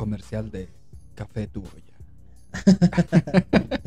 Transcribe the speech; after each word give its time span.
comercial 0.00 0.50
de 0.50 0.66
Café 1.14 1.46
Tu 1.46 1.60
Olla. 1.60 1.94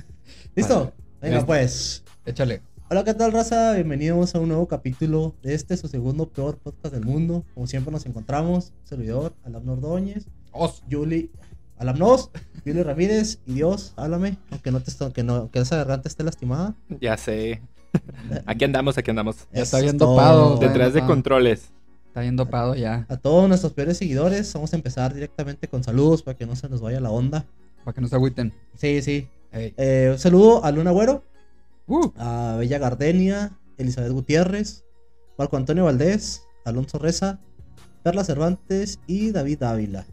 ¿Listo? 0.56 0.80
Vale. 0.80 0.94
Venga, 1.20 1.36
Listo. 1.38 1.46
pues. 1.48 2.04
Échale. 2.24 2.62
Hola, 2.92 3.04
¿qué 3.04 3.16
tal, 3.16 3.32
raza? 3.32 3.74
Bienvenidos 3.74 4.36
a 4.36 4.40
un 4.40 4.50
nuevo 4.50 4.68
capítulo 4.68 5.34
de 5.42 5.56
este, 5.56 5.76
su 5.76 5.88
segundo 5.88 6.30
peor 6.30 6.60
podcast 6.60 6.94
del 6.94 7.04
mundo. 7.04 7.44
Como 7.56 7.66
siempre 7.66 7.92
nos 7.92 8.06
encontramos, 8.06 8.74
servidor, 8.84 9.34
Alam 9.44 9.68
Ordóñez, 9.68 10.28
Os. 10.52 10.84
Yuli, 10.88 11.32
Alam 11.80 11.98
Nos, 11.98 12.30
Yuli 12.64 12.84
Ramírez 12.84 13.40
y 13.48 13.54
Dios, 13.54 13.94
háblame, 13.96 14.38
aunque 14.52 14.72
no 14.72 14.82
te 14.82 14.92
aunque 15.00 15.24
no, 15.24 15.50
que 15.50 15.58
esa 15.62 15.78
garganta 15.78 16.10
esté 16.10 16.24
lastimada. 16.24 16.76
Ya 17.02 17.18
sé. 17.18 17.64
Aquí 18.46 18.66
andamos, 18.66 19.00
aquí 19.00 19.10
andamos. 19.10 19.48
Ya 19.52 19.64
está 19.64 19.80
bien. 19.80 19.96
Está 19.96 20.58
Detrás 20.60 20.94
de 20.94 21.04
controles. 21.08 21.72
Está 22.14 22.22
bien 22.22 22.36
dopado 22.36 22.76
ya. 22.76 23.08
A 23.10 23.18
todos 23.18 23.48
nuestros 23.50 23.74
peores 23.74 23.98
seguidores, 23.98 24.54
vamos 24.54 24.72
a 24.72 24.76
empezar 24.76 25.16
directamente 25.16 25.68
con 25.68 25.84
saludos 25.84 26.22
para 26.22 26.38
que 26.38 26.46
no 26.46 26.56
se 26.56 26.70
nos 26.70 26.80
vaya 26.80 27.00
la 27.00 27.10
onda. 27.10 27.44
Para 27.84 27.96
que 27.96 28.02
no 28.02 28.08
se 28.08 28.14
agüiten. 28.16 28.54
Sí, 28.76 29.02
sí. 29.02 29.28
Eh, 29.52 30.10
un 30.12 30.20
saludo 30.20 30.64
a 30.64 30.72
Luna 30.72 30.92
Güero, 30.92 31.24
Uh, 31.88 32.12
a 32.18 32.56
Bella 32.60 32.78
Gardenia, 32.78 33.58
Elizabeth 33.78 34.12
Gutiérrez, 34.12 34.86
Marco 35.40 35.58
Antonio 35.58 35.84
Valdés, 35.86 36.44
Alonso 36.66 36.98
Reza, 37.00 37.40
Perla 38.04 38.24
Cervantes 38.24 39.00
y 39.08 39.32
David 39.32 39.64
Ávila. 39.64 40.06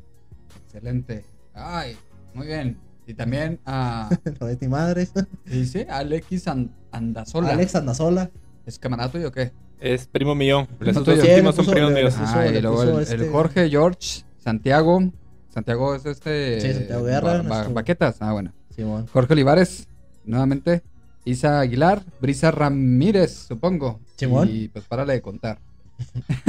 excelente. 0.65 1.25
Ay, 1.55 1.97
muy 2.35 2.47
bien. 2.47 2.79
Y 3.07 3.13
también 3.15 3.61
a. 3.67 4.09
No 4.41 4.49
es 4.49 4.61
ni 4.61 4.69
madres. 4.69 5.13
Dice 5.45 5.87
Alexis 5.91 6.49
An- 6.49 6.75
Andazola. 6.93 7.51
Alex 7.51 7.75
Andazola. 7.77 8.31
¿Es 8.67 8.79
camarada 8.79 9.13
tuyo 9.13 9.29
o 9.29 9.33
qué? 9.33 9.53
Es 9.81 10.07
primo 10.07 10.35
mío. 10.35 10.69
Los 10.79 10.95
No, 10.95 11.03
dos 11.03 11.21
Sí, 11.21 11.29
últimos 11.29 11.55
son 11.55 11.65
puso- 11.65 11.73
primos 11.73 11.93
míos. 11.93 12.15
Ah, 12.19 12.47
y 12.47 12.61
luego 12.61 12.83
el, 12.83 13.03
este- 13.03 13.29
Jorge 13.31 13.69
George 13.71 14.25
Santiago. 14.39 15.03
Santiago 15.49 15.95
es 15.95 16.07
este. 16.07 16.61
Sí, 16.61 16.73
Santiago 16.75 17.05
Guerra, 17.05 17.21
Ba- 17.33 17.37
ba- 17.39 17.43
nuestro- 17.43 17.75
Baquetas. 17.75 18.17
Ah, 18.21 18.33
bueno. 18.33 18.53
Simón. 18.75 19.07
Jorge 19.13 19.33
Olivares, 19.33 19.89
nuevamente. 20.25 20.83
Isa 21.25 21.61
Aguilar, 21.61 22.03
Brisa 22.21 22.51
Ramírez, 22.51 23.33
supongo. 23.49 24.01
Simón. 24.17 24.49
Y 24.51 24.69
pues 24.69 24.85
párale 24.87 25.15
de 25.15 25.21
contar. 25.23 25.59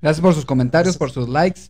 gracias 0.00 0.20
por 0.20 0.34
sus 0.34 0.44
comentarios, 0.46 0.96
por 0.96 1.10
sus 1.10 1.28
likes. 1.28 1.62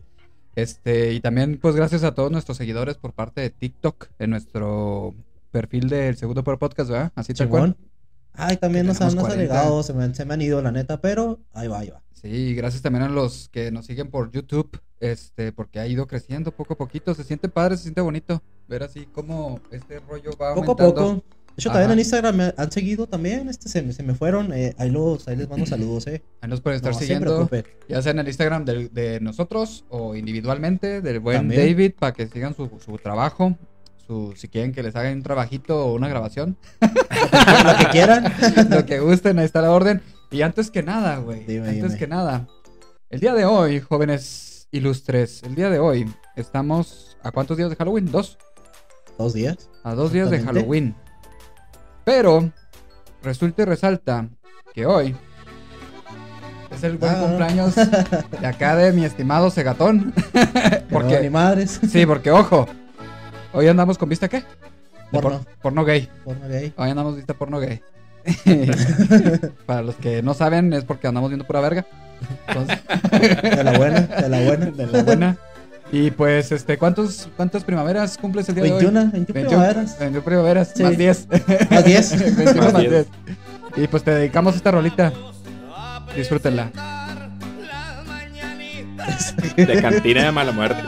Este, 0.55 1.13
y 1.13 1.19
también, 1.21 1.57
pues, 1.61 1.75
gracias 1.75 2.03
a 2.03 2.13
todos 2.13 2.29
nuestros 2.31 2.57
seguidores 2.57 2.97
por 2.97 3.13
parte 3.13 3.39
de 3.41 3.49
TikTok, 3.49 4.07
en 4.19 4.29
nuestro 4.31 5.13
perfil 5.51 5.87
del 5.89 6.17
Segundo 6.17 6.43
Peor 6.43 6.59
Podcast, 6.59 6.89
¿verdad? 6.89 7.11
Así 7.15 7.33
tal 7.33 7.47
cual. 7.49 7.75
Ay, 8.33 8.57
también 8.57 8.85
nos 8.85 8.99
han, 9.01 9.07
nos 9.07 9.15
han 9.15 9.21
40. 9.31 9.43
agregado, 9.53 9.83
se 9.83 9.93
me, 9.93 10.03
han- 10.03 10.15
se 10.15 10.25
me 10.25 10.33
han 10.33 10.41
ido 10.41 10.61
la 10.61 10.71
neta, 10.71 11.01
pero 11.01 11.39
ahí 11.53 11.67
va, 11.67 11.79
ahí 11.79 11.89
va. 11.89 12.01
Sí, 12.13 12.53
gracias 12.53 12.81
también 12.83 13.03
a 13.03 13.09
los 13.09 13.49
que 13.49 13.71
nos 13.71 13.85
siguen 13.87 14.09
por 14.11 14.31
YouTube, 14.31 14.79
este, 14.99 15.51
porque 15.51 15.79
ha 15.79 15.87
ido 15.87 16.05
creciendo 16.07 16.51
poco 16.51 16.73
a 16.75 16.77
poquito. 16.77 17.15
Se 17.15 17.23
siente 17.23 17.49
padre, 17.49 17.77
se 17.77 17.83
siente 17.83 17.99
bonito 18.01 18.41
ver 18.67 18.83
así 18.83 19.05
como 19.07 19.59
este 19.71 19.99
rollo 19.99 20.31
va 20.39 20.53
Poco 20.53 20.71
a 20.71 20.83
aumentando. 20.85 20.93
poco. 20.93 21.23
De 21.51 21.55
hecho, 21.57 21.69
también 21.71 21.91
en 21.91 21.99
Instagram 21.99 22.35
me 22.37 22.53
han 22.55 22.71
seguido 22.71 23.07
también, 23.07 23.49
este 23.49 23.67
se, 23.67 23.81
me- 23.81 23.91
se 23.91 24.03
me 24.03 24.13
fueron, 24.15 24.53
eh, 24.53 24.73
ahí, 24.77 24.89
los, 24.89 25.27
ahí 25.27 25.35
les 25.35 25.49
mando 25.49 25.65
saludos, 25.65 26.07
eh. 26.07 26.21
Ahí 26.41 26.49
nos 26.49 26.61
pueden 26.61 26.77
estar 26.77 26.93
No 26.93 26.97
siguiendo. 26.99 27.49
Ya 27.89 28.01
sea 28.01 28.11
en 28.11 28.19
el 28.19 28.27
Instagram 28.27 28.63
de, 28.65 29.19
nosotros 29.21 29.83
o 29.89 30.15
individualmente, 30.15 31.01
del 31.01 31.19
buen 31.19 31.37
También. 31.37 31.61
David, 31.61 31.93
para 31.99 32.13
que 32.13 32.27
sigan 32.27 32.55
su, 32.55 32.69
su 32.85 32.97
trabajo. 32.99 33.57
Su, 34.07 34.33
si 34.35 34.47
quieren 34.47 34.73
que 34.73 34.83
les 34.83 34.95
hagan 34.95 35.13
un 35.13 35.23
trabajito 35.23 35.85
o 35.85 35.93
una 35.93 36.07
grabación, 36.07 36.57
Lo 36.81 37.77
que 37.77 37.85
quieran. 37.91 38.31
lo 38.69 38.85
que 38.85 38.99
gusten, 38.99 39.39
ahí 39.39 39.45
está 39.45 39.61
la 39.61 39.71
orden. 39.71 40.01
Y 40.31 40.41
antes 40.41 40.71
que 40.71 40.81
nada, 40.83 41.17
güey, 41.17 41.39
antes 41.41 41.73
dime. 41.83 41.97
que 41.97 42.07
nada, 42.07 42.47
el 43.09 43.19
día 43.19 43.33
de 43.33 43.45
hoy, 43.45 43.79
jóvenes 43.81 44.67
ilustres, 44.71 45.43
el 45.43 45.55
día 45.55 45.69
de 45.69 45.79
hoy 45.79 46.09
estamos 46.35 47.17
a 47.23 47.31
cuántos 47.31 47.57
días 47.57 47.69
de 47.69 47.75
Halloween? 47.75 48.09
Dos. 48.11 48.37
Dos 49.17 49.33
días. 49.33 49.69
A 49.83 49.93
dos 49.93 50.11
días 50.13 50.29
de. 50.31 50.39
Halloween. 50.39 50.95
Pero 52.05 52.51
resulta 53.21 53.61
y 53.61 53.65
resalta 53.65 54.27
que 54.73 54.85
hoy 54.85 55.15
es 56.71 56.83
el 56.83 56.97
buen 56.97 57.13
Ah. 57.13 57.19
cumpleaños 57.19 57.75
de 57.75 58.47
acá 58.47 58.75
de 58.77 58.93
mi 58.93 59.03
estimado 59.05 59.49
Segatón. 59.51 60.13
Porque 60.89 61.07
ni 61.07 61.13
porque, 61.15 61.29
madres. 61.29 61.79
sí, 61.89 62.05
porque 62.05 62.31
ojo, 62.31 62.67
hoy 63.53 63.67
andamos 63.67 63.97
con 63.97 64.09
vista 64.09 64.27
qué? 64.27 64.37
De 64.37 64.43
por- 65.11 65.21
Porno. 65.23 65.45
porno 65.61 65.85
gay. 65.85 66.09
Porno 66.23 66.47
gay. 66.47 66.73
Hoy 66.77 66.89
andamos 66.89 67.15
vista 67.15 67.33
porno 67.33 67.59
gay. 67.59 67.81
Para 69.65 69.81
los 69.81 69.95
que 69.95 70.21
no 70.21 70.33
saben, 70.33 70.71
es 70.73 70.83
porque 70.85 71.07
andamos 71.07 71.29
viendo 71.29 71.45
pura 71.45 71.59
verga. 71.61 71.85
Entonces, 72.47 72.79
De 73.57 73.63
la 73.63 73.77
buena, 73.77 74.01
de 74.01 74.29
la 74.29 74.39
buena. 74.41 74.65
de 74.67 74.87
la 74.87 75.03
buena. 75.03 75.37
Y 75.91 76.11
pues, 76.11 76.51
este, 76.53 76.77
¿cuántos, 76.77 77.27
¿cuántas 77.35 77.63
primaveras 77.65 78.17
cumples 78.17 78.47
el 78.47 78.55
día 78.55 78.63
de 78.63 78.71
hoy? 78.71 78.83
21, 78.85 79.11
21 79.11 79.49
primaveras. 79.49 79.99
21 79.99 80.23
primaveras, 80.23 80.71
Sí. 80.75 80.83
más 80.83 80.97
10. 80.97 81.27
Más 81.69 81.83
10. 81.85 82.35
21 82.35 82.55
Más 82.63 82.73
más 82.73 82.81
10. 82.81 82.91
10. 82.91 83.07
Y 83.77 83.87
pues 83.87 84.03
te 84.03 84.11
dedicamos 84.11 84.55
esta 84.55 84.71
rolita. 84.71 85.11
Disfrútenla. 86.15 86.71
De 89.57 89.81
cantina 89.81 90.23
de 90.25 90.31
mala 90.31 90.51
muerte. 90.51 90.81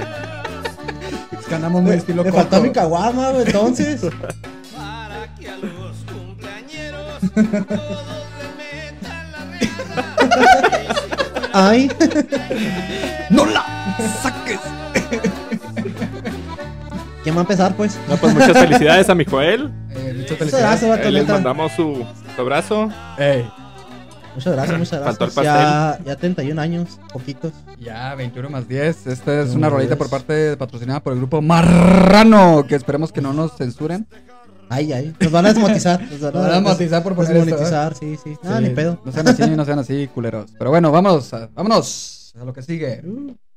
Es 1.43 1.49
que 1.49 1.55
andamos 1.55 1.81
muy 1.81 1.91
Me, 1.91 1.97
estilo 1.97 2.23
me 2.23 2.29
Coco. 2.29 2.41
faltó 2.41 2.61
mi 2.61 2.71
caguama, 2.71 3.31
güey, 3.31 3.45
entonces. 3.45 3.99
Para 4.77 5.35
que 5.37 5.49
a 5.49 5.57
los 5.57 5.97
cumpleañeros 6.09 7.19
todos 7.19 8.05
le 8.39 8.47
metan 9.01 9.31
la 9.33 9.39
rienda. 9.59 10.95
Ay. 11.51 11.91
¡No 13.29 13.45
la 13.45 13.65
saques! 14.21 14.59
¿Quién 17.23 17.35
va 17.35 17.39
a 17.39 17.41
empezar, 17.41 17.75
pues? 17.75 17.99
No, 18.07 18.15
pues 18.15 18.33
muchas 18.33 18.57
felicidades 18.57 19.09
a 19.09 19.15
mi 19.15 19.25
Joel. 19.25 19.69
Eh, 19.91 20.15
muchas 20.19 20.37
felicidades. 20.37 20.83
Ahí 20.83 21.11
les 21.11 21.27
mandamos 21.27 21.73
su, 21.73 22.05
su 22.35 22.41
abrazo. 22.41 22.89
Ey, 23.17 23.45
Muchas 24.35 24.53
gracias, 24.53 24.79
muchas 24.79 24.99
gracias. 25.01 25.35
Ya, 25.45 25.99
ya 26.05 26.15
31 26.15 26.59
años, 26.61 26.99
poquitos. 27.11 27.51
ya, 27.79 28.15
21 28.15 28.49
más 28.49 28.67
10. 28.67 29.07
Esta 29.07 29.41
es 29.41 29.53
una 29.55 29.69
rolita 29.69 29.95
10. 29.95 29.97
por 29.97 30.09
parte 30.09 30.57
patrocinada 30.57 31.01
por 31.01 31.13
el 31.13 31.19
grupo 31.19 31.41
Marrano. 31.41 32.65
Que 32.67 32.75
esperemos 32.75 33.11
que 33.11 33.21
no 33.21 33.33
nos 33.33 33.55
censuren. 33.57 34.07
Ay, 34.69 34.91
ay. 34.93 35.13
Nos 35.19 35.31
van 35.31 35.45
a 35.45 35.49
desmonetizar. 35.53 36.01
Nos 36.01 36.19
van 36.19 36.33
Nos 36.33 36.41
van 36.43 36.51
a 36.51 36.55
desmonetizar 36.55 37.03
por 37.03 37.15
poner 37.15 37.31
esto, 37.37 37.45
Desmonetizar, 37.45 37.95
sí, 37.95 38.17
sí. 38.23 38.35
Ah, 38.43 38.57
Sí, 38.57 38.63
ni 38.63 38.69
pedo. 38.71 38.99
No 39.05 39.11
sean 39.11 39.27
así, 39.27 39.49
no 39.55 39.65
sean 39.65 39.79
así, 39.79 40.07
culeros. 40.07 40.51
Pero 40.57 40.69
bueno, 40.71 40.91
vamos, 40.91 41.31
a- 41.33 41.47
vámonos 41.53 42.33
a 42.39 42.43
lo 42.43 42.53
que 42.53 42.61
sigue. 42.63 43.03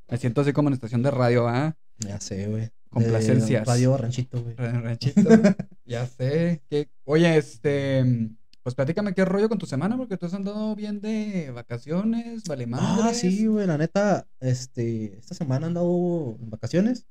Me 0.08 0.18
siento 0.18 0.42
así 0.42 0.52
como 0.52 0.68
en 0.68 0.74
estación 0.74 1.02
de 1.02 1.10
radio, 1.10 1.48
¿ah? 1.48 1.74
Ya 1.98 2.20
sé, 2.20 2.46
güey. 2.48 2.68
Complacencias. 2.90 3.64
De 3.66 3.72
Radio 3.72 3.96
Ranchito, 3.96 4.42
güey. 4.42 4.54
Ra- 4.56 4.72
Ranchito. 4.80 5.22
ya 5.86 6.06
sé. 6.06 6.62
que 6.68 6.88
Oye, 7.04 7.36
este. 7.38 8.04
Pues 8.66 8.74
platícame 8.74 9.14
qué 9.14 9.24
rollo 9.24 9.48
con 9.48 9.58
tu 9.58 9.66
semana, 9.66 9.96
porque 9.96 10.16
tú 10.16 10.26
has 10.26 10.34
andado 10.34 10.74
bien 10.74 11.00
de 11.00 11.52
vacaciones, 11.52 12.42
vale 12.48 12.66
más. 12.66 12.80
Ah, 12.82 13.14
sí, 13.14 13.46
güey. 13.46 13.64
La 13.64 13.78
neta, 13.78 14.26
este. 14.40 15.16
Esta 15.18 15.36
semana 15.36 15.66
he 15.66 15.68
andado 15.68 16.36
en 16.40 16.50
vacaciones. 16.50 17.06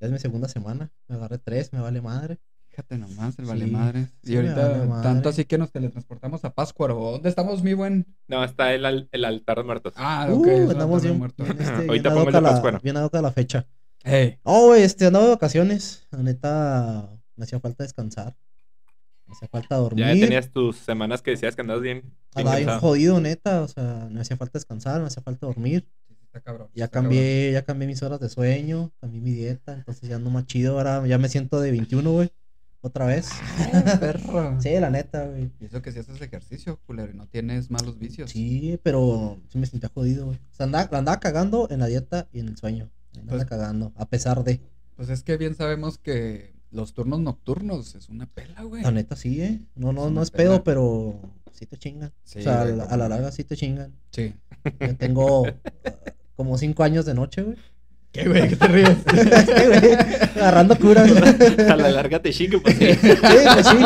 Ya 0.00 0.06
es 0.06 0.12
mi 0.14 0.18
segunda 0.18 0.48
semana. 0.48 0.90
Me 1.06 1.16
agarré 1.16 1.36
tres, 1.36 1.74
me 1.74 1.80
vale 1.82 2.00
madre. 2.00 2.38
Fíjate 2.70 2.96
nomás, 2.96 3.38
el 3.38 3.44
Sí, 3.44 3.50
vale 3.50 3.66
madre. 3.66 4.06
sí 4.22 4.32
y 4.32 4.36
me 4.36 4.48
ahorita, 4.48 4.66
vale 4.68 4.86
madre. 4.86 5.02
tanto 5.02 5.28
así 5.28 5.44
que 5.44 5.58
nos 5.58 5.70
teletransportamos 5.72 6.42
a 6.46 6.54
Páscuaro. 6.54 6.94
¿Dónde 6.94 7.28
estamos, 7.28 7.62
mi 7.62 7.74
buen? 7.74 8.06
No, 8.26 8.42
está 8.42 8.72
el, 8.72 8.86
al- 8.86 9.10
el 9.12 9.24
altar 9.26 9.58
de 9.58 9.64
muertos. 9.64 9.92
Ah, 9.94 10.26
Uh, 10.30 10.40
ok. 10.40 10.46
es 10.46 10.70
andamos 10.70 11.02
bien. 11.02 11.18
bien, 11.18 11.56
este, 11.60 11.72
bien 11.80 11.88
Ahorita 11.90 12.08
ad 12.08 12.14
pongo 12.14 12.28
el 12.30 12.36
a 12.36 12.40
de. 12.40 12.78
Bien 12.82 12.96
ad 12.96 13.04
hoc 13.04 13.14
a 13.14 13.20
la 13.20 13.30
fecha. 13.32 13.66
Ey, 14.04 14.38
Oh, 14.42 14.68
güey, 14.68 14.84
este, 14.84 15.04
andaba 15.04 15.26
de 15.26 15.30
vacaciones. 15.32 16.06
La 16.10 16.22
neta, 16.22 17.10
me 17.36 17.44
hacía 17.44 17.60
falta 17.60 17.84
descansar. 17.84 18.34
Me 19.28 19.34
hacía 19.34 19.48
falta 19.48 19.76
dormir. 19.76 20.04
Ya 20.06 20.12
tenías 20.14 20.50
tus 20.50 20.76
semanas 20.76 21.22
que 21.22 21.32
decías 21.32 21.54
que 21.54 21.60
andas 21.60 21.80
bien. 21.80 22.02
Andaba 22.34 22.56
bien 22.56 22.78
jodido, 22.80 23.20
neta. 23.20 23.62
O 23.62 23.68
sea, 23.68 24.08
me 24.10 24.20
hacía 24.20 24.36
falta 24.36 24.58
descansar, 24.58 25.00
me 25.00 25.06
hacía 25.06 25.22
falta 25.22 25.46
dormir. 25.46 25.86
está 26.24 26.40
cabrón. 26.40 26.68
Ya 26.74 26.86
está 26.86 27.00
cambié, 27.00 27.52
ya 27.52 27.62
cambié 27.62 27.86
mis 27.86 28.02
horas 28.02 28.20
de 28.20 28.28
sueño, 28.28 28.90
cambié 29.00 29.20
mi 29.20 29.32
dieta, 29.32 29.74
entonces 29.74 30.08
ya 30.08 30.16
ando 30.16 30.30
más 30.30 30.46
chido. 30.46 30.78
Ahora 30.78 31.06
ya 31.06 31.18
me 31.18 31.28
siento 31.28 31.60
de 31.60 31.70
21, 31.70 32.10
güey. 32.12 32.30
Otra 32.80 33.06
vez. 33.06 33.28
cabrón. 33.72 33.98
Perro. 34.00 34.56
Sí, 34.62 34.70
la 34.80 34.88
neta, 34.88 35.26
güey. 35.26 35.50
Y 35.60 35.64
eso 35.66 35.82
que 35.82 35.92
si 35.92 35.98
haces 35.98 36.20
ejercicio, 36.22 36.78
culero, 36.86 37.12
y 37.12 37.16
no 37.16 37.26
tienes 37.26 37.70
malos 37.70 37.98
vicios. 37.98 38.30
Sí, 38.30 38.78
pero 38.82 39.38
sí 39.48 39.58
me 39.58 39.66
sentía 39.66 39.90
jodido, 39.92 40.26
güey. 40.26 40.38
O 40.38 40.54
sea, 40.54 40.64
andaba, 40.64 40.88
la 40.92 40.98
andaba 40.98 41.20
cagando 41.20 41.68
en 41.70 41.80
la 41.80 41.86
dieta 41.86 42.28
y 42.32 42.38
en 42.40 42.48
el 42.48 42.56
sueño. 42.56 42.88
La 43.12 43.20
andaba 43.20 43.38
Pues- 43.38 43.48
cagando, 43.48 43.92
a 43.96 44.06
pesar 44.06 44.42
de. 44.44 44.60
Pues 44.96 45.10
es 45.10 45.22
que 45.22 45.36
bien 45.36 45.54
sabemos 45.54 45.98
que 45.98 46.54
los 46.70 46.92
turnos 46.92 47.20
nocturnos 47.20 47.94
es 47.94 48.08
una 48.08 48.26
pela, 48.26 48.62
güey. 48.62 48.82
La 48.82 48.90
neta 48.90 49.16
sí, 49.16 49.40
eh. 49.40 49.60
No, 49.74 49.92
no, 49.92 50.10
no 50.10 50.22
es 50.22 50.30
pedo, 50.30 50.62
pero 50.64 51.20
sí 51.52 51.66
te 51.66 51.76
chingan. 51.76 52.12
Sí, 52.24 52.40
o 52.40 52.42
sea, 52.42 52.62
a 52.62 52.64
la, 52.66 52.84
a 52.84 52.96
la 52.96 53.08
larga 53.08 53.32
sí 53.32 53.44
te 53.44 53.56
chingan. 53.56 53.94
Sí. 54.10 54.34
Yo 54.80 54.96
tengo 54.96 55.44
como 56.36 56.58
cinco 56.58 56.82
años 56.82 57.06
de 57.06 57.14
noche, 57.14 57.42
güey. 57.42 57.56
¿Qué, 58.10 58.26
güey? 58.26 58.48
¿Qué 58.48 58.56
te 58.56 58.66
ríes? 58.68 58.88
Sí, 59.06 59.52
güey, 59.66 59.94
Agarrando 60.36 60.78
curas. 60.78 61.10
A 61.70 61.76
la 61.76 61.90
larga 61.90 62.20
te 62.20 62.30
chingue, 62.32 62.58
pues 62.58 62.74
sí. 62.76 62.86
Sí, 62.94 63.08
pues 63.20 63.66
sí. 63.66 63.76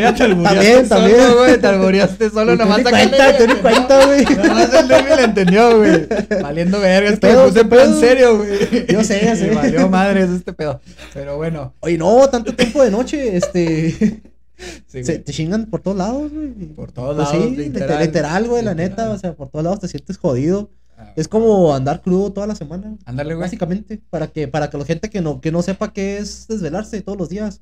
Ya 0.00 0.14
te 0.14 0.28
También, 0.34 0.88
también. 0.88 1.18
solo, 1.20 1.36
güey. 1.38 1.60
Te 1.60 1.66
albureaste 1.66 2.30
solo, 2.30 2.56
nomás 2.56 2.80
acá 2.80 2.90
cuenta, 2.90 3.36
tú 3.36 3.46
ni 3.46 3.54
cuenta, 3.54 4.06
güey. 4.06 4.24
Nomás 4.48 4.72
el 4.74 4.88
Derby 4.88 5.10
le 5.16 5.22
entendió, 5.24 5.76
güey. 5.78 6.06
Valiendo 6.42 6.80
verga, 6.80 7.10
es 7.10 7.20
¿Qué 7.20 7.20
que 7.20 7.26
me 7.28 7.32
pedo, 7.34 7.44
puse 7.44 7.54
qué 7.54 7.60
en 7.60 7.68
pedo? 7.68 8.00
serio, 8.00 8.36
güey. 8.38 8.86
Yo 8.88 9.04
sé, 9.04 9.20
ya 9.24 9.36
sé. 9.36 9.50
valió 9.50 9.88
madre 9.88 10.22
este 10.24 10.52
pedo. 10.52 10.80
Pero 11.14 11.36
bueno. 11.36 11.74
Oye, 11.80 11.98
no, 11.98 12.28
tanto 12.30 12.54
tiempo 12.54 12.82
de 12.82 12.90
noche, 12.90 13.36
este. 13.36 14.22
Sí, 14.88 15.04
se, 15.04 15.18
te 15.20 15.32
chingan 15.32 15.66
por 15.66 15.80
todos 15.82 15.96
lados, 15.96 16.32
güey. 16.32 16.48
Por 16.74 16.90
todos 16.92 17.14
Pues 17.14 17.28
lados, 17.28 17.44
sí, 17.50 17.56
literal. 17.56 18.00
literal, 18.02 18.46
güey, 18.48 18.64
la 18.64 18.72
Literal. 18.72 18.90
neta. 18.90 19.10
O 19.10 19.18
sea, 19.18 19.34
por 19.34 19.48
todos 19.50 19.64
lados 19.64 19.80
te 19.80 19.88
sientes 19.88 20.16
jodido. 20.18 20.70
Ah, 21.00 21.12
Es 21.14 21.28
como 21.28 21.72
andar 21.74 22.02
crudo 22.02 22.32
toda 22.32 22.46
la 22.48 22.56
semana. 22.56 22.96
Ándale, 23.04 23.34
güey. 23.34 23.44
Básicamente, 23.46 24.02
para 24.10 24.26
que, 24.26 24.48
para 24.48 24.68
que 24.68 24.76
la 24.78 24.84
gente 24.84 25.08
que 25.10 25.20
no, 25.20 25.40
que 25.40 25.52
no 25.52 25.62
sepa 25.62 25.92
qué 25.92 26.18
es 26.18 26.48
desvelarse 26.48 27.00
todos 27.02 27.16
los 27.16 27.28
días, 27.28 27.60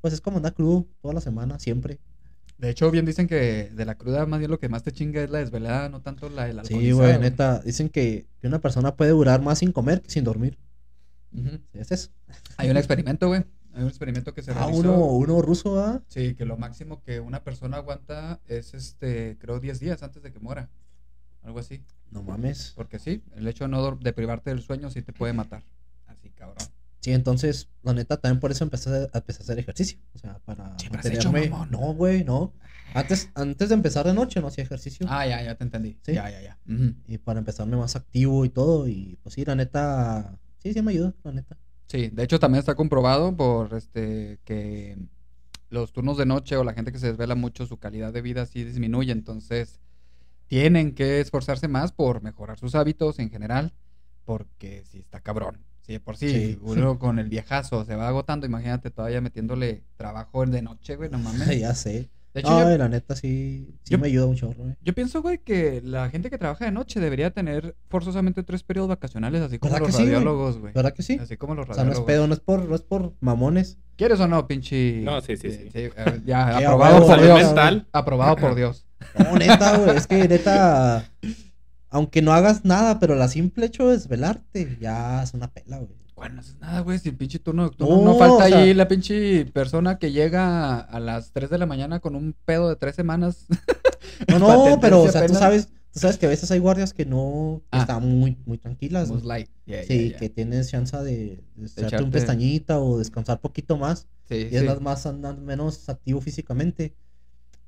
pues 0.00 0.14
es 0.14 0.20
como 0.20 0.36
andar 0.36 0.54
crudo 0.54 0.86
toda 1.02 1.12
la 1.14 1.20
semana, 1.20 1.58
siempre. 1.58 1.98
De 2.58 2.70
hecho, 2.70 2.90
bien 2.90 3.06
dicen 3.06 3.26
que 3.26 3.70
de 3.74 3.84
la 3.86 3.96
cruda 3.96 4.24
más 4.26 4.38
bien 4.38 4.50
lo 4.50 4.58
que 4.60 4.68
más 4.68 4.82
te 4.82 4.92
chinga 4.92 5.22
es 5.22 5.30
la 5.30 5.38
desvelada, 5.38 5.88
no 5.88 6.00
tanto 6.02 6.28
la 6.28 6.46
el 6.48 6.52
Sí, 6.64 6.74
alcoholizado, 6.74 6.96
güey, 7.08 7.18
neta. 7.18 7.58
Dicen 7.60 7.88
que, 7.88 8.26
que 8.40 8.46
una 8.46 8.60
persona 8.60 8.94
puede 8.94 9.10
durar 9.10 9.40
más 9.42 9.58
sin 9.58 9.72
comer 9.72 10.02
que 10.02 10.10
sin 10.10 10.24
dormir. 10.24 10.58
Sí, 11.34 11.60
es 11.74 11.90
eso. 11.90 12.10
Hay 12.56 12.70
un 12.70 12.76
experimento, 12.76 13.28
güey. 13.28 13.44
Hay 13.72 13.82
un 13.82 13.88
experimento 13.88 14.34
que 14.34 14.42
se 14.42 14.50
Ah, 14.50 14.54
realizó. 14.66 14.78
uno, 14.80 15.04
uno 15.06 15.42
ruso, 15.42 15.80
¿ah? 15.80 16.02
Sí, 16.08 16.34
que 16.34 16.44
lo 16.44 16.56
máximo 16.56 17.00
que 17.02 17.20
una 17.20 17.42
persona 17.44 17.78
aguanta 17.78 18.40
es, 18.46 18.74
este, 18.74 19.38
creo, 19.38 19.58
10 19.60 19.80
días 19.80 20.02
antes 20.02 20.22
de 20.22 20.32
que 20.32 20.38
muera. 20.40 20.68
Algo 21.42 21.60
así. 21.60 21.82
No 22.10 22.22
mames. 22.22 22.72
Porque 22.76 22.98
sí, 22.98 23.22
el 23.36 23.46
hecho 23.46 23.64
de 23.64 23.68
no 23.70 23.96
de 23.96 24.12
privarte 24.12 24.50
del 24.50 24.62
sueño 24.62 24.90
sí 24.90 25.02
te 25.02 25.12
puede 25.12 25.32
matar. 25.32 25.62
Así, 26.06 26.30
cabrón. 26.30 26.66
Sí, 27.00 27.12
entonces, 27.12 27.68
la 27.82 27.94
neta, 27.94 28.18
también 28.18 28.40
por 28.40 28.50
eso 28.50 28.62
empecé 28.64 28.90
a, 28.90 29.18
empecé 29.18 29.40
a 29.40 29.44
hacer 29.44 29.58
ejercicio. 29.58 29.98
O 30.14 30.18
sea, 30.18 30.38
para 30.44 30.78
Siempre 30.78 31.00
has 31.00 31.06
hecho, 31.06 31.32
mantenerme. 31.32 31.50
mamón. 31.56 31.70
No, 31.70 31.94
güey, 31.94 32.24
no. 32.24 32.52
Antes, 32.92 33.30
antes 33.34 33.68
de 33.68 33.74
empezar 33.76 34.04
de 34.04 34.12
noche 34.12 34.40
no 34.40 34.48
hacía 34.48 34.64
ejercicio. 34.64 35.06
Ah, 35.08 35.26
ya, 35.26 35.42
ya 35.42 35.54
te 35.54 35.64
entendí. 35.64 35.98
Sí. 36.02 36.12
Ya, 36.12 36.28
ya, 36.28 36.42
ya. 36.42 36.58
Y 37.06 37.18
para 37.18 37.38
empezarme 37.38 37.76
más 37.76 37.96
activo 37.96 38.44
y 38.44 38.48
todo. 38.50 38.88
Y 38.88 39.16
pues 39.22 39.34
sí, 39.34 39.44
la 39.44 39.54
neta. 39.54 40.36
Sí, 40.58 40.72
sí 40.74 40.82
me 40.82 40.90
ayuda, 40.92 41.14
la 41.22 41.32
neta. 41.32 41.56
Sí, 41.86 42.08
de 42.08 42.22
hecho 42.22 42.38
también 42.38 42.60
está 42.60 42.74
comprobado 42.74 43.36
por 43.36 43.74
este 43.74 44.38
que 44.44 44.98
los 45.70 45.92
turnos 45.92 46.18
de 46.18 46.26
noche 46.26 46.56
o 46.56 46.64
la 46.64 46.74
gente 46.74 46.92
que 46.92 46.98
se 46.98 47.08
desvela 47.08 47.34
mucho, 47.34 47.64
su 47.66 47.78
calidad 47.78 48.12
de 48.12 48.22
vida 48.22 48.44
sí 48.46 48.62
disminuye, 48.64 49.12
entonces 49.12 49.80
tienen 50.50 50.96
que 50.96 51.20
esforzarse 51.20 51.68
más 51.68 51.92
por 51.92 52.22
mejorar 52.24 52.58
sus 52.58 52.74
hábitos 52.74 53.20
en 53.20 53.30
general, 53.30 53.72
porque 54.24 54.82
sí 54.90 54.98
está 54.98 55.20
cabrón. 55.20 55.58
Si 55.82 55.92
de 55.92 56.00
por 56.00 56.16
sí, 56.16 56.28
Sí. 56.28 56.58
uno 56.60 56.98
con 56.98 57.20
el 57.20 57.28
viejazo 57.28 57.84
se 57.84 57.94
va 57.94 58.08
agotando, 58.08 58.46
imagínate 58.46 58.90
todavía 58.90 59.20
metiéndole 59.20 59.84
trabajo 59.96 60.44
de 60.44 60.60
noche, 60.60 60.96
güey, 60.96 61.08
no 61.08 61.18
mames. 61.20 61.56
ya 61.60 61.72
sé. 61.76 62.10
De 62.34 62.40
hecho, 62.40 62.50
No, 62.50 62.68
yo, 62.68 62.78
la 62.78 62.88
neta 62.88 63.14
sí, 63.14 63.76
sí 63.84 63.92
yo- 63.92 63.98
me 64.00 64.08
ayuda 64.08 64.26
un 64.26 64.34
chorro, 64.34 64.64
güey. 64.64 64.74
yo 64.82 64.92
pienso, 64.92 65.22
güey, 65.22 65.38
que 65.38 65.80
la 65.84 66.10
gente 66.10 66.30
que 66.30 66.38
trabaja 66.38 66.64
de 66.64 66.72
noche 66.72 66.98
debería 66.98 67.30
tener 67.30 67.76
forzosamente 67.88 68.42
tres 68.42 68.64
periodos 68.64 68.88
vacacionales, 68.88 69.42
así 69.42 69.60
como 69.60 69.72
¿Verdad 69.72 69.86
los 69.86 69.94
que 69.96 70.02
sí, 70.02 70.02
güey? 70.08 70.14
radiólogos, 70.14 70.58
güey. 70.58 70.72
¿Verdad 70.72 70.92
que 70.94 71.02
sí? 71.04 71.16
Así 71.20 71.36
como 71.36 71.54
los 71.54 71.68
O 71.70 71.74
sea, 71.74 71.84
no 71.84 71.90
es 71.92 71.98
radiólogos. 71.98 72.06
pedo, 72.06 72.26
no 72.26 72.34
es 72.34 72.40
por, 72.40 72.68
no 72.68 72.74
es 72.74 72.82
por 72.82 73.14
mamones. 73.20 73.78
¿Quieres 73.96 74.18
o 74.18 74.26
no, 74.26 74.48
pinche? 74.48 75.02
No, 75.02 75.20
sí, 75.20 75.36
sí, 75.36 75.48
sí. 75.52 75.70
eh, 75.74 75.92
ya, 76.24 76.56
aprobado 76.58 77.06
por 77.06 77.20
Dios. 77.22 77.54
Aprobado 77.92 78.36
por 78.36 78.54
Dios. 78.56 78.86
No, 79.18 79.36
neta, 79.36 79.76
güey. 79.78 79.96
Es 79.96 80.06
que 80.06 80.28
neta. 80.28 81.04
Aunque 81.88 82.22
no 82.22 82.32
hagas 82.32 82.64
nada, 82.64 82.98
pero 83.00 83.14
la 83.16 83.28
simple 83.28 83.66
hecho 83.66 83.88
de 83.88 83.96
desvelarte 83.96 84.76
ya 84.80 85.22
es 85.22 85.34
una 85.34 85.48
pela, 85.52 85.78
güey. 85.78 85.90
Bueno, 86.14 86.36
no 86.36 86.40
es 86.42 86.54
nada, 86.60 86.80
güey. 86.80 86.98
Si 86.98 87.08
el 87.08 87.16
pinche 87.16 87.38
turno 87.38 87.62
nocturno 87.64 87.96
No, 87.96 88.02
no 88.12 88.18
falta 88.18 88.44
o 88.44 88.48
sea- 88.48 88.58
ahí 88.58 88.74
la 88.74 88.86
pinche 88.88 89.46
persona 89.46 89.98
que 89.98 90.12
llega 90.12 90.78
a 90.78 91.00
las 91.00 91.32
3 91.32 91.48
de 91.50 91.58
la 91.58 91.66
mañana 91.66 91.98
con 92.00 92.14
un 92.14 92.34
pedo 92.44 92.68
de 92.68 92.76
tres 92.76 92.94
semanas. 92.94 93.46
No, 94.28 94.38
no, 94.38 94.78
pero, 94.80 95.00
o 95.02 95.04
sea, 95.10 95.20
tú 95.22 95.24
apenas. 95.24 95.38
sabes, 95.38 95.68
tú 95.92 96.00
sabes 96.00 96.18
que 96.18 96.26
a 96.26 96.28
veces 96.28 96.50
hay 96.50 96.58
guardias 96.58 96.92
que 96.92 97.06
no 97.06 97.62
que 97.70 97.78
Ah. 97.78 97.80
están 97.82 98.06
muy, 98.06 98.36
muy 98.44 98.58
tranquilas. 98.58 99.08
Light. 99.24 99.48
Yeah, 99.64 99.82
Sí, 99.84 99.88
yeah, 99.98 100.08
yeah. 100.10 100.18
que 100.18 100.28
tienes 100.28 100.70
chance 100.70 100.94
de, 100.98 101.42
de 101.56 101.66
echarte 101.66 102.02
un 102.02 102.10
pestañita 102.10 102.78
o 102.80 102.98
descansar 102.98 103.40
poquito 103.40 103.78
más. 103.78 104.06
Sí, 104.28 104.48
Y 104.50 104.56
es 104.56 104.60
sí. 104.62 104.66
más, 104.66 104.80
más 104.82 105.06
andar 105.06 105.38
menos 105.38 105.88
activo 105.88 106.20
físicamente. 106.20 106.94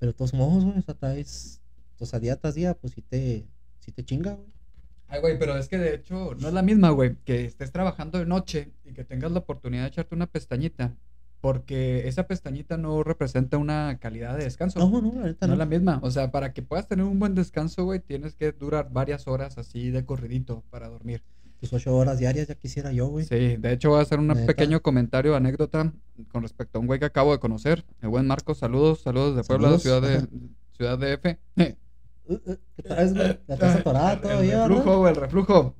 Pero 0.02 0.10
de 0.10 0.18
todos 0.18 0.34
modos, 0.34 0.64
güey, 0.64 0.78
o 0.80 0.82
sea, 0.82 0.94
traes. 0.94 1.62
O 2.00 2.06
sea, 2.06 2.18
día 2.18 2.34
tras 2.34 2.56
día, 2.56 2.74
pues 2.74 2.92
sí 2.92 3.02
te, 3.02 3.46
sí 3.78 3.92
te 3.92 4.04
chinga, 4.04 4.32
güey. 4.32 4.48
Ay, 5.06 5.20
güey, 5.20 5.38
pero 5.38 5.56
es 5.56 5.68
que 5.68 5.78
de 5.78 5.94
hecho 5.94 6.34
no 6.40 6.48
es 6.48 6.54
la 6.54 6.62
misma, 6.62 6.90
güey, 6.90 7.14
que 7.24 7.44
estés 7.44 7.70
trabajando 7.70 8.18
de 8.18 8.26
noche 8.26 8.72
y 8.84 8.94
que 8.94 9.04
tengas 9.04 9.30
la 9.30 9.38
oportunidad 9.38 9.82
de 9.82 9.88
echarte 9.90 10.16
una 10.16 10.26
pestañita. 10.26 10.92
Porque 11.40 12.08
esa 12.08 12.26
pestañita 12.26 12.76
no 12.76 13.04
representa 13.04 13.58
una 13.58 13.98
calidad 14.00 14.36
de 14.36 14.42
descanso. 14.42 14.80
No, 14.80 15.00
no, 15.00 15.20
la 15.20 15.26
neta 15.28 15.46
No 15.46 15.50
no. 15.50 15.54
es 15.54 15.58
la 15.60 15.66
misma. 15.66 16.00
O 16.02 16.10
sea, 16.10 16.32
para 16.32 16.52
que 16.52 16.62
puedas 16.62 16.88
tener 16.88 17.04
un 17.04 17.20
buen 17.20 17.36
descanso, 17.36 17.84
güey, 17.84 18.00
tienes 18.00 18.34
que 18.34 18.50
durar 18.50 18.90
varias 18.90 19.28
horas 19.28 19.56
así 19.56 19.92
de 19.92 20.04
corridito 20.04 20.64
para 20.70 20.88
dormir. 20.88 21.22
Tus 21.62 21.72
ocho 21.74 21.96
horas 21.96 22.18
diarias 22.18 22.48
ya 22.48 22.56
quisiera 22.56 22.90
yo, 22.90 23.06
güey. 23.06 23.24
Sí, 23.24 23.56
de 23.56 23.72
hecho 23.72 23.90
voy 23.90 24.00
a 24.00 24.02
hacer 24.02 24.18
un 24.18 24.26
Neta. 24.26 24.46
pequeño 24.46 24.82
comentario, 24.82 25.36
anécdota 25.36 25.92
con 26.32 26.42
respecto 26.42 26.76
a 26.76 26.80
un 26.80 26.88
güey 26.88 26.98
que 26.98 27.04
acabo 27.06 27.30
de 27.30 27.38
conocer. 27.38 27.84
El 28.00 28.08
buen 28.08 28.26
Marcos, 28.26 28.58
saludos, 28.58 29.02
saludos 29.02 29.36
de 29.36 29.44
Puebla, 29.44 29.78
Saludos. 29.78 29.82
ciudad 29.82 30.02
de 30.02 30.26
Ciudad 30.76 30.98
de 30.98 31.12
F. 31.14 31.38
El 31.56 31.76
Uh, 32.24 32.34
uh, 32.34 32.56
¿Qué 32.76 32.82
traes, 32.82 33.14
güey? 33.14 33.38
¿La 33.46 33.56
traes 33.56 33.76
atorada 33.76 34.20
todavía, 34.20 34.56
no? 34.58 34.68
reflujo, 34.68 34.98
güey, 34.98 35.12
el 35.12 35.20
reflujo. 35.20 35.76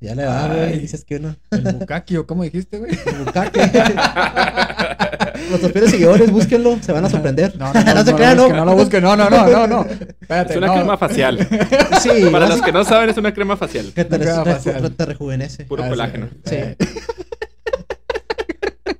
Ya 0.00 0.14
le 0.14 0.22
da, 0.24 0.48
güey. 0.54 0.78
Dices 0.80 1.04
que 1.04 1.16
una. 1.16 1.36
El 1.50 1.62
bucaque, 1.74 2.18
¿o 2.18 2.26
cómo 2.26 2.42
dijiste, 2.44 2.78
güey? 2.78 2.92
El 3.06 3.24
bucaque. 3.24 3.60
Nuestros 5.48 5.72
fieles 5.72 5.90
seguidores, 5.90 6.30
búsquenlo, 6.30 6.78
se 6.82 6.92
van 6.92 7.04
a 7.04 7.10
sorprender. 7.10 7.56
No, 7.58 7.72
no, 7.74 7.82
no, 7.84 7.94
No 7.94 8.04
se 8.04 8.10
no, 8.10 8.16
crean, 8.16 8.36
no. 8.36 8.48
no 8.48 8.64
lo 8.64 8.74
busquen, 8.74 9.02
no, 9.02 9.16
no, 9.16 9.28
no, 9.30 9.46
no, 9.48 9.66
no. 9.66 9.86
Espérate, 10.20 10.52
Es 10.52 10.56
una 10.58 10.66
no. 10.68 10.74
crema 10.74 10.96
facial. 10.96 11.38
Sí, 12.00 12.10
Para 12.30 12.46
los 12.48 12.60
que 12.62 12.72
no 12.72 12.84
saben, 12.84 13.10
es 13.10 13.16
una 13.16 13.32
crema 13.34 13.56
facial. 13.56 13.92
que 13.94 14.04
te, 14.04 14.18
Crema 14.18 14.44
reju- 14.44 14.52
facial. 14.54 14.92
te 14.94 15.06
rejuvenece. 15.06 15.64
Puro 15.64 15.84
Ah, 15.84 15.88
colágeno. 15.88 16.28
Sí. 16.44 16.56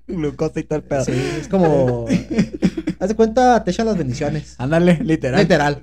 Glucosa 0.08 0.60
y 0.60 0.62
tal 0.64 0.82
pedo. 0.82 1.04
Sí, 1.04 1.12
es 1.40 1.48
como. 1.48 2.06
Haz 2.98 3.08
de 3.08 3.14
cuenta, 3.16 3.62
te 3.64 3.70
echan 3.70 3.86
las 3.86 3.98
bendiciones. 3.98 4.54
Ándale, 4.58 4.98
literal. 5.02 5.40
Literal. 5.40 5.82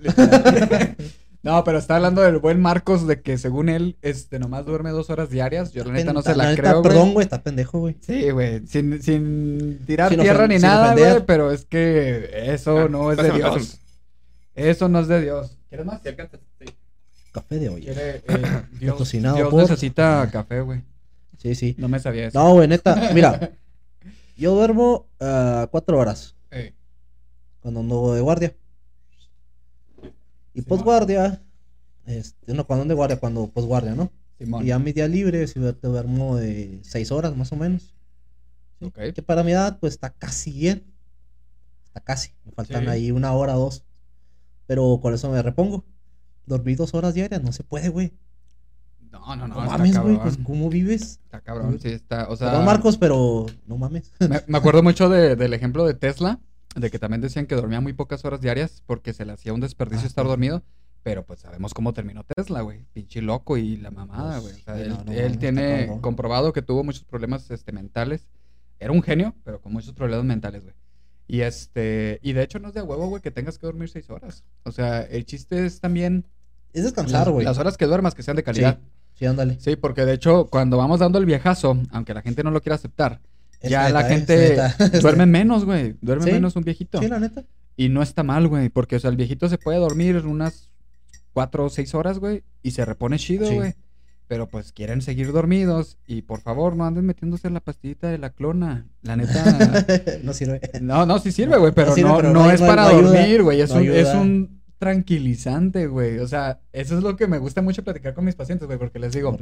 No, 1.44 1.62
pero 1.66 1.78
está 1.78 1.98
hablando 1.98 2.22
del 2.22 2.38
buen 2.38 2.62
Marcos 2.62 3.06
de 3.06 3.22
que 3.22 3.38
según 3.38 3.68
él, 3.68 3.98
este, 4.02 4.40
nomás 4.40 4.66
duerme 4.66 4.92
dos 4.92 5.10
horas 5.10 5.30
diarias. 5.30 5.74
Yo 5.74 5.84
la 5.84 5.92
neta 5.92 6.14
no 6.14 6.22
se 6.22 6.34
la, 6.36 6.46
neta, 6.50 6.62
creo, 6.62 6.72
güey. 6.82 6.84
Perdón, 6.84 7.14
güey, 7.14 7.24
está 7.26 7.44
pendejo, 7.44 7.80
güey. 7.80 7.98
Sí, 8.00 8.30
güey, 8.32 8.66
sin, 8.66 9.04
sin 9.04 9.80
tirar 9.86 10.10
Sin 10.10 10.22
tierra 10.22 10.48
ni 10.48 10.58
nada, 10.58 10.94
güey, 10.96 11.26
pero 11.26 11.52
es 11.52 11.66
que 11.66 12.30
eso 12.54 12.78
Ah, 12.78 12.88
no 12.90 13.12
es 13.12 13.18
de 13.18 13.32
Dios. 13.32 13.50
pásame. 13.50 13.84
Eso 14.56 14.88
no 14.88 15.02
es 15.02 15.08
de 15.10 15.22
Dios. 15.22 15.58
¿Quieres 15.68 15.86
más? 15.86 16.00
Sí. 16.02 16.66
Café 17.34 17.60
de 17.60 17.68
olla. 17.70 17.92
Eh, 17.94 18.24
Dios, 18.80 19.12
Dios 19.12 19.50
por- 19.50 19.62
necesita 19.64 20.30
café, 20.32 20.62
güey. 20.62 20.82
Sí, 21.40 21.56
sí. 21.56 21.76
No 21.78 21.90
me 21.90 22.00
sabía 22.00 22.28
eso. 22.28 22.40
No, 22.40 22.54
güey, 22.54 22.70
neta. 22.70 23.10
Mira, 23.14 23.52
yo 24.38 24.56
duermo 24.56 25.08
ah, 25.20 25.68
cuatro 25.72 25.98
horas 26.00 26.36
Eh, 26.52 26.74
cuando 27.60 27.82
ando 27.82 28.14
de 28.14 28.22
guardia. 28.22 28.56
Y 30.54 30.62
Simón. 30.62 30.78
posguardia. 30.80 31.42
Este, 32.06 32.54
no, 32.54 32.66
cuando 32.68 32.82
ando 32.84 32.92
de 32.94 32.96
guardia, 32.96 33.20
cuando 33.20 33.48
posguardia, 33.48 33.96
¿no? 33.96 34.12
Simón. 34.38 34.64
Y 34.64 34.68
ya 34.68 34.80
mi 34.80 34.92
día 34.92 35.08
libre, 35.08 35.48
si 35.48 35.60
te 35.60 35.88
duermo 35.88 36.36
de 36.36 36.80
seis 36.84 37.12
horas 37.12 37.36
más 37.36 37.52
o 37.52 37.56
menos. 37.56 37.94
Sí. 38.80 38.92
Que 39.14 39.22
para 39.22 39.44
mi 39.44 39.52
edad, 39.52 39.78
pues 39.80 39.94
está 39.94 40.10
casi 40.12 40.52
bien. 40.52 40.84
Está 41.86 42.02
casi. 42.02 42.32
Me 42.44 42.52
faltan 42.52 42.84
Sí. 42.84 42.90
ahí 42.90 43.12
una 43.12 43.32
hora, 43.34 43.54
dos. 43.54 43.84
Pero 44.68 45.00
con 45.02 45.14
eso 45.14 45.30
me 45.32 45.42
repongo. 45.42 45.86
Dormir 46.46 46.76
dos 46.78 46.94
horas 46.94 47.14
diarias, 47.14 47.42
no 47.42 47.54
se 47.54 47.64
puede, 47.64 47.88
güey. 47.90 48.12
No, 49.12 49.36
no, 49.36 49.48
no. 49.48 49.56
No, 49.56 49.64
está 49.64 49.78
mames, 49.78 49.98
güey, 50.00 50.20
pues 50.20 50.38
¿cómo 50.44 50.70
vives? 50.70 51.20
Está 51.24 51.40
cabrón, 51.40 51.80
sí, 51.80 51.90
está. 51.90 52.28
O 52.30 52.36
sea, 52.36 52.50
Perdón, 52.50 52.66
Marcos, 52.66 52.98
pero 52.98 53.46
no 53.68 53.78
mames. 53.78 54.12
Me, 54.20 54.42
me 54.48 54.58
acuerdo 54.58 54.82
mucho 54.84 55.08
de- 55.08 55.36
del 55.38 55.54
ejemplo 55.54 55.86
de 55.86 55.94
Tesla, 55.94 56.40
de 56.76 56.90
que 56.92 57.00
también 57.00 57.22
decían 57.22 57.46
que 57.46 57.56
dormía 57.56 57.80
muy 57.82 57.94
pocas 57.94 58.24
horas 58.26 58.42
diarias 58.42 58.84
porque 58.86 59.14
se 59.14 59.26
le 59.26 59.34
hacía 59.34 59.54
un 59.54 59.60
desperdicio 59.62 60.06
Ah, 60.06 60.08
estar 60.08 60.26
sí. 60.26 60.30
dormido. 60.30 60.64
Pero 61.04 61.26
pues 61.26 61.42
sabemos 61.42 61.74
cómo 61.74 61.92
terminó 61.94 62.24
Tesla, 62.24 62.62
güey. 62.62 62.86
Pinche 62.94 63.22
loco 63.22 63.58
y 63.58 63.76
la 63.78 63.92
mamada, 63.92 64.40
Pues, 64.40 64.44
güey. 64.44 64.62
O 64.62 64.64
sea, 64.64 64.76
sí, 64.76 64.82
él, 64.84 64.90
no, 64.90 64.96
no 64.96 65.02
él 65.12 65.18
mames, 65.18 65.26
está 65.26 65.40
tiene 65.40 65.98
comprobado 66.02 66.54
que 66.54 66.62
tuvo 66.62 66.84
muchos 66.84 67.04
problemas 67.04 67.52
este, 67.52 67.72
mentales. 67.74 68.26
Era 68.80 68.94
un 68.94 69.04
genio, 69.04 69.36
pero 69.44 69.60
con 69.62 69.74
muchos 69.74 69.94
problemas 69.94 70.26
mentales, 70.26 70.64
güey. 70.64 70.76
Y 71.28 71.42
este, 71.42 72.20
y 72.22 72.34
de 72.34 72.44
hecho 72.44 72.60
no 72.60 72.70
es 72.70 72.74
de 72.74 72.82
huevo, 72.82 73.08
güey, 73.08 73.22
que 73.22 73.32
tengas 73.32 73.58
que 73.58 73.66
dormir 73.66 73.90
seis 73.90 74.10
horas. 74.10 74.44
O 74.64 74.72
sea, 74.72 75.02
el 75.02 75.26
chiste 75.26 75.66
es 75.66 75.80
también 75.82 76.26
Es 76.74 76.84
descansar, 76.84 77.30
güey. 77.32 77.46
las 77.46 77.58
horas 77.58 77.76
que 77.78 77.86
duermas 77.86 78.16
que 78.16 78.24
sean 78.24 78.36
de 78.38 78.44
calidad. 78.44 78.80
Sí, 79.16 79.26
ándale. 79.26 79.58
Sí, 79.60 79.76
porque 79.76 80.06
de 80.06 80.14
hecho, 80.14 80.48
cuando 80.50 80.78
vamos 80.78 81.00
dando 81.02 81.20
el 81.20 81.26
viejazo, 81.26 81.78
aunque 81.92 82.14
la 82.14 82.22
gente 82.22 82.44
no 82.44 82.52
lo 82.52 82.62
quiera 82.62 82.76
aceptar, 82.76 83.20
Es 83.64 83.72
ya 83.72 83.90
la 83.90 84.04
neta, 84.04 84.14
eh, 84.14 84.16
gente 84.18 84.50
neta. 84.50 84.76
duerme 85.02 85.26
menos, 85.26 85.66
güey. 85.66 85.96
Duerme 86.02 86.26
Sí. 86.26 86.32
menos 86.34 86.56
un 86.56 86.64
viejito. 86.64 87.00
Sí, 87.00 87.08
la 87.08 87.20
neta. 87.20 87.44
Y 87.76 87.90
no 87.90 88.04
está 88.04 88.22
mal, 88.22 88.48
güey, 88.48 88.70
porque, 88.70 88.98
o 88.98 89.00
sea, 89.00 89.10
el 89.10 89.18
viejito 89.18 89.50
se 89.50 89.58
puede 89.58 89.80
dormir 89.80 90.18
unas 90.28 90.70
cuatro 91.34 91.66
o 91.66 91.70
seis 91.70 91.96
horas, 91.96 92.20
güey, 92.20 92.44
y 92.62 92.70
se 92.72 92.86
repone 92.86 93.18
chido, 93.18 93.48
Sí. 93.48 93.56
güey. 93.56 93.74
pero 94.28 94.48
pues 94.48 94.72
quieren 94.72 95.02
seguir 95.02 95.32
dormidos 95.32 95.98
y 96.08 96.22
por 96.24 96.40
favor 96.42 96.76
no 96.76 96.86
anden 96.86 97.06
metiéndose 97.06 97.50
la 97.52 97.60
pastillita 97.60 98.08
de 98.10 98.18
la 98.18 98.32
clona. 98.32 98.88
La 99.04 99.16
neta. 99.16 99.44
no 100.24 100.34
sirve. 100.34 100.60
No, 100.82 101.06
no, 101.06 101.20
sí 101.20 101.32
sirve, 101.32 101.58
güey, 101.58 101.72
pero 101.74 101.90
No 101.90 101.96
sirve, 101.96 102.10
no, 102.10 102.16
pero 102.18 102.34
no 102.34 102.46
no- 102.46 102.52
es 102.52 102.62
para 102.62 102.88
ayuda, 102.88 103.12
dormir, 103.12 103.44
güey. 103.44 103.62
Es, 103.62 103.70
un, 103.72 103.84
es 103.84 104.08
un 104.16 104.62
tranquilizante, 104.84 105.88
güey. 105.88 106.20
O 106.20 106.28
sea, 106.28 106.60
eso 106.72 106.98
es 106.98 107.04
lo 107.04 107.16
que 107.16 107.28
me 107.28 107.38
gusta 107.38 107.62
mucho 107.62 107.84
platicar 107.84 108.14
con 108.14 108.26
mis 108.26 108.36
pacientes, 108.36 108.66
güey, 108.68 108.78
porque 108.78 109.00
les 109.00 109.14
digo, 109.14 109.38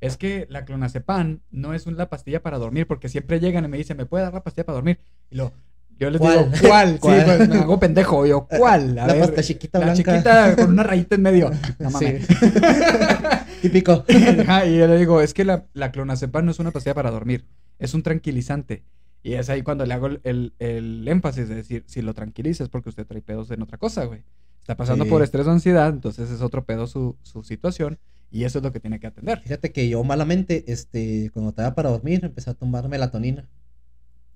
es 0.00 0.16
que 0.16 0.46
la 0.50 0.64
clonazepam 0.64 1.40
no 1.50 1.74
es 1.74 1.86
una 1.86 2.08
pastilla 2.08 2.42
para 2.42 2.58
dormir, 2.58 2.86
porque 2.86 3.08
siempre 3.08 3.40
llegan 3.40 3.64
y 3.64 3.68
me 3.68 3.78
dicen, 3.78 3.96
¿me 3.96 4.06
puede 4.06 4.24
dar 4.24 4.34
la 4.34 4.42
pastilla 4.42 4.64
para 4.66 4.76
dormir? 4.76 4.98
Y 5.30 5.36
lo, 5.36 5.52
yo 5.98 6.10
les 6.10 6.20
¿Cuál? 6.20 6.50
digo, 6.52 6.68
¿cuál? 6.68 6.98
¿Cuál? 7.00 7.18
Sí, 7.20 7.24
pues 7.26 7.48
me 7.48 7.56
hago 7.56 7.78
pendejo. 7.80 8.26
Yo, 8.26 8.46
¿cuál? 8.46 8.98
A 8.98 9.06
La 9.06 9.12
ver, 9.14 9.22
pasta 9.26 9.42
chiquita 9.42 9.78
la 9.78 9.84
blanca. 9.86 10.12
chiquita 10.12 10.56
con 10.56 10.70
una 10.70 10.82
rayita 10.82 11.14
en 11.16 11.22
medio. 11.22 11.50
No 11.78 11.90
mames. 11.90 12.26
Sí. 12.26 12.34
Típico. 13.62 14.04
Y 14.08 14.76
yo 14.78 14.86
le 14.88 14.98
digo, 14.98 15.20
es 15.20 15.34
que 15.34 15.44
la, 15.44 15.66
la 15.74 15.92
clonazepam 15.92 16.44
no 16.44 16.50
es 16.50 16.58
una 16.58 16.70
pastilla 16.72 16.94
para 16.94 17.10
dormir, 17.10 17.44
es 17.78 17.94
un 17.94 18.02
tranquilizante. 18.02 18.82
Y 19.24 19.34
es 19.34 19.48
ahí 19.50 19.62
cuando 19.62 19.86
le 19.86 19.94
hago 19.94 20.08
el, 20.08 20.20
el- 20.24 20.52
el 20.58 21.06
énfasis 21.06 21.48
de 21.48 21.54
decir, 21.54 21.84
si 21.86 22.02
lo 22.02 22.12
tranquiliza 22.12 22.64
es 22.64 22.68
porque 22.70 22.88
usted 22.88 23.06
trae 23.06 23.22
pedos 23.22 23.52
en 23.52 23.62
otra 23.62 23.78
cosa, 23.78 24.04
güey. 24.04 24.24
Está 24.62 24.76
pasando 24.76 25.04
Sí. 25.04 25.10
por 25.10 25.22
estrés 25.22 25.46
o 25.46 25.50
ansiedad, 25.50 25.88
entonces 25.90 26.30
es 26.30 26.40
otro 26.40 26.64
pedo 26.64 26.86
su, 26.86 27.16
su 27.22 27.42
situación 27.42 27.98
y 28.30 28.44
eso 28.44 28.58
es 28.58 28.64
lo 28.64 28.72
que 28.72 28.80
tiene 28.80 28.98
que 29.00 29.06
atender. 29.08 29.40
Fíjate 29.40 29.72
que 29.72 29.88
yo 29.88 30.02
malamente, 30.04 30.64
este, 30.72 31.30
cuando 31.32 31.50
estaba 31.50 31.74
para 31.74 31.90
dormir, 31.90 32.24
empecé 32.24 32.50
a 32.50 32.54
tomar 32.54 32.88
melatonina. 32.88 33.48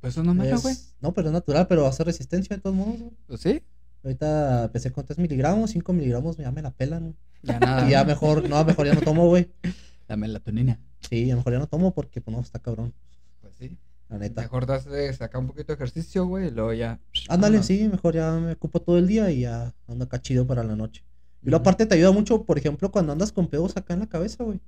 Pues 0.01 0.13
eso 0.15 0.23
no 0.23 0.33
es 0.33 0.37
malo, 0.37 0.61
güey. 0.61 0.75
No, 1.01 1.15
pero 1.15 1.29
es 1.29 1.33
natural, 1.33 1.67
pero 1.69 1.87
hace 1.87 2.05
resistencia 2.05 2.55
de 2.57 2.63
todos 2.63 2.77
modos. 2.77 2.97
Pues 3.27 3.41
sí, 3.41 3.63
Ahorita 4.05 4.65
empecé 4.67 4.93
con 4.93 5.05
3 5.05 5.19
miligramos, 5.19 5.71
5 5.71 5.93
miligramos, 5.93 6.37
ya 6.37 6.53
me 6.53 6.63
la 6.63 6.71
pelan. 6.71 7.17
ya 7.43 7.59
nada. 7.59 7.89
Y 7.89 7.91
ya 7.93 8.05
mejor, 8.05 8.49
no, 8.49 8.65
mejor 8.65 8.87
ya 8.87 8.95
no 8.95 9.01
tomo, 9.01 9.27
güey. 9.29 9.51
La 10.09 10.17
melatonina. 10.17 10.79
Sí, 11.09 11.25
a 11.31 11.35
lo 11.35 11.39
mejor 11.39 11.55
ya 11.55 11.59
no 11.59 11.67
tomo 11.67 11.93
porque, 11.93 12.21
pues 12.21 12.37
no, 12.37 12.41
está 12.43 12.61
cabrón, 12.61 12.93
Pues 13.41 13.55
sí. 13.59 13.77
La 14.09 14.19
neta. 14.19 14.43
Mejor 14.43 14.67
de 14.67 15.13
sacar 15.13 15.41
un 15.41 15.49
poquito 15.49 15.69
de 15.69 15.75
ejercicio, 15.75 16.27
güey, 16.27 16.49
y 16.49 16.51
luego 16.51 16.73
ya. 16.73 17.01
Ándale, 17.29 17.63
sí, 17.63 17.89
mejor 17.91 18.15
ya 18.15 18.33
me 18.33 18.53
ocupo 18.53 18.81
todo 18.81 18.99
el 18.99 19.07
día 19.07 19.31
y 19.31 19.41
ya 19.41 19.75
ando 19.87 20.05
acá 20.05 20.21
chido 20.21 20.47
para 20.47 20.63
la 20.63 20.77
noche. 20.77 21.05
Y 21.43 21.51
luego 21.51 21.61
aparte 21.61 21.87
te 21.87 21.95
ayuda 21.95 22.13
mucho, 22.13 22.45
por 22.45 22.59
ejemplo, 22.59 22.91
cuando 22.91 23.13
andas 23.13 23.33
con 23.33 23.49
pedos 23.49 23.77
acá 23.77 23.95
en 23.95 24.01
la 24.01 24.09
cabeza, 24.09 24.45
güey. 24.45 24.61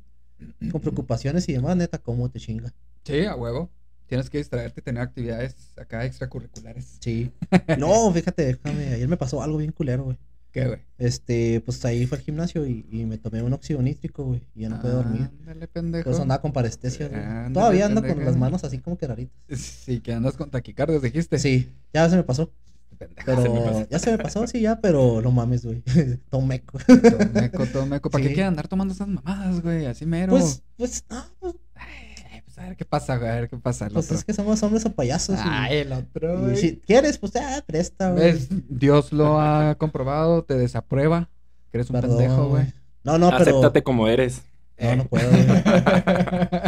Con 0.70 0.80
preocupaciones 0.80 1.48
y 1.48 1.52
demás, 1.52 1.76
neta, 1.76 1.98
cómo 1.98 2.30
te 2.30 2.38
chinga. 2.38 2.72
Sí, 3.04 3.24
a 3.24 3.34
huevo. 3.34 3.70
Tienes 4.06 4.30
que 4.30 4.38
distraerte 4.38 4.80
tener 4.80 5.02
actividades 5.02 5.54
acá 5.76 6.04
extracurriculares. 6.04 6.98
Sí. 7.00 7.32
No, 7.78 8.10
fíjate, 8.12 8.44
déjame, 8.44 8.94
ayer 8.94 9.08
me 9.08 9.16
pasó 9.16 9.42
algo 9.42 9.58
bien 9.58 9.72
culero, 9.72 10.04
güey. 10.04 10.18
¿Qué, 10.62 10.66
güey? 10.68 10.80
Este, 10.98 11.60
pues 11.60 11.84
ahí 11.84 12.06
fue 12.06 12.18
al 12.18 12.24
gimnasio 12.24 12.66
y, 12.66 12.86
y 12.90 13.04
me 13.04 13.18
tomé 13.18 13.42
un 13.42 13.52
óxido 13.52 13.80
nítrico, 13.82 14.24
güey. 14.24 14.42
Y 14.54 14.62
ya 14.62 14.68
no 14.68 14.80
puedo 14.80 14.96
dormir. 14.96 15.30
Ándale, 15.40 15.68
pendejo. 15.68 16.04
Por 16.04 16.12
eso 16.12 16.22
andaba 16.22 16.40
con 16.40 16.52
parestesia, 16.52 17.08
güey. 17.08 17.20
Ándale, 17.22 17.54
Todavía 17.54 17.86
ando 17.86 18.02
con 18.02 18.24
las 18.24 18.36
manos 18.36 18.64
así 18.64 18.78
como 18.78 18.98
que 18.98 19.06
raritas. 19.06 19.36
Sí, 19.58 20.00
que 20.00 20.12
andas 20.12 20.36
con 20.36 20.50
taquicardias, 20.50 21.02
dijiste. 21.02 21.38
Sí, 21.38 21.70
ya 21.92 22.08
se 22.08 22.16
me 22.16 22.24
pasó. 22.24 22.50
Pendejo, 22.98 23.22
Pero 23.26 23.42
se 23.42 23.48
me 23.48 23.60
pasó. 23.60 23.88
ya 23.88 23.98
se 24.00 24.10
me 24.10 24.18
pasó, 24.18 24.46
sí, 24.48 24.60
ya, 24.60 24.80
pero 24.80 25.22
no 25.22 25.30
mames, 25.30 25.64
güey. 25.64 25.82
Tomeco. 26.30 26.78
Todo 26.84 27.32
meco, 27.32 27.66
todo 27.66 27.86
meco. 27.86 28.10
¿Para 28.10 28.22
qué 28.24 28.30
quieren 28.30 28.48
andar 28.48 28.66
tomando 28.66 28.92
esas 28.92 29.06
mamadas, 29.06 29.62
güey? 29.62 29.86
Así 29.86 30.04
mero. 30.04 30.32
Pues, 30.32 30.62
pues, 30.76 31.04
no, 31.08 31.24
pues, 31.38 31.54
Ay, 31.76 32.42
pues 32.44 32.56
a 32.56 32.56
ver 32.68 32.76
qué 32.76 32.84
pasa, 32.84 33.16
güey. 33.16 33.30
A 33.30 33.34
ver 33.34 33.48
qué 33.48 33.56
pasa. 33.56 33.86
El 33.86 33.92
pues 33.92 34.06
otro. 34.06 34.16
es 34.18 34.24
que 34.24 34.32
somos 34.32 34.62
hombres 34.62 34.84
o 34.86 34.92
payasos. 34.94 35.36
y- 35.38 35.42
Ay, 35.44 35.76
el 35.78 35.92
otro, 35.92 36.38
y 36.38 36.40
güey. 36.42 36.56
si 36.56 36.76
quieres, 36.78 37.18
pues 37.18 37.32
ya, 37.32 37.62
presta, 37.66 38.10
güey. 38.12 38.32
¿Ves? 38.32 38.48
Dios 38.68 39.12
lo 39.12 39.40
ha 39.40 39.74
comprobado, 39.76 40.44
te 40.44 40.54
desaprueba. 40.56 41.28
Que 41.70 41.78
eres 41.78 41.90
un 41.90 41.94
Perdón, 42.00 42.18
pendejo, 42.18 42.48
güey. 42.48 42.64
No, 43.04 43.18
no, 43.18 43.30
pero. 43.30 43.42
Acéptate 43.42 43.82
como 43.82 44.08
eres. 44.08 44.42
No, 44.80 44.94
no 44.96 45.04
puedo, 45.06 45.28
güey. 45.30 45.46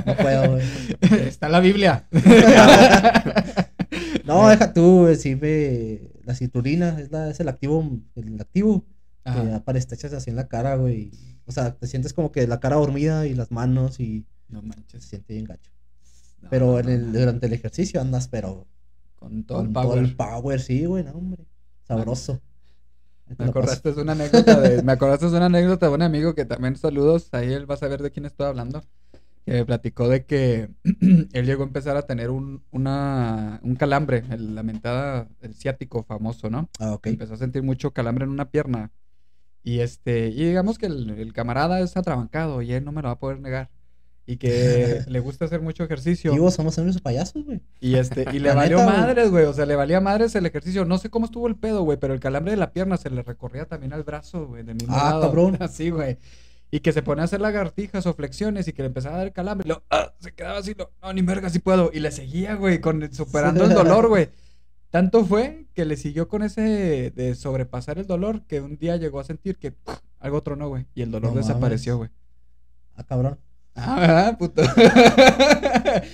No 0.07 0.17
puedo, 0.17 0.51
güey. 0.53 0.65
Está 1.29 1.49
la 1.49 1.61
Biblia. 1.61 2.07
No, 4.25 4.49
deja 4.49 4.73
tú, 4.73 5.01
güey. 5.03 5.17
Sí, 5.17 5.35
ve. 5.35 6.13
La 6.25 6.35
citrulina 6.35 7.01
es, 7.01 7.11
la, 7.11 7.31
es 7.31 7.41
el 7.41 7.49
activo. 7.49 7.85
El 8.15 8.41
activo. 8.41 8.85
Que 9.25 9.31
Ajá. 9.31 9.45
da 9.45 9.65
parestesias 9.65 10.13
así 10.13 10.31
en 10.31 10.37
la 10.37 10.47
cara, 10.49 10.77
güey. 10.77 11.11
O 11.47 11.53
sea, 11.53 11.75
te 11.75 11.87
sientes 11.89 12.13
como 12.13 12.31
que 12.31 12.47
la 12.47 12.61
cara 12.61 12.77
dormida 12.77 13.27
y 13.27 13.35
las 13.35 13.51
manos 13.51 13.99
y 14.01 14.25
No 14.49 14.61
se 14.61 14.67
manches. 14.69 15.05
siente 15.05 15.33
bien 15.35 15.45
gacho. 15.47 15.71
No, 16.41 16.49
Pero 16.49 16.79
en 16.79 16.89
el, 16.89 17.13
durante 17.13 17.47
el 17.47 17.53
ejercicio 17.53 18.01
andas, 18.01 18.29
pero. 18.29 18.67
Con 19.17 19.45
todo 19.45 19.59
con 19.59 19.69
el 19.69 19.79
todo 19.81 19.83
power. 19.83 19.99
el 19.99 20.17
power, 20.17 20.61
sí, 20.61 20.85
güey, 20.87 21.05
no, 21.05 21.13
hombre. 21.13 21.45
Sabroso. 21.87 22.43
Te 23.27 23.37
Me 23.39 23.45
acordaste 23.47 23.93
de 23.93 24.03
una 24.03 24.13
anécdota 24.13 24.61
de, 24.61 24.83
me 24.83 24.93
acordaste 24.93 25.31
de 25.31 25.37
una 25.37 25.47
anécdota 25.47 25.89
de 25.89 25.95
un 25.95 26.03
amigo 26.03 26.35
que 26.35 26.45
también 26.45 26.77
saludos, 26.77 27.29
ahí 27.33 27.53
él 27.53 27.71
va 27.71 27.75
a 27.75 27.79
saber 27.79 28.03
de 28.03 28.11
quién 28.11 28.27
estoy 28.27 28.47
hablando. 28.47 28.83
Que 29.47 29.53
me 29.53 29.65
platicó 29.67 30.09
de 30.09 30.27
que 30.27 30.71
él 31.33 31.47
llegó 31.47 31.63
a 31.63 31.67
empezar 31.67 31.97
a 31.97 32.07
tener 32.07 32.31
un, 32.31 32.63
una, 32.71 33.61
un 33.63 33.77
calambre, 33.77 34.25
el, 34.31 34.55
la 34.55 34.63
mentada, 34.63 35.29
el 35.41 35.55
ciático 35.55 36.03
famoso, 36.03 36.51
¿no? 36.51 36.69
Ah, 36.79 36.93
ok. 36.95 37.07
Empezó 37.09 37.35
a 37.35 37.39
sentir 37.39 37.63
mucho 37.63 37.93
calambre 37.93 38.25
en 38.25 38.31
una 38.31 38.51
pierna. 38.51 38.93
Y 39.63 39.81
este, 39.81 40.29
y 40.29 40.45
digamos 40.47 40.79
que 40.79 40.87
el, 40.87 41.11
el 41.11 41.33
camarada 41.33 41.81
es 41.81 41.97
atrabancado 41.97 42.63
y 42.63 42.73
él 42.73 42.85
no 42.85 42.93
me 42.93 43.03
lo 43.03 43.09
va 43.09 43.13
a 43.15 43.19
poder 43.19 43.41
negar. 43.41 43.71
Y 44.27 44.37
que 44.37 45.01
le 45.09 45.21
gusta 45.21 45.45
hacer 45.45 45.61
mucho 45.61 45.85
ejercicio. 45.85 46.35
Y 46.35 46.39
vos 46.39 46.55
somos 46.55 46.79
o 46.79 46.85
payasos, 47.03 47.45
güey. 47.45 47.61
Y 47.81 47.97
este, 47.97 48.27
y 48.33 48.39
le 48.41 48.55
valió 48.55 48.79
neta, 48.79 48.91
madres, 48.91 49.31
güey. 49.31 49.45
O 49.45 49.53
sea, 49.53 49.67
le 49.67 49.77
valía 49.77 50.01
madres 50.01 50.35
el 50.35 50.47
ejercicio. 50.47 50.85
No 50.85 50.99
sé 50.99 51.11
cómo 51.11 51.27
estuvo 51.27 51.49
el 51.49 51.57
pedo, 51.57 51.83
güey, 51.83 51.99
pero 51.99 52.15
el 52.15 52.21
calambre 52.21 52.53
de 52.53 52.57
la 52.57 52.73
pierna 52.73 52.97
se 52.97 53.11
le 53.11 53.23
recorría 53.23 53.67
también 53.67 53.93
al 53.93 54.03
brazo, 54.05 54.47
güey, 54.47 54.63
del 54.63 54.77
mismo 54.77 54.95
Ah, 54.97 55.11
lado. 55.11 55.23
cabrón. 55.23 55.57
Así, 55.61 55.91
güey. 55.91 56.19
Y 56.73 56.81
que 56.81 56.93
se 56.93 57.03
pone 57.03 57.23
a 57.23 57.25
hacer 57.25 57.41
lagartijas 57.41 58.07
o 58.07 58.15
flexiones 58.15 58.69
y 58.69 58.73
que 58.73 58.83
le 58.83 58.87
empezaba 58.87 59.17
a 59.17 59.19
dar 59.19 59.33
calambre. 59.33 59.67
Y 59.67 59.71
lo, 59.71 59.83
ah, 59.91 60.13
se 60.21 60.33
quedaba 60.33 60.59
así, 60.59 60.75
lo, 60.75 60.93
no, 61.03 61.13
ni 61.13 61.21
verga, 61.23 61.51
si 61.51 61.59
puedo. 61.59 61.91
Y 61.93 61.99
le 61.99 62.13
seguía, 62.13 62.55
güey, 62.55 62.81
con, 62.81 63.13
superando 63.13 63.65
el 63.65 63.75
dolor, 63.75 64.07
güey. 64.07 64.29
Tanto 64.91 65.25
fue 65.25 65.67
que 65.75 65.85
le 65.85 65.97
siguió 65.97 66.29
con 66.29 66.43
ese 66.45 67.13
de 67.15 67.35
sobrepasar 67.35 67.99
el 67.99 68.07
dolor 68.07 68.43
que 68.47 68.61
un 68.61 68.77
día 68.77 68.97
llegó 68.97 69.19
a 69.19 69.25
sentir 69.25 69.57
que 69.57 69.73
pff, 69.73 69.99
algo 70.21 70.43
tronó, 70.45 70.69
güey. 70.69 70.87
Y 70.95 71.03
el 71.03 71.11
dolor 71.11 71.33
No 71.33 71.39
desapareció, 71.39 71.97
güey. 71.97 72.11
Ah, 72.95 73.03
cabrón. 73.05 73.39
Ah, 73.75 74.01
¿verdad, 74.01 74.39
puto? 74.39 74.63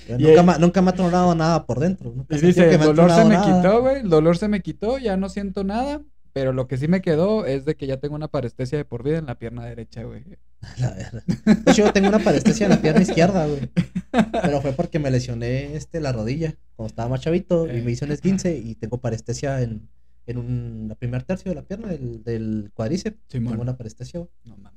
Y 0.09 0.23
nunca, 0.23 0.59
nunca 0.59 0.83
me 0.83 0.91
ha 0.91 0.95
tronado 0.95 1.35
nada 1.35 1.67
por 1.67 1.81
dentro. 1.81 2.13
Nunca 2.15 2.37
Y 2.37 2.41
dice, 2.41 2.73
el 2.75 2.81
dolor 2.81 3.11
se 3.11 3.25
me 3.25 3.35
nada". 3.35 3.57
quitó, 3.63 3.81
güey, 3.83 4.01
el 4.01 4.09
dolor 4.11 4.37
se 4.39 4.49
me 4.49 4.61
quitó, 4.63 4.99
ya 4.99 5.17
no 5.17 5.29
siento 5.29 5.65
nada, 5.65 6.03
pero 6.33 6.53
lo 6.53 6.67
que 6.69 6.77
sí 6.77 6.89
me 6.89 7.01
quedó 7.03 7.47
es 7.47 7.65
de 7.65 7.77
que 7.77 7.87
ya 7.87 7.99
tengo 7.99 8.15
una 8.15 8.29
parestesia 8.29 8.79
de 8.79 8.85
por 8.85 9.03
vida 9.03 9.19
en 9.19 9.27
la 9.27 9.39
pierna 9.39 9.65
derecha, 9.65 10.03
güey. 10.05 10.25
La 10.79 10.91
verdad. 10.93 11.23
Yo 11.75 11.93
tengo 11.93 12.09
una 12.09 12.19
parestesia 12.19 12.67
en 12.67 12.71
la 12.71 12.81
pierna 12.83 13.03
izquierda, 13.03 13.47
güey. 13.47 13.71
Pero 14.43 14.61
fue 14.63 14.73
porque 14.73 14.99
me 14.99 15.11
lesioné 15.11 15.77
este, 15.77 16.01
la 16.01 16.13
rodilla 16.13 16.55
cuando 16.77 16.89
estaba 16.89 17.09
más 17.09 17.21
chavito 17.21 17.67
y 17.67 17.79
Eh. 17.79 17.83
me 17.83 17.93
hice 17.93 18.05
un 18.05 18.13
esguince 18.13 18.57
y 18.57 18.75
tengo 18.75 18.99
parestesia 18.99 19.61
en, 19.63 19.89
en 20.27 20.39
un, 20.39 20.87
la 20.89 20.95
primer 20.95 21.23
tercio 21.23 21.51
de 21.51 21.55
la 21.57 21.63
pierna 21.63 21.89
del, 21.89 22.23
del 22.25 22.71
cuádriceps. 22.75 23.19
Simón. 23.29 23.53
Tengo 23.53 23.63
una 23.63 23.77
parestesia, 23.77 24.21
güey. 24.21 24.31
No 24.45 24.57
mames. 24.57 24.76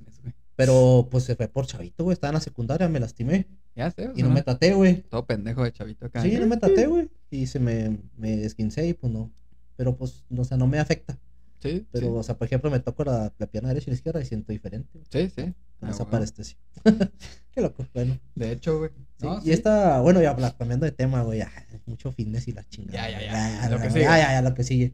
Pero 0.60 1.08
pues 1.10 1.24
se 1.24 1.38
fue 1.38 1.48
por 1.48 1.66
chavito, 1.66 2.04
güey. 2.04 2.14
Estaba 2.14 2.32
en 2.32 2.36
la 2.36 2.42
secundaria, 2.42 2.90
me 2.90 3.00
lastimé 3.00 3.48
Ya 3.78 3.90
sé, 3.92 4.12
y 4.14 4.24
no 4.24 4.30
me 4.30 4.42
traté, 4.42 4.74
güey. 4.74 5.04
Todo 5.04 5.26
pendejo 5.26 5.64
de 5.64 5.72
chavito 5.72 6.08
acá. 6.08 6.22
Sí, 6.22 6.34
no 6.38 6.48
me 6.48 6.58
traté, 6.58 6.86
güey. 6.88 7.10
Y 7.32 7.48
se 7.48 7.60
me, 7.60 7.98
me 8.18 8.44
esguincé 8.44 8.86
y 8.86 8.94
pues 8.94 9.14
no. 9.14 9.32
Pero 9.78 9.96
pues, 9.96 10.26
o 10.38 10.44
sea, 10.44 10.58
no 10.58 10.68
me 10.68 10.78
afecta. 10.78 11.18
Sí, 11.62 11.86
Pero, 11.92 12.08
sí. 12.08 12.14
o 12.14 12.24
sea, 12.24 12.38
por 12.38 12.46
ejemplo, 12.48 12.70
me 12.70 12.82
toco 12.82 13.06
la, 13.06 13.34
la 13.38 13.48
pierna 13.48 13.70
derecha 13.70 13.90
y 13.90 13.92
la 13.92 13.96
izquierda 13.96 14.22
y 14.22 14.26
siento 14.26 14.52
diferente. 14.52 15.00
Sí, 15.10 15.30
sí. 15.34 15.44
Con 15.80 15.88
Ah, 15.88 15.92
esa 15.92 16.00
huevo. 16.04 16.12
parestesia. 16.12 16.58
Qué 17.52 17.62
loco, 17.62 17.86
bueno. 17.94 18.20
De 18.36 18.52
hecho, 18.52 18.80
güey. 18.80 18.92
Sí, 19.18 19.26
No, 19.26 19.38
y 19.40 19.42
sí. 19.44 19.52
esta, 19.54 20.02
bueno, 20.02 20.22
ya 20.22 20.36
cambiando 20.58 20.86
de 20.86 20.92
tema, 20.92 21.22
güey, 21.24 21.42
mucho 21.86 22.12
fitness 22.12 22.50
y 22.50 22.52
la 22.52 22.68
chingada. 22.68 23.10
Ya, 23.10 23.22
ya, 23.22 23.62
ya, 23.62 23.70
lo 23.70 23.80
que 23.82 23.90
sigue. 23.92 24.02
ya, 24.02 24.18
ya, 24.18 24.32
ya, 24.34 24.42
lo 24.42 24.54
que 24.54 24.64
sigue. 24.66 24.94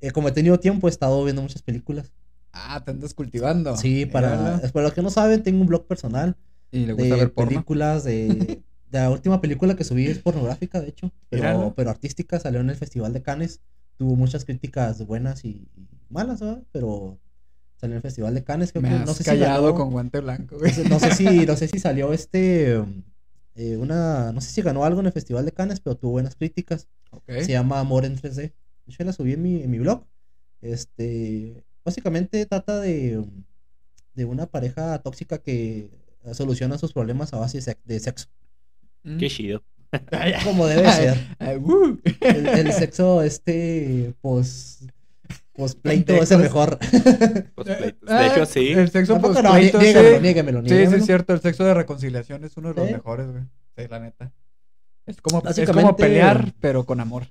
Eh, 0.00 0.10
como 0.10 0.26
he 0.28 0.32
tenido 0.32 0.58
tiempo, 0.58 0.88
he 0.88 0.90
estado 0.90 1.22
viendo 1.22 1.40
muchas 1.42 1.62
películas. 1.62 2.12
Ah, 2.52 2.82
te 2.84 2.90
andas 2.90 3.14
cultivando. 3.14 3.76
Sí, 3.76 4.06
para, 4.06 4.28
Míralo. 4.36 4.60
para 4.72 4.84
los 4.84 4.92
que 4.94 5.02
no 5.02 5.10
saben, 5.10 5.42
tengo 5.42 5.60
un 5.60 5.66
blog 5.66 5.86
personal 5.86 6.36
Y 6.70 6.86
le 6.86 6.92
gusta 6.94 7.16
de 7.16 7.16
ver 7.16 7.32
porno. 7.32 7.64
películas, 7.64 8.04
de, 8.04 8.62
de 8.86 8.98
la 9.00 9.10
última 9.10 9.40
película 9.40 9.76
que 9.76 9.84
subí 9.84 10.06
es 10.06 10.18
pornográfica, 10.18 10.80
de 10.80 10.88
hecho, 10.90 11.12
pero, 11.30 11.42
Míralo. 11.42 11.74
pero 11.74 11.90
artística, 11.90 12.38
salió 12.40 12.60
en 12.60 12.70
el 12.70 12.76
Festival 12.76 13.12
de 13.12 13.22
Cannes, 13.22 13.60
tuvo 13.96 14.16
muchas 14.16 14.44
críticas 14.44 15.04
buenas 15.06 15.44
y, 15.44 15.68
y 15.76 15.88
malas, 16.10 16.40
¿verdad? 16.40 16.62
Pero 16.72 17.20
salió 17.76 17.94
en 17.94 17.98
el 17.98 18.02
Festival 18.02 18.34
de 18.34 18.44
Cannes, 18.44 18.72
creo 18.72 18.82
Me 18.82 18.88
que, 18.88 18.94
has 18.96 19.06
no 19.06 19.14
sé 19.14 19.24
callado 19.24 19.68
si 19.68 19.72
ganó, 19.72 19.74
con 19.74 19.90
guante 19.90 20.20
blanco, 20.20 20.56
no 20.60 20.70
sé, 20.70 20.84
no 20.88 21.00
sé 21.00 21.10
si, 21.12 21.46
no 21.46 21.56
sé 21.56 21.68
si 21.68 21.78
salió 21.80 22.12
este, 22.12 22.76
eh, 23.54 23.76
una, 23.76 24.32
no 24.32 24.40
sé 24.40 24.50
si 24.52 24.62
ganó 24.62 24.84
algo 24.84 25.00
en 25.00 25.06
el 25.06 25.12
Festival 25.12 25.44
de 25.44 25.52
Cannes, 25.52 25.80
pero 25.80 25.96
tuvo 25.96 26.12
buenas 26.12 26.36
críticas. 26.36 26.88
Ok. 27.10 27.30
Se 27.40 27.52
llama 27.52 27.80
Amor 27.80 28.04
en 28.04 28.16
3D. 28.16 28.54
De 28.86 28.92
hecho, 28.92 29.04
la 29.04 29.12
subí 29.12 29.32
en 29.34 29.42
mi, 29.42 29.62
en 29.62 29.70
mi 29.70 29.78
blog. 29.78 30.06
Este, 30.60 31.64
básicamente 31.84 32.44
trata 32.46 32.80
de, 32.80 33.18
um, 33.18 33.44
de 34.14 34.24
una 34.24 34.46
pareja 34.46 34.98
tóxica 35.00 35.38
que 35.38 35.90
eh, 36.24 36.34
soluciona 36.34 36.78
sus 36.78 36.92
problemas 36.92 37.32
a 37.32 37.38
base 37.38 37.58
de, 37.58 37.62
sex- 37.62 37.80
de 37.84 38.00
sexo. 38.00 38.26
Mm. 39.02 39.18
Qué 39.18 39.28
chido. 39.28 39.62
Como 40.44 40.66
debe 40.66 40.90
ser. 40.92 41.18
El, 41.38 42.46
el 42.46 42.72
sexo, 42.72 43.22
este, 43.22 44.14
pues, 44.22 44.86
Pues 45.52 45.74
pleito 45.74 46.14
es 46.14 46.30
el 46.30 46.38
mejor. 46.38 46.78
De 46.88 48.26
hecho, 48.26 48.46
sí. 48.46 48.68
El 48.72 48.90
sexo 48.90 49.20
post 49.20 49.40
no, 49.42 49.52
pleito, 49.52 49.78
sí. 49.80 49.86
niégamelo, 49.86 50.20
niégamelo, 50.20 50.62
Sí, 50.68 50.86
sí, 50.86 50.94
es 50.96 51.04
cierto. 51.06 51.34
El 51.34 51.40
sexo 51.40 51.64
de 51.64 51.74
reconciliación 51.74 52.42
es 52.44 52.56
uno 52.56 52.70
de 52.70 52.74
los 52.74 52.86
Sí. 52.86 52.92
mejores, 52.94 53.26
güey. 53.30 53.42
Sí, 53.76 53.84
la 53.90 54.00
neta. 54.00 54.32
Es 55.04 55.20
como, 55.20 55.42
es 55.46 55.68
como 55.70 55.96
pelear, 55.96 56.54
pero 56.60 56.84
con 56.86 57.00
amor. 57.00 57.26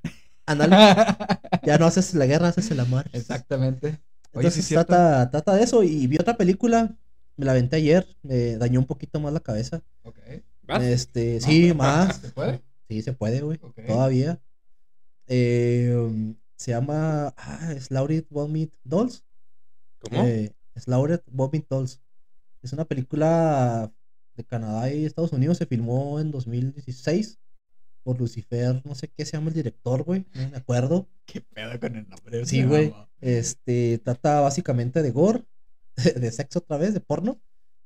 Ándale. 0.45 0.75
Ya 1.63 1.77
no 1.77 1.85
haces 1.85 2.13
la 2.15 2.25
guerra, 2.25 2.47
haces 2.49 2.69
el 2.71 2.79
amor. 2.79 3.05
Exactamente. 3.13 3.99
Oye, 4.33 4.47
Entonces 4.47 4.67
trata, 4.69 5.29
trata 5.29 5.55
de 5.55 5.63
eso. 5.63 5.83
Y 5.83 6.07
vi 6.07 6.17
otra 6.17 6.37
película, 6.37 6.95
me 7.35 7.45
la 7.45 7.51
aventé 7.51 7.77
ayer, 7.77 8.07
me 8.23 8.57
dañó 8.57 8.79
un 8.79 8.85
poquito 8.85 9.19
más 9.19 9.33
la 9.33 9.39
cabeza. 9.39 9.83
Ok. 10.03 10.19
¿Vas? 10.63 10.83
Este, 10.83 11.41
sí, 11.41 11.73
más. 11.73 12.17
¿Se 12.17 12.29
puede? 12.29 12.61
Sí, 12.87 13.01
se 13.01 13.13
puede, 13.13 13.41
güey. 13.41 13.59
Ok. 13.61 13.79
Todavía. 13.85 14.39
Eh, 15.27 16.35
se 16.55 16.71
llama 16.71 17.33
ah, 17.37 17.73
Slaughtered 17.79 18.25
Vomit 18.29 18.73
Dolls. 18.83 19.25
¿Cómo? 19.99 20.23
Eh, 20.23 20.53
Slaughtered 20.77 21.23
Vomit 21.27 21.67
Dolls. 21.67 22.01
Es 22.61 22.71
una 22.71 22.85
película 22.85 23.91
de 24.35 24.43
Canadá 24.45 24.91
y 24.93 25.05
Estados 25.05 25.33
Unidos. 25.33 25.57
Se 25.57 25.65
filmó 25.65 26.19
en 26.19 26.31
2016 26.31 27.40
por 28.03 28.19
Lucifer. 28.19 28.81
No 28.85 28.95
sé 28.95 29.07
qué 29.09 29.25
se 29.25 29.33
llama 29.37 29.49
el 29.49 29.53
director, 29.55 30.03
güey. 30.03 30.25
No 30.33 30.49
me 30.49 30.57
acuerdo. 30.57 31.07
¿Qué 31.25 31.41
pedo 31.41 31.79
con 31.79 31.95
el 31.95 32.07
nombre? 32.09 32.45
Sí, 32.45 32.63
güey. 32.63 32.93
Este 33.19 33.99
trata 34.03 34.41
básicamente 34.41 35.01
de 35.01 35.11
gore, 35.11 35.43
de 35.95 36.31
sexo 36.31 36.59
otra 36.59 36.77
vez, 36.77 36.93
de 36.93 36.99
porno 36.99 37.39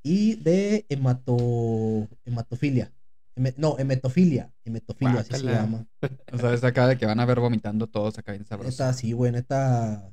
y 0.03 0.36
de 0.36 0.86
hemato, 0.89 2.07
hematofilia. 2.25 2.91
Heme- 3.36 3.55
no, 3.57 3.77
hemetofilia. 3.77 4.53
Hemetofilia, 4.63 5.19
así 5.22 5.34
se 5.34 5.43
llama. 5.43 5.86
O 6.31 6.38
sea, 6.38 6.53
es 6.53 6.63
acá 6.63 6.88
de 6.88 6.98
que 6.98 7.05
van 7.05 7.19
a 7.19 7.25
ver 7.25 7.39
vomitando 7.39 7.88
todos 7.88 8.17
acá 8.17 8.31
bien 8.31 8.45
sabrosos. 8.45 8.79
Neta, 8.79 8.93
sí, 8.93 9.12
güey, 9.12 9.31
neta. 9.31 10.10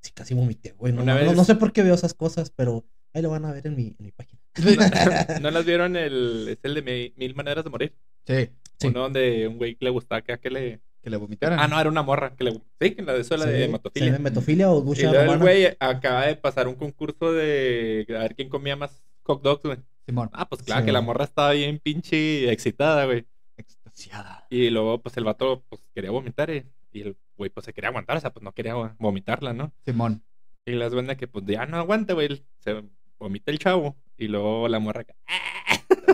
Sí, 0.00 0.10
casi 0.14 0.34
vomité, 0.34 0.72
güey. 0.72 0.92
No, 0.92 1.04
no- 1.04 1.32
no- 1.34 1.44
sé 1.44 1.54
por 1.56 1.72
qué 1.72 1.82
veo 1.82 1.94
esas 1.94 2.14
cosas, 2.14 2.50
pero 2.54 2.84
ahí 3.12 3.22
lo 3.22 3.30
van 3.30 3.44
a 3.44 3.52
ver 3.52 3.66
en 3.66 3.74
mi, 3.76 3.96
en 3.98 4.04
mi 4.06 4.12
página. 4.12 4.40
¿No 5.42 5.50
las 5.50 5.64
vieron? 5.64 5.96
El, 5.96 6.48
es 6.48 6.58
el 6.62 6.74
de 6.74 6.82
Mi- 6.82 7.14
Mil 7.16 7.34
Maneras 7.34 7.64
de 7.64 7.70
Morir. 7.70 7.96
Sí, 8.26 8.48
Sí. 8.82 8.88
Uno 8.88 9.00
donde 9.00 9.48
un 9.48 9.56
güey 9.58 9.76
le 9.80 9.90
gustaba 9.90 10.18
acá 10.18 10.38
que 10.38 10.50
le. 10.50 10.80
que 11.02 11.10
le 11.10 11.16
vomitaran. 11.16 11.58
Ah, 11.58 11.66
no, 11.68 11.80
era 11.80 11.88
una 11.88 12.02
morra. 12.02 12.34
Que 12.36 12.44
le... 12.44 12.52
Sí, 12.80 12.94
que 12.94 13.02
la 13.02 13.14
de 13.14 13.20
eso 13.22 13.36
la 13.36 13.44
Sí, 13.46 13.50
de 13.50 13.64
hematofilia. 13.64 14.06
llama 14.12 14.18
hematofilia 14.18 14.70
o 14.70 14.80
Y 14.80 14.84
ducha 14.84 15.10
luego 15.10 15.32
el 15.32 15.38
güey 15.40 15.66
acaba 15.80 16.26
de 16.26 16.36
pasar 16.36 16.68
un 16.68 16.74
concurso 16.74 17.32
de 17.32 18.06
a 18.10 18.20
ver 18.20 18.34
quién 18.36 18.48
comía 18.48 18.76
más 18.76 19.02
hot 19.24 19.42
dogs, 19.42 19.62
güey. 19.64 19.78
Simón. 20.06 20.30
Ah, 20.32 20.48
pues 20.48 20.62
claro 20.62 20.82
Sí. 20.82 20.86
que 20.86 20.92
la 20.92 21.00
morra 21.00 21.24
estaba 21.24 21.52
bien 21.52 21.78
pinche 21.78 22.50
excitada, 22.52 23.04
güey. 23.06 23.24
Extasiada. 23.56 24.46
Y 24.50 24.70
luego, 24.70 25.00
pues 25.00 25.16
el 25.16 25.24
vato, 25.24 25.62
pues 25.68 25.80
quería 25.94 26.10
vomitar 26.10 26.50
y, 26.50 26.64
y 26.92 27.02
el 27.02 27.16
güey, 27.36 27.50
pues 27.50 27.64
se 27.66 27.72
quería 27.72 27.88
aguantar, 27.90 28.16
o 28.16 28.20
sea, 28.20 28.32
pues 28.32 28.42
no 28.42 28.52
quería 28.52 28.74
vomitarla, 28.98 29.52
¿no? 29.52 29.72
Simón. 29.84 30.22
Y 30.64 30.72
las 30.72 30.92
buenas 30.94 31.16
que, 31.16 31.26
pues 31.26 31.44
ya 31.46 31.66
no 31.66 31.76
aguanta, 31.78 32.14
güey. 32.14 32.44
Se 32.60 32.82
vomita 33.22 33.50
el 33.50 33.58
chavo. 33.58 33.96
Y 34.18 34.28
luego 34.28 34.68
la 34.68 34.78
morra 34.78 35.00
acá. 35.02 35.14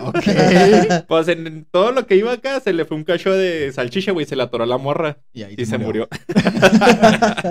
Ok. 0.01 0.23
Pues 1.07 1.27
en, 1.27 1.47
en 1.47 1.65
todo 1.65 1.91
lo 1.91 2.05
que 2.05 2.15
iba 2.15 2.31
acá 2.31 2.59
se 2.59 2.73
le 2.73 2.85
fue 2.85 2.97
un 2.97 3.03
cacho 3.03 3.31
de 3.33 3.71
salchicha, 3.71 4.11
güey. 4.11 4.25
Se 4.25 4.35
la 4.35 4.45
atoró 4.45 4.63
a 4.63 4.67
la 4.67 4.77
morra. 4.77 5.17
Y 5.33 5.43
ahí 5.43 5.55
Y 5.57 5.65
se 5.65 5.77
murió. 5.77 6.07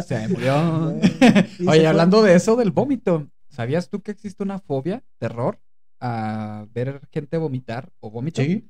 Se 0.06 0.28
murió. 0.28 0.94
Oye, 1.66 1.86
hablando 1.86 2.22
de 2.22 2.34
eso 2.34 2.56
del 2.56 2.70
vómito, 2.70 3.28
¿sabías 3.48 3.88
tú 3.88 4.00
que 4.02 4.12
existe 4.12 4.42
una 4.42 4.58
fobia, 4.58 5.02
terror, 5.18 5.60
a 6.00 6.66
ver 6.72 7.00
gente 7.12 7.36
vomitar 7.36 7.90
o 8.00 8.10
vómito? 8.10 8.42
Sí. 8.42 8.68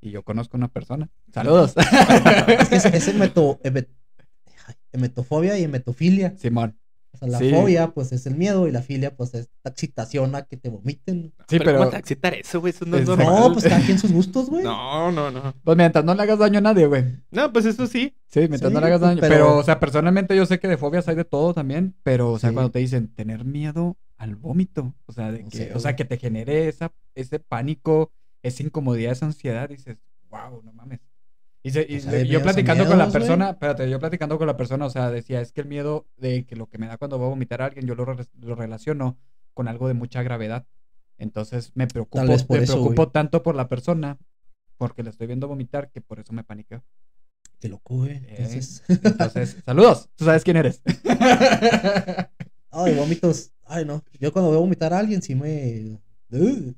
Y 0.00 0.10
yo 0.10 0.22
conozco 0.22 0.56
una 0.56 0.68
persona. 0.68 1.10
Saludos. 1.32 1.74
Es 2.60 2.68
que 2.68 2.76
es, 2.76 2.84
es 2.86 3.08
ay, 3.08 4.74
hemetofobia 4.92 5.58
y 5.58 5.64
hemetofilia. 5.64 6.36
Simón. 6.36 6.78
O 7.14 7.18
sea, 7.18 7.28
la 7.28 7.38
Sí. 7.38 7.50
fobia, 7.50 7.88
pues 7.92 8.10
es 8.12 8.26
el 8.26 8.34
miedo, 8.36 8.66
y 8.66 8.70
la 8.72 8.80
filia, 8.82 9.14
pues 9.14 9.34
es 9.34 9.50
la 9.62 9.70
excitación 9.70 10.34
a 10.34 10.42
que 10.42 10.56
te 10.56 10.70
vomiten. 10.70 11.34
Sí, 11.48 11.58
pero- 11.58 11.78
¿Cómo 11.78 11.90
te 11.90 11.98
excitar 11.98 12.32
eso, 12.34 12.60
güey? 12.60 12.72
Eso 12.72 12.86
no 12.86 12.96
es 12.96 13.02
Exacto. 13.02 13.24
normal. 13.24 13.42
No, 13.48 13.52
pues 13.52 13.64
cada 13.66 13.84
quien 13.84 13.98
sus 13.98 14.12
gustos, 14.12 14.48
güey. 14.48 14.64
No, 14.64 15.12
no, 15.12 15.30
no. 15.30 15.54
Pues 15.62 15.76
mientras 15.76 16.04
no 16.04 16.14
le 16.14 16.22
hagas 16.22 16.38
daño 16.38 16.58
a 16.58 16.62
nadie, 16.62 16.86
güey. 16.86 17.04
No, 17.30 17.52
pues 17.52 17.66
eso 17.66 17.86
sí. 17.86 18.14
Sí, 18.26 18.40
mientras 18.40 18.70
Sí, 18.70 18.74
no 18.74 18.80
le 18.80 18.86
hagas 18.86 19.00
daño. 19.02 19.20
Pero... 19.20 19.34
pero- 19.34 19.56
o 19.58 19.62
sea, 19.62 19.78
personalmente 19.78 20.34
yo 20.34 20.46
sé 20.46 20.58
que 20.58 20.68
de 20.68 20.78
fobias 20.78 21.06
hay 21.08 21.14
de 21.16 21.24
todo 21.24 21.52
también. 21.52 21.94
Pero, 22.02 22.32
o 22.32 22.38
sea, 22.38 22.48
Sí. 22.50 22.54
cuando 22.54 22.70
te 22.70 22.78
dicen 22.78 23.08
tener 23.14 23.44
miedo 23.44 23.96
al 24.16 24.36
vómito. 24.36 24.94
O 25.06 25.12
sea, 25.12 25.30
de 25.32 25.44
que, 25.44 25.72
o 25.74 25.80
sea, 25.80 25.94
que 25.96 26.04
te 26.06 26.16
genere 26.16 26.68
esa, 26.68 26.92
ese 27.14 27.38
pánico, 27.40 28.10
esa 28.42 28.62
incomodidad, 28.62 29.12
esa 29.12 29.26
ansiedad. 29.26 29.68
Dices, 29.68 29.98
wow, 30.30 30.62
no 30.64 30.72
mames. 30.72 31.00
Y, 31.64 31.70
se- 31.70 31.82
y 31.82 32.00
Pues 32.00 32.04
yo 32.04 32.10
miedos 32.10 32.40
a 32.40 32.44
platicando 32.44 32.86
con 32.86 32.98
la 32.98 33.10
persona, 33.10 33.50
espérate, 33.50 33.88
yo 33.88 33.98
platicando 34.00 34.36
con 34.38 34.46
la 34.48 34.56
persona, 34.56 34.86
o 34.86 34.90
sea, 34.90 35.10
decía, 35.10 35.40
es 35.40 35.52
que 35.52 35.60
el 35.60 35.68
miedo 35.68 36.06
de 36.16 36.44
que 36.44 36.56
lo 36.56 36.66
que 36.68 36.78
me 36.78 36.88
da 36.88 36.96
cuando 36.98 37.18
voy 37.18 37.26
a 37.26 37.30
vomitar 37.30 37.62
a 37.62 37.66
alguien, 37.66 37.86
yo 37.86 37.94
lo, 37.94 38.04
re- 38.04 38.26
lo 38.40 38.54
relaciono 38.56 39.16
con 39.54 39.68
algo 39.68 39.86
de 39.86 39.94
mucha 39.94 40.22
gravedad. 40.22 40.66
Entonces 41.18 41.70
me 41.74 41.86
preocupo, 41.86 42.24
me 42.26 42.32
eso, 42.34 42.46
preocupo 42.48 43.08
tanto 43.10 43.42
por 43.44 43.54
la 43.54 43.68
persona, 43.68 44.18
porque 44.76 45.04
la 45.04 45.10
estoy 45.10 45.28
viendo 45.28 45.46
vomitar, 45.46 45.90
que 45.90 46.00
por 46.00 46.18
eso 46.18 46.32
me 46.32 46.42
paniqueo. 46.42 46.82
Qué 47.60 47.68
loco, 47.68 47.94
güey. 47.98 48.12
Eh, 48.16 48.36
Entonces, 48.38 48.82
Entonces, 48.88 49.56
saludos, 49.64 50.08
tú 50.16 50.24
sabes 50.24 50.42
quién 50.42 50.56
eres. 50.56 50.82
ay, 52.72 52.94
vómitos. 52.96 53.52
Ay, 53.64 53.84
no. 53.84 54.02
Yo 54.18 54.32
cuando 54.32 54.50
veo 54.50 54.60
vomitar 54.60 54.92
a 54.92 54.98
alguien, 54.98 55.22
sí 55.22 55.34
me. 55.36 55.98
Uh, 56.32 56.72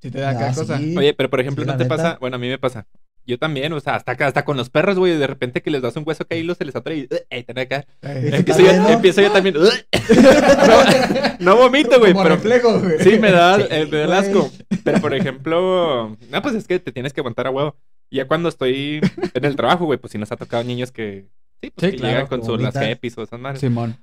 Si 0.00 0.10
te 0.10 0.20
da 0.20 0.30
Ah, 0.30 0.34
cada 0.34 0.54
cosa. 0.54 0.76
sí. 0.78 0.94
Oye, 0.98 1.14
pero 1.14 1.30
por 1.30 1.40
ejemplo, 1.40 1.64
Sí, 1.64 1.70
¿no 1.70 1.76
te 1.78 1.84
neta. 1.84 1.96
pasa? 1.96 2.18
Bueno, 2.20 2.36
a 2.36 2.38
mí 2.38 2.48
me 2.48 2.58
pasa. 2.58 2.86
Yo 3.24 3.38
también, 3.38 3.72
o 3.72 3.78
sea, 3.80 3.94
hasta 3.94 4.12
acá, 4.12 4.26
hasta 4.26 4.44
con 4.44 4.56
los 4.56 4.68
perros, 4.68 4.98
güey, 4.98 5.16
de 5.16 5.26
repente 5.28 5.62
que 5.62 5.70
les 5.70 5.80
das 5.80 5.94
un 5.96 6.02
hueso 6.04 6.24
que 6.26 6.34
ahí 6.34 6.42
lo 6.42 6.54
se 6.56 6.64
les 6.64 6.74
atrae 6.74 6.96
y, 6.96 7.02
"Uh, 7.04 7.16
eh, 7.30 7.42
ten 7.44 7.58
acá. 7.58 7.84
Eh, 8.02 8.30
Empiezo 8.34 8.58
también, 8.58 8.76
yo, 8.76 8.82
¿no? 8.82 8.88
empiezo 8.90 9.20
yo 9.22 9.30
también. 9.30 9.56
"Uh". 9.58 9.68
no, 11.38 11.54
no 11.54 11.56
vomito, 11.56 11.98
güey, 11.98 12.12
pero 12.14 12.28
reflejo, 12.30 12.80
güey. 12.80 12.98
sí 13.00 13.18
me 13.18 13.30
da, 13.30 13.56
Sí, 13.58 13.64
eh, 13.70 13.86
me 13.90 13.98
da 13.98 14.04
el 14.04 14.12
asco. 14.12 14.50
Pero 14.84 15.00
por 15.00 15.14
ejemplo, 15.14 16.16
no, 16.30 16.42
pues 16.42 16.54
es 16.54 16.66
que 16.66 16.78
te 16.78 16.92
tienes 16.92 17.12
que 17.12 17.20
aguantar 17.20 17.46
a 17.46 17.50
huevo. 17.50 17.76
Y 18.10 18.16
ya 18.16 18.26
cuando 18.28 18.48
estoy 18.48 19.00
en 19.34 19.44
el 19.44 19.56
trabajo, 19.56 19.84
güey, 19.86 19.98
pues 19.98 20.10
sí 20.12 20.18
nos 20.18 20.30
ha 20.32 20.36
tocado 20.36 20.64
niños 20.64 20.90
que, 20.92 21.28
sí, 21.62 21.70
pues 21.70 21.86
Sí, 21.86 21.90
que 21.92 21.96
claro, 21.98 22.12
llegan 22.14 22.26
con 22.26 22.44
sus 22.44 22.60
las 22.60 22.74
jepis 22.76 23.16
o 23.18 23.22
esas 23.22 23.40
madres. 23.40 23.60
Simón. 23.60 23.96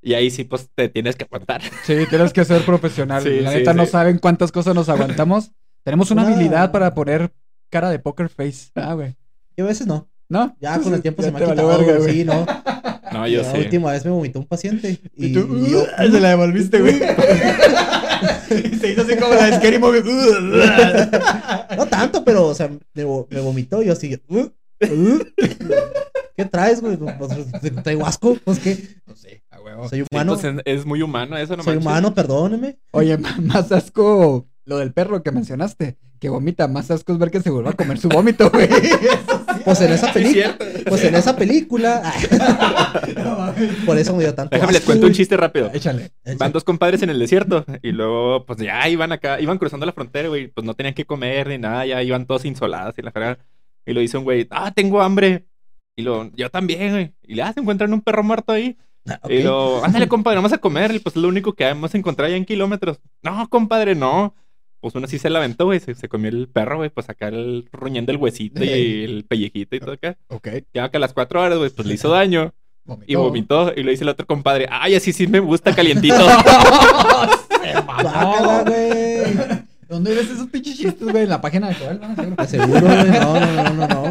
Y 0.00 0.14
ahí 0.14 0.30
sí, 0.30 0.44
pues 0.44 0.68
te 0.74 0.88
tienes 0.88 1.16
que 1.16 1.24
aguantar. 1.24 1.62
Sí, 1.84 1.96
tienes 2.08 2.32
que 2.32 2.44
ser 2.44 2.62
profesional. 2.64 3.22
Sí, 3.24 3.40
la 3.40 3.50
neta 3.52 3.74
no 3.74 3.86
saben 3.86 4.18
cuántas 4.18 4.50
cosas 4.52 4.74
nos 4.74 4.88
aguantamos. 4.88 5.50
Tenemos 5.84 6.10
una 6.10 6.22
Una- 6.22 6.32
habilidad 6.34 6.70
para 6.72 6.94
poner 6.94 7.32
cara 7.72 7.90
de 7.90 7.98
poker 7.98 8.28
face. 8.28 8.70
Ah, 8.76 8.92
güey. 8.94 9.16
Yo 9.56 9.64
a 9.64 9.68
veces 9.68 9.86
no. 9.86 10.08
¿No? 10.28 10.54
Ya 10.60 10.78
con 10.78 10.94
el 10.94 11.02
tiempo 11.02 11.20
Ya 11.22 11.28
se 11.28 11.32
me 11.32 11.38
te 11.40 11.44
ha 11.44 11.50
quitado, 11.50 11.68
verga, 11.78 11.98
güey. 11.98 12.12
Sí, 12.14 12.24
no. 12.24 12.46
No, 13.12 13.26
yo 13.28 13.42
la 13.42 13.52
sí. 13.52 13.58
última 13.58 13.90
vez 13.92 14.02
me 14.06 14.10
vomitó 14.10 14.38
un 14.38 14.46
paciente. 14.46 14.98
Y, 15.18 15.26
Y 15.26 15.32
tú, 15.34 15.40
y 15.66 15.70
yo. 15.72 15.82
"Uh", 15.82 16.10
se 16.10 16.18
la 16.18 16.30
devolviste, 16.30 16.80
güey. 16.80 16.94
y 18.72 18.76
se 18.76 18.90
hizo 18.92 19.02
así 19.02 19.16
como 19.16 19.34
la 19.34 19.46
de 19.50 19.56
Scary 19.58 19.78
Movie. 19.78 20.02
No 21.76 21.86
tanto, 21.86 22.24
pero, 22.24 22.46
o 22.46 22.54
sea, 22.54 22.70
me, 22.94 23.04
vo- 23.04 23.26
me 23.28 23.40
vomitó 23.40 23.82
y 23.82 23.86
yo 23.86 23.92
así. 23.92 24.18
"Uh, 24.28 24.38
uh". 24.80 25.18
¿Qué 26.34 26.44
traes, 26.46 26.80
güey? 26.80 26.96
Pues, 26.96 27.82
¿Traigo 27.82 28.06
asco? 28.06 28.38
Pues 28.42 28.58
qué. 28.60 28.78
no 29.06 29.14
sé, 29.14 29.42
a 29.50 29.60
huevo. 29.60 29.86
Soy 29.90 29.98
Sí, 30.00 30.06
humano. 30.10 30.38
pues, 30.38 30.54
es, 30.64 30.86
muy 30.86 31.02
humano 31.02 31.36
eso, 31.36 31.54
no 31.54 31.62
Soy 31.64 31.74
manches. 31.74 31.86
humano, 31.86 32.14
perdóneme. 32.14 32.78
Oye, 32.92 33.18
más 33.18 33.70
asco 33.72 34.46
lo 34.64 34.78
del 34.78 34.92
perro 34.92 35.22
que 35.22 35.32
mencionaste. 35.32 35.96
Que 36.18 36.28
vomita. 36.28 36.68
Más 36.68 36.90
asco 36.90 37.12
es 37.12 37.18
ver 37.18 37.30
que 37.30 37.40
se 37.40 37.50
vuelva 37.50 37.70
a 37.70 37.72
comer 37.74 37.98
su 37.98 38.08
vómito, 38.10 38.48
güey. 38.50 38.68
Pues 39.64 39.80
en 39.80 39.92
esa 39.92 40.12
película. 40.12 40.56
Pues 40.88 41.04
en 41.04 41.14
esa 41.14 41.36
película. 41.36 42.12
Por 43.84 43.98
eso 43.98 44.14
me 44.14 44.22
dio 44.22 44.34
tanto. 44.34 44.54
Déjame 44.54 44.72
les 44.72 44.82
cuento 44.82 45.06
un 45.06 45.12
chiste 45.12 45.36
rápido. 45.36 45.70
Échale. 45.72 46.12
Van 46.38 46.52
dos 46.52 46.64
compadres 46.64 47.02
en 47.02 47.10
el 47.10 47.18
desierto 47.18 47.64
y 47.82 47.92
luego, 47.92 48.46
pues 48.46 48.60
ya 48.60 48.88
iban 48.88 49.12
acá, 49.12 49.40
iban 49.40 49.58
cruzando 49.58 49.86
la 49.86 49.92
frontera, 49.92 50.28
güey. 50.28 50.48
Pues 50.48 50.64
no 50.64 50.74
tenían 50.74 50.94
que 50.94 51.04
comer 51.04 51.48
ni 51.48 51.58
nada, 51.58 51.86
ya 51.86 52.02
iban 52.02 52.26
todos 52.26 52.44
insolados 52.44 52.94
y 52.98 53.02
la 53.02 53.10
fregada. 53.10 53.38
Y 53.84 53.92
lo 53.92 54.00
dice 54.00 54.18
un 54.18 54.24
güey, 54.24 54.46
ah, 54.50 54.70
tengo 54.72 55.02
hambre. 55.02 55.46
Y 55.96 56.02
lo, 56.02 56.30
yo 56.34 56.50
también, 56.50 56.92
güey. 56.92 57.14
Y 57.22 57.34
le, 57.34 57.42
ah, 57.42 57.52
se 57.52 57.60
encuentran 57.60 57.92
un 57.92 58.00
perro 58.00 58.22
muerto 58.22 58.52
ahí. 58.52 58.76
Ah. 59.08 59.20
Y 59.28 59.42
lo, 59.42 59.84
ándale, 59.84 60.08
compadre, 60.08 60.36
vamos 60.36 60.52
a 60.52 60.58
comer. 60.58 60.94
Y 60.94 61.00
pues 61.00 61.16
es 61.16 61.22
lo 61.22 61.28
único 61.28 61.52
que 61.54 61.68
hemos 61.68 61.94
encontrado 61.94 62.30
ya 62.30 62.36
en 62.36 62.44
kilómetros. 62.44 63.00
No, 63.22 63.48
compadre, 63.48 63.94
no. 63.94 64.34
Pues 64.82 64.94
uno 64.96 65.06
sí 65.06 65.18
se 65.18 65.30
la 65.30 65.38
aventó, 65.38 65.64
güey. 65.64 65.80
Se, 65.80 65.94
se 65.94 66.08
comió 66.08 66.28
el 66.28 66.48
perro, 66.48 66.76
güey. 66.76 66.90
Pues 66.90 67.08
acá 67.08 67.28
el 67.28 67.66
ruñendo 67.72 68.12
el 68.12 68.18
huesito 68.18 68.62
y 68.62 68.68
el 69.04 69.24
pellejito 69.24 69.76
y 69.76 69.80
todo 69.80 69.92
acá. 69.92 70.18
Ok. 70.28 70.48
Ya 70.74 70.90
que 70.90 70.98
a 70.98 71.00
las 71.00 71.14
cuatro 71.14 71.40
horas, 71.40 71.56
güey, 71.56 71.70
pues 71.70 71.88
le 71.88 71.94
hizo 71.94 72.10
daño. 72.12 72.52
Y 73.06 73.14
vomitó. 73.14 73.72
Y 73.74 73.84
le 73.84 73.92
dice 73.92 74.02
el 74.04 74.08
otro 74.10 74.26
compadre, 74.26 74.66
ay, 74.70 74.96
así 74.96 75.12
sí 75.14 75.26
me 75.28 75.38
gusta 75.40 75.74
calientito. 75.74 76.16
Guácala, 77.86 78.64
güey. 78.66 79.62
¿Dónde 79.88 80.14
ves 80.14 80.30
esos 80.30 80.48
pinches 80.48 80.76
chistes, 80.78 81.06
güey? 81.08 81.24
En 81.24 81.28
la 81.28 81.40
página 81.40 81.68
de 81.68 81.74
Joel, 81.74 82.00
¿no? 82.00 82.46
Seguro. 82.46 82.80
Güey. 82.80 83.10
No, 83.10 83.38
no, 83.40 83.62
no, 83.62 83.70
no, 83.74 83.86
no. 83.86 84.10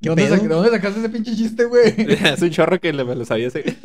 ¿Qué 0.00 0.08
¿Dónde, 0.08 0.28
sac- 0.28 0.48
¿Dónde 0.48 0.70
sacaste 0.70 0.98
ese 1.00 1.08
pinche 1.08 1.36
chiste, 1.36 1.64
güey? 1.64 1.94
es 1.98 2.42
un 2.42 2.50
chorro 2.50 2.80
que 2.80 2.92
le, 2.92 3.04
me 3.04 3.14
lo 3.14 3.24
sabía 3.24 3.46
ese. 3.48 3.76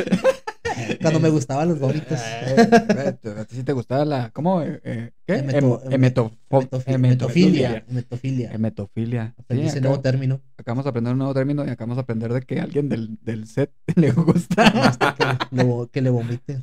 Cuando 1.01 1.19
me 1.19 1.29
gustaban 1.29 1.69
los 1.69 1.79
vómitos. 1.79 2.19
Eh, 2.19 3.15
¿A 3.39 3.45
ti 3.45 3.55
sí 3.55 3.63
te 3.63 3.73
gustaba 3.73 4.05
la. 4.05 4.29
¿Cómo? 4.31 4.61
Eh, 4.61 4.79
eh, 4.83 5.11
¿Qué? 5.25 5.39
Emeto- 5.43 5.81
Em- 5.89 6.01
emetofo- 6.01 6.31
Emetofi- 6.49 6.83
Emetofilia. 6.87 7.83
Emetofilia. 7.89 8.51
Emetofilia. 8.51 9.33
Sí, 9.35 9.41
Aprendí 9.43 9.67
ese 9.67 9.81
nuevo 9.81 9.99
término. 9.99 10.41
acabamos 10.57 10.85
de 10.85 10.89
aprender 10.89 11.13
un 11.13 11.19
nuevo 11.19 11.33
término 11.33 11.65
y 11.65 11.69
acabamos 11.69 11.97
de 11.97 12.01
aprender 12.01 12.33
de 12.33 12.41
que 12.41 12.59
a 12.59 12.63
alguien 12.63 12.89
del, 12.89 13.17
del 13.21 13.47
set 13.47 13.71
le 13.95 14.11
gusta. 14.11 14.63
Hasta 14.67 15.15
que, 15.15 15.55
le, 15.55 15.63
vo- 15.63 15.89
que 15.91 16.01
le 16.01 16.09
vomiten. 16.09 16.61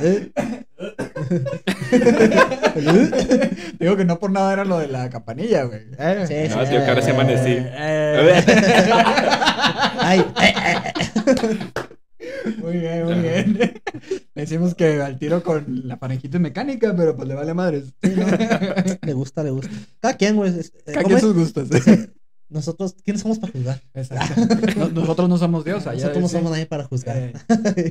Eh, 0.00 0.32
Digo 3.78 3.96
que 3.96 4.04
no 4.04 4.18
por 4.18 4.30
nada 4.30 4.52
era 4.52 4.64
lo 4.64 4.78
de 4.78 4.88
la 4.88 5.10
campanilla, 5.10 5.64
güey. 5.64 5.80
Eh. 5.98 6.24
Sí, 6.26 6.34
sí, 6.50 6.56
No, 6.56 6.64
sí. 6.64 6.70
tío, 6.70 6.84
que 6.84 6.88
ahora 6.90 7.02
se 7.02 7.10
amanecí. 7.10 7.56
Eh. 7.58 8.42
Ay, 9.98 10.20
eh, 10.42 10.54
eh, 10.66 10.92
Muy 12.58 12.78
bien, 12.78 13.04
muy 13.04 13.14
bien. 13.20 13.58
Decimos 14.34 14.74
que 14.74 15.00
al 15.02 15.18
tiro 15.18 15.42
con 15.42 15.86
la 15.88 15.98
parejitos 15.98 16.40
mecánica, 16.40 16.94
pero 16.96 17.16
pues 17.16 17.28
le 17.28 17.34
vale 17.34 17.54
madres. 17.54 17.94
eh. 18.02 18.98
Le 19.02 19.12
gusta, 19.12 19.42
le 19.42 19.50
gusta. 19.50 19.70
Cada 20.00 20.16
quien, 20.16 20.36
güey. 20.36 20.58
es- 20.58 20.72
eh, 20.86 20.92
Cada 20.92 21.02
¿cómo 21.02 21.08
quien 21.16 21.20
sus 21.20 21.34
gustos. 21.34 21.68
Nosotros, 22.48 22.94
¿quiénes 23.04 23.22
somos 23.22 23.38
para 23.38 23.52
juzgar? 23.52 23.80
No- 24.76 24.88
nosotros 24.88 25.28
no 25.28 25.38
somos 25.38 25.64
Dios. 25.64 25.86
allá 25.86 26.00
Nosotros 26.00 26.22
no 26.22 26.28
sí. 26.28 26.36
somos 26.36 26.50
nadie 26.52 26.66
para 26.66 26.84
juzgar. 26.84 27.16
Eh. 27.16 27.32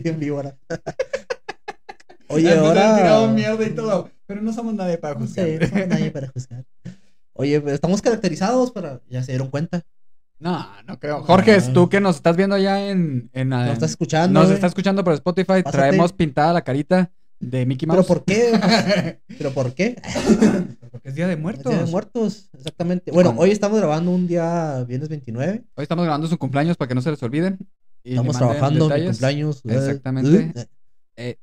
en 0.06 0.20
vivo 0.20 0.38
ahora. 0.38 0.58
Oye, 2.28 2.50
tirado 2.50 2.68
ahora. 2.68 3.34
mierda 3.34 3.66
y 3.66 3.72
todo. 3.72 4.10
Pero 4.26 4.42
no 4.42 4.54
somos 4.54 4.74
nadie 4.74 4.98
para 4.98 5.16
juzgar. 5.16 5.48
no 5.48 5.68
somos 5.68 5.88
nadie 5.88 6.12
para 6.12 6.28
juzgar. 6.30 6.66
Oye, 7.34 7.62
estamos 7.68 8.02
caracterizados 8.02 8.72
para. 8.72 9.02
Ya 9.10 9.24
se 9.24 9.32
dieron 9.34 9.50
cuenta. 9.50 9.84
No, 10.42 10.68
no 10.88 11.00
creo. 11.00 11.22
Jorge, 11.24 11.60
No. 11.62 11.74
tú 11.74 11.88
que 11.90 12.00
nos 12.02 12.16
estás 12.18 12.36
viendo 12.36 12.56
allá 12.56 12.90
en. 12.90 13.30
en 13.34 13.50
Nos 13.50 13.70
estás 13.74 13.92
escuchando. 13.92 14.40
nos 14.40 14.48
güey. 14.48 14.56
está 14.56 14.68
escuchando 14.68 15.04
por 15.04 15.14
Spotify. 15.14 15.62
Pásate. 15.64 15.72
Traemos 15.72 16.12
pintada 16.14 16.52
la 16.52 16.62
carita 16.64 17.12
de 17.40 17.66
Mickey 17.66 17.88
¿Pero 17.88 17.98
Mouse. 17.98 18.08
por 18.08 18.24
qué? 18.26 19.20
¿Pero 19.38 19.52
por 19.52 19.74
qué? 19.74 20.02
Porque 20.92 21.10
es 21.10 21.16
Día 21.16 21.28
de 21.28 21.36
Muertos. 21.38 21.72
Día 21.72 21.84
de 21.86 21.90
muertos, 21.92 22.50
exactamente. 22.58 23.12
Bueno, 23.12 23.30
¿Cómo? 23.32 23.42
hoy 23.42 23.52
estamos 23.52 23.78
grabando 23.78 24.12
un 24.12 24.28
día 24.28 24.84
viernes 24.88 25.10
29. 25.10 25.64
Hoy 25.76 25.84
estamos 25.84 26.04
grabando 26.06 26.28
su 26.28 26.38
cumpleaños 26.38 26.76
para 26.76 26.90
que 26.90 26.96
no 26.96 27.02
se 27.02 27.12
les 27.12 27.22
olviden. 27.24 27.58
y 28.04 28.12
Estamos 28.12 28.36
trabajando 28.38 28.94
en 28.94 29.02
mi 29.04 29.08
cumpleaños. 29.10 29.58
eh, 29.66 29.76
Exactamente. 29.76 30.52
eh, 30.56 30.66
Eh, 31.18 31.38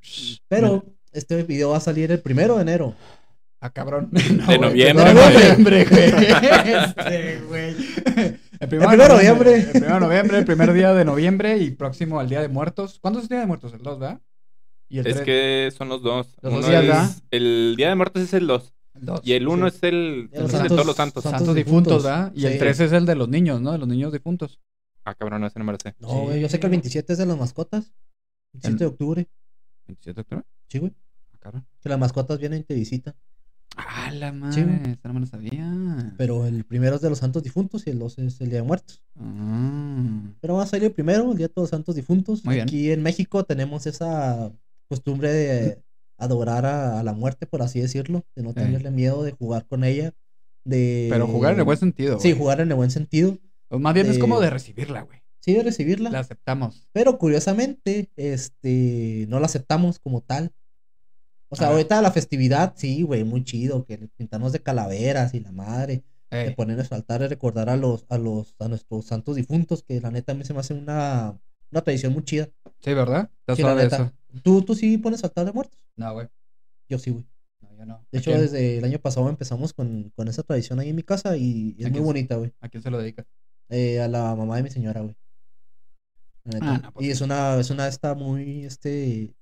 Pero 0.49 0.85
este 1.13 1.43
video 1.45 1.71
va 1.71 1.77
a 1.77 1.81
salir 1.81 2.11
el 2.11 2.21
primero 2.21 2.57
de 2.57 2.63
enero. 2.63 2.95
Ah, 3.61 3.71
cabrón. 3.71 4.09
De 4.13 4.23
noviembre, 4.59 5.05
De 5.05 5.15
noviembre, 5.15 5.85
güey. 5.85 6.13
Este, 6.75 7.41
güey. 7.49 7.75
El 8.61 8.69
primero, 8.69 8.89
primero 8.91 9.17
de 9.17 9.25
noviembre. 9.25 9.55
El 9.61 9.71
primero 9.71 9.95
de 9.95 10.01
noviembre, 10.01 10.39
el 10.39 10.45
primer 10.45 10.73
día 10.73 10.95
de 10.95 11.05
noviembre 11.05 11.59
y 11.59 11.71
próximo 11.71 12.19
al 12.21 12.29
Día 12.29 12.41
de 12.41 12.49
Muertos. 12.49 12.99
¿Cuándo 13.01 13.19
es 13.21 13.25
el 13.25 13.29
Día 13.29 13.41
de 13.41 13.47
Muertos? 13.47 13.73
El 13.73 13.83
2, 13.83 13.99
¿verdad? 13.99 14.21
Y 14.89 14.99
el 14.99 15.07
Es 15.07 15.15
tres- 15.15 15.25
que 15.25 15.71
son 15.77 15.89
los 15.89 16.03
dos. 16.03 16.29
Los 16.43 16.53
dos 16.55 16.61
Uno 16.65 16.69
días, 16.69 16.83
es- 16.83 16.89
¿verdad? 16.89 17.11
El 17.31 17.75
Día 17.77 17.89
de 17.91 17.95
Muertos 17.95 18.23
es 18.23 18.35
el 18.35 18.47
2. 18.47 18.75
el 18.95 19.05
dos. 19.07 19.21
Y 19.23 19.33
el 19.35 19.47
1 19.47 19.71
Sí. 19.71 19.77
es 19.77 19.83
el, 19.85 20.29
De 20.33 20.39
el 20.39 20.45
de 20.47 20.51
santos- 20.51 20.69
todos 20.69 20.87
los 20.87 20.97
santos. 20.97 21.23
santos 21.23 21.39
Santos 21.41 21.55
difuntos. 21.55 22.03
¿verdad? 22.03 22.33
Y 22.35 22.41
Sí. 22.41 22.47
el 22.47 22.59
3 22.59 22.81
es 22.81 22.93
el 22.93 23.07
de 23.07 23.15
los 23.15 23.29
niños, 23.29 23.61
¿no? 23.61 23.71
De 23.73 23.79
los 23.79 23.87
niños 23.87 24.13
difuntos. 24.13 24.59
Ah, 25.05 25.15
cabrón, 25.15 25.41
no, 25.41 25.47
ese 25.47 25.59
no 25.59 25.65
me 25.65 25.73
lo 25.73 25.79
sé. 25.81 25.95
No, 26.01 26.09
güey, 26.23 26.41
yo 26.41 26.49
sé 26.49 26.59
que 26.59 26.67
el 26.67 26.71
27 26.71 27.13
es 27.13 27.19
de 27.19 27.27
las 27.27 27.39
mascotas. 27.39 27.93
27 28.53 28.85
de 28.85 28.87
octubre. 28.87 29.29
¿27 29.87 30.15
de 30.15 30.21
octubre? 30.23 30.43
Sí, 30.69 30.79
güey. 30.79 30.93
Ah, 31.33 31.37
cabrón. 31.39 31.67
Que 31.81 31.89
las 31.89 31.99
mascotas 31.99 32.39
vienen 32.41 32.61
y 32.61 32.65
te 32.65 32.75
visitan. 32.75 33.15
Ah, 33.77 34.11
la 34.13 34.33
madre. 34.33 34.55
Sí. 34.55 34.91
Esa 34.91 35.09
no 35.09 35.15
me 35.15 35.21
lo 35.21 35.27
sabía. 35.27 36.13
Pero 36.17 36.47
el 36.47 36.65
primero 36.65 36.97
es 36.97 37.03
de 37.03 37.11
los 37.11 37.19
santos 37.19 37.43
difuntos 37.43 37.87
y 37.87 37.91
el 37.91 37.99
2 37.99 38.19
es 38.19 38.41
el 38.41 38.49
día 38.51 38.59
de 38.61 38.67
muertos. 38.67 39.03
Ah. 39.17 40.33
Pero 40.41 40.55
va 40.55 40.65
a 40.65 40.67
salir 40.67 40.87
el 40.87 40.93
primero, 40.93 41.31
el 41.31 41.39
día 41.39 41.47
de 41.49 41.53
todos 41.55 41.65
los 41.67 41.71
santos 41.71 41.95
difuntos. 41.95 42.45
Muy 42.45 42.57
bien. 42.57 42.69
Aquí 42.69 42.91
en 42.91 43.03
México 43.03 43.45
tenemos 43.45 43.87
esa 43.87 44.53
costumbre 44.89 45.33
de 45.33 45.83
adorar 46.17 46.67
a, 46.67 46.99
a 46.99 47.03
la 47.05 47.13
muerte, 47.13 47.47
por 47.47 47.63
así 47.63 47.81
decirlo. 47.81 48.25
De 48.35 48.43
no 48.43 48.51
Sí. 48.51 48.57
tenerle 48.57 48.91
miedo, 48.91 49.23
de 49.23 49.33
jugar 49.33 49.67
con 49.67 49.85
ella. 49.85 50.13
De... 50.65 51.07
Pero 51.11 51.27
jugar 51.29 51.53
en 51.55 51.61
el 51.61 51.65
buen 51.65 51.79
sentido. 51.79 52.19
Sí, 52.19 52.33
jugar 52.37 52.61
en 52.61 52.69
el 52.71 52.75
buen 52.75 52.91
sentido. 52.91 53.39
Pues 53.69 53.81
más 53.81 53.95
bien 53.95 54.07
es 54.07 54.19
como 54.19 54.41
de 54.41 54.51
recibirla, 54.51 55.03
güey. 55.03 55.21
Sí, 55.41 55.55
de 55.55 55.63
recibirla. 55.63 56.11
La 56.11 56.19
aceptamos. 56.21 56.89
Pero 56.93 57.17
curiosamente, 57.19 58.11
este, 58.17 59.27
no 59.29 59.39
la 59.41 59.47
aceptamos 59.47 59.99
como 59.99 60.21
tal. 60.21 60.53
O 61.49 61.57
sea, 61.57 61.69
Ah. 61.69 61.71
ahorita 61.73 62.03
la 62.03 62.11
festividad, 62.13 62.75
sí, 62.77 63.03
güey, 63.03 63.25
muy 63.25 63.45
chido, 63.45 63.85
que 63.85 63.97
pintarnos 64.17 64.53
de 64.53 64.61
calaveras 64.63 65.33
y 65.35 65.41
la 65.41 65.53
madre, 65.53 66.05
de 66.31 66.49
Ey, 66.49 66.55
poner 66.55 66.77
nuestro 66.77 66.97
altar 66.97 67.23
y 67.23 67.27
recordar 67.27 67.71
a 67.71 67.77
los, 67.77 68.05
a 68.11 68.19
los, 68.19 68.55
a 68.59 68.69
nuestros 68.69 69.07
santos 69.07 69.37
difuntos, 69.37 69.83
que 69.83 70.01
la 70.01 70.11
neta 70.11 70.33
a 70.33 70.35
mí 70.35 70.45
se 70.45 70.53
me 70.53 70.61
hace 70.61 70.75
una, 70.75 71.39
una 71.71 71.81
tradición 71.81 72.13
muy 72.13 72.23
chida. 72.25 72.49
Sí, 72.81 72.93
¿verdad? 72.93 73.31
Está 73.41 73.57
Sí, 73.57 73.63
la 73.63 73.69
suave 73.69 73.83
neta. 73.85 73.97
eso. 73.97 74.13
¿Tú, 74.43 74.63
tú 74.63 74.75
sí 74.75 74.99
pones 74.99 75.25
altar 75.25 75.47
de 75.47 75.53
muertos? 75.53 75.79
No, 75.97 76.13
güey. 76.13 76.29
Yo 76.89 76.99
sí, 76.99 77.11
güey. 77.13 77.25
No, 77.63 77.75
yo 77.75 77.87
no. 77.87 78.07
De 78.13 78.19
¿A 78.19 78.21
hecho, 78.21 78.31
quién? 78.31 78.43
desde 78.43 78.79
el 78.79 78.85
año 78.85 78.99
pasado 78.99 79.29
empezamos 79.31 79.73
con, 79.73 80.13
con 80.15 80.29
esa 80.29 80.43
tradición 80.43 80.79
ahí 80.81 80.91
en 80.91 80.97
mi 80.97 81.03
casa 81.03 81.37
y 81.39 81.75
es 81.79 81.87
¿A 81.87 81.91
muy 81.91 82.01
bonita, 82.01 82.37
güey. 82.37 82.53
¿A 82.61 82.69
quién 82.69 82.83
se 82.83 82.91
lo 82.91 82.99
dedica? 82.99 83.25
Eh, 83.71 84.01
a 84.01 84.09
la 84.09 84.35
mamá 84.35 84.57
de 84.57 84.63
mi 84.65 84.71
señora, 84.71 85.01
güey. 85.01 85.17
Ah, 86.61 86.81
no, 86.83 86.93
pues 86.93 87.07
y 87.07 87.11
es 87.11 87.21
una, 87.21 87.59
es 87.59 87.69
una 87.71 87.89
esta 87.89 88.15
muy, 88.15 88.65
este, 88.65 89.35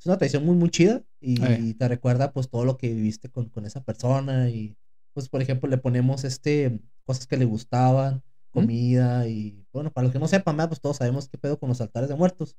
es 0.00 0.06
una 0.06 0.16
tradición 0.18 0.44
muy, 0.44 0.56
muy 0.56 0.70
chida 0.70 1.02
y 1.20 1.40
Eh. 1.44 1.74
te 1.78 1.86
recuerda 1.86 2.32
pues 2.32 2.48
todo 2.48 2.64
lo 2.64 2.76
que 2.76 2.92
viviste 2.92 3.28
con, 3.28 3.48
con 3.50 3.66
esa 3.66 3.82
persona 3.84 4.48
y 4.50 4.74
pues 5.12 5.28
por 5.28 5.42
ejemplo 5.42 5.68
le 5.68 5.76
ponemos 5.78 6.24
este, 6.24 6.80
cosas 7.04 7.26
que 7.26 7.36
le 7.36 7.44
gustaban, 7.44 8.22
comida 8.50 9.28
y 9.28 9.64
bueno, 9.72 9.90
para 9.92 10.04
los 10.04 10.12
que 10.12 10.18
no 10.18 10.26
sepan 10.26 10.56
más, 10.56 10.68
pues 10.68 10.80
todos 10.80 10.96
sabemos 10.96 11.28
qué 11.28 11.38
pedo 11.38 11.58
con 11.58 11.68
los 11.68 11.80
altares 11.80 12.08
de 12.08 12.16
muertos. 12.16 12.56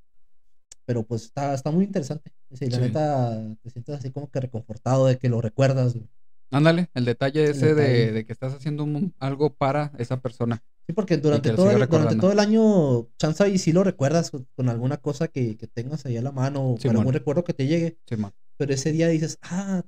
Pero 0.85 1.03
pues 1.03 1.23
está, 1.25 1.53
está 1.53 1.69
muy 1.71 1.85
interesante. 1.85 2.31
Sí, 2.53 2.69
la 2.69 2.79
neta 2.79 3.55
te 3.61 3.69
sientes 3.69 3.95
así 3.95 4.09
como 4.11 4.29
que 4.29 4.39
reconfortado 4.39 5.05
de 5.07 5.17
que 5.17 5.29
lo 5.29 5.41
recuerdas. 5.41 5.95
Ándale, 6.51 6.89
el 6.93 7.05
detalle 7.05 7.45
ese 7.51 7.67
de, 7.67 7.75
detalle. 7.75 8.11
de 8.11 8.25
que 8.25 8.33
estás 8.33 8.53
haciendo 8.53 8.83
un- 8.83 9.13
algo 9.19 9.53
para 9.53 9.91
esa 9.97 10.19
persona. 10.21 10.63
Sí, 10.91 10.93
porque 10.93 11.17
durante 11.17 11.49
todo, 11.51 11.71
el, 11.71 11.87
durante 11.87 12.15
todo 12.15 12.31
el 12.31 12.39
año, 12.39 13.07
chance 13.17 13.47
y 13.49 13.57
sí 13.57 13.71
lo 13.71 13.83
recuerdas 13.83 14.31
con, 14.31 14.47
con 14.55 14.69
alguna 14.69 14.97
cosa 14.97 15.27
que, 15.27 15.57
que 15.57 15.67
tengas 15.67 16.05
ahí 16.05 16.17
a 16.17 16.21
la 16.21 16.31
mano 16.31 16.61
o 16.61 16.71
con 16.73 16.79
Simón. 16.81 16.97
algún 16.97 17.13
recuerdo 17.13 17.43
que 17.43 17.53
te 17.53 17.67
llegue. 17.67 17.97
Simón. 18.07 18.31
Pero 18.57 18.73
ese 18.73 18.91
día 18.91 19.07
dices, 19.07 19.37
ah, 19.41 19.83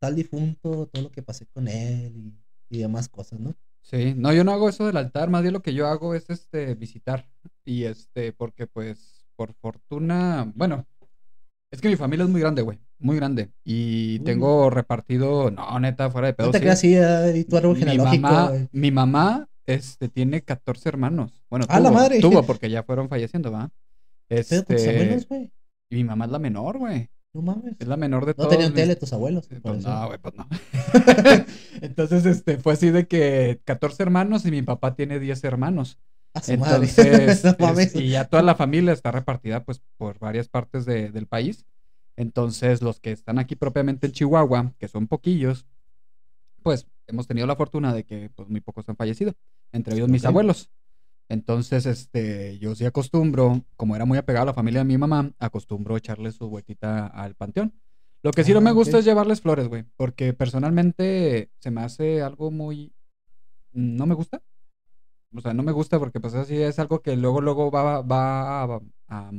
tal 0.00 0.14
difunto, 0.16 0.86
todo 0.92 1.02
lo 1.04 1.10
que 1.10 1.22
pasé 1.22 1.46
con 1.46 1.68
él 1.68 2.12
y, 2.16 2.76
y 2.76 2.78
demás 2.78 3.08
cosas, 3.08 3.38
¿no? 3.40 3.54
Sí, 3.82 4.14
no, 4.16 4.32
yo 4.32 4.42
no 4.42 4.52
hago 4.52 4.68
eso 4.68 4.84
del 4.86 4.96
altar, 4.96 5.30
más 5.30 5.42
bien 5.42 5.54
lo 5.54 5.62
que 5.62 5.72
yo 5.74 5.86
hago 5.86 6.14
es 6.14 6.28
este 6.30 6.74
visitar. 6.74 7.28
Y 7.64 7.84
este, 7.84 8.32
porque 8.32 8.66
pues, 8.66 9.26
por 9.36 9.54
fortuna, 9.54 10.50
bueno, 10.56 10.86
es 11.70 11.80
que 11.80 11.88
mi 11.88 11.96
familia 11.96 12.24
es 12.24 12.30
muy 12.30 12.40
grande, 12.40 12.62
güey, 12.62 12.80
muy 12.98 13.16
grande. 13.16 13.52
Y 13.64 14.18
Mm. 14.20 14.24
tengo 14.24 14.70
repartido, 14.70 15.50
no, 15.52 15.78
neta, 15.78 16.10
fuera 16.10 16.28
de 16.28 16.34
pedo. 16.34 16.46
no 16.48 16.52
te 16.52 16.58
sí. 16.58 16.62
creas 16.62 16.78
así, 16.78 16.94
eh, 16.96 17.38
y 17.38 17.44
tu 17.44 17.56
árbol 17.56 17.74
mi 17.74 17.80
genealógico. 17.80 18.22
mamá, 18.22 18.52
mi 18.72 18.90
mamá, 18.90 19.48
este, 19.66 20.08
tiene 20.08 20.42
14 20.42 20.88
hermanos. 20.88 21.42
Bueno, 21.50 21.66
¡A 21.68 21.80
la 21.80 21.88
tuvo, 21.90 21.98
madre! 21.98 22.20
tuvo 22.20 22.42
porque 22.44 22.70
ya 22.70 22.82
fueron 22.82 23.08
falleciendo, 23.08 23.50
¿va? 23.52 23.70
Pero 24.28 24.42
con 24.48 24.64
tus 24.64 24.76
Este, 24.76 24.90
abuelos, 24.90 25.28
güey. 25.28 25.52
y 25.90 25.96
mi 25.96 26.04
mamá 26.04 26.24
es 26.26 26.30
la 26.30 26.38
menor, 26.38 26.78
güey. 26.78 27.10
No 27.32 27.42
mames. 27.42 27.76
Es 27.78 27.86
la 27.86 27.96
menor 27.98 28.24
de 28.24 28.30
No 28.32 28.34
todos. 28.36 28.50
tenían 28.50 28.70
mis- 28.72 28.76
tele 28.82 28.96
tus 28.96 29.12
abuelos. 29.12 29.46
Pues 29.62 29.84
no, 29.84 30.06
güey, 30.06 30.18
pues 30.18 30.34
no. 30.36 30.48
Entonces, 31.82 32.24
este, 32.26 32.58
fue 32.58 32.72
así 32.72 32.90
de 32.90 33.06
que 33.06 33.60
14 33.64 34.02
hermanos 34.02 34.46
y 34.46 34.50
mi 34.50 34.62
papá 34.62 34.94
tiene 34.94 35.18
10 35.20 35.44
hermanos. 35.44 35.98
A 36.34 36.42
su 36.42 36.56
madre. 36.56 36.86
Entonces, 36.88 37.44
No 37.44 37.50
es- 37.50 37.58
mames. 37.60 37.94
y 37.94 38.08
ya 38.10 38.24
toda 38.24 38.42
la 38.42 38.54
familia 38.54 38.92
está 38.92 39.10
repartida 39.10 39.64
pues 39.64 39.82
por 39.96 40.18
varias 40.18 40.48
partes 40.48 40.84
de- 40.86 41.10
del 41.10 41.26
país. 41.26 41.64
Entonces, 42.16 42.80
los 42.80 43.00
que 43.00 43.12
están 43.12 43.38
aquí 43.38 43.56
propiamente 43.56 44.06
en 44.06 44.12
Chihuahua, 44.12 44.72
que 44.78 44.88
son 44.88 45.06
poquillos, 45.06 45.66
pues 46.62 46.86
hemos 47.06 47.26
tenido 47.26 47.46
la 47.46 47.56
fortuna 47.56 47.94
de 47.94 48.04
que 48.04 48.30
pues 48.34 48.48
muy 48.48 48.60
pocos 48.60 48.88
han 48.88 48.96
fallecido, 48.96 49.34
entre 49.72 49.94
ellos 49.94 50.08
mis 50.08 50.24
abuelos. 50.24 50.70
Entonces, 51.28 51.86
este, 51.86 52.58
yo 52.58 52.74
sí 52.74 52.84
acostumbro, 52.84 53.64
como 53.76 53.96
era 53.96 54.04
muy 54.04 54.16
apegado 54.18 54.44
a 54.44 54.46
la 54.46 54.54
familia 54.54 54.80
de 54.80 54.84
mi 54.84 54.96
mamá, 54.96 55.32
acostumbro 55.38 55.96
echarle 55.96 56.30
su 56.30 56.48
vueltita 56.48 57.06
al 57.06 57.34
panteón. 57.34 57.74
Lo 58.22 58.30
que 58.30 58.44
sí 58.44 58.52
no 58.52 58.58
Ah, 58.58 58.62
me 58.62 58.72
gusta 58.72 58.98
es 58.98 59.04
llevarles 59.04 59.40
flores, 59.40 59.68
güey, 59.68 59.84
porque 59.96 60.32
personalmente 60.32 61.50
se 61.58 61.70
me 61.70 61.82
hace 61.82 62.22
algo 62.22 62.50
muy... 62.50 62.92
No 63.72 64.06
me 64.06 64.14
gusta. 64.14 64.42
O 65.34 65.40
sea, 65.40 65.52
no 65.52 65.62
me 65.62 65.72
gusta 65.72 65.98
porque 65.98 66.20
pues 66.20 66.34
así 66.34 66.56
es 66.56 66.78
algo 66.78 67.02
que 67.02 67.16
luego, 67.16 67.40
luego 67.40 67.70
va, 67.70 68.00
va 68.02 68.62
a, 68.62 68.80
a 69.08 69.30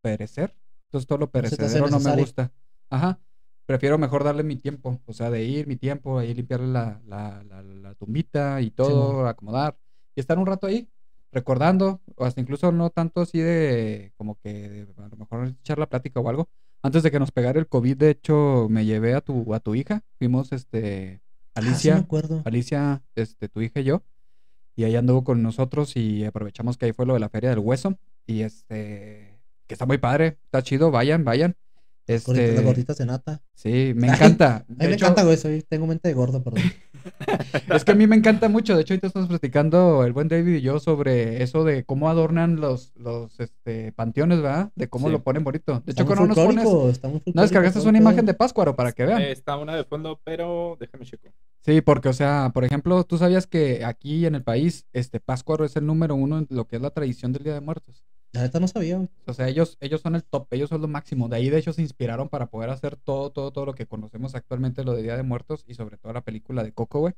perecer. 0.00 0.56
Entonces 0.86 1.06
todo 1.06 1.18
lo 1.18 1.30
perecedero 1.30 1.88
no 1.88 2.00
me 2.00 2.16
gusta. 2.16 2.52
Ajá. 2.88 3.18
Prefiero 3.66 3.98
mejor 3.98 4.24
darle 4.24 4.42
mi 4.42 4.56
tiempo. 4.56 5.00
O 5.06 5.12
sea, 5.12 5.30
de 5.30 5.44
ir 5.44 5.66
mi 5.66 5.76
tiempo, 5.76 6.18
ahí 6.18 6.34
limpiarle 6.34 6.68
la, 6.68 7.00
la, 7.06 7.42
la, 7.44 7.62
la 7.62 7.94
tumbita 7.94 8.60
y 8.60 8.70
todo, 8.70 9.26
acomodar. 9.26 9.76
Y 10.14 10.20
estar 10.20 10.38
un 10.38 10.46
rato 10.46 10.66
ahí, 10.66 10.88
recordando, 11.32 12.00
o 12.16 12.24
hasta 12.24 12.40
incluso 12.40 12.70
no 12.72 12.90
tanto 12.90 13.22
así 13.22 13.38
de 13.38 14.12
como 14.16 14.38
que 14.40 14.68
de, 14.68 14.86
a 14.96 15.08
lo 15.08 15.16
mejor 15.16 15.48
echar 15.48 15.78
la 15.78 15.88
plática 15.88 16.20
o 16.20 16.28
algo. 16.28 16.48
Antes 16.82 17.02
de 17.02 17.10
que 17.10 17.18
nos 17.18 17.32
pegara 17.32 17.58
el 17.58 17.66
COVID, 17.66 17.96
de 17.96 18.10
hecho, 18.10 18.66
me 18.68 18.84
llevé 18.84 19.14
a 19.14 19.22
tu, 19.22 19.54
a 19.54 19.60
tu 19.60 19.74
hija. 19.74 20.02
Fuimos, 20.18 20.52
este, 20.52 21.22
Ah, 21.54 21.60
sí 21.60 21.68
Alicia, 21.68 21.94
me 21.94 22.00
acuerdo. 22.00 22.42
Alicia, 22.44 23.02
este, 23.14 23.48
tu 23.48 23.60
hija 23.60 23.80
y 23.80 23.84
yo. 23.84 24.02
Y 24.76 24.84
ahí 24.84 24.96
anduvo 24.96 25.22
con 25.22 25.42
nosotros 25.42 25.96
y 25.96 26.24
aprovechamos 26.24 26.76
que 26.76 26.86
ahí 26.86 26.92
fue 26.92 27.06
lo 27.06 27.14
de 27.14 27.20
la 27.20 27.28
feria 27.28 27.50
del 27.50 27.60
hueso. 27.60 27.96
Y 28.26 28.42
este, 28.42 29.38
que 29.66 29.74
está 29.74 29.86
muy 29.86 29.98
padre, 29.98 30.38
está 30.44 30.62
chido, 30.62 30.90
vayan, 30.90 31.24
vayan. 31.24 31.56
Gorditas, 32.06 32.28
Este, 32.28 32.52
las 32.54 32.64
gorditas 32.64 32.98
de 32.98 33.06
nata. 33.06 33.42
sí, 33.54 33.92
me 33.96 34.08
encanta. 34.08 34.56
A 34.56 34.64
mí 34.68 34.76
De 34.76 34.88
me 34.88 34.94
hecho, 34.94 35.06
encanta, 35.06 35.24
güey. 35.24 35.36
Soy, 35.36 35.62
tengo 35.68 35.86
mente 35.86 36.08
de 36.08 36.14
gordo, 36.14 36.42
perdón. 36.42 36.62
Es 37.74 37.84
que 37.84 37.92
a 37.92 37.94
mí 37.94 38.06
me 38.06 38.16
encanta 38.16 38.48
mucho. 38.48 38.74
De 38.74 38.80
hecho, 38.82 38.94
ahorita 38.94 39.08
estamos 39.08 39.28
platicando 39.28 40.04
el 40.04 40.14
buen 40.14 40.28
David 40.28 40.54
y 40.56 40.60
yo 40.62 40.78
sobre 40.80 41.42
eso 41.42 41.62
de 41.62 41.84
cómo 41.84 42.08
adornan 42.08 42.56
los, 42.60 42.92
los 42.96 43.38
este, 43.40 43.92
panteones, 43.92 44.40
¿verdad? 44.40 44.70
De 44.74 44.88
cómo 44.88 45.08
Sí. 45.08 45.12
lo 45.12 45.22
ponen 45.22 45.44
bonito. 45.44 45.82
De 45.84 45.92
hecho, 45.92 46.06
cuando 46.06 46.26
nos 46.28 46.36
pones. 46.36 46.64
No 47.34 47.42
descargaste 47.42 47.80
una 47.86 47.98
imagen 47.98 48.24
de 48.24 48.32
Páscuaro 48.32 48.74
para 48.74 48.92
que 48.92 49.04
vean. 49.04 49.20
Eh, 49.20 49.32
está 49.32 49.56
una 49.58 49.76
de 49.76 49.84
fondo, 49.84 50.18
pero 50.24 50.78
déjame 50.80 51.04
checo. 51.04 51.28
Sí, 51.60 51.80
porque, 51.82 52.08
o 52.08 52.12
sea, 52.14 52.50
por 52.54 52.64
ejemplo, 52.64 53.04
tú 53.04 53.18
sabías 53.18 53.46
que 53.46 53.84
aquí 53.84 54.24
en 54.24 54.34
el 54.34 54.42
país, 54.42 54.86
este 54.94 55.20
Páscuaro 55.20 55.64
es 55.66 55.76
el 55.76 55.84
número 55.86 56.14
uno 56.14 56.38
en 56.38 56.46
lo 56.50 56.66
que 56.66 56.76
es 56.76 56.82
la 56.82 56.90
tradición 56.90 57.32
del 57.32 57.42
Día 57.44 57.54
de 57.54 57.60
Muertos. 57.60 58.04
La 58.34 58.42
neta 58.42 58.58
no 58.58 58.66
sabía, 58.66 58.96
güey. 58.96 59.08
O 59.26 59.32
sea, 59.32 59.48
ellos, 59.48 59.78
ellos 59.80 60.00
son 60.00 60.16
el 60.16 60.24
top, 60.24 60.48
ellos 60.50 60.68
son 60.68 60.80
lo 60.82 60.88
máximo. 60.88 61.28
De 61.28 61.36
ahí, 61.36 61.50
de 61.50 61.58
hecho, 61.58 61.72
se 61.72 61.82
inspiraron 61.82 62.28
para 62.28 62.46
poder 62.46 62.68
hacer 62.68 62.96
todo, 62.96 63.30
todo, 63.30 63.52
todo 63.52 63.64
lo 63.64 63.74
que 63.74 63.86
conocemos 63.86 64.34
actualmente, 64.34 64.82
lo 64.82 64.92
de 64.94 65.02
Día 65.04 65.16
de 65.16 65.22
Muertos 65.22 65.64
y 65.68 65.74
sobre 65.74 65.98
todo 65.98 66.12
la 66.12 66.22
película 66.24 66.64
de 66.64 66.72
Coco, 66.72 66.98
güey. 66.98 67.14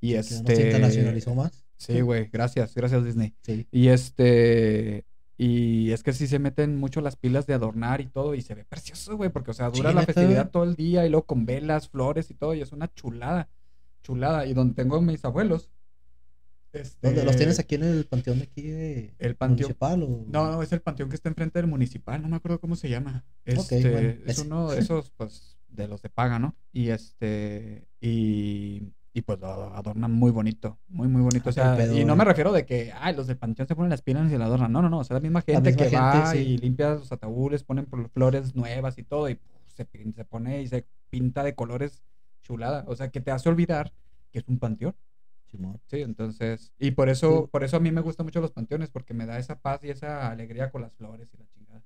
Y 0.00 0.10
Que 0.10 0.16
no 0.16 0.22
se 0.24 0.34
este. 0.34 0.62
internacionalizó 0.66 1.34
más. 1.36 1.64
Sí, 1.78 2.00
güey, 2.00 2.28
gracias, 2.32 2.74
gracias 2.74 3.04
Disney. 3.04 3.32
Sí. 3.42 3.66
Y 3.70 3.88
este. 3.88 5.04
Y 5.38 5.92
es 5.92 6.02
que 6.02 6.12
sí 6.12 6.26
se 6.26 6.38
meten 6.40 6.76
mucho 6.78 7.00
las 7.00 7.14
pilas 7.14 7.46
de 7.46 7.54
adornar 7.54 8.00
y 8.00 8.06
todo, 8.06 8.34
y 8.34 8.42
se 8.42 8.54
ve 8.54 8.64
precioso, 8.64 9.16
güey, 9.16 9.30
porque, 9.30 9.52
o 9.52 9.54
sea, 9.54 9.70
dura 9.70 9.90
Sí, 9.90 9.94
la 9.94 10.00
neta. 10.00 10.12
festividad 10.14 10.50
todo 10.50 10.64
el 10.64 10.74
día 10.74 11.06
y 11.06 11.10
luego 11.10 11.26
con 11.26 11.46
velas, 11.46 11.88
flores 11.90 12.30
y 12.30 12.34
todo, 12.34 12.54
y 12.54 12.60
es 12.62 12.72
una 12.72 12.92
chulada, 12.92 13.48
chulada. 14.02 14.46
Y 14.46 14.54
donde 14.54 14.74
tengo 14.74 14.96
a 14.96 15.00
mis 15.02 15.24
abuelos. 15.24 15.68
Este, 16.76 17.06
¿Dónde 17.06 17.24
los 17.24 17.36
tienes 17.36 17.58
aquí 17.58 17.74
en 17.76 17.84
el 17.84 18.04
panteón 18.06 18.38
de 18.38 18.44
aquí 18.44 18.62
de 18.62 19.14
El 19.18 19.36
panteón. 19.36 19.68
municipal 19.68 20.02
o 20.02 20.24
No, 20.28 20.52
no, 20.52 20.62
es 20.62 20.72
el 20.72 20.80
panteón 20.80 21.08
que 21.08 21.16
está 21.16 21.28
enfrente 21.28 21.58
del 21.58 21.68
municipal, 21.68 22.20
no 22.22 22.28
me 22.28 22.36
acuerdo 22.36 22.60
cómo 22.60 22.76
se 22.76 22.88
llama. 22.88 23.24
Este, 23.44 23.90
bueno, 23.90 24.14
es 24.26 24.38
uno 24.38 24.70
de 24.70 24.80
esos, 24.80 25.10
pues, 25.16 25.58
de 25.68 25.88
los 25.88 26.02
de 26.02 26.10
paga, 26.10 26.38
¿no? 26.38 26.54
Y 26.72 26.90
este, 26.90 27.88
y, 28.00 28.92
y 29.12 29.22
pues 29.22 29.38
lo 29.40 29.74
adornan 29.74 30.12
muy 30.12 30.30
bonito, 30.30 30.78
muy, 30.88 31.08
muy 31.08 31.22
bonito. 31.22 31.44
Ah, 31.46 31.50
O 31.50 31.52
sea, 31.52 31.76
qué 31.76 31.82
pedo, 31.82 31.98
y 31.98 32.04
no 32.04 32.16
me 32.16 32.24
refiero 32.24 32.52
de 32.52 32.66
que, 32.66 32.92
ay, 33.00 33.14
los 33.14 33.26
del 33.26 33.38
panteón 33.38 33.66
se 33.68 33.74
ponen 33.74 33.90
las 33.90 34.02
pilas 34.02 34.30
y 34.30 34.36
la 34.36 34.46
adornan. 34.46 34.72
No, 34.72 34.82
no, 34.82 34.88
no, 34.88 34.98
o 34.98 35.04
sea, 35.04 35.14
la 35.14 35.20
misma 35.20 35.42
gente 35.42 35.70
misma 35.70 35.84
que 35.84 35.90
gente, 35.90 35.96
va 35.96 36.32
sí. 36.32 36.38
y 36.38 36.58
limpia 36.58 36.94
los 36.94 37.12
ataúdes, 37.12 37.64
ponen 37.64 37.86
flores 38.12 38.54
nuevas 38.54 38.98
y 38.98 39.02
todo, 39.02 39.28
y 39.28 39.38
se, 39.66 39.86
se 40.14 40.24
pone 40.24 40.62
y 40.62 40.68
se 40.68 40.86
pinta 41.10 41.42
de 41.42 41.54
colores 41.54 42.02
chulada. 42.42 42.84
O 42.86 42.96
sea, 42.96 43.10
que 43.10 43.20
te 43.20 43.30
hace 43.30 43.48
olvidar 43.48 43.92
que 44.30 44.38
es 44.38 44.48
un 44.48 44.58
panteón. 44.58 44.94
Simón. 45.56 45.80
Sí, 45.86 46.00
entonces, 46.02 46.72
y 46.78 46.92
por 46.92 47.08
eso, 47.08 47.42
Sí. 47.44 47.48
por 47.50 47.64
eso 47.64 47.76
a 47.76 47.80
mí 47.80 47.90
me 47.90 48.00
gustan 48.00 48.26
mucho 48.26 48.40
los 48.40 48.52
panteones, 48.52 48.90
porque 48.90 49.14
me 49.14 49.26
da 49.26 49.38
esa 49.38 49.58
paz 49.60 49.80
y 49.82 49.90
esa 49.90 50.30
alegría 50.30 50.70
con 50.70 50.82
las 50.82 50.92
flores 50.94 51.28
y 51.34 51.36
la 51.38 51.46
chingada. 51.48 51.82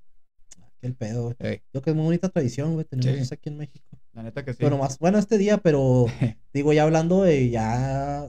Qué 0.80 0.86
el 0.86 0.94
pedo, 0.94 1.24
güey. 1.24 1.36
Ey, 1.38 1.62
Yo 1.72 1.82
que 1.82 1.90
es 1.90 1.96
muy 1.96 2.04
bonita 2.06 2.28
tradición, 2.30 2.72
güey. 2.74 2.84
Tenemos 2.86 3.14
Sí. 3.16 3.22
eso 3.22 3.34
aquí 3.34 3.48
en 3.48 3.56
México. 3.58 3.86
la 4.12 4.24
neta 4.24 4.44
que 4.44 4.52
sí. 4.54 4.58
Bueno, 4.62 4.76
más, 4.76 4.98
bueno, 4.98 5.18
este 5.18 5.38
día, 5.38 5.58
pero 5.58 6.06
digo, 6.52 6.72
ya 6.72 6.82
hablando 6.82 7.22
de 7.22 7.48
ya 7.48 8.28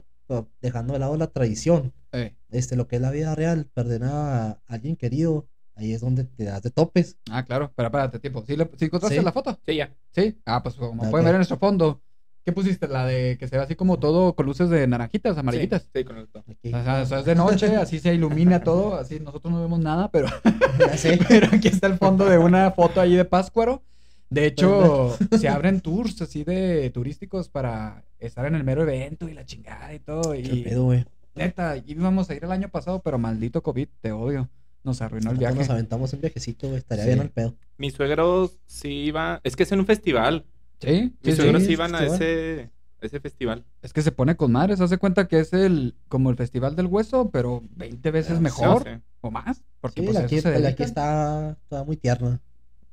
dejando 0.62 0.94
de 0.94 1.00
lado 1.00 1.18
la 1.18 1.28
tradición, 1.28 1.92
Ey, 2.12 2.36
este, 2.50 2.76
lo 2.76 2.88
que 2.88 2.98
es 2.98 3.02
la 3.02 3.10
vida 3.12 3.34
real, 3.36 3.66
perder 3.74 4.04
a 4.06 4.62
alguien 4.68 4.96
querido, 4.96 5.48
ahí 5.76 5.92
es 5.94 6.02
donde 6.02 6.24
te 6.26 6.44
das 6.46 6.62
de 6.62 6.70
topes. 6.72 7.18
Ah, 7.32 7.44
claro, 7.46 7.72
pero 7.76 7.88
espérate, 7.88 8.20
tiempo. 8.20 8.44
¿Sí, 8.46 8.56
le- 8.56 8.70
sí 8.78 8.86
encontraste 8.86 9.18
Sí. 9.18 9.24
la 9.26 9.32
foto? 9.32 9.60
Sí, 9.66 9.76
ya. 9.76 9.94
Sí. 10.12 10.40
Ah, 10.46 10.62
pues 10.62 10.76
como 10.76 11.02
Ok. 11.04 11.10
pueden 11.10 11.26
ver 11.26 11.34
en 11.36 11.40
nuestro 11.40 11.58
fondo, 11.58 12.02
¿qué 12.46 12.52
pusiste? 12.52 12.88
La 12.88 13.06
de 13.06 13.38
que 13.40 13.48
se 13.48 13.58
ve 13.58 13.64
así 13.64 13.76
como 13.76 14.00
todo 14.00 14.34
con 14.36 14.46
luces 14.46 14.70
de 14.70 14.86
naranjitas, 14.88 15.38
amarillitas. 15.38 15.84
Sí, 15.84 15.90
sí, 15.96 16.04
con 16.04 16.18
el 16.18 16.28
to- 16.28 16.44
Aquí. 16.50 16.74
O 16.74 16.84
sea, 16.84 17.02
o 17.02 17.06
sea, 17.06 17.20
es 17.20 17.26
de 17.26 17.36
noche, 17.36 17.76
así 17.78 18.00
se 18.00 18.14
ilumina 18.14 18.64
todo, 18.64 18.96
así 18.96 19.20
nosotros 19.20 19.54
no 19.54 19.62
vemos 19.62 19.80
nada, 19.80 20.10
pero, 20.12 20.28
Ya 20.80 20.98
sé. 20.98 21.20
pero 21.28 21.48
aquí 21.52 21.68
está 21.68 21.88
el 21.88 21.98
fondo 21.98 22.26
de 22.26 22.38
una 22.38 22.72
foto 22.72 23.02
ahí 23.02 23.16
de 23.16 23.26
Páscuaro. 23.26 23.84
De 24.30 24.46
hecho, 24.46 25.18
se 25.38 25.50
abren 25.50 25.82
tours 25.82 26.22
así 26.22 26.46
de 26.46 26.90
turísticos 26.92 27.50
para 27.50 28.06
estar 28.18 28.46
en 28.46 28.56
el 28.56 28.64
mero 28.64 28.82
evento 28.84 29.28
y 29.28 29.34
la 29.34 29.46
chingada 29.46 29.94
y 29.94 30.00
todo. 30.00 30.32
Qué 30.32 30.40
Y 30.40 30.64
pedo, 30.64 30.86
güey. 30.86 31.04
neta, 31.36 31.76
íbamos 31.86 32.30
a 32.30 32.36
ir 32.36 32.46
el 32.46 32.52
año 32.54 32.70
pasado, 32.70 33.02
pero 33.02 33.18
maldito 33.18 33.62
COVID, 33.62 33.90
te 34.00 34.14
odio. 34.14 34.50
Nos 34.86 35.02
arruinó 35.02 35.32
el 35.32 35.38
viaje. 35.38 35.56
Nos 35.58 35.70
aventamos 35.70 36.14
un 36.14 36.22
viajecito, 36.22 36.68
güey. 36.68 36.80
Estaría 36.80 37.04
Sí. 37.04 37.10
bien 37.10 37.20
al 37.20 37.30
pedo. 37.30 37.56
Mis 37.78 37.94
suegros 37.94 38.58
sí 38.66 38.88
iban. 38.90 39.42
Es 39.44 39.58
que 39.58 39.64
es 39.64 39.72
en 39.74 39.80
un 39.80 39.86
festival. 39.86 40.46
Sí, 40.82 40.90
Mis 40.92 41.12
sí, 41.24 41.32
sí. 41.32 41.36
suegros 41.38 41.62
sí, 41.62 41.68
sí 41.68 41.74
iban 41.74 41.94
a 41.96 42.04
ese, 42.06 42.70
a 43.02 43.06
ese 43.06 43.20
festival. 43.20 43.64
Es 43.82 43.94
que 43.94 44.02
se 44.02 44.12
pone 44.12 44.36
con 44.36 44.52
madres. 44.52 44.82
Hace 44.82 44.98
cuenta 44.98 45.28
que 45.28 45.40
es 45.40 45.54
el 45.54 45.96
como 46.08 46.30
el 46.32 46.36
festival 46.36 46.76
del 46.76 46.88
hueso, 46.88 47.30
pero 47.32 47.62
20 47.76 48.12
veces 48.12 48.32
Ah, 48.34 48.36
sí, 48.38 48.42
mejor 48.42 48.84
Sí, 48.84 48.90
sí. 48.96 49.02
o 49.22 49.32
más. 49.32 49.62
Porque 49.80 50.02
Sí, 50.02 50.08
pues 50.08 50.16
la 50.16 50.22
aquí, 50.26 50.42
la 50.42 50.70
está, 50.70 51.52
está 51.52 51.84
muy 51.84 51.98
tierna. 51.98 52.40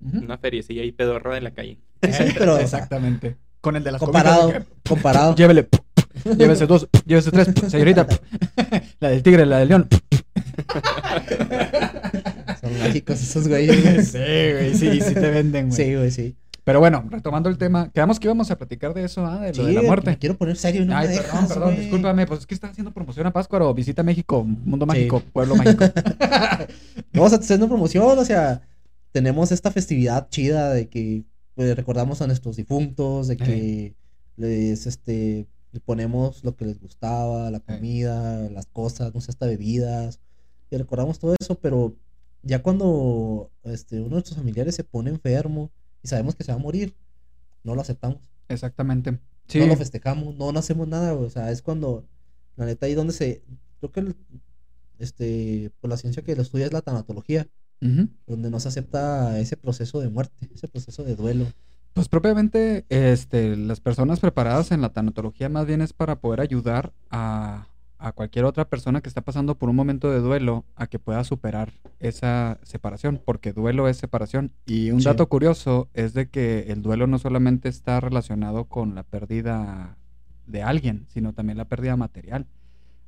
Una 0.00 0.38
feriecilla 0.38 0.82
ahí 0.82 0.92
pedorra 0.92 1.34
de 1.34 1.40
la 1.40 1.50
calle. 1.52 1.78
Sí, 2.12 2.24
pero, 2.38 2.52
o 2.52 2.56
sea, 2.56 2.64
Exactamente. 2.64 3.36
Con 3.60 3.74
el 3.74 3.82
de 3.82 3.90
las 3.92 4.00
Comparado, 4.00 4.52
comparado. 4.88 5.34
Llévele. 5.34 5.68
Llévese 6.38 6.66
dos. 6.66 6.88
Llévese 7.06 7.30
tres. 7.32 7.48
Señorita. 7.68 8.06
La 9.00 9.08
del 9.10 9.22
tigre, 9.22 9.46
la 9.46 9.58
del 9.58 9.68
león. 9.68 9.88
Son 12.60 12.78
mágicos 12.78 13.20
esos 13.20 13.48
güeyes. 13.48 13.82
güey. 13.82 14.04
Sí, 14.04 14.52
güey. 14.52 14.74
Sí, 14.74 15.00
sí 15.00 15.14
te 15.14 15.30
venden, 15.30 15.68
güey. 15.70 15.76
Sí, 15.76 15.94
güey, 15.94 16.10
sí. 16.10 16.36
Pero 16.68 16.80
bueno, 16.80 17.02
retomando 17.08 17.48
el 17.48 17.56
tema. 17.56 17.90
Quedamos 17.94 18.20
que 18.20 18.26
íbamos 18.26 18.50
a 18.50 18.58
platicar 18.58 18.92
de 18.92 19.02
eso, 19.02 19.24
¿ah? 19.24 19.40
De 19.40 19.54
lo 19.54 19.54
Sí, 19.54 19.62
de 19.68 19.72
la 19.72 19.80
me 19.80 19.86
muerte. 19.86 20.18
quiero 20.18 20.36
poner 20.36 20.54
serio 20.54 20.84
no 20.84 20.94
Ay, 20.94 21.08
me 21.08 21.14
perdón, 21.14 21.32
dejas, 21.32 21.48
perdón, 21.48 21.76
discúlpame, 21.76 22.26
pues 22.26 22.40
es 22.40 22.46
que 22.46 22.54
está 22.54 22.66
haciendo 22.68 22.92
promoción 22.92 23.26
a 23.26 23.32
Páscuaro, 23.32 23.72
visita 23.72 24.02
México, 24.02 24.44
Mundo 24.44 24.84
Sí. 24.84 24.88
Mágico, 24.88 25.20
Pueblo 25.32 25.56
Mágico. 25.56 25.86
Vamos 27.14 27.32
a 27.32 27.36
hacer 27.36 27.56
una 27.56 27.68
promoción, 27.68 28.18
o 28.18 28.22
sea, 28.26 28.60
tenemos 29.12 29.50
esta 29.50 29.70
festividad 29.70 30.28
chida 30.28 30.74
de 30.74 30.90
que 30.90 31.24
pues, 31.54 31.74
recordamos 31.74 32.20
a 32.20 32.26
nuestros 32.26 32.56
difuntos, 32.56 33.28
de 33.28 33.38
que 33.38 33.94
les 34.36 34.86
este 34.86 35.46
ponemos 35.86 36.44
lo 36.44 36.54
que 36.54 36.66
les 36.66 36.78
gustaba, 36.78 37.50
la 37.50 37.60
comida, 37.60 38.46
las 38.50 38.66
cosas, 38.66 39.14
no 39.14 39.22
sé, 39.22 39.30
hasta 39.30 39.46
bebidas, 39.46 40.20
y 40.70 40.76
recordamos 40.76 41.18
todo 41.18 41.34
eso, 41.40 41.54
pero 41.54 41.96
ya 42.42 42.62
cuando 42.62 43.50
este 43.64 43.96
uno 44.00 44.08
de 44.08 44.12
nuestros 44.16 44.36
familiares 44.36 44.74
se 44.74 44.84
pone 44.84 45.08
enfermo 45.08 45.70
y 46.02 46.08
sabemos 46.08 46.34
que 46.34 46.44
se 46.44 46.52
va 46.52 46.56
a 46.56 46.62
morir, 46.62 46.94
no 47.64 47.74
lo 47.74 47.80
aceptamos, 47.80 48.18
Exactamente. 48.48 49.18
Sí, 49.46 49.58
no 49.60 49.66
lo 49.66 49.76
festejamos, 49.76 50.34
no, 50.36 50.52
no 50.52 50.58
hacemos 50.58 50.86
nada, 50.88 51.14
o 51.14 51.28
sea, 51.30 51.50
es 51.50 51.62
cuando 51.62 52.06
la 52.56 52.66
neta 52.66 52.86
ahí 52.86 52.94
donde 52.94 53.12
se 53.12 53.42
creo 53.80 53.92
que 53.92 54.00
el- 54.00 54.16
este 54.98 55.70
por 55.80 55.90
la 55.90 55.96
ciencia 55.96 56.22
que 56.22 56.34
lo 56.34 56.42
estudia 56.42 56.66
es 56.66 56.72
la 56.72 56.82
tanatología 56.82 57.46
donde 58.26 58.50
no 58.50 58.58
se 58.58 58.68
acepta 58.68 59.38
ese 59.38 59.56
proceso 59.56 60.00
de 60.00 60.08
muerte, 60.08 60.48
ese 60.54 60.66
proceso 60.68 61.04
de 61.04 61.14
duelo. 61.14 61.46
Pues 61.94 62.08
propiamente, 62.08 62.84
este, 62.88 63.56
las 63.56 63.80
personas 63.80 64.18
preparadas 64.20 64.72
en 64.72 64.80
la 64.80 64.92
tanatología 64.92 65.48
más 65.48 65.66
bien 65.66 65.80
es 65.80 65.92
para 65.92 66.20
poder 66.20 66.40
ayudar 66.40 66.92
a, 67.10 67.68
a 67.98 68.12
cualquier 68.12 68.44
otra 68.44 68.64
persona 68.68 69.00
que 69.00 69.08
está 69.08 69.20
pasando 69.22 69.56
por 69.56 69.68
un 69.68 69.76
momento 69.76 70.10
de 70.10 70.20
duelo 70.20 70.64
a 70.76 70.86
que 70.86 70.98
pueda 70.98 71.24
superar 71.24 71.72
esa 71.98 72.58
separación, 72.62 73.20
porque 73.24 73.52
duelo 73.52 73.88
es 73.88 73.96
separación. 73.96 74.52
Y 74.66 74.90
un 74.92 75.00
Sí. 75.00 75.06
dato 75.06 75.28
curioso 75.28 75.88
es 75.94 76.14
de 76.14 76.28
que 76.28 76.66
el 76.68 76.82
duelo 76.82 77.06
no 77.06 77.18
solamente 77.18 77.68
está 77.68 78.00
relacionado 78.00 78.66
con 78.66 78.94
la 78.94 79.02
pérdida 79.02 79.96
de 80.46 80.62
alguien, 80.62 81.06
sino 81.08 81.32
también 81.32 81.58
la 81.58 81.64
pérdida 81.66 81.96
material. 81.96 82.46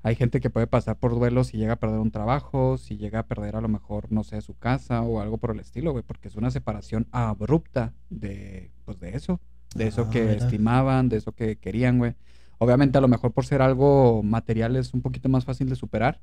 Hay 0.02 0.14
gente 0.16 0.40
que 0.40 0.48
puede 0.50 0.66
pasar 0.66 0.96
por 0.96 1.12
duelo 1.14 1.44
si 1.44 1.58
llega 1.58 1.74
a 1.74 1.76
perder 1.76 1.98
un 1.98 2.10
trabajo, 2.10 2.78
si 2.78 2.96
llega 2.96 3.20
a 3.20 3.26
perder 3.26 3.54
a 3.56 3.60
lo 3.60 3.68
mejor, 3.68 4.10
no 4.10 4.24
sé, 4.24 4.40
su 4.40 4.54
casa 4.56 5.02
o 5.02 5.20
algo 5.20 5.36
por 5.38 5.50
el 5.52 5.60
estilo, 5.60 5.92
güey, 5.92 6.02
porque 6.06 6.28
es 6.28 6.36
una 6.36 6.50
separación 6.50 7.06
abrupta 7.12 7.92
de, 8.08 8.70
pues, 8.86 8.98
de 8.98 9.14
eso, 9.14 9.40
de 9.74 9.86
eso 9.88 10.06
Ah, 10.08 10.10
que 10.10 10.20
mira. 10.22 10.32
estimaban, 10.36 11.08
de 11.10 11.18
eso 11.18 11.32
que 11.32 11.56
querían, 11.56 11.98
güey. 11.98 12.14
Obviamente 12.62 12.98
a 12.98 13.00
lo 13.00 13.08
mejor 13.08 13.32
por 13.32 13.46
ser 13.46 13.62
algo 13.62 14.22
material 14.22 14.76
es 14.76 14.92
un 14.94 15.00
poquito 15.02 15.28
más 15.28 15.44
fácil 15.46 15.68
de 15.68 15.76
superar, 15.76 16.20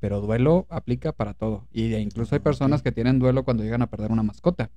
pero 0.00 0.20
duelo 0.20 0.66
aplica 0.70 1.12
para 1.12 1.34
todo. 1.34 1.66
Y 1.72 1.88
de- 1.88 2.00
incluso 2.00 2.34
hay 2.34 2.40
Ah, 2.40 2.44
personas 2.44 2.82
que 2.82 2.92
tienen 2.92 3.18
duelo 3.18 3.44
cuando 3.44 3.64
llegan 3.64 3.82
a 3.82 3.88
perder 3.88 4.12
una 4.12 4.22
mascota. 4.22 4.70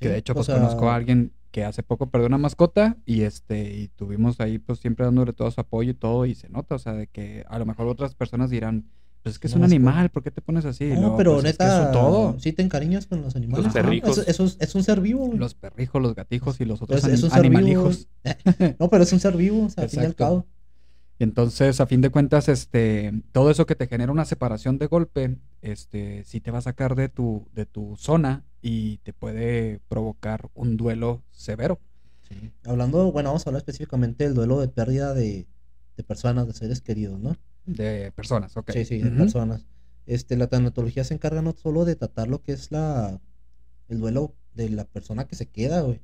Que 0.00 0.08
de 0.08 0.18
hecho, 0.18 0.34
pues 0.34 0.46
sea, 0.46 0.56
conozco 0.56 0.90
a 0.90 0.94
alguien 0.96 1.32
que 1.50 1.64
hace 1.64 1.82
poco 1.82 2.10
perdió 2.10 2.26
una 2.28 2.38
mascota 2.38 2.96
y 3.06 3.22
este, 3.22 3.74
y 3.76 3.88
tuvimos 3.88 4.40
ahí 4.40 4.58
pues 4.58 4.78
siempre 4.80 5.04
dándole 5.06 5.32
todo 5.32 5.50
su 5.50 5.60
apoyo 5.60 5.90
y 5.90 5.94
todo, 5.94 6.26
y 6.26 6.34
se 6.34 6.48
nota, 6.48 6.76
o 6.76 6.78
sea, 6.78 6.92
de 6.94 7.08
que 7.08 7.44
a 7.48 7.58
lo 7.58 7.66
mejor 7.66 7.86
otras 7.88 8.14
personas 8.14 8.50
dirán, 8.50 8.84
pues 9.22 9.34
es 9.34 9.38
que 9.38 9.46
es 9.48 9.54
un 9.54 9.64
animal, 9.64 10.10
¿por 10.10 10.22
qué 10.22 10.30
te 10.30 10.40
pones 10.40 10.64
así? 10.64 10.84
No, 10.86 11.00
No, 11.00 11.16
pero 11.16 11.34
pues, 11.34 11.44
es 11.46 11.56
que 11.58 11.64
es 11.64 11.70
neta, 11.70 11.86
un 11.86 11.92
todo. 11.92 12.40
sí 12.40 12.52
te 12.52 12.62
encariñas 12.62 13.06
con 13.06 13.20
los 13.22 13.34
animales. 13.36 13.64
Los 13.66 13.74
perrijos. 13.74 14.18
Es, 14.18 14.28
es 14.28 14.40
un, 14.40 14.52
es 14.58 14.74
un 14.74 14.82
ser 14.84 15.00
vivo. 15.00 15.26
güey. 15.26 15.38
Los 15.38 15.54
perrijos, 15.54 16.00
los 16.00 16.14
gatijos 16.14 16.60
y 16.60 16.64
los 16.64 16.80
otros 16.82 17.04
Es- 17.04 17.12
es 17.12 17.20
anim- 17.20 17.24
un 17.24 17.30
ser 17.30 17.42
vivo, 17.42 17.58
animalijos. 17.58 18.08
No, 18.78 18.88
pero 18.88 19.02
es 19.04 19.12
un 19.12 19.20
ser 19.20 19.36
vivo, 19.36 19.66
o 19.66 19.70
sea, 19.70 19.84
al 19.84 19.90
fin 19.90 20.02
y 20.02 20.06
al 20.06 20.14
cabo. 20.14 20.46
Entonces, 21.20 21.80
a 21.80 21.86
fin 21.86 22.00
de 22.00 22.10
cuentas, 22.10 22.48
este, 22.48 23.12
todo 23.32 23.50
eso 23.50 23.66
que 23.66 23.74
te 23.74 23.88
genera 23.88 24.12
una 24.12 24.24
separación 24.24 24.78
de 24.78 24.86
golpe, 24.86 25.36
este, 25.62 26.22
sí 26.24 26.40
te 26.40 26.52
va 26.52 26.58
a 26.58 26.62
sacar 26.62 26.94
de 26.94 27.08
tu, 27.08 27.48
de 27.54 27.66
tu 27.66 27.96
zona 27.96 28.44
y 28.62 28.98
te 28.98 29.12
puede 29.12 29.80
provocar 29.88 30.48
un 30.54 30.76
duelo 30.76 31.22
severo. 31.32 31.80
Sí. 32.28 32.52
Hablando, 32.64 33.10
bueno, 33.10 33.30
vamos 33.30 33.44
a 33.46 33.50
hablar 33.50 33.60
específicamente 33.62 34.24
del 34.24 34.34
duelo 34.34 34.60
de 34.60 34.68
pérdida 34.68 35.12
de, 35.12 35.48
de 35.96 36.04
personas, 36.04 36.46
de 36.46 36.52
seres 36.52 36.80
queridos, 36.80 37.18
¿no? 37.18 37.36
De 37.68 38.12
personas, 38.12 38.56
ok. 38.56 38.70
Sí, 38.72 38.84
sí, 38.84 38.98
de 38.98 39.10
personas. 39.10 39.66
Este, 40.06 40.36
la 40.36 40.46
tanatología 40.48 41.04
se 41.04 41.14
encarga 41.14 41.42
no 41.42 41.52
solo 41.52 41.84
de 41.84 41.96
tratar 41.96 42.28
lo 42.28 42.42
que 42.42 42.52
es 42.52 42.72
la, 42.72 43.20
el 43.88 43.98
duelo 43.98 44.34
de 44.54 44.70
la 44.70 44.84
persona 44.84 45.26
que 45.26 45.36
se 45.36 45.46
queda, 45.46 45.82
güey, 45.82 46.00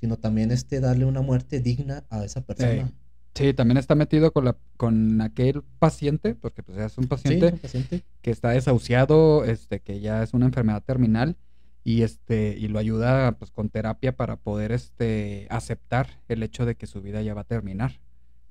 sino 0.00 0.16
también 0.18 0.50
este 0.50 0.80
darle 0.80 1.04
una 1.04 1.20
muerte 1.20 1.60
digna 1.60 2.04
a 2.10 2.24
esa 2.24 2.40
persona. 2.44 2.92
Sí, 3.34 3.54
también 3.54 3.78
está 3.78 3.94
metido 3.94 4.32
con 4.32 4.44
la 4.44 4.58
con 4.76 5.20
aquel 5.22 5.62
paciente, 5.78 6.34
porque 6.34 6.62
pues 6.62 6.78
es 6.78 6.98
un 6.98 7.08
Sí, 7.08 7.08
paciente 7.08 7.46
un 7.52 7.58
paciente. 7.58 8.04
que 8.20 8.30
está 8.30 8.50
desahuciado, 8.50 9.44
este, 9.44 9.80
que 9.80 10.00
ya 10.00 10.22
es 10.22 10.34
una 10.34 10.46
enfermedad 10.46 10.82
terminal 10.84 11.36
y 11.84 12.02
este 12.02 12.56
y 12.58 12.68
lo 12.68 12.78
ayuda 12.78 13.32
pues 13.38 13.50
con 13.50 13.70
terapia 13.70 14.16
para 14.16 14.36
poder 14.36 14.72
este 14.72 15.46
aceptar 15.50 16.20
el 16.28 16.42
hecho 16.42 16.66
de 16.66 16.74
que 16.76 16.86
su 16.86 17.00
vida 17.02 17.22
ya 17.22 17.34
va 17.34 17.42
a 17.42 17.44
terminar. 17.44 18.00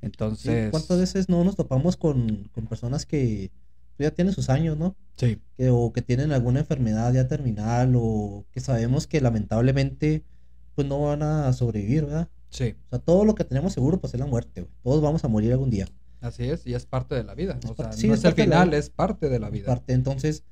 Sí, 0.01 0.05
Entonces, 0.07 0.71
¿Cuántas 0.71 0.99
veces 0.99 1.29
no 1.29 1.43
nos 1.43 1.55
topamos 1.55 1.95
con, 1.95 2.49
con 2.53 2.67
personas 2.67 3.05
que 3.05 3.51
pues, 3.95 4.09
ya 4.09 4.15
tienen 4.15 4.33
sus 4.33 4.49
años, 4.49 4.77
¿no? 4.77 4.95
Sí, 5.15 5.39
que, 5.57 5.69
o 5.69 5.93
que 5.93 6.01
tienen 6.01 6.31
alguna 6.31 6.59
enfermedad 6.59 7.13
ya 7.13 7.27
terminal 7.27 7.93
o 7.95 8.45
que 8.51 8.59
sabemos 8.59 9.07
que 9.07 9.21
lamentablemente 9.21 10.23
pues 10.75 10.87
no 10.87 11.01
van 11.01 11.21
a 11.21 11.51
sobrevivir, 11.53 12.05
¿verdad? 12.05 12.29
sí, 12.49 12.75
O 12.87 12.89
sea, 12.89 12.99
todo 12.99 13.25
lo 13.25 13.35
que 13.35 13.43
tenemos 13.43 13.73
seguro 13.73 13.99
pues 13.99 14.13
es 14.13 14.19
la 14.19 14.25
muerte, 14.25 14.61
güey. 14.61 14.73
Todos 14.83 15.01
vamos 15.01 15.23
a 15.23 15.27
morir 15.27 15.51
algún 15.51 15.69
día. 15.69 15.87
así 16.21 16.45
es, 16.45 16.65
y 16.65 16.73
es 16.73 16.85
parte 16.85 17.15
de 17.15 17.23
la 17.23 17.35
vida. 17.35 17.59
Es 17.63 17.69
O 17.69 17.75
sea, 17.75 17.91
sí, 17.93 18.07
no 18.07 18.13
es 18.15 18.23
el 18.23 18.33
final, 18.33 18.73
es 18.73 18.89
parte 18.89 19.29
de 19.29 19.39
la 19.39 19.49
vida. 19.49 19.67
Parte, 19.67 19.93
entonces, 19.93 20.43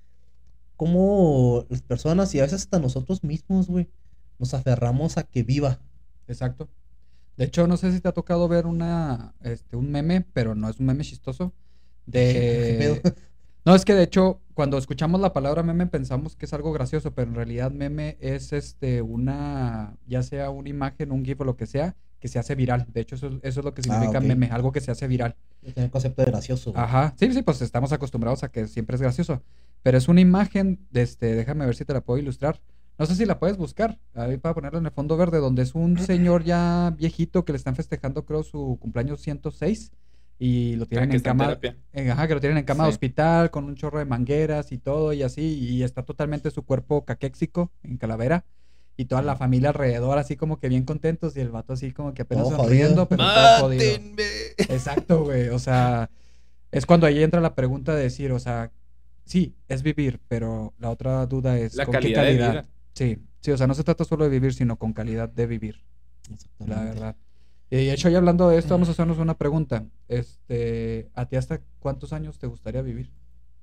cómo 0.75 1.65
las 1.69 1.81
personas 1.81 2.33
y 2.35 2.39
a 2.39 2.43
veces 2.43 2.61
hasta 2.61 2.79
nosotros 2.79 3.23
mismos, 3.23 3.67
güey, 3.67 3.89
nos 4.37 4.53
aferramos 4.53 5.17
a 5.17 5.23
que 5.23 5.43
viva. 5.43 5.79
Exacto. 6.27 6.69
De 7.39 7.45
hecho, 7.45 7.67
no 7.67 7.77
sé 7.77 7.93
si 7.93 8.01
te 8.01 8.09
ha 8.09 8.11
tocado 8.11 8.49
ver 8.49 8.67
una, 8.67 9.33
este, 9.41 9.77
un 9.77 9.89
meme, 9.89 10.25
pero 10.33 10.55
no 10.55 10.67
es 10.67 10.77
un 10.81 10.87
meme 10.87 11.05
chistoso. 11.05 11.53
¿Qué 12.11 12.99
De... 13.01 13.13
No, 13.65 13.75
es 13.75 13.85
que 13.85 13.93
de 13.93 14.03
hecho, 14.03 14.41
cuando 14.53 14.77
escuchamos 14.77 15.21
la 15.21 15.31
palabra 15.31 15.63
meme 15.63 15.85
pensamos 15.85 16.35
que 16.35 16.45
es 16.45 16.53
algo 16.53 16.73
gracioso, 16.73 17.13
pero 17.13 17.29
en 17.29 17.35
realidad 17.35 17.71
meme 17.71 18.17
es 18.19 18.51
este 18.51 19.01
una, 19.01 19.97
ya 20.07 20.23
sea 20.23 20.49
una 20.49 20.69
imagen, 20.69 21.11
un 21.11 21.23
GIF 21.23 21.41
o 21.41 21.43
lo 21.43 21.55
que 21.55 21.65
sea, 21.65 21.95
que 22.19 22.27
se 22.27 22.39
hace 22.39 22.55
viral. 22.55 22.87
De 22.91 23.01
hecho, 23.01 23.15
eso, 23.15 23.39
eso 23.41 23.59
es 23.59 23.65
lo 23.65 23.73
que 23.73 23.83
significa 23.83 24.19
ok. 24.19 24.25
meme, 24.25 24.47
algo 24.47 24.71
que 24.71 24.81
se 24.81 24.91
hace 24.91 25.07
viral. 25.07 25.35
Tiene 25.61 25.85
el 25.85 25.91
concepto 25.91 26.23
de 26.23 26.31
gracioso. 26.31 26.71
güey. 26.71 26.83
Ajá, 26.83 27.13
sí, 27.17 27.31
sí, 27.31 27.41
pues 27.41 27.61
estamos 27.61 27.93
acostumbrados 27.93 28.43
a 28.43 28.49
que 28.49 28.67
siempre 28.67 28.95
es 28.95 29.01
gracioso. 29.01 29.41
Pero 29.83 29.97
es 29.97 30.09
una 30.09 30.19
imagen, 30.19 30.79
de 30.91 31.03
este, 31.03 31.35
déjame 31.35 31.65
ver 31.65 31.75
si 31.75 31.85
te 31.85 31.93
la 31.93 32.01
puedo 32.01 32.17
ilustrar. 32.19 32.59
No 32.99 33.05
sé 33.05 33.15
si 33.15 33.25
la 33.25 33.39
puedes 33.39 33.55
buscar, 33.57 33.97
ahí 34.13 34.37
para 34.37 34.53
ponerla 34.53 34.79
en 34.79 34.85
el 34.85 34.91
fondo 34.91 35.15
verde, 35.17 35.39
donde 35.39 35.63
es 35.63 35.73
un 35.73 35.97
señor 35.97 36.43
ya 36.43 36.93
viejito 36.97 37.45
que 37.45 37.53
le 37.53 37.57
están 37.57 37.75
festejando, 37.75 38.25
creo, 38.25 38.43
su 38.43 38.77
cumpleaños 38.81 39.21
106 39.21 39.91
y 40.37 40.75
lo 40.75 40.83
Ah, 40.83 40.87
tienen 40.87 41.09
que 41.09 41.15
en 41.15 41.19
en 41.19 41.23
cama, 41.23 41.45
terapia. 41.47 41.77
eh, 41.93 42.11
ajá, 42.11 42.27
que 42.27 42.33
lo 42.35 42.39
tienen 42.41 42.57
en 42.57 42.65
cama 42.65 42.83
de 42.83 42.89
hospital 42.89 43.51
con 43.51 43.63
un 43.65 43.75
chorro 43.75 43.99
de 43.99 44.05
mangueras 44.05 44.71
y 44.73 44.77
todo 44.77 45.13
y 45.13 45.23
así, 45.23 45.41
y 45.59 45.83
está 45.83 46.03
totalmente 46.03 46.51
su 46.51 46.63
cuerpo 46.63 47.05
caquéxico 47.05 47.71
en 47.83 47.97
calavera. 47.97 48.45
Y 48.97 49.05
toda 49.05 49.21
la 49.21 49.37
familia 49.37 49.69
alrededor 49.69 50.17
así 50.17 50.35
como 50.35 50.59
que 50.59 50.67
bien 50.67 50.83
contentos 50.83 51.37
y 51.37 51.39
el 51.39 51.51
vato 51.51 51.71
así 51.71 51.93
como 51.93 52.13
que 52.13 52.23
apenas 52.23 52.49
Todo 52.49 52.57
sonriendo, 52.57 53.07
pero 53.07 53.23
todo 53.23 53.59
jodido. 53.61 53.83
Exacto, 54.57 55.23
güey. 55.23 55.47
O 55.49 55.59
sea, 55.59 56.09
es 56.71 56.85
cuando 56.85 57.07
ahí 57.07 57.23
entra 57.23 57.39
la 57.39 57.55
pregunta 57.55 57.95
de 57.95 58.03
decir, 58.03 58.33
o 58.33 58.39
sea, 58.39 58.71
sí, 59.23 59.55
es 59.69 59.83
vivir, 59.83 60.19
pero 60.27 60.73
la 60.79 60.89
otra 60.89 61.25
duda 61.27 61.57
es 61.57 61.75
La 61.75 61.85
con 61.85 61.93
qué 61.93 61.99
calidad 61.99 62.21
de 62.23 62.27
calidad. 62.27 62.51
vida. 62.51 62.65
Sí, 62.93 63.17
sí, 63.41 63.51
o 63.51 63.57
sea, 63.57 63.67
no 63.67 63.73
se 63.73 63.83
trata 63.83 64.03
solo 64.03 64.23
de 64.25 64.29
vivir, 64.31 64.53
sino 64.53 64.77
con 64.77 64.93
calidad 64.93 65.29
de 65.29 65.47
vivir, 65.47 65.81
la 66.65 66.83
verdad. 66.83 67.15
Y 67.71 67.75
de 67.77 67.93
hecho, 67.93 68.09
ya 68.09 68.17
hablando 68.17 68.49
de 68.49 68.57
esto, 68.57 68.73
vamos 68.73 68.87
a 68.89 68.91
hacernos 68.91 69.19
una 69.19 69.37
pregunta. 69.37 69.85
Este, 70.07 71.09
¿a 71.13 71.25
ti 71.27 71.35
hasta 71.35 71.61
cuántos 71.79 72.13
años 72.13 72.39
te 72.39 72.47
gustaría 72.47 72.81
vivir? 72.81 73.11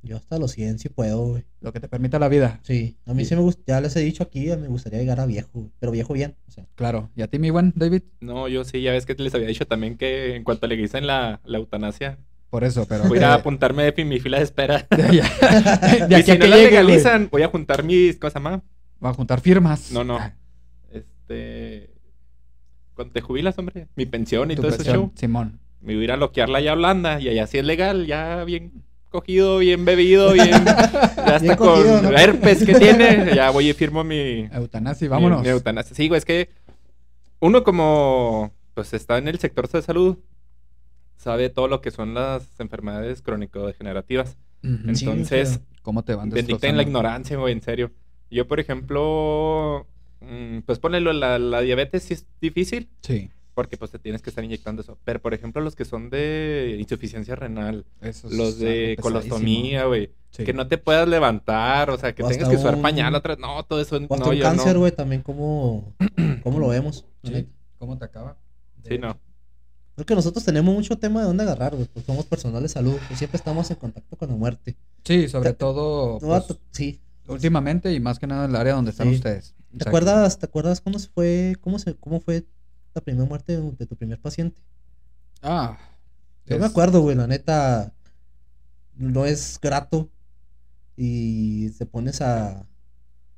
Yo 0.02 0.16
hasta 0.16 0.38
los 0.38 0.52
100 0.52 0.78
sí 0.78 0.88
puedo, 0.88 1.26
güey. 1.26 1.44
Lo 1.60 1.72
que 1.72 1.80
te 1.80 1.88
permita 1.88 2.20
la 2.20 2.28
vida. 2.28 2.60
Sí, 2.62 2.96
a 3.06 3.12
mí 3.14 3.24
Sí. 3.24 3.30
sí 3.30 3.34
me 3.34 3.40
gusta, 3.42 3.62
ya 3.66 3.80
les 3.80 3.96
he 3.96 4.00
dicho 4.00 4.22
aquí, 4.22 4.46
me 4.56 4.68
gustaría 4.68 5.00
llegar 5.00 5.18
a 5.18 5.26
viejo, 5.26 5.48
güey, 5.52 5.70
pero 5.80 5.90
viejo 5.90 6.12
bien, 6.14 6.36
o 6.46 6.50
sea. 6.52 6.64
Claro. 6.76 7.10
¿Y 7.16 7.22
a 7.22 7.26
ti, 7.26 7.40
mi 7.40 7.50
buen 7.50 7.72
David? 7.74 8.02
No, 8.20 8.46
yo 8.46 8.64
sí, 8.64 8.80
ya 8.82 8.92
ves 8.92 9.04
que 9.04 9.14
les 9.14 9.34
había 9.34 9.48
dicho 9.48 9.66
también 9.66 9.96
que 9.96 10.36
en 10.36 10.44
cuanto 10.44 10.68
legicen 10.68 11.08
la, 11.08 11.40
la 11.44 11.58
eutanasia, 11.58 12.18
Por 12.50 12.62
eso, 12.62 12.86
pero... 12.88 13.08
voy 13.08 13.18
a 13.18 13.34
apuntarme 13.34 13.90
de 13.90 14.04
mi 14.04 14.20
fila 14.20 14.38
de 14.38 14.44
espera. 14.44 14.86
de, 14.96 14.96
de 16.06 16.06
y 16.10 16.14
aquí 16.14 16.22
si 16.22 16.30
a 16.30 16.34
no 16.34 16.40
que 16.40 16.48
la 16.48 16.56
llegue, 16.56 16.68
güey, 16.68 16.86
legalizan, 16.86 17.28
voy 17.32 17.42
a 17.42 17.48
juntar 17.48 17.82
mis, 17.82 18.16
¿cómo 18.18 18.30
se 18.30 18.34
llama? 18.38 18.62
Va 19.04 19.10
a 19.10 19.14
juntar 19.14 19.40
firmas. 19.40 19.92
No, 19.92 20.04
no. 20.04 20.18
Ah, 20.18 20.34
Este... 20.92 21.90
Cuando 22.94 23.12
te 23.12 23.20
jubilas, 23.20 23.58
hombre, 23.58 23.88
mi 23.94 24.06
pensión 24.06 24.50
y 24.50 24.54
tu 24.56 24.62
todo 24.62 24.70
ese 24.70 24.78
pensión, 24.78 24.96
show. 24.96 25.12
Simón. 25.14 25.60
Me 25.82 25.94
voy 25.94 26.02
a 26.02 26.04
ir 26.04 26.12
a 26.12 26.16
loquearla 26.16 26.60
ya 26.60 26.70
a 26.70 26.74
Holanda 26.74 27.20
y 27.20 27.28
allá 27.28 27.46
sí 27.46 27.58
es 27.58 27.64
legal, 27.64 28.06
ya 28.06 28.42
bien 28.44 28.72
cogido, 29.10 29.58
bien 29.58 29.84
bebido, 29.84 30.32
bien... 30.32 30.50
Ya 31.26 31.36
hasta 31.36 31.56
con 31.56 32.14
herpes 32.16 32.64
que 32.64 32.74
tiene, 32.74 33.32
ya 33.34 33.50
voy 33.50 33.68
y 33.68 33.72
firmo 33.74 34.04
mi... 34.04 34.48
Eutanasia, 34.52 35.08
vámonos. 35.08 35.42
mi 35.42 35.48
eutanasia. 35.48 35.94
Sí, 35.94 36.08
güey, 36.08 36.18
es 36.18 36.24
que 36.24 36.48
uno 37.40 37.64
como 37.64 38.52
pues 38.74 38.92
está 38.92 39.18
en 39.18 39.28
el 39.28 39.38
sector 39.38 39.68
de 39.68 39.82
salud, 39.82 40.18
sabe 41.16 41.48
todo 41.50 41.66
lo 41.66 41.80
que 41.80 41.90
son 41.90 42.14
las 42.14 42.60
enfermedades 42.60 43.22
crónico-degenerativas. 43.22 44.36
Entonces, 44.62 45.60
¿Cómo 45.82 46.02
te 46.04 46.14
van 46.14 46.30
bendita 46.30 46.66
en 46.68 46.76
la 46.76 46.82
ignorancia, 46.82 47.36
güey, 47.36 47.52
en 47.52 47.62
serio. 47.62 47.90
Yo, 48.30 48.46
por 48.48 48.60
ejemplo, 48.60 49.86
mm, 50.20 50.60
pues 50.66 50.78
ponelo, 50.78 51.12
la, 51.12 51.38
la 51.38 51.60
diabetes 51.60 52.02
sí 52.04 52.14
es 52.14 52.26
difícil, 52.40 52.88
Sí, 53.02 53.30
porque 53.54 53.76
pues 53.76 53.90
te 53.90 53.98
tienes 53.98 54.20
que 54.22 54.30
estar 54.30 54.44
inyectando 54.44 54.82
eso. 54.82 54.98
Pero, 55.04 55.20
por 55.20 55.32
ejemplo, 55.34 55.62
los 55.62 55.76
que 55.76 55.84
son 55.84 56.10
de 56.10 56.76
insuficiencia 56.78 57.36
renal, 57.36 57.84
eso 58.02 58.28
es 58.28 58.34
los 58.34 58.58
de 58.58 58.96
colostomía, 59.00 59.84
güey, 59.84 60.10
Sí. 60.30 60.44
que 60.44 60.52
no 60.52 60.66
te 60.68 60.76
puedas 60.76 61.08
levantar, 61.08 61.88
o 61.88 61.96
sea, 61.96 62.14
que 62.14 62.22
O 62.22 62.28
tengas 62.28 62.48
que 62.48 62.56
usar 62.56 62.74
un- 62.74 62.82
pañal 62.82 63.14
otra 63.14 63.36
no, 63.36 63.62
todo 63.64 63.80
eso, 63.80 63.96
O 63.96 64.00
hasta 64.02 64.16
no, 64.16 64.30
un 64.30 64.36
yo 64.36 64.42
cáncer, 64.42 64.74
no. 64.74 64.80
güey, 64.80 64.92
también 64.92 65.22
cómo, 65.22 65.94
cómo 66.42 66.58
lo 66.60 66.68
vemos. 66.68 67.06
Sí. 67.24 67.46
¿Cómo 67.78 67.96
te 67.96 68.04
acaba? 68.04 68.36
Sí, 68.86 68.98
no. 68.98 69.18
Creo 69.94 70.04
que 70.04 70.14
nosotros 70.14 70.44
tenemos 70.44 70.74
mucho 70.74 70.98
tema 70.98 71.20
de 71.20 71.26
dónde 71.26 71.42
agarrar, 71.44 71.74
güey, 71.74 71.86
porque 71.86 72.04
somos 72.06 72.26
personal 72.26 72.62
de 72.62 72.68
salud, 72.68 72.98
pues 73.06 73.18
siempre 73.18 73.38
estamos 73.38 73.70
en 73.70 73.76
contacto 73.76 74.14
con 74.16 74.28
la 74.28 74.34
muerte. 74.36 74.76
Sí, 75.04 75.26
sobre 75.28 75.50
Te- 75.50 75.56
todo 75.56 76.18
No, 76.20 76.28
pues, 76.46 76.58
sí. 76.72 77.00
Últimamente 77.28 77.92
y 77.92 78.00
más 78.00 78.18
que 78.18 78.26
nada 78.26 78.44
en 78.44 78.50
el 78.50 78.56
área 78.56 78.74
donde 78.74 78.90
están 78.90 79.08
Sí. 79.08 79.14
ustedes. 79.16 79.54
¿Te 79.76 79.88
acuerdas, 79.88 80.38
¿Te 80.38 80.46
acuerdas 80.46 80.80
cómo 80.80 80.98
se 80.98 81.08
fue, 81.08 81.56
cómo 81.60 81.78
se, 81.78 81.94
cómo 81.96 82.20
fue 82.20 82.46
la 82.94 83.00
primera 83.02 83.26
muerte 83.28 83.60
de, 83.60 83.70
de 83.72 83.86
tu 83.86 83.96
primer 83.96 84.18
paciente? 84.20 84.60
Ah, 85.42 85.78
Yo 86.46 86.54
es- 86.56 86.60
me 86.60 86.66
acuerdo, 86.66 87.00
güey, 87.02 87.16
la 87.16 87.26
neta, 87.26 87.92
no 88.94 89.26
es 89.26 89.58
grato 89.60 90.10
y 90.96 91.70
te 91.70 91.84
pones 91.86 92.20
a, 92.22 92.66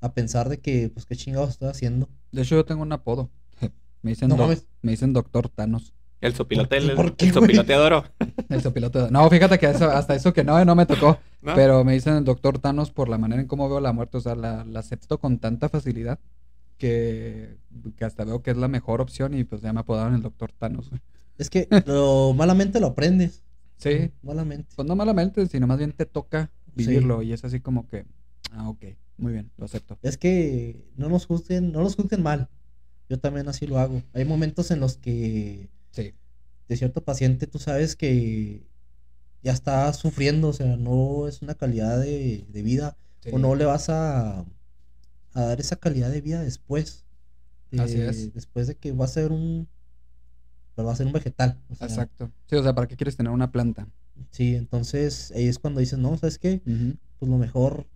a 0.00 0.12
pensar 0.14 0.48
de 0.48 0.60
que, 0.60 0.90
pues, 0.90 1.06
qué 1.06 1.16
chingados 1.16 1.50
estoy 1.50 1.68
haciendo. 1.68 2.08
De 2.30 2.42
hecho, 2.42 2.54
yo 2.54 2.64
tengo 2.64 2.82
un 2.82 2.92
apodo. 2.92 3.30
Me 4.02 4.10
dicen, 4.12 4.28
No 4.28 4.36
me 4.46 4.92
dicen 4.92 5.12
doctor 5.12 5.48
Thanos. 5.48 5.92
El 6.20 6.34
sopilote, 6.34 6.68
¿Por 6.68 6.78
qué? 6.84 6.90
el, 6.90 6.96
¿Por 6.96 7.16
qué, 7.16 7.24
el 7.26 7.32
güey? 7.32 7.42
sopilote 7.44 7.72
de 7.72 7.78
oro. 7.78 8.04
El 8.48 8.60
sopilote. 8.62 9.10
No, 9.10 9.28
fíjate 9.30 9.58
que 9.58 9.66
eso- 9.70 9.90
hasta 9.90 10.14
eso 10.14 10.32
que 10.32 10.42
no, 10.44 10.64
no 10.64 10.74
me 10.74 10.84
tocó. 10.86 11.18
¿no? 11.42 11.54
Pero 11.54 11.84
me 11.84 11.92
dicen 11.92 12.14
el 12.16 12.24
doctor 12.24 12.58
Thanos 12.58 12.90
por 12.90 13.08
la 13.08 13.18
manera 13.18 13.40
en 13.40 13.46
cómo 13.46 13.68
veo 13.68 13.78
la 13.80 13.92
muerte. 13.92 14.16
O 14.16 14.20
sea, 14.20 14.34
la, 14.34 14.64
la 14.64 14.80
acepto 14.80 15.18
con 15.18 15.38
tanta 15.38 15.68
facilidad 15.68 16.18
que, 16.78 17.56
que 17.96 18.04
hasta 18.04 18.24
veo 18.24 18.42
que 18.42 18.50
es 18.50 18.56
la 18.56 18.68
mejor 18.68 19.00
opción 19.00 19.34
y 19.34 19.44
pues 19.44 19.62
ya 19.62 19.72
me 19.72 19.80
apodaron 19.80 20.14
el 20.14 20.22
doctor 20.22 20.50
Thanos. 20.52 20.88
güey. 20.90 21.00
Es 21.38 21.50
que 21.50 21.68
lo 21.86 22.32
malamente 22.36 22.80
lo 22.80 22.88
aprendes. 22.88 23.42
Sí, 23.76 24.10
Malamente. 24.22 24.68
pues 24.74 24.88
no 24.88 24.96
malamente, 24.96 25.46
sino 25.46 25.68
más 25.68 25.78
bien 25.78 25.92
te 25.92 26.04
toca 26.04 26.50
Sí. 26.76 26.86
vivirlo 26.86 27.22
y 27.22 27.32
es 27.32 27.44
así 27.44 27.60
como 27.60 27.86
que, 27.88 28.04
ah, 28.52 28.68
ok, 28.68 28.84
muy 29.18 29.32
bien, 29.32 29.50
lo 29.56 29.64
acepto. 29.66 29.98
Es 30.02 30.16
que 30.16 30.84
no 30.96 31.08
nos 31.08 31.26
juzguen, 31.26 31.70
no 31.72 31.80
nos 31.82 31.94
juzguen 31.96 32.22
mal. 32.24 32.48
Yo 33.08 33.18
también 33.20 33.48
así 33.48 33.66
lo 33.68 33.78
hago. 33.78 34.02
Hay 34.14 34.24
momentos 34.24 34.70
en 34.72 34.80
los 34.80 34.96
que 34.96 35.68
Sí, 35.92 36.14
de 36.68 36.76
cierto 36.76 37.02
paciente 37.04 37.46
tú 37.46 37.58
sabes 37.58 37.96
que 37.96 38.62
ya 39.42 39.52
está 39.52 39.92
sufriendo, 39.92 40.48
o 40.48 40.52
sea, 40.52 40.76
no 40.76 41.28
es 41.28 41.42
una 41.42 41.54
calidad 41.54 42.00
de, 42.00 42.44
de 42.48 42.62
vida, 42.62 42.96
sí. 43.20 43.30
o 43.32 43.38
no 43.38 43.54
le 43.54 43.64
vas 43.64 43.88
a, 43.88 44.40
a 44.40 44.46
dar 45.34 45.60
esa 45.60 45.76
calidad 45.76 46.10
de 46.10 46.20
vida 46.20 46.42
después. 46.42 47.04
de- 47.70 47.80
Así 47.82 48.00
es. 48.00 48.34
Después 48.34 48.66
de 48.66 48.76
que 48.76 48.92
va 48.92 49.04
a 49.04 49.08
ser 49.08 49.32
un, 49.32 49.68
pero 50.74 50.86
va 50.86 50.92
a 50.92 50.96
ser 50.96 51.06
un 51.06 51.12
vegetal. 51.12 51.58
o 51.70 51.74
sea, 51.74 51.86
Exacto. 51.88 52.30
Sí, 52.48 52.56
o 52.56 52.62
sea, 52.62 52.74
¿para 52.74 52.86
qué 52.86 52.96
quieres 52.96 53.16
tener 53.16 53.32
una 53.32 53.50
planta? 53.50 53.88
Sí, 54.30 54.54
entonces 54.54 55.32
ahí 55.32 55.46
es 55.48 55.58
cuando 55.58 55.80
dices, 55.80 55.98
no, 55.98 56.16
¿sabes 56.16 56.38
qué? 56.38 56.60
Pues 57.18 57.30
lo 57.30 57.38
mejor, 57.38 57.86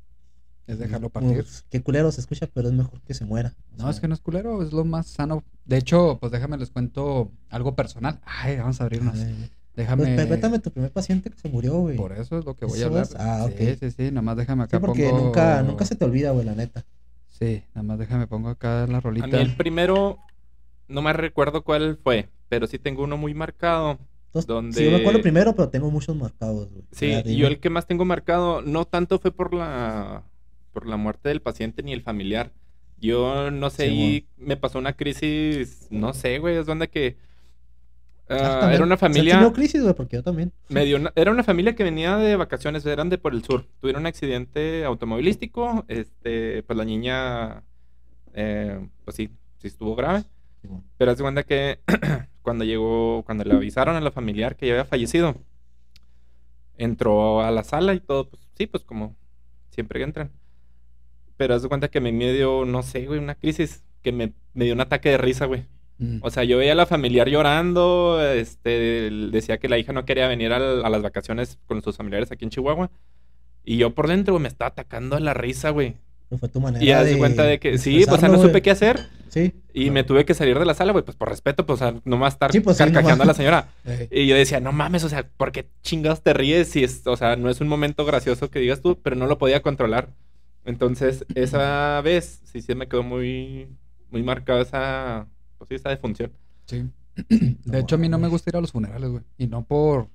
Es 0.67 0.79
dejarlo 0.79 1.09
partir. 1.11 1.45
qué 1.71 1.83
culero 1.83 2.11
se 2.13 2.21
escucha, 2.21 2.49
pero 2.53 2.69
es 2.69 2.75
mejor 2.75 3.01
que 3.03 3.15
se 3.15 3.25
muera. 3.25 3.55
o 3.73 3.77
No, 3.79 3.83
sea, 3.85 3.91
es 3.91 4.01
que 4.01 4.09
no 4.09 4.15
es 4.15 4.21
culero, 4.21 4.63
es 4.63 4.73
lo 4.73 4.85
más 4.85 5.07
sano. 5.09 5.43
De 5.65 5.77
hecho, 5.77 6.19
pues 6.21 6.31
déjame 6.33 6.57
les 6.57 6.71
cuento 6.71 7.31
algo 7.51 7.75
personal. 7.75 8.21
Ay, 8.25 8.57
vamos 8.59 8.81
a 8.81 8.85
abrirnos. 8.85 9.19
ay, 9.19 9.51
Déjame. 9.75 10.05
Pues, 10.15 10.27
cuéntame 10.27 10.59
tu 10.59 10.71
primer 10.71 10.93
paciente 10.93 11.31
que 11.31 11.39
se 11.39 11.49
murió, 11.49 11.75
güey. 11.79 11.97
Por 11.97 12.13
eso 12.13 12.39
es 12.39 12.45
lo 12.45 12.55
que 12.57 12.67
voy 12.67 12.75
a 12.75 12.77
¿Eso 12.79 12.87
hablar. 12.89 13.03
es? 13.05 13.15
Ah, 13.17 13.47
Sí, 13.49 13.53
ok. 13.71 13.79
sí, 13.81 13.91
sí, 13.91 14.03
nada 14.11 14.23
más 14.23 14.37
déjame 14.37 14.65
acá 14.65 14.77
Sí, 14.77 14.81
porque 14.81 15.09
pongo... 15.11 15.25
nunca, 15.25 15.63
nunca 15.63 15.85
se 15.87 15.97
te 15.97 16.05
olvida, 16.05 16.31
güey, 16.31 16.45
la 16.45 16.55
neta. 16.55 16.85
Sí, 17.29 17.65
nada 17.75 17.83
más 17.83 17.99
déjame 17.99 18.27
pongo 18.27 18.51
acá 18.51 18.87
la 18.87 18.99
A 18.99 19.01
rolita. 19.01 19.27
mí 19.27 19.33
el 19.35 19.57
primero, 19.57 20.19
no 20.89 21.01
me 21.03 21.13
recuerdo 21.15 21.65
cuál 21.65 21.99
fue, 22.05 22.29
pero 22.49 22.67
sí 22.67 22.79
tengo 22.79 23.03
uno 23.03 23.17
muy 23.17 23.35
marcado. 23.35 23.99
Entonces, 24.27 24.47
Donde- 24.47 24.77
Sí, 24.79 24.85
yo 24.85 24.91
me 24.93 24.99
acuerdo 24.99 25.21
primero, 25.23 25.55
pero 25.57 25.69
tengo 25.71 25.91
muchos 25.91 26.15
marcados, 26.17 26.71
güey. 26.71 26.85
Sí, 26.93 27.13
y 27.25 27.37
yo 27.37 27.47
el 27.49 27.59
que 27.59 27.69
más 27.71 27.87
tengo 27.87 28.05
marcado, 28.05 28.63
no 28.63 28.85
tanto 28.85 29.19
fue 29.19 29.31
por 29.33 29.53
la, 29.55 30.23
por 30.73 30.87
la 30.87 30.97
muerte 30.97 31.29
del 31.29 31.43
paciente 31.43 31.83
ni 31.83 31.93
el 31.93 32.03
familiar. 32.03 32.51
Yo 33.01 33.51
no 33.51 33.69
sé, 33.71 33.89
Sí, 33.89 34.27
y 34.39 34.43
me 34.45 34.57
pasó 34.57 34.79
una 34.79 34.93
crisis, 34.95 35.89
no 35.91 36.13
sé, 36.15 36.39
güey, 36.39 36.57
es 36.57 36.67
donde 36.67 36.89
que 36.89 37.17
ah, 38.29 38.61
Ah, 38.63 38.75
era 38.75 38.85
una 38.85 38.97
familia, 38.97 39.41
tuvo 39.41 39.53
crisis, 39.53 39.83
güey, 39.83 39.95
porque 39.95 40.17
yo 40.17 40.23
también. 40.23 40.53
medio, 40.69 40.97
una- 40.97 41.13
era 41.17 41.31
una 41.33 41.43
familia 41.43 41.75
que 41.75 41.83
venía 41.85 42.17
de 42.17 42.37
vacaciones, 42.37 42.87
eran 42.87 43.11
de 43.11 43.19
por 43.19 43.35
el 43.35 43.43
sur, 43.45 43.67
tuvieron 43.81 44.03
un 44.03 44.07
accidente 44.07 44.85
automovilístico, 44.85 45.85
este, 45.89 46.63
pues 46.63 46.77
la 46.77 46.85
niña, 46.85 47.65
eh, 48.35 48.87
pues 49.05 49.17
sí, 49.17 49.31
sí 49.59 49.67
estuvo 49.67 49.97
grave, 49.97 50.23
Simón. 50.61 50.85
pero 50.97 51.11
haz 51.11 51.19
de 51.19 51.23
cuenta 51.23 51.43
que 51.43 51.81
cuando 52.43 52.65
llegó, 52.65 53.25
cuando 53.25 53.43
le 53.45 53.55
avisaron 53.55 53.97
a 53.97 54.01
la 54.01 54.13
familiar 54.13 54.55
que 54.57 54.67
ya 54.69 54.75
había 54.75 54.85
fallecido, 54.85 55.35
entró 56.79 57.43
a 57.43 57.51
la 57.51 57.65
sala 57.65 57.95
y 57.95 58.01
todo, 58.01 58.29
pues 58.29 58.43
sí, 58.57 58.67
pues 58.67 58.85
como 58.85 59.17
siempre 59.71 59.99
que 60.01 60.05
entran. 60.05 60.31
Pero 61.43 61.57
haz 61.57 61.63
de 61.63 61.69
cuenta 61.69 61.89
que 61.89 62.01
me 62.01 62.13
dio, 62.13 62.65
no 62.65 62.85
sé, 62.85 63.05
güey, 63.05 63.19
una 63.19 63.35
crisis, 63.35 63.83
que 64.01 64.13
me, 64.13 64.33
me 64.55 64.65
dio 64.65 64.75
un 64.75 64.81
ataque 64.81 65.09
de 65.09 65.19
risa, 65.19 65.47
güey. 65.47 65.65
Mm. 65.99 66.19
O 66.23 66.31
sea, 66.31 66.45
yo 66.45 66.57
veía 66.57 66.71
a 66.71 66.77
la 66.77 66.87
familiar 66.87 67.29
llorando, 67.29 68.25
este, 68.25 69.11
decía 69.33 69.59
que 69.59 69.69
la 69.69 69.77
hija 69.77 69.93
no 69.93 70.05
quería 70.05 70.29
venir 70.29 70.53
a, 70.53 70.61
las 70.61 71.03
vacaciones 71.03 71.59
con 71.67 71.83
sus 71.83 71.97
familiares 71.97 72.31
aquí 72.31 72.45
en 72.45 72.53
Chihuahua. 72.53 72.93
Y 73.65 73.77
yo 73.77 73.93
por 73.93 74.07
dentro, 74.07 74.35
güey, 74.35 74.43
me 74.43 74.49
estaba 74.49 74.69
atacando 74.69 75.19
la 75.19 75.35
risa, 75.35 75.71
güey. 75.71 75.97
Fue 76.39 76.49
tu 76.49 76.61
manera 76.61 76.85
Y 76.85 76.93
haz 76.93 77.07
de 77.07 77.19
cuenta 77.19 77.43
de 77.43 77.59
que, 77.59 77.77
sí, 77.77 78.05
pues 78.07 78.19
o 78.19 78.21
sea, 78.21 78.29
no 78.29 78.41
supe 78.41 78.63
qué 78.63 78.71
hacer. 78.71 79.01
Sí. 79.31 79.53
Y 79.75 79.91
me 79.91 80.05
tuve 80.05 80.25
que 80.25 80.35
salir 80.35 80.61
de 80.61 80.65
la 80.65 80.75
sala, 80.75 80.93
güey, 80.93 81.05
pues 81.05 81.17
por 81.17 81.29
respeto, 81.29 81.67
pues, 81.67 81.83
o 81.83 81.85
sea, 81.85 82.01
nomás 82.05 82.35
estar 82.35 82.53
Sí, 82.53 82.61
pues, 82.61 82.77
sí, 82.77 82.85
carcajeando 82.85 83.25
nomás. 83.25 83.27
a 83.27 83.33
la 83.33 83.35
señora. 83.35 83.69
Ey. 83.85 84.09
Y 84.13 84.27
yo 84.29 84.37
decía, 84.37 84.61
no 84.61 84.71
mames, 84.71 85.03
o 85.03 85.09
sea, 85.09 85.27
¿por 85.37 85.51
qué 85.51 85.67
chingados 85.83 86.23
te 86.23 86.35
ríes? 86.35 86.69
Si 86.69 86.85
es, 86.85 87.05
o 87.05 87.17
sea, 87.17 87.35
no 87.35 87.51
es 87.51 87.61
un 87.61 87.67
momento 87.67 88.05
gracioso 88.05 88.49
que 88.49 88.61
digas 88.61 88.81
tú, 88.81 89.01
pero 89.03 89.17
no 89.17 89.27
lo 89.27 89.39
podía 89.39 89.61
controlar. 89.61 90.11
Entonces, 90.65 91.25
esa 91.35 92.01
vez, 92.03 92.41
sí, 92.45 92.63
sí 92.63 92.75
me 92.75 92.89
quedó 92.89 93.03
muy, 93.03 93.69
muy 94.11 94.23
marcada 94.23 94.63
esa, 94.63 95.27
pues 95.59 95.69
sí, 95.69 95.75
esa 95.75 95.89
defunción. 95.91 96.33
Sí. 96.67 96.89
De 97.65 97.79
hecho, 97.81 97.97
a 97.97 97.99
mí 97.99 98.09
no 98.09 98.19
me 98.19 98.29
gusta 98.29 98.51
ir 98.51 98.57
a 98.57 98.61
los 98.61 98.73
funerales, 98.73 99.11
güey. 99.11 99.25
Y 99.39 99.47
no 99.47 99.65
por, 99.65 100.09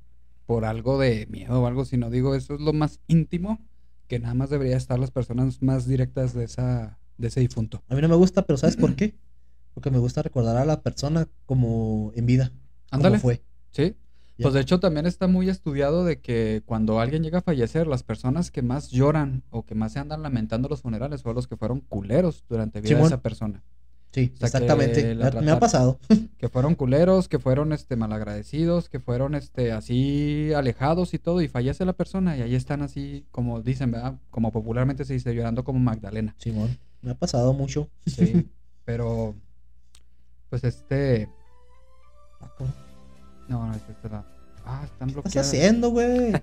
por 0.45 0.65
algo 0.65 0.97
de 0.97 1.27
miedo 1.27 1.61
o 1.61 1.67
algo, 1.67 1.85
sino 1.85 2.09
digo, 2.09 2.33
eso 2.35 2.55
es 2.55 2.61
lo 2.61 2.73
más 2.73 2.99
íntimo 3.07 3.59
que 4.07 4.19
nada 4.19 4.33
más 4.33 4.49
debería 4.49 4.77
estar 4.77 4.97
las 4.97 5.11
personas 5.11 5.61
más 5.61 5.85
directas 5.85 6.33
de 6.33 6.45
esa, 6.45 6.97
de 7.17 7.27
ese 7.27 7.41
difunto. 7.41 7.83
A 7.89 7.95
mí 7.95 8.01
no 8.01 8.07
me 8.07 8.15
gusta, 8.15 8.45
pero 8.45 8.57
¿sabes 8.57 8.77
por 8.77 8.95
qué? 8.95 9.15
Porque 9.73 9.91
me 9.91 9.99
gusta 9.99 10.21
recordar 10.21 10.57
a 10.57 10.65
la 10.65 10.81
persona 10.81 11.27
como 11.45 12.11
en 12.15 12.25
vida. 12.25 12.49
como 12.89 13.05
Ándale. 13.05 13.19
fue. 13.19 13.43
Sí. 13.71 13.95
Pues 14.39 14.53
de 14.53 14.61
hecho 14.61 14.79
también 14.79 15.05
está 15.05 15.27
muy 15.27 15.49
estudiado 15.49 16.05
de 16.05 16.19
que 16.19 16.61
cuando 16.65 16.99
alguien 16.99 17.23
llega 17.23 17.39
a 17.39 17.41
fallecer, 17.41 17.87
las 17.87 18.03
personas 18.03 18.51
que 18.51 18.61
más 18.61 18.89
lloran 18.89 19.43
o 19.49 19.65
que 19.65 19.75
más 19.75 19.93
se 19.93 19.99
andan 19.99 20.21
lamentando 20.21 20.69
los 20.69 20.81
funerales 20.81 21.21
son 21.21 21.35
los 21.35 21.47
que 21.47 21.57
fueron 21.57 21.81
culeros 21.81 22.43
durante 22.47 22.81
vida 22.81 22.97
de 22.97 23.03
esa 23.03 23.21
persona. 23.21 23.63
Sí, 24.11 24.31
O 24.33 24.37
sea, 24.37 24.49
que 24.49 24.65
exactamente. 24.65 25.15
Me, 25.15 25.51
ha 25.51 25.59
pasado. 25.59 25.99
Que 26.37 26.49
fueron 26.49 26.75
culeros, 26.75 27.27
que 27.27 27.39
fueron 27.39 27.73
este 27.73 27.95
malagradecidos, 27.95 28.89
que 28.89 28.99
fueron 28.99 29.35
este 29.35 29.71
así 29.71 30.51
alejados 30.55 31.13
y 31.13 31.19
todo, 31.19 31.41
y 31.41 31.47
fallece 31.47 31.83
la 31.83 31.93
persona 31.93 32.37
y 32.37 32.41
ahí 32.41 32.55
están 32.55 32.81
así, 32.81 33.25
como 33.31 33.61
dicen, 33.61 33.91
¿verdad? 33.91 34.19
Como 34.29 34.51
popularmente 34.51 35.03
se 35.03 35.13
dice, 35.13 35.33
llorando 35.33 35.63
como 35.63 35.79
Magdalena. 35.79 36.35
Simón. 36.37 36.77
Me 37.01 37.11
ha 37.11 37.15
pasado 37.15 37.53
mucho. 37.53 37.89
Sí. 38.05 38.47
Pero, 38.85 39.35
pues 40.49 40.63
este. 40.63 41.29
No, 43.47 43.65
no, 43.67 43.73
es 43.73 43.81
la. 44.11 44.23
Ah, 44.65 44.81
están 44.83 45.07
¿Qué 45.09 45.19
estás 45.19 45.23
bloqueadas. 45.23 45.47
haciendo, 45.47 45.89
güey? 45.91 46.33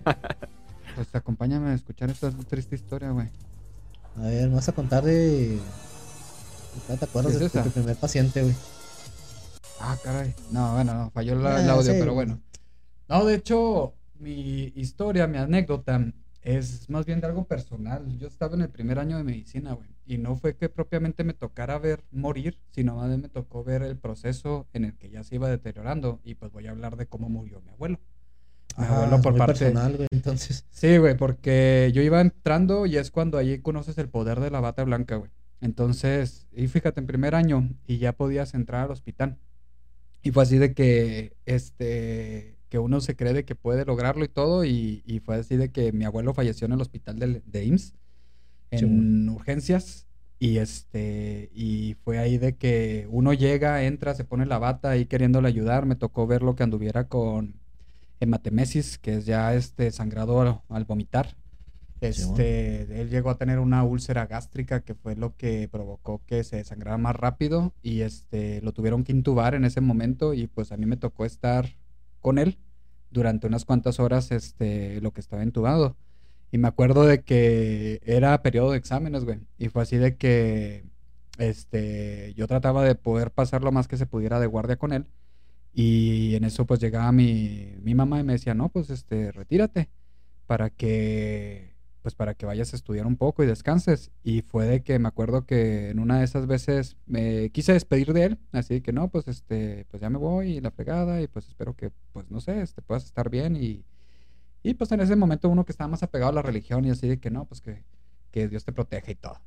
Pues 0.95 1.13
acompáñame 1.13 1.71
a 1.71 1.75
escuchar 1.75 2.09
esta 2.11 2.31
triste 2.31 2.77
historia, 2.77 3.11
güey. 3.11 3.29
A 4.17 4.21
ver, 4.23 4.49
me 4.49 4.55
vas 4.55 4.69
a 4.69 4.73
contar 4.73 5.03
de. 5.03 5.59
¿Te 6.87 7.05
acuerdas 7.05 7.33
¿Qué 7.33 7.39
de, 7.41 7.51
tu- 7.51 7.71
primer 7.71 7.97
paciente, 7.97 8.43
güey? 8.43 8.55
Ah, 9.81 9.97
caray. 10.05 10.35
No, 10.53 10.75
bueno, 10.75 10.95
no, 10.95 11.11
falló 11.11 11.35
la- 11.35 11.61
el 11.61 11.69
Ah, 11.69 11.73
audio, 11.73 11.93
sí. 11.93 11.99
pero 11.99 12.15
bueno. 12.15 12.41
No, 13.09 13.25
de 13.25 13.35
hecho, 13.35 13.95
mi 14.21 14.73
historia, 14.77 15.27
mi 15.27 15.39
anécdota, 15.39 16.01
es 16.43 16.89
más 16.89 17.05
bien 17.07 17.21
de 17.21 17.27
algo 17.27 17.45
personal. 17.45 18.17
Yo 18.19 18.29
estaba 18.29 18.55
en 18.55 18.63
el 18.63 18.69
primer 18.71 19.01
año 19.01 19.17
de 19.17 19.25
medicina, 19.25 19.73
güey. 19.73 19.89
Y 20.07 20.19
no 20.19 20.37
fue 20.37 20.57
que 20.57 20.69
propiamente 20.69 21.25
me 21.25 21.33
tocara 21.35 21.79
ver 21.79 22.05
morir, 22.11 22.59
sino 22.73 22.97
más 22.97 23.09
bien 23.09 23.23
me 23.23 23.29
tocó 23.29 23.65
ver 23.65 23.83
el 23.83 23.97
proceso 23.97 24.67
en 24.73 24.85
el 24.85 24.95
que 24.97 25.09
ya 25.11 25.25
se 25.25 25.37
iba 25.37 25.49
deteriorando. 25.49 26.21
Y 26.25 26.35
pues 26.35 26.53
voy 26.53 26.67
a 26.67 26.71
hablar 26.73 26.97
de 26.97 27.07
cómo 27.07 27.29
murió 27.29 27.61
mi 27.63 27.71
abuelo. 27.71 27.99
Mi 28.77 28.85
Ah, 28.85 28.97
abuelo 29.05 29.23
por 29.23 29.37
parte. 29.37 29.53
personal, 29.65 29.97
güey. 29.97 30.09
Entonces, 30.11 30.67
Sí, 30.71 30.99
güey, 30.99 31.17
porque 31.17 31.91
yo 31.95 32.03
iba 32.03 32.21
entrando 32.21 32.87
y 32.87 32.97
es 32.99 33.11
cuando 33.11 33.39
ahí 33.39 33.59
conoces 33.61 33.97
el 33.99 34.09
poder 34.09 34.41
de 34.41 34.51
la 34.51 34.61
bata 34.61 34.85
blanca, 34.85 35.17
güey. 35.17 35.31
Entonces, 35.61 36.47
y 36.53 36.67
fíjate, 36.67 37.01
en 37.01 37.07
primer 37.07 37.35
año 37.35 37.71
y 37.87 37.97
ya 37.99 38.13
podías 38.13 38.53
entrar 38.55 38.85
al 38.85 38.91
hospital. 38.91 39.39
Y 40.23 40.31
fue 40.33 40.43
así 40.43 40.59
de 40.59 40.75
que, 40.75 41.37
este, 41.47 42.57
que 42.69 42.79
uno 42.79 43.01
se 43.01 43.17
cree 43.17 43.33
de 43.33 43.45
que 43.45 43.55
puede 43.55 43.85
lograrlo 43.85 44.25
y 44.25 44.29
todo. 44.29 44.65
Y, 44.65 45.03
y 45.07 45.21
fue 45.21 45.37
así 45.37 45.57
de 45.57 45.71
que 45.71 45.93
mi 45.93 46.05
abuelo 46.05 46.35
falleció 46.35 46.67
en 46.67 46.73
el 46.73 46.81
hospital 46.81 47.19
del- 47.19 47.43
de, 47.47 47.65
IMSS, 47.65 47.95
en 48.79 49.29
Sí, 49.29 49.31
urgencias. 49.31 50.07
Y 50.39 50.59
este, 50.59 51.51
y 51.55 51.95
fue 52.05 52.19
ahí 52.19 52.39
de 52.39 52.57
que 52.57 53.07
uno 53.11 53.33
llega, 53.33 53.85
entra, 53.85 54.15
se 54.15 54.25
pone 54.25 54.47
la 54.47 54.59
bata 54.59 54.91
ahí 54.91 55.07
queriéndole 55.07 55.49
ayudar. 55.49 55.87
Me 55.87 55.97
tocó 55.97 56.27
ver 56.27 56.43
lo 56.43 56.55
que 56.57 56.65
anduviera 56.65 57.09
con 57.09 57.61
hematemesis, 58.21 58.99
que 58.99 59.15
es 59.17 59.27
ya 59.27 59.55
este 59.55 59.91
sangrado 59.93 60.41
al, 60.41 60.61
al 60.69 60.85
vomitar. 60.85 61.37
Este, 62.01 63.01
él 63.01 63.09
llegó 63.09 63.31
a 63.31 63.39
tener 63.39 63.59
una 63.59 63.83
úlcera 63.85 64.27
gástrica 64.27 64.81
que 64.83 64.95
fue 64.95 65.17
lo 65.17 65.37
que 65.37 65.69
provocó 65.71 66.23
que 66.27 66.45
se 66.45 66.57
desangrara 66.57 66.99
más 66.99 67.17
rápido 67.17 67.75
y 67.83 68.03
este 68.03 68.61
lo 68.61 68.73
tuvieron 68.73 69.05
que 69.05 69.13
intubar 69.13 69.55
en 69.55 69.65
ese 69.65 69.81
momento 69.81 70.35
y 70.35 70.47
pues 70.47 70.71
a 70.73 70.77
mí 70.77 70.85
me 70.87 70.99
tocó 70.99 71.25
estar 71.25 71.79
con 72.21 72.39
él 72.39 72.59
durante 73.11 73.47
unas 73.47 73.65
cuantas 73.65 74.01
horas 74.01 74.33
este 74.33 75.01
lo 75.01 75.13
que 75.13 75.21
estaba 75.21 75.43
intubado. 75.45 75.97
Y 76.55 76.59
me 76.59 76.69
acuerdo 76.69 77.05
de 77.05 77.25
que 77.25 78.01
era 78.05 78.41
periodo 78.41 78.71
de 78.71 78.79
exámenes, 78.79 79.25
güey, 79.25 79.41
y 79.59 79.71
fue 79.71 79.83
así 79.83 79.97
de 79.97 80.17
que 80.17 80.85
este 81.37 82.33
yo 82.37 82.47
trataba 82.47 82.85
de 82.85 82.95
poder 82.95 83.33
pasar 83.33 83.65
lo 83.65 83.73
más 83.73 83.89
que 83.89 83.97
se 83.97 84.07
pudiera 84.07 84.39
de 84.39 84.47
guardia 84.47 84.77
con 84.77 84.93
él. 84.93 85.09
Y 85.73 86.37
en 86.37 86.45
eso 86.45 86.65
pues 86.65 86.79
llegaba 86.79 87.11
mi, 87.11 87.75
mi 87.83 87.97
mamá 87.97 88.21
y 88.21 88.23
me 88.23 88.35
decía, 88.35 88.55
no, 88.55 88.69
pues 88.69 88.89
este, 88.91 89.33
retírate 89.33 89.91
para 90.47 90.71
que, 90.71 91.75
pues 92.03 92.15
para 92.15 92.35
que 92.35 92.47
vayas 92.47 92.73
a 92.73 92.77
estudiar 92.77 93.07
un 93.09 93.17
poco 93.17 93.43
y 93.43 93.47
descanses. 93.49 94.13
Y 94.23 94.43
fue 94.43 94.67
de 94.67 94.85
que 94.85 95.01
me 95.01 95.09
acuerdo 95.09 95.47
que 95.47 95.91
en 95.91 95.99
una 95.99 96.21
de 96.21 96.25
esas 96.25 96.47
veces 96.47 96.97
me 97.07 97.51
quise 97.51 97.73
despedir 97.73 98.13
de 98.13 98.27
él, 98.27 98.39
así 98.53 98.81
que 98.81 98.93
no, 98.93 99.09
pues 99.09 99.27
este, 99.27 99.87
pues 99.91 100.01
ya 100.01 100.09
me 100.09 100.19
voy 100.19 100.59
y 100.59 100.61
la 100.61 100.71
fregada 100.71 101.21
y 101.21 101.27
pues 101.27 101.49
espero 101.49 101.75
que, 101.75 101.91
pues 102.13 102.31
no 102.31 102.41
sé, 102.41 102.63
este, 102.63 102.81
puedas 102.81 103.07
estar 103.07 103.29
bien 103.29 103.57
y, 103.57 103.85
y 104.65 104.75
pues 104.75 104.91
en 104.93 105.01
ese 105.01 105.17
momento 105.17 105.49
uno 105.49 105.65
que 105.65 105.73
estaba 105.73 105.89
más 105.89 106.03
apegado 106.03 106.31
a 106.33 106.35
la 106.35 106.43
religión 106.43 106.85
y 106.87 106.91
así 106.91 107.09
de 107.09 107.21
que 107.21 107.31
no, 107.31 107.47
pues 107.47 107.61
que, 107.63 107.85
que 108.33 108.49
Dios 108.49 108.65
te 108.65 108.73
proteja 108.73 109.13
y 109.13 109.17
todo. 109.17 109.41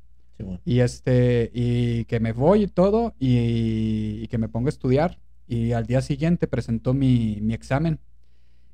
Y 0.64 0.80
este, 0.80 1.50
y 1.52 2.04
que 2.06 2.20
me 2.20 2.32
voy 2.32 2.64
y 2.64 2.68
todo, 2.68 3.14
y, 3.18 4.20
y 4.22 4.28
que 4.28 4.38
me 4.38 4.48
pongo 4.48 4.68
a 4.68 4.70
estudiar. 4.70 5.18
Y 5.48 5.72
al 5.72 5.86
día 5.86 6.00
siguiente 6.02 6.46
presentó 6.48 6.94
mi, 6.94 7.40
mi 7.42 7.54
examen. 7.54 8.00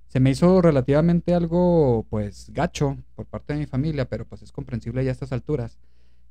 Se 0.09 0.21
me 0.21 0.31
hizo 0.31 0.63
relativamente 0.63 1.35
algo, 1.35 2.07
pues, 2.11 2.51
gacho 2.53 2.99
por 3.17 3.27
parte 3.27 3.55
de 3.55 3.61
mi 3.61 3.67
familia, 3.67 4.09
pero 4.09 4.27
pues 4.27 4.43
es 4.43 4.53
comprensible 4.53 5.05
ya 5.05 5.11
a 5.11 5.13
estas 5.13 5.33
alturas, 5.33 5.79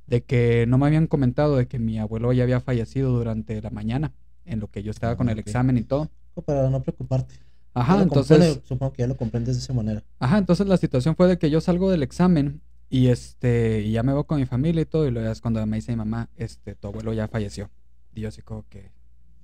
de 0.06 0.24
que 0.24 0.66
no 0.68 0.78
me 0.78 0.86
habían 0.86 1.06
comentado 1.08 1.56
de 1.56 1.68
que 1.68 1.78
mi 1.80 1.98
abuelo 1.98 2.32
ya 2.32 2.44
había 2.44 2.60
fallecido 2.60 3.12
durante 3.12 3.60
la 3.62 3.70
mañana, 3.70 4.14
en 4.46 4.60
lo 4.60 4.68
que 4.70 4.82
yo 4.82 4.90
estaba 4.92 5.16
con 5.16 5.28
Ah, 5.28 5.32
el 5.32 5.38
ok. 5.38 5.40
examen 5.40 5.78
y 5.78 5.84
todo. 5.84 6.10
Para 6.46 6.70
no 6.70 6.82
preocuparte. 6.82 7.34
Ajá, 7.74 8.02
entonces... 8.02 8.60
supongo 8.64 8.92
que 8.92 9.02
ya 9.02 9.08
lo 9.08 9.16
comprendes 9.16 9.56
de 9.56 9.62
esa 9.62 9.72
manera. 9.72 10.02
Ajá, 10.20 10.38
entonces 10.38 10.66
la 10.66 10.76
situación 10.76 11.16
fue 11.16 11.26
de 11.26 11.38
que 11.38 11.50
yo 11.50 11.60
salgo 11.60 11.90
del 11.90 12.02
examen 12.02 12.62
y 12.88 13.08
este, 13.08 13.82
y 13.82 13.92
ya 13.92 14.02
me 14.04 14.12
voy 14.12 14.24
con 14.24 14.38
mi 14.38 14.46
familia 14.46 14.82
y 14.82 14.86
todo, 14.86 15.06
y 15.06 15.10
luego 15.10 15.30
es 15.30 15.40
cuando 15.40 15.64
me 15.66 15.76
dice 15.76 15.92
mi 15.92 15.96
mamá, 15.96 16.28
este, 16.36 16.76
tu 16.76 16.86
abuelo 16.88 17.12
ya 17.12 17.26
falleció. 17.26 17.68
Y 18.14 18.20
yo 18.20 18.28
así 18.28 18.42
como 18.42 18.64
que, 18.68 18.92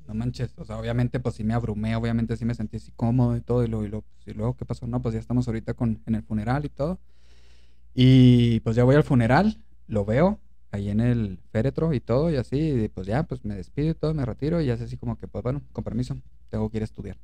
no 0.06 0.14
manches, 0.14 0.52
o 0.56 0.64
sea, 0.64 0.78
obviamente 0.78 1.18
pues 1.18 1.34
sí 1.34 1.44
me 1.44 1.54
abrumé, 1.54 1.96
obviamente 1.96 2.36
sí 2.36 2.44
me 2.44 2.54
sentí 2.54 2.76
así 2.76 2.92
cómodo 2.94 3.36
y 3.36 3.40
todo, 3.40 3.64
y 3.64 3.68
luego, 3.68 3.84
y 3.84 3.88
luego, 3.88 4.04
pues, 4.06 4.28
y 4.28 4.38
luego, 4.38 4.56
¿qué 4.56 4.64
pasó? 4.64 4.86
No, 4.86 5.02
pues 5.02 5.14
ya 5.14 5.20
estamos 5.20 5.48
ahorita 5.48 5.74
con, 5.74 6.00
en 6.06 6.14
el 6.14 6.22
funeral 6.22 6.64
y 6.64 6.68
todo. 6.68 7.00
Y 7.94 8.60
pues 8.60 8.76
ya 8.76 8.84
voy 8.84 8.94
al 8.94 9.02
funeral, 9.02 9.58
lo 9.88 10.04
veo 10.04 10.38
ahí 10.70 10.88
en 10.88 11.00
el 11.00 11.40
féretro 11.50 11.92
y 11.92 11.98
todo, 11.98 12.30
y 12.30 12.36
así, 12.36 12.56
y 12.56 12.88
pues 12.88 13.08
ya, 13.08 13.24
pues 13.24 13.44
me 13.44 13.56
despido 13.56 13.90
y 13.90 13.94
todo, 13.94 14.14
me 14.14 14.24
retiro, 14.24 14.60
y 14.60 14.66
ya 14.66 14.74
es 14.74 14.80
así 14.80 14.96
como 14.96 15.18
que, 15.18 15.26
pues 15.26 15.42
bueno, 15.42 15.62
con 15.72 15.82
permiso, 15.82 16.16
tengo 16.48 16.70
que 16.70 16.76
ir 16.76 16.82
a 16.82 16.84
estudiar. 16.84 17.16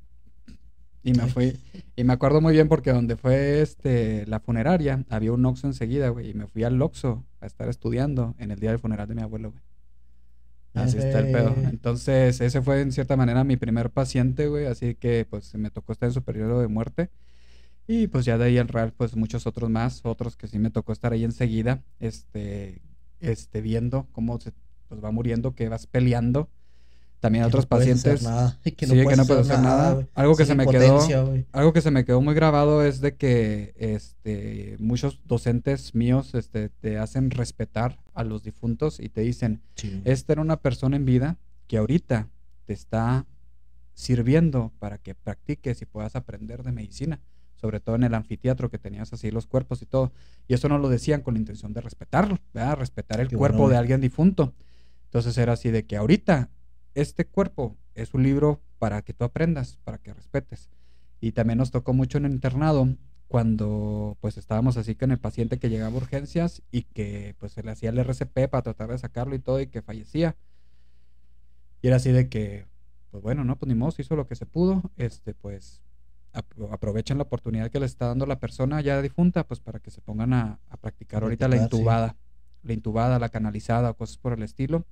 Y 1.06 1.12
me 1.14 1.28
fui, 1.28 1.56
y 1.94 2.02
me 2.02 2.12
acuerdo 2.12 2.40
muy 2.40 2.52
bien 2.52 2.66
porque 2.66 2.92
donde 2.92 3.14
fue 3.14 3.62
este 3.62 4.26
la 4.26 4.40
funeraria, 4.40 5.04
había 5.08 5.32
un 5.32 5.46
Oxxo 5.46 5.68
enseguida, 5.68 6.08
güey, 6.08 6.30
y 6.30 6.34
me 6.34 6.48
fui 6.48 6.64
al 6.64 6.82
Oxxo 6.82 7.24
a 7.40 7.46
estar 7.46 7.68
estudiando 7.68 8.34
en 8.38 8.50
el 8.50 8.58
día 8.58 8.70
del 8.70 8.80
funeral 8.80 9.06
de 9.06 9.14
mi 9.14 9.22
abuelo, 9.22 9.52
güey. 9.52 9.62
Así 10.74 10.98
está 10.98 11.20
el 11.20 11.30
pedo. 11.30 11.54
Entonces, 11.70 12.40
ese 12.40 12.60
fue 12.60 12.80
en 12.80 12.90
cierta 12.90 13.16
manera 13.16 13.44
mi 13.44 13.56
primer 13.56 13.90
paciente, 13.90 14.48
güey, 14.48 14.66
así 14.66 14.96
que 14.96 15.24
pues 15.30 15.54
me 15.54 15.70
tocó 15.70 15.92
estar 15.92 16.08
en 16.08 16.12
su 16.12 16.22
periodo 16.22 16.60
de 16.60 16.66
muerte. 16.66 17.08
Y 17.86 18.08
pues 18.08 18.24
ya 18.24 18.36
de 18.36 18.46
ahí 18.46 18.58
al 18.58 18.66
real, 18.66 18.92
pues 18.92 19.14
muchos 19.14 19.46
otros 19.46 19.70
más, 19.70 20.00
otros 20.04 20.36
que 20.36 20.48
sí 20.48 20.58
me 20.58 20.70
tocó 20.70 20.92
estar 20.92 21.12
ahí 21.12 21.22
enseguida, 21.22 21.84
este, 22.00 22.82
este, 23.20 23.60
viendo 23.60 24.08
cómo 24.10 24.40
se 24.40 24.52
pues 24.88 25.02
va 25.02 25.12
muriendo, 25.12 25.54
que 25.54 25.68
vas 25.68 25.86
peleando. 25.86 26.50
También 27.20 27.44
Que 27.44 27.48
otros 27.48 27.64
no 27.64 27.68
pacientes. 27.68 28.22
nada, 28.22 28.58
que 28.62 28.70
sí, 28.70 28.92
que 28.92 29.16
no 29.16 29.22
hacer 29.22 29.60
nada. 29.60 30.06
Algo 30.14 30.36
que 30.36 30.44
se 30.44 30.54
me 30.54 30.66
quedó, 30.66 31.00
algo 31.52 31.72
que 31.72 31.80
se 31.80 31.90
me 31.90 32.04
quedó 32.04 32.20
muy 32.20 32.34
grabado 32.34 32.84
es 32.84 33.00
de 33.00 33.16
que 33.16 33.74
este 33.78 34.76
muchos 34.78 35.20
docentes 35.24 35.94
míos 35.94 36.34
este, 36.34 36.68
te 36.68 36.98
hacen 36.98 37.30
respetar 37.30 37.98
a 38.14 38.22
los 38.22 38.42
difuntos 38.42 39.00
y 39.00 39.08
te 39.08 39.22
dicen, 39.22 39.62
Sí. 39.76 40.02
esta 40.04 40.34
era 40.34 40.42
una 40.42 40.58
persona 40.58 40.96
en 40.96 41.04
vida 41.04 41.38
que 41.66 41.78
ahorita 41.78 42.28
te 42.66 42.72
está 42.74 43.26
sirviendo 43.94 44.72
para 44.78 44.98
que 44.98 45.14
practiques 45.14 45.80
y 45.82 45.86
puedas 45.86 46.16
aprender 46.16 46.62
de 46.62 46.72
medicina, 46.72 47.20
sobre 47.54 47.80
todo 47.80 47.96
en 47.96 48.04
el 48.04 48.14
anfiteatro 48.14 48.68
que 48.70 48.78
tenías 48.78 49.12
así 49.12 49.30
los 49.30 49.46
cuerpos 49.46 49.80
y 49.82 49.86
todo. 49.86 50.12
Y 50.48 50.54
eso 50.54 50.68
no 50.68 50.78
lo 50.78 50.88
decían 50.88 51.22
con 51.22 51.34
la 51.34 51.40
intención 51.40 51.72
de 51.72 51.80
respetarlo, 51.80 52.38
¿verdad? 52.52 52.76
Respetar 52.76 53.20
el 53.20 53.28
Qué 53.28 53.36
cuerpo 53.36 53.58
bueno, 53.58 53.70
de 53.72 53.76
alguien 53.78 54.00
difunto. 54.00 54.52
Entonces 55.04 55.38
era 55.38 55.54
así 55.54 55.70
de 55.70 55.86
que 55.86 55.96
ahorita 55.96 56.50
este 56.96 57.26
cuerpo 57.26 57.76
es 57.94 58.14
un 58.14 58.22
libro 58.24 58.62
para 58.78 59.02
que 59.02 59.14
tú 59.14 59.24
aprendas, 59.24 59.78
para 59.84 59.98
que 59.98 60.14
respetes. 60.14 60.70
Y 61.20 61.32
también 61.32 61.58
nos 61.58 61.70
tocó 61.70 61.92
mucho 61.94 62.18
en 62.18 62.26
el 62.26 62.32
internado 62.32 62.88
cuando 63.28 64.16
pues 64.20 64.36
estábamos 64.38 64.76
así 64.76 64.94
con 64.96 65.10
el 65.12 65.18
paciente 65.20 65.58
que 65.58 65.70
llegaba 65.70 65.94
a 65.94 65.98
urgencias 65.98 66.62
y 66.72 66.82
que 66.84 67.36
pues 67.38 67.52
se 67.52 67.62
le 67.62 67.72
hacía 67.72 67.90
el 67.90 67.98
RCP 67.98 68.48
para 68.48 68.62
tratar 68.62 68.90
de 68.90 68.98
sacarlo 68.98 69.34
y 69.34 69.40
todo 69.40 69.60
y 69.60 69.68
que 69.68 69.82
fallecía. 69.82 70.36
Y 71.82 71.88
era 71.88 71.96
así 71.96 72.12
de 72.12 72.28
que, 72.28 72.66
pues 73.10 73.22
bueno, 73.22 73.44
no, 73.44 73.58
pues 73.58 73.68
ni 73.68 73.74
modo, 73.74 73.90
se 73.92 74.02
hizo 74.02 74.16
lo 74.16 74.26
que 74.26 74.34
se 74.36 74.46
pudo, 74.46 74.82
este 74.96 75.34
pues 75.34 75.82
ap- 76.32 76.52
aprovechen 76.72 77.18
la 77.18 77.24
oportunidad 77.24 77.70
que 77.70 77.80
le 77.80 77.86
está 77.86 78.06
dando 78.08 78.26
la 78.26 78.40
persona 78.40 78.80
ya 78.80 79.00
difunta 79.02 79.46
pues 79.46 79.60
para 79.60 79.80
que 79.80 79.90
se 79.90 80.00
pongan 80.00 80.32
a, 80.32 80.60
a 80.68 80.76
practicar 80.78 81.22
ahorita 81.22 81.48
la 81.48 81.56
sí. 81.58 81.62
intubada, 81.64 82.16
la 82.62 82.72
intubada, 82.72 83.18
la 83.18 83.28
canalizada, 83.28 83.92
cosas 83.94 84.18
por 84.18 84.32
el 84.32 84.42
estilo. 84.42 84.86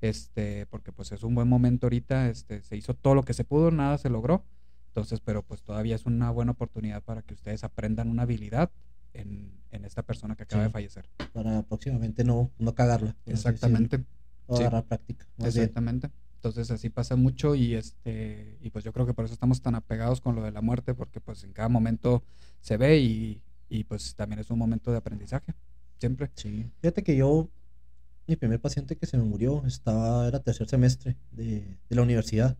Este, 0.00 0.66
porque 0.66 0.92
pues 0.92 1.10
es 1.12 1.22
un 1.22 1.34
buen 1.34 1.48
momento 1.48 1.86
ahorita, 1.86 2.28
este, 2.28 2.62
se 2.62 2.76
hizo 2.76 2.94
todo 2.94 3.14
lo 3.14 3.22
que 3.24 3.34
se 3.34 3.44
pudo, 3.44 3.70
nada 3.70 3.98
se 3.98 4.10
logró. 4.10 4.44
Entonces, 4.88 5.20
pero 5.20 5.42
pues 5.42 5.62
todavía 5.62 5.94
es 5.96 6.06
una 6.06 6.30
buena 6.30 6.52
oportunidad 6.52 7.02
para 7.02 7.22
que 7.22 7.34
ustedes 7.34 7.64
aprendan 7.64 8.08
una 8.08 8.22
habilidad 8.22 8.70
en, 9.12 9.52
en 9.70 9.84
esta 9.84 10.02
persona 10.02 10.34
que 10.36 10.44
acaba 10.44 10.62
Sí. 10.64 10.68
de 10.68 10.72
fallecer. 10.72 11.08
Para 11.32 11.62
próximamente 11.62 12.24
no, 12.24 12.50
no 12.58 12.74
cagarla. 12.74 13.16
Exactamente. 13.26 14.04
o 14.46 14.56
sí. 14.56 14.62
agarrar 14.62 14.84
práctica. 14.84 15.26
más 15.36 15.54
bien. 15.54 15.64
Exactamente. 15.64 16.10
Entonces 16.36 16.70
así 16.70 16.88
pasa 16.88 17.16
mucho 17.16 17.54
y 17.56 17.74
este 17.74 18.58
y 18.60 18.70
pues 18.70 18.84
yo 18.84 18.92
creo 18.92 19.04
que 19.06 19.12
por 19.14 19.24
eso 19.24 19.34
estamos 19.34 19.60
tan 19.60 19.74
apegados 19.74 20.20
con 20.20 20.36
lo 20.36 20.42
de 20.42 20.52
la 20.52 20.60
muerte 20.62 20.94
porque 20.94 21.20
pues 21.20 21.42
en 21.42 21.52
cada 21.52 21.68
momento 21.68 22.22
se 22.60 22.76
ve 22.76 22.98
y, 23.00 23.42
y 23.68 23.82
pues 23.84 24.14
también 24.14 24.38
es 24.38 24.48
un 24.50 24.58
momento 24.58 24.92
de 24.92 24.98
aprendizaje. 24.98 25.54
Siempre. 25.98 26.30
Sí. 26.36 26.70
Fíjate 26.80 27.02
que 27.02 27.16
yo, 27.16 27.50
mi 28.28 28.36
primer 28.36 28.60
paciente 28.60 28.96
que 28.96 29.06
se 29.06 29.16
me 29.16 29.24
murió, 29.24 29.64
estaba, 29.66 30.28
era 30.28 30.40
tercer 30.42 30.68
semestre 30.68 31.16
de, 31.32 31.78
de 31.88 31.96
la 31.96 32.02
universidad. 32.02 32.56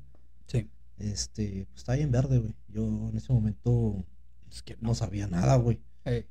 Sí. 0.46 0.68
Este, 0.98 1.66
pues 1.66 1.80
estaba 1.80 1.96
bien 1.96 2.10
verde, 2.10 2.38
güey. 2.38 2.54
Yo 2.68 2.86
en 3.10 3.16
ese 3.16 3.32
momento 3.32 4.04
Es 4.50 4.62
que 4.62 4.76
no 4.80 4.94
sabía 4.94 5.26
nada, 5.28 5.56
güey. 5.56 5.80
Ey, 6.04 6.26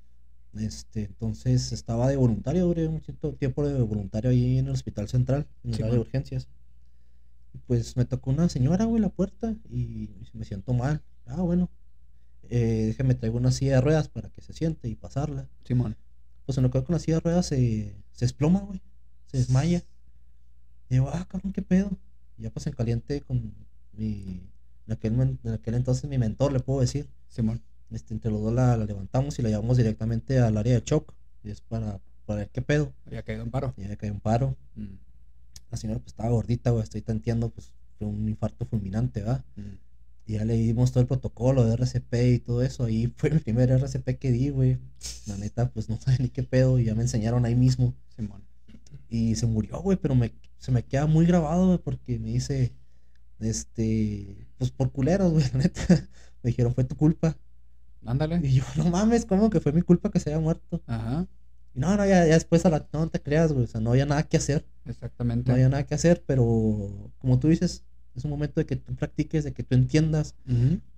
Este, 0.54 1.04
entonces 1.06 1.72
estaba 1.72 2.08
de 2.10 2.16
voluntario, 2.18 2.66
duré 2.66 2.88
un 2.88 3.02
cierto 3.02 3.34
tiempo 3.36 3.66
de 3.68 3.80
voluntario 3.82 4.32
ahí 4.32 4.58
en 4.58 4.66
el 4.68 4.72
hospital 4.74 5.08
central, 5.08 5.48
en 5.64 5.74
el 5.74 5.84
área 5.84 5.94
de 5.94 6.00
urgencias. 6.00 6.50
Y 7.54 7.60
pues 7.60 7.96
me 7.98 8.06
tocó 8.06 8.32
una 8.32 8.50
señora, 8.50 8.86
güey, 8.86 9.02
la 9.02 9.10
puerta 9.10 9.56
y 9.70 10.10
me 10.34 10.46
siento 10.46 10.74
mal. 10.74 11.04
Ah, 11.26 11.42
bueno, 11.42 11.70
eh, 12.50 12.86
déjame 12.88 13.16
traigo 13.16 13.38
una 13.38 13.52
silla 13.52 13.76
de 13.76 13.82
ruedas 13.82 14.10
para 14.10 14.30
que 14.30 14.42
se 14.42 14.54
siente 14.54 14.90
y 14.90 14.96
pasarla. 14.96 15.48
Simón. 15.64 15.96
Pues 16.46 16.58
en 16.58 16.64
lo 16.64 16.72
que 16.72 16.84
con 16.84 16.94
la 16.94 17.00
silla 17.00 17.18
de 17.18 17.22
ruedas 17.22 17.46
se, 17.48 17.96
se 18.14 18.26
desploma, 18.26 18.62
güey, 18.62 18.82
se 19.28 19.38
desmaya. 19.38 19.84
Y 20.90 20.96
digo, 20.96 21.10
ah, 21.14 21.26
cabrón, 21.30 21.54
qué 21.54 21.62
pedo. 21.62 21.92
Y 22.38 22.44
ya 22.44 22.50
pues 22.50 22.66
en 22.68 22.74
caliente 22.74 23.22
con 23.22 23.54
mi, 23.94 24.42
en 24.88 24.94
aquel, 24.94 25.14
men- 25.14 25.40
en 25.44 25.54
aquel 25.54 25.76
entonces 25.76 26.10
mi 26.10 26.18
mentor, 26.18 26.54
le 26.54 26.60
puedo 26.60 26.82
decir. 26.82 27.08
Simón. 27.30 27.62
Este, 27.92 28.14
entre 28.14 28.32
los 28.32 28.42
dos 28.42 28.54
la, 28.54 28.76
la 28.76 28.86
levantamos 28.86 29.40
y 29.40 29.42
la 29.42 29.50
llevamos 29.50 29.78
directamente 29.78 30.40
al 30.40 30.58
área 30.58 30.74
de 30.74 30.82
shock. 30.86 31.14
Y 31.44 31.50
es 31.52 31.62
para, 31.62 32.00
para 32.26 32.40
ver 32.40 32.50
qué 32.50 32.62
pedo. 32.62 32.94
Había 33.06 33.24
caído 33.24 33.44
en 33.44 33.52
paro. 33.52 33.74
Y 33.78 33.84
ya 33.88 33.96
cae 33.96 34.12
un 34.12 34.20
paro. 34.20 34.56
Mm, 34.76 34.96
La 35.72 35.78
señora 35.78 36.00
pues 36.00 36.08
estaba 36.14 36.30
gordita, 36.30 36.72
güey. 36.72 36.84
Estoy 36.84 37.02
tanteando, 37.02 37.50
pues 37.50 37.72
fue 37.98 38.08
un 38.08 38.28
infarto 38.30 38.66
fulminante, 38.66 39.22
¿verdad? 39.22 39.44
mm. 39.56 39.62
Y 40.30 40.34
ya 40.34 40.44
le 40.44 40.56
dimos 40.56 40.92
todo 40.92 41.00
el 41.00 41.08
protocolo 41.08 41.64
de 41.64 41.74
RCP 41.76 42.14
y 42.34 42.40
todo 42.40 42.62
eso. 42.62 42.84
Ahí 42.84 43.08
fue 43.16 43.30
mi 43.30 43.40
primer 43.40 43.72
RCP 43.72 44.18
que 44.20 44.30
di, 44.32 44.50
güey. 44.50 44.78
La 45.26 45.38
neta, 45.38 45.70
pues 45.72 45.88
no 45.88 45.98
sabía 46.02 46.20
ni 46.20 46.30
qué 46.30 46.44
pedo. 46.44 46.80
Y 46.80 46.84
ya 46.86 46.96
me 46.96 47.04
enseñaron 47.04 47.46
ahí 47.46 47.56
mismo. 47.56 47.94
Simón. 48.16 48.42
Y 49.10 49.36
se 49.36 49.46
murió, 49.46 49.80
güey. 49.82 49.98
Pero 49.98 50.16
me, 50.16 50.34
se 50.58 50.72
me 50.72 50.84
queda 50.84 51.06
muy 51.06 51.26
grabado, 51.26 51.68
güey. 51.68 51.78
Porque 51.80 52.20
me 52.20 52.30
dice, 52.30 52.74
este, 53.40 54.48
pues 54.58 54.72
por 54.72 54.92
culeros, 54.92 55.32
güey. 55.32 55.46
La 55.54 55.60
neta. 55.60 56.10
Me 56.44 56.50
dijeron, 56.50 56.74
fue 56.74 56.84
tu 56.84 56.96
culpa. 56.96 57.38
Ándale. 58.06 58.40
Y 58.44 58.54
yo, 58.54 58.64
no 58.78 58.90
mames, 58.90 59.26
¿cómo 59.26 59.50
que 59.50 59.60
fue 59.60 59.74
mi 59.74 59.82
culpa 59.82 60.10
que 60.12 60.20
se 60.20 60.30
haya 60.30 60.40
muerto? 60.40 60.82
Ajá. 60.88 61.28
Y 61.74 61.80
no, 61.80 61.96
no, 61.96 62.06
ya, 62.06 62.26
ya 62.26 62.34
después 62.34 62.66
a 62.66 62.70
la, 62.70 62.88
no 62.94 63.10
te 63.10 63.22
creas, 63.22 63.52
güey. 63.52 63.66
O 63.66 63.68
sea, 63.68 63.82
no 63.82 63.92
había 63.92 64.06
nada 64.06 64.24
que 64.24 64.38
hacer. 64.38 64.66
Exactamente. 64.86 65.50
No 65.50 65.56
había 65.56 65.70
nada 65.70 65.86
que 65.86 65.96
hacer, 65.96 66.24
pero 66.26 67.12
como 67.20 67.40
tú 67.40 67.50
dices, 67.50 67.84
es 68.16 68.26
un 68.26 68.32
momento 68.32 68.60
de 68.60 68.66
que 68.66 68.76
tú 68.76 68.96
practiques, 68.96 69.44
de 69.44 69.54
que 69.54 69.64
tú 69.64 69.76
entiendas, 69.76 70.36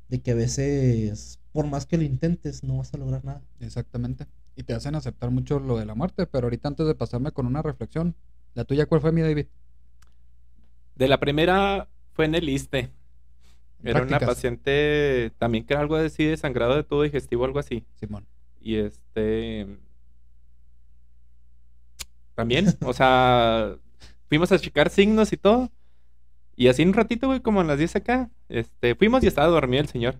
de 0.07 0.21
que 0.21 0.31
a 0.31 0.35
veces, 0.35 1.39
por 1.51 1.67
más 1.67 1.85
que 1.85 1.97
lo 1.97 2.03
intentes, 2.03 2.63
no 2.63 2.77
vas 2.77 2.93
a 2.93 2.97
lograr 2.97 3.25
nada. 3.25 3.41
Exactamente. 3.59 4.25
Y 4.59 4.63
te 4.63 4.73
hacen 4.73 4.93
aceptar 4.93 5.31
mucho 5.31 5.57
lo 5.57 5.77
de 5.77 5.85
la 5.85 5.95
muerte, 5.95 6.27
pero 6.27 6.47
ahorita 6.47 6.67
antes 6.67 6.85
de 6.85 6.93
pasarme 6.93 7.31
con 7.31 7.45
una 7.45 7.61
reflexión, 7.61 8.13
¿la 8.55 8.65
tuya 8.65 8.87
cuál 8.87 8.99
fue 8.99 9.13
mi 9.13 9.21
David? 9.21 9.45
De 10.95 11.07
la 11.07 11.17
primera 11.17 11.87
fue 12.11 12.25
en 12.25 12.35
el 12.35 12.49
ISTE. 12.49 12.89
Era 13.81 14.01
una 14.01 14.19
paciente 14.19 15.31
también 15.37 15.65
que 15.65 15.71
era 15.71 15.81
algo 15.81 15.95
así 15.95 16.25
de 16.25 16.35
sangrado 16.35 16.75
de 16.75 16.83
tubo 16.83 17.03
digestivo, 17.03 17.45
algo 17.45 17.59
así. 17.59 17.85
Simón. 18.01 18.27
Y 18.59 18.75
este. 18.75 19.65
También, 22.35 22.67
o 22.83 22.91
sea, 22.91 23.77
fuimos 24.27 24.51
a 24.51 24.59
checar 24.59 24.89
signos 24.89 25.31
y 25.31 25.37
todo. 25.37 25.71
Y 26.57 26.67
así 26.67 26.83
un 26.83 26.91
ratito, 26.91 27.27
güey, 27.27 27.39
como 27.39 27.61
a 27.61 27.63
las 27.63 27.77
10 27.77 27.95
acá, 27.95 28.29
este, 28.49 28.93
fuimos 28.95 29.23
y 29.23 29.27
estaba 29.27 29.47
dormido 29.47 29.83
el 29.83 29.87
señor. 29.87 30.19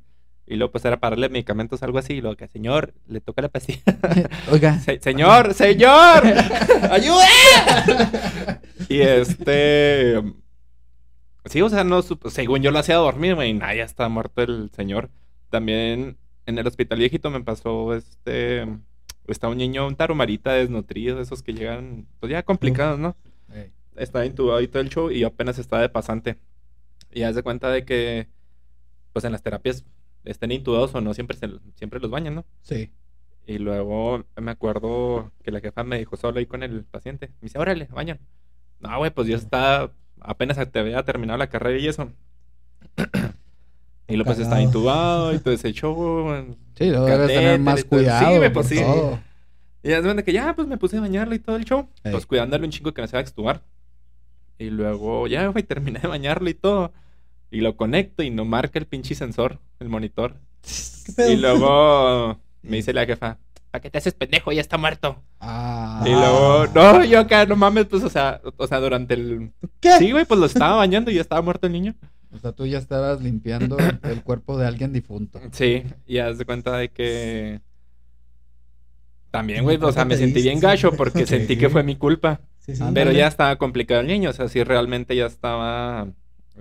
Y 0.50 0.56
luego, 0.56 0.72
pues 0.72 0.84
era 0.84 1.00
para 1.00 1.12
darle 1.12 1.30
medicamentos, 1.30 1.84
algo 1.84 2.00
así. 2.00 2.14
Y 2.16 2.22
luego, 2.22 2.36
que 2.36 2.48
señor, 2.48 2.94
le 3.08 3.22
toca 3.22 3.42
la 3.44 3.50
pastilla. 3.50 3.82
Oiga. 4.52 4.80
Se- 4.80 5.00
señor, 5.00 5.54
señor, 5.54 6.24
ayuda. 6.92 8.60
y 8.90 9.00
este. 9.02 10.22
Sí, 11.46 11.62
o 11.62 11.70
sea, 11.70 11.84
no, 11.84 12.02
según 12.02 12.62
yo 12.62 12.72
lo 12.72 12.80
hacía 12.80 12.96
dormir, 12.96 13.36
güey, 13.36 13.54
nah, 13.54 13.74
ya 13.74 13.84
está 13.84 14.10
muerto 14.10 14.42
el 14.42 14.72
señor. 14.76 15.10
También 15.50 16.18
en 16.46 16.58
el 16.58 16.68
hospital 16.68 17.00
viejito 17.00 17.30
me 17.30 17.42
pasó 17.42 17.94
este. 17.96 18.68
Está 19.28 19.48
un 19.50 19.58
niño, 19.60 19.86
un 19.88 19.96
tarumarita 19.96 20.54
desnutrido, 20.54 21.22
esos 21.22 21.44
que 21.44 21.54
llegan, 21.54 22.08
pues 22.20 22.32
ya 22.32 22.42
complicados, 22.42 22.98
¿no? 22.98 23.16
Ey, 23.54 23.72
Estaba 23.96 24.26
intubado 24.26 24.60
y 24.62 24.68
todo 24.68 24.82
el 24.82 24.90
show 24.90 25.12
y 25.12 25.20
yo 25.20 25.28
apenas 25.28 25.60
estaba 25.60 25.84
de 25.84 25.90
pasante. 25.90 26.38
Y 27.12 27.22
haz 27.22 27.36
de 27.36 27.44
cuenta 27.44 27.70
de 27.70 27.86
que, 27.86 28.28
pues 29.14 29.26
en 29.26 29.32
las 29.32 29.44
terapias, 29.44 29.86
estén 30.26 30.52
intubados 30.52 30.94
o 30.96 31.02
no, 31.02 31.14
siempre, 31.14 31.38
se, 31.38 31.50
siempre 31.76 32.00
los 32.00 32.12
bañan, 32.12 32.36
¿no? 32.36 32.46
Sí. 32.62 32.92
Y 33.46 33.58
luego 33.58 34.26
me 34.36 34.52
acuerdo 34.52 35.32
que 35.44 35.52
la 35.52 35.60
jefa 35.60 35.84
me 35.84 35.98
dijo 35.98 36.18
solo 36.18 36.40
ahí 36.40 36.46
con 36.46 36.62
el 36.62 36.84
paciente. 36.84 37.30
Me 37.42 37.48
dice, 37.48 37.58
órale, 37.58 37.88
bañan. 37.92 38.20
No, 38.80 38.96
güey, 38.98 39.12
pues 39.12 39.28
yo 39.28 39.36
estaba, 39.36 39.92
apenas 40.22 40.58
te 40.72 40.80
había 40.80 41.04
terminado 41.04 41.38
la 41.40 41.48
carrera 41.48 41.80
y 41.80 41.88
eso. 41.88 42.12
y 44.08 44.14
luego 44.14 44.26
pues 44.26 44.40
estaba 44.40 44.62
intubado 44.62 45.34
y 45.34 45.40
todo 45.44 45.54
ese 45.54 45.74
show. 45.74 46.56
Sí, 46.76 46.92
lo 46.92 47.06
debes 47.06 47.28
tener 47.28 47.60
más 47.60 47.84
todo. 47.86 48.00
Sí, 48.00 48.06
cuidado 48.06 48.38
güey, 48.38 48.54
pues 48.54 48.68
sí. 48.68 48.80
todo. 48.80 49.20
Y 49.82 49.92
es 49.92 50.04
de 50.04 50.24
que 50.24 50.34
ya, 50.34 50.56
pues 50.56 50.68
me 50.68 50.78
puse 50.78 50.98
a 50.98 51.02
bañarlo 51.02 51.34
y 51.34 51.40
todo 51.40 51.56
el 51.56 51.66
show. 51.66 51.88
Ey. 52.04 52.12
Pues 52.12 52.26
cuidándole 52.26 52.66
un 52.66 52.72
chingo 52.72 52.94
que 52.94 53.02
no 53.02 53.08
se 53.08 53.14
va 53.14 53.20
a 53.20 53.24
extubar. 53.24 53.64
Y 54.58 54.70
luego, 54.70 55.26
ya, 55.28 55.48
güey, 55.48 55.64
terminé 55.64 56.00
de 56.00 56.08
bañarlo 56.08 56.50
y 56.50 56.54
todo. 56.54 56.92
Y 57.52 57.62
lo 57.62 57.76
conecto 57.76 58.24
y 58.24 58.30
no 58.30 58.46
marca 58.46 58.80
el 58.80 58.86
pinche 58.86 59.16
sensor, 59.16 59.60
el 59.80 59.90
monitor. 59.90 60.36
Y 61.18 61.38
luego 61.38 62.38
me 62.62 62.78
dice 62.78 62.94
la 62.94 63.06
jefa, 63.06 63.40
¿para 63.72 63.82
qué 63.82 63.90
te 63.90 63.98
haces 63.98 64.14
pendejo? 64.14 64.52
Ya 64.52 64.62
está 64.62 64.78
muerto. 64.78 65.22
Ah. 65.40 66.04
Y 66.06 66.10
luego, 66.10 66.68
no, 66.74 67.04
yo 67.04 67.20
acá, 67.20 67.46
no 67.46 67.56
mames, 67.56 67.86
pues, 67.86 68.04
o 68.04 68.10
sea, 68.10 68.42
o 68.58 68.68
sea, 68.68 68.80
durante 68.80 69.14
el... 69.14 69.52
¿Qué? 69.80 69.98
Sí, 69.98 70.12
güey, 70.12 70.26
pues 70.26 70.40
lo 70.40 70.46
estaba 70.46 70.76
bañando 70.78 71.12
y 71.12 71.16
ya 71.16 71.22
estaba 71.22 71.42
muerto 71.42 71.68
el 71.68 71.74
niño. 71.74 71.96
O 72.32 72.38
sea, 72.38 72.52
tú 72.52 72.66
ya 72.66 72.78
estabas 72.78 73.22
limpiando 73.22 73.78
el 74.04 74.24
cuerpo 74.24 74.58
de 74.58 74.68
alguien 74.68 74.94
difunto. 74.94 75.40
Sí, 75.52 75.84
y 76.06 76.18
haz 76.20 76.38
de 76.38 76.46
cuenta 76.46 76.78
de 76.78 76.90
que... 76.90 77.62
También, 79.32 79.64
güey, 79.64 79.78
o 79.80 79.92
sea, 79.92 80.06
me 80.06 80.18
sentí 80.18 80.42
bien 80.42 80.60
gacho 80.60 80.90
sí. 80.90 80.98
porque 80.98 81.28
sentí 81.28 81.56
que 81.56 81.70
fue 81.70 81.84
mi 81.84 81.96
culpa. 81.96 82.42
Sí, 82.58 82.76
sí. 82.76 82.84
Pero 82.96 83.12
ya 83.12 83.28
estaba 83.28 83.56
complicado 83.58 84.02
el 84.02 84.08
niño, 84.08 84.32
o 84.32 84.34
sea, 84.34 84.48
sí 84.48 84.64
realmente 84.64 85.16
ya 85.16 85.28
estaba, 85.28 86.08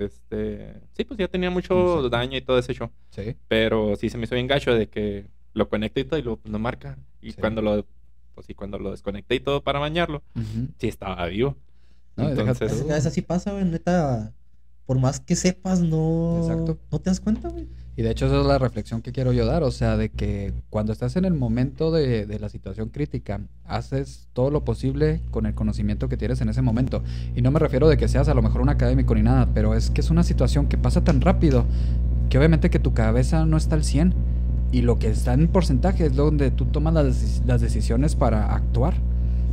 este, 0.01 0.75
sí, 0.93 1.05
pues 1.05 1.19
ya 1.19 1.29
tenía 1.29 1.51
mucho 1.51 2.03
Sí. 2.03 2.09
daño 2.11 2.37
y 2.37 2.41
todo 2.43 2.59
ese 2.59 2.75
show. 2.75 2.91
Sí. 3.11 3.37
Pero 3.49 3.97
sí 3.97 4.09
se 4.11 4.19
me 4.19 4.25
hizo 4.25 4.35
bien 4.35 4.47
gacho 4.47 4.75
de 4.75 4.89
que 4.89 5.27
lo 5.55 5.69
conecto 5.69 6.01
y 6.01 6.05
todo 6.05 6.19
y 6.19 6.23
luego 6.23 6.39
pues, 6.41 6.51
no 6.53 6.59
marca. 6.59 6.99
Y 7.21 7.33
Sí. 7.33 7.37
cuando 7.41 7.63
lo, 7.63 7.85
pues 8.35 8.47
sí, 8.47 8.55
cuando 8.55 8.79
lo 8.79 8.91
desconecté 8.91 9.35
y 9.37 9.41
todo 9.41 9.63
para 9.63 9.79
bañarlo, 9.79 10.23
sí 10.79 10.89
estaba 10.89 11.27
vivo. 11.27 11.57
No, 12.17 12.25
y 12.29 12.33
Entonces-. 12.33 12.73
A 12.83 12.85
veces 12.85 13.07
así 13.07 13.23
pasa, 13.23 13.53
güey, 13.53 13.65
neta. 13.65 14.33
Por 14.87 14.99
más 14.99 15.21
que 15.21 15.37
sepas, 15.37 15.81
no. 15.81 16.39
Exacto. 16.41 16.79
No 16.91 16.99
te 16.99 17.11
das 17.11 17.21
cuenta, 17.21 17.49
güey. 17.51 17.69
Y 17.99 18.03
de 18.03 18.13
hecho 18.13 18.27
esa 18.27 18.39
es 18.39 18.47
la 18.47 18.59
reflexión 18.59 19.03
que 19.03 19.11
quiero 19.11 19.33
yo 19.33 19.45
dar, 19.45 19.65
o 19.65 19.73
sea, 19.73 19.97
de 19.97 20.09
que 20.09 20.55
cuando 20.71 20.93
estás 20.93 21.17
en 21.17 21.25
el 21.25 21.35
momento 21.35 21.91
de, 21.91 22.27
de 22.27 22.39
la 22.39 22.49
situación 22.49 22.91
crítica, 22.91 23.41
haces 23.67 24.29
todo 24.35 24.53
lo 24.53 24.65
posible 24.65 25.21
con 25.33 25.47
el 25.47 25.55
conocimiento 25.55 26.09
que 26.09 26.17
tienes 26.17 26.41
en 26.41 26.49
ese 26.49 26.63
momento. 26.63 27.03
Y 27.35 27.43
no 27.43 27.51
me 27.51 27.59
refiero 27.59 27.89
de 27.89 27.97
que 27.97 28.07
seas 28.07 28.29
a 28.29 28.35
lo 28.35 28.41
mejor 28.41 28.61
un 28.61 28.69
académico 28.69 29.17
ni 29.17 29.23
nada, 29.23 29.49
pero 29.53 29.75
es 29.75 29.91
que 29.91 30.01
es 30.01 30.11
una 30.11 30.23
situación 30.23 30.69
que 30.69 30.79
pasa 30.79 31.03
tan 31.03 31.21
rápido 31.21 31.65
que 32.31 32.39
obviamente 32.39 32.71
que 32.71 32.79
tu 32.79 32.95
cabeza 32.95 33.45
no 33.47 33.57
está 33.57 33.75
al 33.75 33.83
100 33.83 34.15
y 34.71 34.83
lo 34.83 35.01
que 35.01 35.09
está 35.09 35.35
en 35.35 35.49
porcentaje 35.49 36.07
es 36.07 36.15
donde 36.15 36.53
tú 36.53 36.67
tomas 36.67 36.95
las, 36.95 37.43
las 37.47 37.61
decisiones 37.61 38.15
para 38.15 38.55
actuar. 38.55 38.95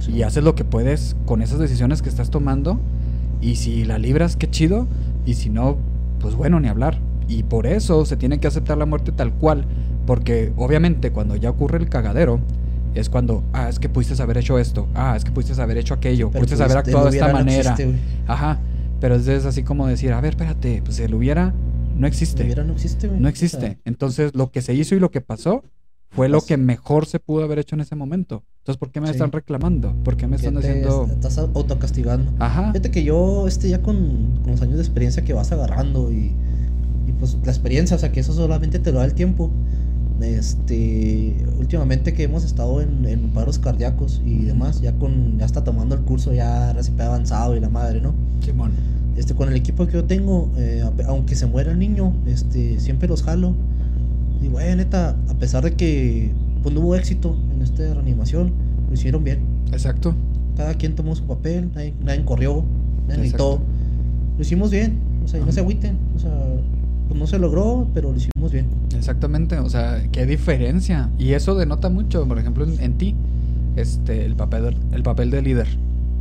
Y 0.08 0.22
haces 0.22 0.44
lo 0.44 0.54
que 0.54 0.66
puedes 0.66 1.16
con 1.26 1.42
esas 1.42 1.58
decisiones 1.58 2.04
que 2.04 2.10
estás 2.10 2.30
tomando. 2.30 2.80
Y 3.42 3.56
si 3.56 3.86
la 3.86 3.98
libras, 3.98 4.36
qué 4.36 4.48
chido, 4.48 4.88
y 5.26 5.34
si 5.34 5.50
no, 5.50 5.78
pues 6.20 6.36
bueno, 6.36 6.60
ni 6.60 6.68
hablar. 6.68 7.00
Y 7.28 7.44
por 7.44 7.66
eso 7.68 8.06
se 8.06 8.18
tiene 8.18 8.40
que 8.40 8.48
aceptar 8.48 8.78
la 8.78 8.86
muerte 8.86 9.12
tal 9.12 9.34
cual, 9.34 9.66
porque 10.06 10.54
obviamente 10.58 11.12
cuando 11.12 11.36
ya 11.36 11.50
ocurre 11.50 11.78
el 11.80 11.90
cagadero, 11.90 12.40
es 12.94 13.10
cuando, 13.10 13.44
ah, 13.52 13.68
es 13.68 13.80
que 13.80 13.90
pudiste 13.90 14.22
haber 14.22 14.38
hecho 14.38 14.58
esto, 14.60 14.88
ah, 14.96 15.16
es 15.18 15.24
que 15.26 15.32
pudiste 15.32 15.60
haber 15.62 15.78
hecho 15.78 15.94
aquello, 15.94 16.30
Pero, 16.32 16.46
pudiste 16.46 16.64
haber 16.64 16.78
el 16.78 16.80
actuado 16.80 17.10
de 17.10 17.18
esta 17.18 17.28
no 17.28 17.34
manera. 17.34 17.72
existe. 17.72 17.96
Ajá, 18.28 18.60
pero 19.02 19.16
es, 19.16 19.28
así 19.46 19.64
como 19.64 19.88
decir, 19.88 20.14
a 20.14 20.22
ver, 20.22 20.32
espérate, 20.32 20.82
pues 20.86 21.00
el 21.00 21.14
hubiera 21.14 21.54
no 21.98 22.06
El 22.08 22.12
existe. 22.14 22.44
hubiera 22.44 22.64
no 22.64 22.74
existe, 22.74 23.08
güey. 23.08 23.20
No 23.20 23.28
O 23.28 23.30
existe. 23.30 23.60
sea, 23.60 23.78
Entonces, 23.86 24.32
lo 24.36 24.52
que 24.52 24.62
se 24.62 24.74
hizo 24.74 24.96
y 24.96 25.00
lo 25.00 25.12
que 25.12 25.22
pasó 25.22 25.64
fue 26.12 26.30
lo 26.30 26.38
Pues- 26.38 26.46
que 26.46 26.58
mejor 26.58 27.06
se 27.06 27.20
pudo 27.20 27.44
haber 27.44 27.60
hecho 27.60 27.76
en 27.76 27.82
ese 27.82 27.96
momento. 27.96 28.44
Entonces, 28.60 28.78
¿por 28.78 28.92
qué 28.92 29.02
me 29.02 29.08
Sí. 29.08 29.14
están 29.14 29.32
reclamando? 29.32 29.94
¿Por 30.04 30.16
qué 30.16 30.28
me 30.28 30.36
están 30.38 30.54
te 30.56 30.62
diciendo...? 30.62 31.08
Estás 31.12 31.38
autocastigando. 31.38 32.32
Ajá. 32.40 32.72
Fíjate 32.72 32.92
que 32.92 33.04
yo, 33.04 33.48
este, 33.48 33.68
ya 33.70 33.82
con, 33.82 34.40
con 34.44 34.52
los 34.52 34.62
años 34.62 34.76
de 34.76 34.82
experiencia 34.84 35.24
que 35.24 35.34
vas 35.34 35.52
agarrando 35.52 36.12
y, 36.14 36.34
y 37.08 37.12
pues 37.14 37.38
la 37.44 37.52
experiencia, 37.52 37.96
o 37.96 38.00
sea, 38.00 38.12
que 38.12 38.20
eso 38.20 38.34
solamente 38.34 38.80
te 38.80 38.92
lo 38.92 39.00
da 39.00 39.06
el 39.06 39.14
tiempo. 39.14 39.52
Este, 40.22 41.36
últimamente 41.60 42.14
que 42.14 42.24
hemos 42.24 42.46
estado 42.46 42.82
en, 42.82 43.06
en 43.06 43.30
paros 43.32 43.60
cardíacos 43.60 44.22
y 44.26 44.46
demás, 44.46 44.82
ya 44.82 44.94
con, 44.94 45.38
ya 45.38 45.46
está 45.46 45.64
tomando 45.64 45.94
el 45.94 46.02
curso 46.02 46.34
ya 46.34 46.72
RCP 46.72 47.02
avanzado 47.02 47.56
y 47.56 47.60
la 47.60 47.70
madre, 47.70 48.00
¿no? 48.00 48.14
Simón. 48.42 48.72
Este, 49.18 49.34
con 49.34 49.50
el 49.50 49.56
equipo 49.56 49.86
que 49.88 49.94
yo 49.94 50.06
tengo, 50.06 50.52
eh, 50.58 50.84
aunque 51.08 51.36
se 51.36 51.46
muera 51.46 51.72
el 51.72 51.80
niño, 51.80 52.14
este, 52.28 52.80
siempre 52.80 53.08
los 53.08 53.24
jalo. 53.24 53.56
Digo, 54.42 54.60
eh, 54.60 54.76
neta, 54.76 55.16
a 55.30 55.34
pesar 55.36 55.64
de 55.64 55.74
que 55.74 56.32
pues, 56.64 56.74
no 56.74 56.82
hubo 56.82 56.96
éxito 56.96 57.38
en 57.54 57.62
esta 57.62 57.94
reanimación, 57.94 58.54
lo 58.88 58.94
hicieron 58.94 59.24
bien. 59.24 59.40
Exacto. 59.72 60.16
Cada 60.58 60.74
quien 60.74 60.96
tomó 60.96 61.16
su 61.16 61.24
papel, 61.24 61.70
nadie, 61.74 61.94
nadie 62.04 62.26
corrió, 62.26 62.64
nadie 63.08 63.30
gritó. 63.30 63.62
Lo 64.38 64.42
hicimos 64.42 64.72
bien, 64.72 65.00
o 65.24 65.28
sea, 65.28 65.40
y 65.40 65.44
no 65.44 65.52
se 65.52 65.62
agüiten. 65.62 65.98
O 66.16 66.20
sea, 66.20 66.32
pues 67.16 67.20
no 67.22 67.28
se 67.28 67.40
logró, 67.40 67.88
pero 67.94 68.12
lo 68.12 68.18
hicimos 68.18 68.52
bien. 68.52 68.68
Exactamente. 68.96 69.58
O 69.60 69.70
sea, 69.70 70.04
qué 70.12 70.26
diferencia. 70.26 71.10
Y 71.18 71.32
eso 71.32 71.56
denota 71.56 71.90
mucho, 71.90 72.28
por 72.28 72.38
ejemplo, 72.38 72.66
en, 72.66 72.80
en 72.82 72.98
ti, 72.98 73.16
este, 73.78 74.26
el 74.26 74.36
papel, 74.36 74.76
el 74.92 75.04
papel 75.04 75.32
de 75.32 75.42
líder. 75.42 75.68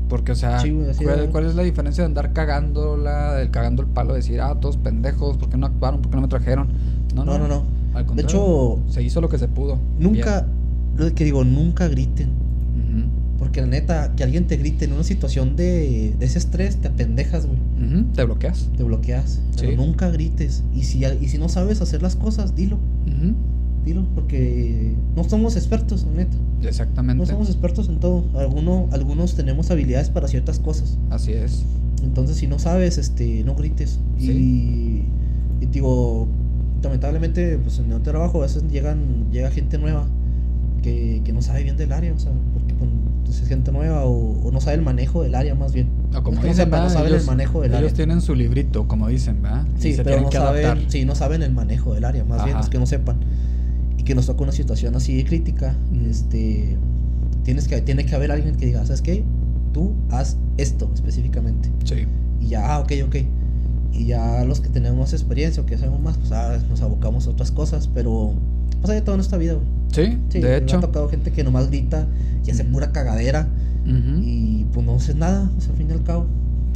Porque, 0.08 0.32
o 0.32 0.36
sea, 0.36 0.60
Sí, 0.60 0.70
güey, 0.70 0.90
así 0.90 1.04
¿cuál, 1.32 1.46
es 1.46 1.54
la 1.54 1.62
diferencia 1.62 2.02
de 2.02 2.06
andar 2.06 2.32
cagándola, 2.32 3.40
el 3.40 3.50
cagando 3.50 3.82
el 3.82 3.88
palo, 3.88 4.14
decir, 4.14 4.40
ah, 4.40 4.54
todos 4.60 4.76
pendejos, 4.76 5.36
¿por 5.36 5.48
qué 5.48 5.56
no 5.56 5.66
actuaron? 5.66 6.00
¿Por 6.00 6.10
qué 6.10 6.16
no 6.16 6.22
me 6.22 6.28
trajeron? 6.28 6.68
No, 7.14 7.24
No, 7.24 7.38
no, 7.38 7.48
no. 7.48 7.64
Al 7.94 8.06
De 8.14 8.22
hecho, 8.22 8.78
se 8.88 9.02
hizo 9.02 9.20
lo 9.20 9.28
que 9.28 9.38
se 9.38 9.48
pudo. 9.48 9.78
nunca, 9.98 10.46
lo 10.96 11.12
que 11.14 11.24
digo, 11.24 11.42
nunca 11.44 11.88
griten. 11.88 12.30
Porque 13.38 13.60
la 13.60 13.66
neta, 13.66 14.14
que 14.14 14.22
alguien 14.22 14.46
te 14.46 14.56
grite 14.56 14.84
en 14.84 14.92
una 14.92 15.02
situación 15.02 15.56
de, 15.56 16.14
de 16.18 16.26
ese 16.26 16.38
estrés, 16.38 16.76
te 16.76 16.88
apendejas, 16.88 17.46
güey. 17.46 17.58
Te 18.14 18.24
bloqueas. 18.24 18.68
Te 18.76 18.84
bloqueas. 18.84 19.40
Pero 19.58 19.76
nunca 19.76 20.10
grites. 20.10 20.62
Y 20.74 20.84
si, 20.84 21.04
y 21.04 21.28
si 21.28 21.38
no 21.38 21.48
sabes 21.48 21.80
hacer 21.80 22.02
las 22.02 22.16
cosas, 22.16 22.54
dilo. 22.54 22.78
Dilo. 23.84 24.06
Porque 24.14 24.94
no 25.16 25.24
somos 25.24 25.56
expertos, 25.56 26.04
la 26.04 26.12
neta. 26.12 26.36
Exactamente. 26.62 27.20
No 27.20 27.26
somos 27.26 27.48
expertos 27.48 27.88
en 27.88 27.98
todo. 27.98 28.24
Alguno, 28.38 28.88
algunos 28.92 29.34
tenemos 29.34 29.70
habilidades 29.70 30.10
para 30.10 30.28
ciertas 30.28 30.58
cosas. 30.58 30.96
Así 31.10 31.32
es. 31.32 31.64
Entonces, 32.02 32.36
si 32.36 32.46
no 32.46 32.58
sabes, 32.58 32.98
este, 32.98 33.42
no 33.44 33.56
grites. 33.56 33.98
Sí. 34.18 34.30
Y, 34.30 35.64
y 35.64 35.66
digo, 35.66 36.28
lamentablemente, 36.82 37.58
pues 37.58 37.78
en 37.80 37.90
el 37.90 38.02
trabajo 38.02 38.38
a 38.38 38.42
veces 38.42 38.64
llegan, 38.70 39.30
llega 39.32 39.50
gente 39.50 39.78
nueva 39.78 40.06
que, 40.82 41.22
que 41.24 41.32
no 41.32 41.42
sabe 41.42 41.62
bien 41.64 41.76
del 41.76 41.92
área, 41.92 42.12
o 42.12 42.18
sea, 42.18 42.30
es 43.30 43.48
gente 43.48 43.72
nueva 43.72 44.04
o, 44.04 44.40
o 44.46 44.50
no 44.52 44.60
sabe 44.60 44.76
el 44.76 44.82
manejo 44.82 45.22
del 45.22 45.34
área 45.34 45.54
más 45.54 45.72
bien. 45.72 45.88
O 46.16 46.22
como 46.22 46.40
No 46.40 46.46
dicen, 46.46 46.70
no 46.70 46.88
saben 46.90 47.08
el 47.08 47.14
ellos, 47.14 47.26
manejo 47.26 47.60
del 47.62 47.70
ellos 47.72 47.82
área. 47.84 47.94
tienen 47.94 48.20
su 48.20 48.34
librito, 48.34 48.86
como 48.88 49.08
dicen, 49.08 49.42
¿verdad? 49.42 49.66
Y 49.78 49.80
Sí, 49.82 49.94
se 49.94 50.04
pero 50.04 50.20
no 50.22 50.28
que 50.30 50.36
saben, 50.38 50.84
sí, 50.90 51.04
no 51.04 51.14
saben 51.14 51.42
el 51.42 51.52
manejo 51.52 51.94
del 51.94 52.04
área, 52.04 52.24
más 52.24 52.44
bien 52.44 52.56
Ajá. 52.56 52.64
es 52.64 52.70
que 52.70 52.78
no 52.78 52.86
sepan. 52.86 53.16
Y 53.98 54.02
que 54.04 54.14
nos 54.14 54.26
toca 54.26 54.42
una 54.42 54.52
situación 54.52 54.94
así 54.96 55.16
de 55.16 55.24
crítica, 55.24 55.74
Ujú. 55.92 56.06
este, 56.10 56.76
tienes 57.42 57.68
que, 57.68 57.80
tiene 57.82 58.04
que 58.06 58.14
haber 58.14 58.30
alguien 58.32 58.56
que 58.56 58.66
diga, 58.66 58.84
¿sabes 58.86 59.02
qué? 59.02 59.24
Tú 59.72 59.92
haz 60.10 60.36
esto 60.56 60.90
específicamente. 60.94 61.68
Sí. 61.84 62.06
Y 62.40 62.48
ya, 62.48 62.74
ah, 62.74 62.78
ok, 62.80 62.92
ok. 63.06 63.16
Y 63.92 64.06
ya 64.06 64.44
los 64.44 64.60
que 64.60 64.68
tenemos 64.68 65.12
experiencia 65.12 65.62
o 65.62 65.66
que 65.66 65.78
sabemos 65.78 66.00
más, 66.00 66.18
pues 66.18 66.32
ah, 66.32 66.58
nos 66.68 66.80
abocamos 66.82 67.26
a 67.26 67.30
otras 67.30 67.50
cosas, 67.52 67.88
pero 67.94 68.34
pues 68.80 68.90
hay 68.90 68.96
de 68.96 69.02
todo 69.02 69.14
en 69.14 69.20
esta 69.20 69.36
vida, 69.36 69.54
güey. 69.54 69.66
Sí, 69.94 70.18
Sí, 70.28 70.40
de 70.40 70.48
me 70.50 70.56
hecho. 70.56 70.78
ha 70.78 70.80
tocado 70.80 71.08
gente 71.08 71.30
que 71.30 71.44
nomás 71.44 71.68
grita 71.68 72.06
y 72.46 72.50
hace 72.50 72.62
Ujú. 72.64 72.72
pura 72.72 72.92
cagadera 72.92 73.48
Ujú. 73.84 74.20
y 74.22 74.66
pues 74.72 74.84
no 74.84 74.96
haces 74.96 75.16
nada, 75.16 75.50
o 75.56 75.60
sea, 75.60 75.70
al 75.72 75.76
fin 75.78 75.88
y 75.90 75.92
al 75.92 76.02
cabo. 76.02 76.26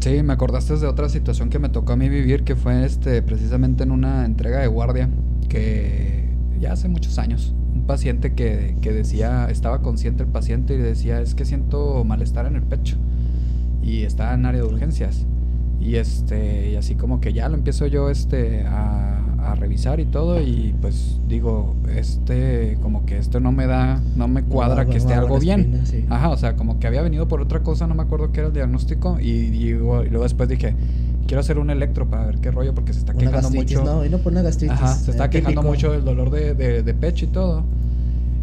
Sí, 0.00 0.22
me 0.22 0.32
acordaste 0.32 0.76
de 0.76 0.86
otra 0.86 1.08
situación 1.08 1.50
que 1.50 1.58
me 1.58 1.68
tocó 1.68 1.92
a 1.94 1.96
mí 1.96 2.08
vivir, 2.08 2.44
que 2.44 2.54
fue 2.54 2.84
este 2.84 3.20
precisamente 3.22 3.82
en 3.82 3.90
una 3.90 4.24
entrega 4.24 4.60
de 4.60 4.68
guardia, 4.68 5.08
que 5.48 6.28
ya 6.60 6.72
hace 6.72 6.88
muchos 6.88 7.18
años. 7.18 7.54
Un 7.74 7.82
paciente 7.82 8.32
que, 8.34 8.76
que 8.80 8.92
decía, 8.92 9.48
estaba 9.50 9.82
consciente 9.82 10.22
el 10.22 10.28
paciente 10.28 10.74
y 10.74 10.78
decía, 10.78 11.20
es 11.20 11.34
que 11.34 11.44
siento 11.44 12.04
malestar 12.04 12.46
en 12.46 12.54
el 12.56 12.62
pecho. 12.62 12.96
Y 13.82 14.02
estaba 14.02 14.34
en 14.34 14.44
área 14.46 14.60
de 14.62 14.66
urgencias. 14.68 15.24
Y 15.80 15.96
este, 15.96 16.70
y 16.70 16.76
así 16.76 16.94
como 16.94 17.20
que 17.20 17.32
ya 17.32 17.48
lo 17.48 17.54
empiezo 17.56 17.86
yo 17.86 18.10
este 18.10 18.64
a, 18.66 19.20
a 19.52 19.54
revisar 19.54 20.00
y 20.00 20.04
todo. 20.04 20.40
Y 20.40 20.74
pues 20.80 21.18
digo, 21.28 21.74
este, 21.94 22.78
como 22.82 23.04
que 23.06 23.18
esto 23.18 23.40
no 23.40 23.52
me 23.52 23.66
da, 23.66 24.00
no 24.16 24.28
me 24.28 24.42
cuadra 24.42 24.84
No, 24.84 24.90
que 24.90 24.98
esté 24.98 25.14
algo 25.14 25.38
bien. 25.38 25.60
espina, 25.60 25.86
sí. 25.86 26.04
Ajá, 26.08 26.30
o 26.30 26.36
sea, 26.36 26.56
como 26.56 26.78
que 26.78 26.86
había 26.86 27.02
venido 27.02 27.28
por 27.28 27.40
otra 27.40 27.60
cosa, 27.62 27.86
no 27.86 27.94
me 27.94 28.02
acuerdo 28.02 28.32
qué 28.32 28.40
era 28.40 28.48
el 28.48 28.54
diagnóstico. 28.54 29.18
Y, 29.20 29.48
digo- 29.50 30.04
y 30.04 30.08
luego 30.10 30.24
después 30.24 30.48
dije, 30.48 30.74
quiero 31.26 31.40
hacer 31.40 31.58
un 31.58 31.70
electro 31.70 32.06
para 32.08 32.26
ver 32.26 32.38
qué 32.38 32.50
rollo, 32.50 32.74
porque 32.74 32.92
se 32.92 33.00
está 33.00 33.12
Una 33.12 33.20
quejando 33.20 33.50
mucho. 33.50 33.84
no, 33.84 34.04
y 34.04 34.08
no 34.08 34.18
por 34.18 34.32
una 34.32 34.42
gastritis. 34.42 34.74
Ajá, 34.76 34.94
se 34.94 35.10
está 35.10 35.26
eh, 35.26 35.30
quejando 35.30 35.60
típico. 35.60 35.74
mucho 35.74 35.92
del 35.92 36.04
dolor 36.04 36.30
de, 36.30 36.54
de- 36.54 36.82
de 36.82 36.94
pecho 36.94 37.24
y 37.24 37.28
todo. 37.28 37.64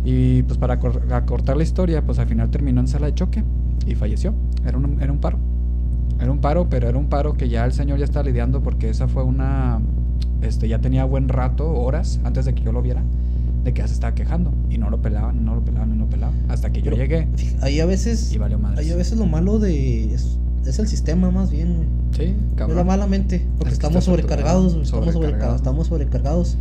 Y 0.04 0.44
pues 0.44 0.58
para 0.60 0.80
cor- 0.80 1.02
acortar 1.12 1.58
la 1.58 1.64
historia, 1.64 2.04
pues 2.06 2.20
al 2.20 2.28
final 2.28 2.50
terminó 2.52 2.80
en 2.82 2.88
sala 2.88 3.08
de 3.08 3.16
choque 3.16 3.44
y 3.88 3.96
falleció. 3.96 4.34
Era 4.66 4.78
un, 4.78 5.02
era 5.02 5.12
un 5.12 5.18
paro. 5.20 5.38
Era 6.22 6.32
un 6.32 6.38
paro, 6.38 6.68
pero 6.70 6.88
era 6.88 6.98
un 6.98 7.08
paro 7.08 7.34
que 7.34 7.50
ya 7.50 7.66
el 7.66 7.74
señor 7.74 7.98
ya 7.98 8.06
estaba 8.06 8.24
lidiando 8.26 8.62
porque 8.62 8.90
esa 8.90 9.08
fue 9.08 9.24
una... 9.24 9.80
Este, 10.42 10.68
ya 10.68 10.80
tenía 10.80 11.06
buen 11.06 11.30
rato, 11.30 11.72
horas, 11.74 12.20
antes 12.24 12.46
de 12.46 12.54
que 12.54 12.64
yo 12.64 12.72
lo 12.72 12.82
viera, 12.82 13.04
de 13.64 13.74
que 13.74 13.82
ya 13.82 13.88
se 13.88 13.94
estaba 13.94 14.14
quejando. 14.16 14.54
Y 14.70 14.78
no 14.78 14.90
lo 14.90 15.02
pelaban, 15.02 15.44
no 15.46 15.56
lo 15.56 15.62
pelaban, 15.64 15.90
no 15.98 16.06
lo 16.06 16.10
pelaban. 16.10 16.36
Hasta 16.50 16.72
que 16.72 16.82
yo 16.82 16.92
llegué 16.92 17.28
Ahí 17.62 17.80
a 17.80 17.86
veces, 17.86 18.32
y 18.34 18.38
valió 18.38 18.60
ahí 18.78 18.92
a 18.92 18.96
veces 18.96 19.18
lo 19.18 19.26
malo 19.26 19.60
de... 19.60 20.14
Es, 20.14 20.38
es 20.66 20.80
el 20.80 20.88
sistema 20.88 21.30
más 21.32 21.52
bien. 21.52 21.86
Sí, 22.12 22.24
Es 22.24 22.34
cabrón. 22.56 22.78
la 22.78 22.84
mala 22.84 23.08
mente, 23.08 23.46
porque 23.58 23.74
Es 23.74 23.80
que 23.80 23.86
estamos 23.86 24.04
sobrecargados, 24.06 24.66
estamos, 24.74 24.90
sobrecargados, 24.90 25.14
sobrecargado. 25.14 25.56
estamos 25.56 25.88
sobrecargados. 25.88 26.58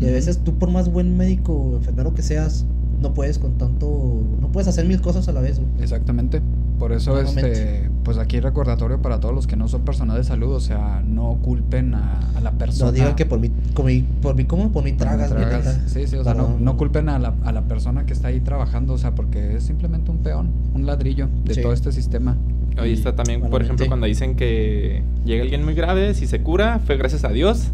Y 0.00 0.06
a 0.06 0.10
veces 0.10 0.38
tú 0.38 0.54
por 0.58 0.70
más 0.70 0.90
buen 0.90 1.16
médico 1.16 1.52
o 1.54 1.76
enfermero 1.76 2.14
que 2.14 2.22
seas, 2.22 2.64
no 3.02 3.12
puedes 3.14 3.38
con 3.38 3.58
tanto, 3.58 4.22
no 4.40 4.48
puedes 4.52 4.68
hacer 4.68 4.86
mil 4.86 5.00
cosas 5.00 5.28
a 5.28 5.32
la 5.32 5.40
vez, 5.40 5.58
güey. 5.58 5.68
Exactamente. 5.82 6.40
Por 6.78 6.90
eso, 6.92 7.20
este, 7.20 7.88
pues 8.02 8.18
aquí 8.18 8.40
recordatorio 8.40 9.00
para 9.00 9.20
todos 9.20 9.32
los 9.32 9.46
que 9.46 9.54
no 9.54 9.68
son 9.68 9.82
personal 9.82 10.16
de 10.16 10.24
salud, 10.24 10.52
o 10.52 10.58
sea, 10.60 11.00
no 11.06 11.38
culpen 11.42 11.94
a, 11.94 12.32
a 12.34 12.40
la 12.40 12.50
persona. 12.52 12.90
No 12.90 12.92
digan 12.92 13.14
que 13.14 13.24
por 13.24 13.38
mí, 13.38 13.50
como 13.74 13.86
mi- 13.88 14.00
por 14.20 14.34
mí, 14.34 14.44
¿cómo? 14.46 14.72
Por 14.72 14.82
mí 14.82 14.92
por 14.92 15.02
tragas, 15.06 15.30
neta. 15.32 15.62
Sí, 15.86 16.06
sí, 16.08 16.16
o 16.16 16.24
sea, 16.24 16.34
No, 16.34 16.76
culpen 16.76 17.08
a 17.08 17.18
la, 17.20 17.34
a 17.44 17.52
la 17.52 17.62
persona 17.62 18.04
que 18.04 18.12
está 18.12 18.28
ahí 18.28 18.40
trabajando, 18.40 18.94
o 18.94 18.98
sea, 18.98 19.14
porque 19.14 19.54
es 19.56 19.62
simplemente 19.64 20.10
un 20.10 20.18
peón, 20.18 20.48
un 20.74 20.84
ladrillo 20.86 21.28
de 21.44 21.54
Sí. 21.54 21.62
todo 21.62 21.72
este 21.72 21.92
sistema. 21.92 22.36
Ahí 22.78 22.94
está 22.94 23.14
también, 23.14 23.42
por 23.42 23.62
ejemplo, 23.62 23.86
cuando 23.86 24.06
dicen 24.06 24.34
que 24.34 25.02
llega 25.24 25.42
alguien 25.44 25.64
muy 25.64 25.74
grave, 25.74 26.14
si 26.14 26.26
se 26.26 26.40
cura, 26.40 26.80
fue 26.84 26.96
gracias 26.96 27.22
a 27.24 27.28
Dios. 27.28 27.68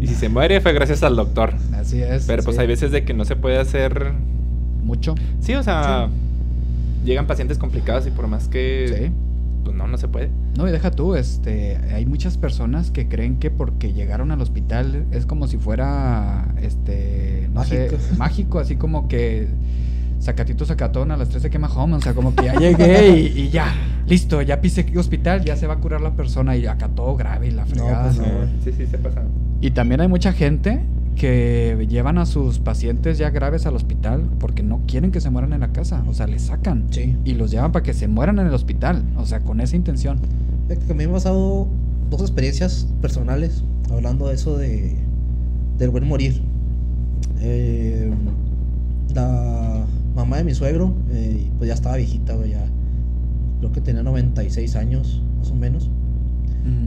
Y 0.00 0.06
si 0.06 0.14
se 0.14 0.28
muere, 0.28 0.60
fue 0.60 0.72
gracias 0.72 1.02
al 1.02 1.16
doctor. 1.16 1.54
Así 1.72 2.00
es. 2.02 2.24
Pero 2.26 2.42
pues 2.42 2.56
sí. 2.56 2.62
hay 2.62 2.66
veces 2.68 2.90
de 2.92 3.04
que 3.04 3.14
no 3.14 3.24
se 3.24 3.36
puede 3.36 3.58
hacer. 3.58 4.12
Mucho. 4.84 5.14
Sí, 5.40 5.54
o 5.54 5.62
sea, 5.62 6.08
llegan 7.04 7.26
pacientes 7.26 7.58
complicados 7.58 8.06
y 8.06 8.10
por 8.10 8.26
más 8.26 8.48
que. 8.48 8.86
Sí. 8.88 9.12
Pues 9.64 9.74
no, 9.74 9.86
no 9.88 9.96
se 9.96 10.08
puede. 10.08 10.30
No, 10.58 10.68
y 10.68 10.72
deja 10.72 10.90
tú, 10.90 11.14
este, 11.14 11.78
hay 11.94 12.04
muchas 12.04 12.36
personas 12.36 12.90
que 12.90 13.08
creen 13.08 13.38
que 13.38 13.50
porque 13.50 13.94
llegaron 13.94 14.30
al 14.30 14.42
hospital 14.42 15.06
es 15.10 15.24
como 15.24 15.48
si 15.48 15.56
fuera, 15.56 16.54
este, 16.60 17.48
no 17.54 17.64
sé, 17.64 17.88
Mágico. 17.90 18.02
mágico, 18.18 18.58
así 18.58 18.76
como 18.76 19.08
que 19.08 19.48
Sacatito 20.24 20.64
sacatón 20.64 21.10
a 21.10 21.18
las 21.18 21.28
3 21.28 21.42
se 21.42 21.50
quema 21.50 21.68
home. 21.68 21.96
O 21.96 22.00
sea, 22.00 22.14
como 22.14 22.34
que 22.34 22.44
ya 22.44 22.54
llegué 22.58 23.10
y, 23.10 23.40
y 23.40 23.48
ya, 23.50 23.74
listo, 24.06 24.40
ya 24.40 24.60
pisé 24.60 24.86
hospital, 24.96 25.44
ya 25.44 25.54
se 25.54 25.66
va 25.66 25.74
a 25.74 25.78
curar 25.78 26.00
la 26.00 26.12
persona 26.12 26.56
y 26.56 26.66
acá 26.66 26.88
todo 26.88 27.14
grave 27.14 27.48
y 27.48 27.50
la 27.50 27.66
fregada. 27.66 28.04
pues 28.04 28.18
no. 28.18 28.24
Sí, 28.64 28.72
sí, 28.72 28.86
se 28.86 28.96
pasa. 28.96 29.22
Y 29.60 29.72
también 29.72 30.00
hay 30.00 30.08
mucha 30.08 30.32
gente 30.32 30.80
que 31.14 31.86
llevan 31.88 32.18
a 32.18 32.26
sus 32.26 32.58
pacientes 32.58 33.18
ya 33.18 33.30
graves 33.30 33.66
al 33.66 33.74
hospital 33.76 34.28
porque 34.38 34.62
no 34.62 34.80
quieren 34.86 35.10
que 35.12 35.20
se 35.20 35.30
mueran 35.30 35.52
en 35.52 35.60
la 35.60 35.72
casa. 35.72 36.04
O 36.08 36.14
sea, 36.14 36.26
les 36.26 36.42
sacan 36.42 36.84
Sí. 36.90 37.16
y 37.24 37.34
los 37.34 37.50
llevan 37.50 37.72
para 37.72 37.82
que 37.82 37.94
se 37.94 38.08
mueran 38.08 38.38
en 38.38 38.46
el 38.46 38.54
hospital. 38.54 39.04
O 39.16 39.26
sea, 39.26 39.40
con 39.40 39.60
esa 39.60 39.76
intención. 39.76 40.18
A 40.70 40.74
mí 40.74 40.94
me 40.94 41.04
han 41.04 41.12
pasado 41.12 41.68
dos 42.10 42.20
experiencias 42.22 42.86
personales 43.00 43.64
hablando 43.90 44.28
de 44.28 44.34
eso 44.34 44.56
de 44.56 44.96
del 45.78 45.90
buen 45.90 46.06
morir. 46.06 46.40
Eh, 47.40 48.10
la 49.14 49.84
mamá 50.14 50.36
de 50.38 50.44
mi 50.44 50.54
suegro, 50.54 50.94
eh, 51.10 51.50
pues 51.58 51.68
ya 51.68 51.74
estaba 51.74 51.96
viejita, 51.96 52.34
ya 52.46 52.64
creo 53.58 53.72
que 53.72 53.80
tenía 53.80 54.02
96 54.02 54.76
años, 54.76 55.22
más 55.38 55.50
o 55.50 55.54
menos. 55.54 55.90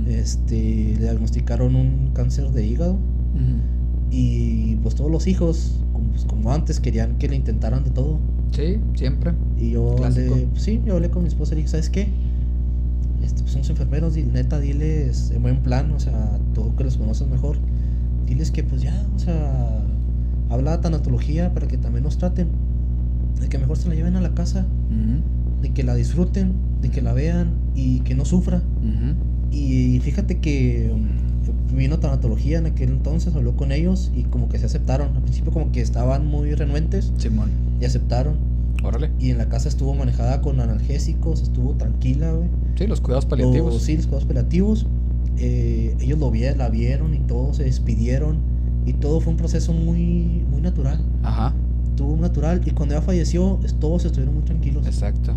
Este, 0.08 0.56
le 0.96 1.00
diagnosticaron 1.02 1.76
un 1.76 2.12
cáncer 2.14 2.50
de 2.52 2.66
hígado. 2.66 2.98
Y 4.12 4.76
pues 4.78 4.96
todos 4.96 5.12
los 5.12 5.28
hijos, 5.28 5.80
como, 5.94 6.10
pues, 6.10 6.26
como 6.26 6.52
antes, 6.54 6.80
querían 6.80 7.18
que 7.18 7.28
le 7.28 7.36
intentaran 7.36 7.84
de 7.84 7.90
todo. 7.90 8.20
Sí, 8.52 8.78
siempre. 8.96 9.34
Y 9.60 9.72
yo 9.72 9.96
Clásico. 9.96 10.34
hablé, 10.34 10.48
pues 10.48 10.64
sí, 10.64 10.82
yo 10.86 10.96
hablé 10.96 11.10
con 11.10 11.24
mi 11.24 11.28
esposa 11.28 11.54
y 11.54 11.56
le 11.56 11.62
dije, 11.62 11.72
¿sabes 11.72 11.90
qué? 11.90 12.08
Este, 13.24 13.42
pues 13.42 13.52
somos 13.52 13.70
enfermeros 13.70 14.16
y 14.16 14.24
neta, 14.24 14.60
diles 14.60 15.32
en 15.36 15.42
buen 15.42 15.58
plan, 15.62 15.92
o 15.92 16.00
sea, 16.00 16.40
tú 16.54 16.76
que 16.76 16.84
los 16.84 16.98
conoces 16.98 17.28
mejor, 17.28 17.58
diles 18.26 18.52
que 18.52 18.64
pues 18.64 18.82
ya, 18.82 19.06
o 19.16 19.20
sea, 19.20 19.84
habla 20.50 20.78
de 20.78 20.84
tanatología 20.84 21.54
para 21.54 21.68
que 21.68 21.78
también 21.78 22.04
nos 22.04 22.18
traten, 22.18 22.48
de 23.42 23.50
que 23.50 23.58
mejor 23.58 23.78
se 23.78 23.90
la 23.90 23.96
lleven 23.96 24.16
a 24.16 24.22
la 24.22 24.34
casa, 24.34 24.66
de 25.62 25.74
que 25.74 25.84
la 25.84 25.96
disfruten, 25.96 26.54
de 26.82 26.90
que 26.90 27.02
la 27.02 27.14
vean 27.14 27.50
y 27.76 28.00
que 28.02 28.16
no 28.16 28.24
sufra. 28.24 28.62
Y 29.52 30.00
fíjate 30.02 30.40
que 30.40 30.92
um, 30.94 31.08
vino 31.74 32.00
tanatología 32.00 32.58
en 32.60 32.66
aquel 32.66 32.90
entonces, 32.90 33.36
habló 33.36 33.56
con 33.56 33.72
ellos 33.72 34.12
y 34.16 34.24
como 34.24 34.50
que 34.50 34.58
se 34.60 34.66
aceptaron. 34.66 35.16
Al 35.16 35.22
principio 35.22 35.52
como 35.52 35.72
que 35.72 35.82
estaban 35.82 36.26
muy 36.26 36.54
renuentes 36.54 37.12
Simón. 37.18 37.50
y 37.82 37.86
aceptaron. 37.86 38.36
Órale. 38.84 39.12
Y 39.20 39.32
en 39.32 39.38
la 39.38 39.50
casa 39.50 39.70
estuvo 39.70 39.94
manejada 39.96 40.42
con 40.42 40.60
analgésicos, 40.60 41.42
estuvo 41.42 41.74
tranquila, 41.74 42.32
güey. 42.32 42.48
Sí, 42.76 42.88
los 42.88 43.02
cuidados 43.02 43.26
paliativos. 43.26 43.74
Los, 43.74 43.84
sí, 43.84 43.96
los 43.98 44.06
cuidados 44.06 44.26
paliativos. 44.26 44.86
Eh, 45.38 45.96
ellos 46.00 46.20
lo 46.20 46.32
vieron, 46.32 46.60
la 46.60 46.70
vieron 46.70 47.14
y 47.14 47.20
todos 47.20 47.58
se 47.58 47.64
despidieron. 47.64 48.38
Y 48.86 48.94
todo 48.94 49.20
fue 49.20 49.32
un 49.32 49.38
proceso 49.38 49.74
muy, 49.74 50.46
muy 50.50 50.62
natural. 50.62 51.00
Ajá, 51.24 51.54
Estuvo 51.90 52.16
natural. 52.16 52.62
Y 52.66 52.72
cuando 52.72 52.96
ella 52.96 53.02
falleció, 53.02 53.60
todos 53.80 54.06
estuvieron 54.06 54.36
muy 54.36 54.44
tranquilos. 54.44 54.86
exacto. 54.86 55.34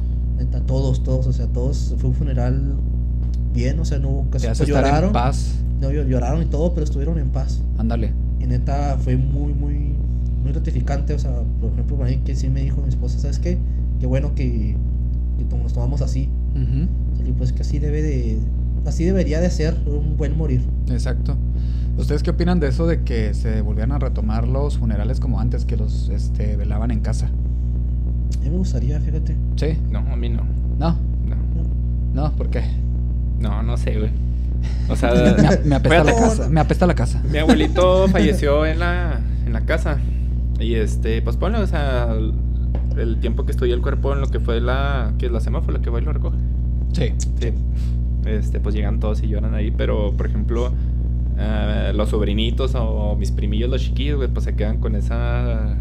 Todos, 0.66 1.02
todos. 1.02 1.26
O 1.26 1.32
sea, 1.32 1.46
todos. 1.46 1.94
Fue 1.98 2.10
un 2.10 2.14
funeral 2.14 2.76
bien. 3.52 3.78
O 3.80 3.84
sea, 3.84 3.98
no 3.98 4.26
casi 4.30 4.46
Te 4.46 4.50
hace 4.52 4.64
pues, 4.64 4.68
estar 4.70 4.84
lloraron. 4.84 5.08
en 5.08 5.12
paz. 5.12 5.54
No, 5.80 5.90
llor- 5.90 6.06
lloraron 6.06 6.42
y 6.42 6.46
todo, 6.46 6.72
pero 6.74 6.84
estuvieron 6.84 7.18
en 7.18 7.28
paz. 7.30 7.62
Ándale. 7.78 8.12
Y 8.40 8.46
neta, 8.46 8.96
fue 9.02 9.16
muy, 9.16 9.52
muy, 9.54 9.74
muy 10.42 10.52
gratificante. 10.52 11.14
O 11.14 11.18
sea, 11.18 11.32
por 11.60 11.72
ejemplo, 11.72 11.96
para 11.96 12.10
mí 12.10 12.18
que 12.24 12.34
sí 12.36 12.48
me 12.48 12.62
dijo 12.62 12.80
mi 12.82 12.88
esposa, 12.88 13.18
¿sabes 13.18 13.38
qué? 13.38 13.58
Qué 14.00 14.06
bueno 14.06 14.34
que, 14.34 14.76
que 15.38 15.56
nos 15.56 15.72
tomamos 15.72 16.02
así. 16.02 16.28
Y 17.26 17.32
pues 17.32 17.52
que 17.52 17.62
así 17.62 17.78
debe 17.78 18.02
de. 18.02 18.38
Así 18.86 19.04
debería 19.04 19.40
de 19.40 19.50
ser 19.50 19.76
un 19.86 20.16
buen 20.16 20.36
morir. 20.36 20.62
Exacto. 20.90 21.36
¿Ustedes 21.98 22.22
qué 22.22 22.30
opinan 22.30 22.60
de 22.60 22.68
eso 22.68 22.86
de 22.86 23.02
que 23.02 23.34
se 23.34 23.60
volvieran 23.60 23.92
a 23.92 23.98
retomar 23.98 24.48
los 24.48 24.78
funerales 24.78 25.20
como 25.20 25.38
antes, 25.38 25.66
que 25.66 25.76
los 25.76 26.08
este, 26.08 26.56
velaban 26.56 26.90
en 26.90 27.00
casa? 27.00 27.26
A 27.26 28.42
mí 28.44 28.48
me 28.50 28.56
gustaría, 28.56 28.98
fíjate. 29.00 29.36
Sí. 29.56 29.76
No, 29.90 29.98
a 29.98 30.16
mí 30.16 30.30
no. 30.30 30.42
No, 30.78 30.96
No, 31.28 31.36
no, 32.14 32.32
¿por 32.36 32.48
qué? 32.48 32.62
No, 33.40 33.62
no 33.62 33.76
sé, 33.76 33.98
güey. 33.98 34.10
O 34.88 34.96
sea, 34.96 35.12
Me, 35.64 35.74
apesta 35.74 36.04
la 36.04 36.14
casa. 36.14 36.48
Me 36.48 36.60
apesta 36.60 36.86
la 36.86 36.94
casa. 36.94 37.22
Mi 37.30 37.38
abuelito 37.38 38.08
falleció 38.12 38.66
en 38.66 38.78
la, 38.78 39.20
en 39.46 39.52
la 39.52 39.62
casa. 39.62 39.98
Y 40.58 40.74
este, 40.74 41.22
pues 41.22 41.36
ponle, 41.36 41.58
o 41.58 41.66
sea, 41.66 42.14
el, 42.96 43.16
tiempo 43.20 43.46
que 43.46 43.52
estudié 43.52 43.72
el 43.72 43.80
cuerpo 43.80 44.12
en 44.12 44.20
lo 44.20 44.28
que 44.28 44.40
fue 44.40 44.60
la, 44.60 45.14
que 45.18 45.26
es 45.26 45.32
la 45.32 45.40
semáfora, 45.40 45.80
que 45.80 45.90
va 45.90 46.00
y 46.00 46.04
lo 46.04 46.12
recoge. 46.12 46.36
Sí. 46.92 47.14
Sí. 47.40 47.52
Este, 48.26 48.60
pues 48.60 48.74
llegan 48.74 49.00
todos 49.00 49.22
y 49.22 49.28
lloran 49.28 49.54
ahí, 49.54 49.70
pero 49.70 50.12
por 50.12 50.26
ejemplo, 50.26 50.70
eh, 51.38 51.92
los 51.94 52.10
sobrinitos 52.10 52.74
o 52.74 53.16
mis 53.16 53.30
primillos, 53.30 53.70
los 53.70 53.80
chiquillos, 53.80 54.18
güey, 54.18 54.28
pues 54.28 54.44
se 54.44 54.54
quedan 54.54 54.78
con 54.78 54.94
esa 54.94 55.76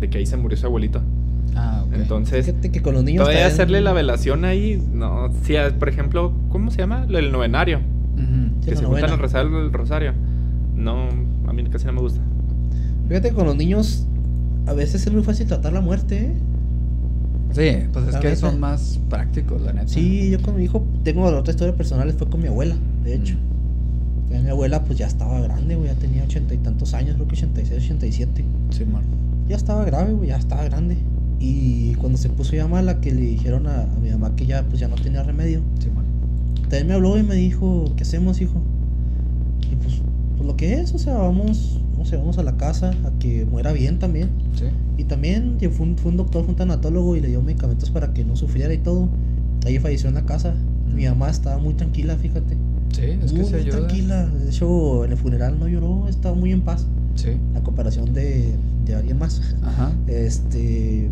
de 0.00 0.08
que 0.08 0.18
ahí 0.18 0.26
se 0.26 0.38
murió 0.38 0.56
su 0.56 0.66
abuelito. 0.66 1.02
Ah, 1.56 1.84
ok. 1.86 1.94
Entonces, 1.94 2.46
Fíjate 2.46 2.70
que 2.70 2.82
con 2.82 2.94
los 2.94 3.04
niños. 3.04 3.20
todavía 3.22 3.40
también- 3.42 3.54
hacerle 3.54 3.80
la 3.80 3.92
velación 3.92 4.44
ahí, 4.44 4.82
no, 4.92 5.30
sí, 5.44 5.56
ah, 5.56 5.72
por 5.78 5.88
ejemplo, 5.88 6.32
¿cómo 6.50 6.70
se 6.70 6.78
llama? 6.78 7.06
El 7.08 7.30
novenario, 7.32 7.78
Ujú. 7.78 8.24
Sí, 8.60 8.64
que 8.66 8.70
la 8.72 8.76
se 8.76 8.82
novena. 8.82 9.00
juntan 9.08 9.18
a 9.18 9.22
rezar 9.22 9.46
el 9.46 9.72
rosario. 9.72 10.12
No, 10.74 11.08
a 11.46 11.52
mí 11.52 11.64
casi 11.64 11.86
no 11.86 11.92
me 11.92 12.00
gusta. 12.00 12.20
Fíjate 13.08 13.28
que 13.30 13.34
con 13.34 13.46
los 13.46 13.56
niños. 13.56 14.06
A 14.66 14.72
veces 14.72 15.06
es 15.06 15.12
muy 15.12 15.22
fácil 15.22 15.46
tratar 15.46 15.72
la 15.74 15.80
muerte, 15.82 16.18
¿eh? 16.18 16.34
Sí, 17.52 17.86
pues 17.92 18.06
es 18.08 18.14
La 18.14 18.20
que 18.20 18.28
neta. 18.30 18.40
son 18.40 18.58
más 18.58 18.98
prácticos, 19.10 19.60
la 19.62 19.72
neta. 19.72 19.86
Sí, 19.88 20.30
yo 20.30 20.40
con 20.42 20.56
mi 20.56 20.64
hijo. 20.64 20.84
Tengo 21.04 21.22
otra 21.24 21.52
historia 21.52 21.76
personal, 21.76 22.10
fue 22.14 22.28
con 22.28 22.40
mi 22.40 22.48
abuela, 22.48 22.74
de 23.04 23.14
hecho. 23.14 23.34
Mm. 23.36 24.32
Ya 24.32 24.40
Mi 24.40 24.48
abuela, 24.50 24.82
pues 24.82 24.98
ya 24.98 25.06
estaba 25.06 25.38
grande, 25.40 25.76
güey. 25.76 25.88
Ya 25.88 25.94
tenía 25.94 26.24
ochenta 26.24 26.54
y 26.54 26.56
tantos 26.56 26.94
años, 26.94 27.14
creo 27.14 27.28
que 27.28 27.34
86, 27.34 27.84
87. 27.84 28.44
Simón. 28.70 29.02
Ya 29.48 29.54
estaba 29.56 29.84
grave, 29.84 30.14
güey, 30.14 30.30
ya 30.30 30.38
estaba 30.38 30.64
grande. 30.64 30.96
Y 31.40 31.94
cuando 31.96 32.18
se 32.18 32.28
puso 32.28 32.54
ya 32.56 32.66
mala, 32.66 33.00
que 33.00 33.12
le 33.12 33.20
dijeron 33.22 33.66
a, 33.66 33.82
a 33.82 33.98
mi 34.00 34.10
mamá 34.10 34.34
que 34.36 34.46
ya, 34.46 34.62
pues 34.64 34.80
ya 34.80 34.88
no 34.88 34.94
tenía 34.96 35.22
remedio. 35.22 35.60
Simón. 35.78 36.04
También 36.62 36.86
me 36.86 36.94
habló 36.94 37.18
y 37.18 37.22
me 37.22 37.34
dijo, 37.34 37.92
¿qué 37.96 38.02
hacemos, 38.04 38.40
hijo? 38.40 38.60
Y 39.70 39.76
pues, 39.76 40.00
pues 40.36 40.46
lo 40.46 40.56
que 40.56 40.80
es, 40.80 40.94
o 40.94 40.98
sea, 40.98 41.16
vamos, 41.16 41.80
no 41.98 42.04
sé, 42.04 42.16
vamos 42.16 42.38
a 42.38 42.42
la 42.42 42.56
casa 42.56 42.92
a 43.04 43.18
que 43.18 43.44
muera 43.44 43.72
bien 43.72 43.98
también. 43.98 44.30
Sí. 44.58 44.64
Y 44.96 45.04
también 45.04 45.56
que 45.58 45.68
fue 45.70 45.86
un, 45.86 45.96
fue 45.96 46.10
un 46.10 46.16
doctor, 46.16 46.42
fue 46.44 46.52
un 46.52 46.56
tanatólogo 46.56 47.16
y 47.16 47.20
le 47.20 47.28
dio 47.28 47.42
medicamentos 47.42 47.90
para 47.90 48.12
que 48.14 48.24
no 48.24 48.36
sufriera 48.36 48.72
y 48.72 48.78
todo. 48.78 49.08
Ahí 49.66 49.78
falleció 49.78 50.08
en 50.08 50.14
la 50.14 50.24
casa. 50.24 50.54
Mi 50.94 51.06
mamá 51.06 51.30
estaba 51.30 51.58
muy 51.58 51.74
tranquila, 51.74 52.16
fíjate. 52.16 52.56
Sí, 52.92 53.02
es 53.02 53.32
que 53.32 53.38
muy, 53.38 53.46
se 53.46 53.52
muy 53.52 53.60
ayuda. 53.62 53.78
tranquila. 53.78 54.26
De 54.26 54.48
hecho, 54.48 55.04
en 55.04 55.12
el 55.12 55.18
funeral 55.18 55.58
no 55.58 55.68
lloró, 55.68 56.08
estaba 56.08 56.34
muy 56.34 56.52
en 56.52 56.60
paz. 56.62 56.86
Sí. 57.14 57.30
A 57.56 57.60
comparación 57.60 58.12
de, 58.12 58.54
de 58.84 58.94
alguien 58.94 59.18
más. 59.18 59.54
Ajá. 59.62 59.92
Este. 60.06 61.10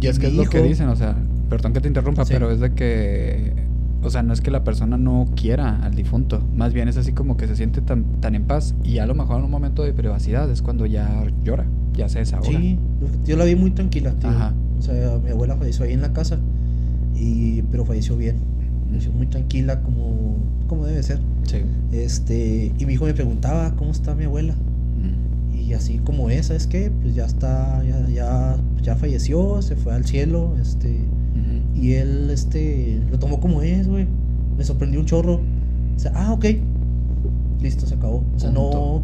Y 0.00 0.06
es 0.06 0.18
que 0.18 0.26
es 0.28 0.34
lo 0.34 0.44
que 0.44 0.62
dicen, 0.62 0.88
o 0.88 0.96
sea, 0.96 1.16
perdón 1.50 1.72
que 1.72 1.80
te 1.80 1.88
interrumpa, 1.88 2.24
Sí. 2.24 2.32
pero 2.32 2.50
es 2.50 2.60
de 2.60 2.72
que, 2.72 3.52
o 4.02 4.10
sea, 4.10 4.22
no 4.22 4.32
es 4.32 4.40
que 4.40 4.50
la 4.50 4.64
persona 4.64 4.96
no 4.96 5.28
quiera 5.36 5.82
al 5.84 5.94
difunto, 5.94 6.42
más 6.56 6.72
bien 6.72 6.88
es 6.88 6.96
así 6.96 7.12
como 7.12 7.36
que 7.36 7.46
se 7.46 7.56
siente 7.56 7.80
tan, 7.82 8.04
tan 8.20 8.34
en 8.34 8.44
paz 8.44 8.74
y 8.82 8.98
a 8.98 9.06
lo 9.06 9.14
mejor 9.14 9.38
en 9.38 9.44
un 9.44 9.50
momento 9.50 9.82
de 9.82 9.92
privacidad 9.92 10.50
es 10.50 10.62
cuando 10.62 10.86
ya 10.86 11.24
llora, 11.44 11.66
ya 11.94 12.08
se 12.08 12.20
desahoga. 12.20 12.48
Sí, 12.48 12.78
yo 13.24 13.36
la 13.36 13.44
vi 13.44 13.54
muy 13.54 13.70
tranquila. 13.72 14.12
tío. 14.12 14.30
Ajá. 14.30 14.54
O 14.78 14.82
sea, 14.82 15.18
mi 15.22 15.30
abuela 15.30 15.56
falleció 15.56 15.84
ahí 15.84 15.92
en 15.92 16.00
la 16.00 16.12
casa. 16.12 16.38
Y, 17.14 17.62
pero 17.70 17.84
falleció 17.84 18.16
bien. 18.16 18.36
Falleció 18.88 19.12
muy 19.12 19.26
tranquila, 19.26 19.80
como, 19.82 20.36
como 20.66 20.86
debe 20.86 21.02
ser. 21.02 21.18
Sí. 21.44 21.58
Este, 21.92 22.72
y 22.78 22.86
mi 22.86 22.94
hijo 22.94 23.04
me 23.04 23.14
preguntaba, 23.14 23.74
¿cómo 23.76 23.90
está 23.92 24.14
mi 24.14 24.24
abuela? 24.24 24.54
Y 25.54 25.74
así 25.74 25.98
como 25.98 26.30
es, 26.30 26.46
¿sabes 26.46 26.66
qué? 26.66 26.90
Pues 27.02 27.14
ya 27.14 27.24
está, 27.24 27.82
ya, 27.84 28.08
ya, 28.08 28.56
ya 28.82 28.96
falleció, 28.96 29.62
se 29.62 29.76
fue 29.76 29.94
al 29.94 30.04
cielo, 30.04 30.56
este, 30.60 31.00
y 31.74 31.94
él, 31.94 32.30
este, 32.30 33.00
lo 33.10 33.18
tomó 33.18 33.40
como 33.40 33.62
es, 33.62 33.88
güey. 33.88 34.06
Me 34.56 34.64
sorprendió 34.64 35.00
un 35.00 35.06
chorro. 35.06 35.40
O 35.96 35.98
sea, 35.98 36.12
ah, 36.14 36.32
ok. 36.32 36.46
Listo, 37.60 37.86
se 37.86 37.94
acabó. 37.94 38.22
O 38.36 38.38
sea, 38.38 38.50
no 38.50 39.02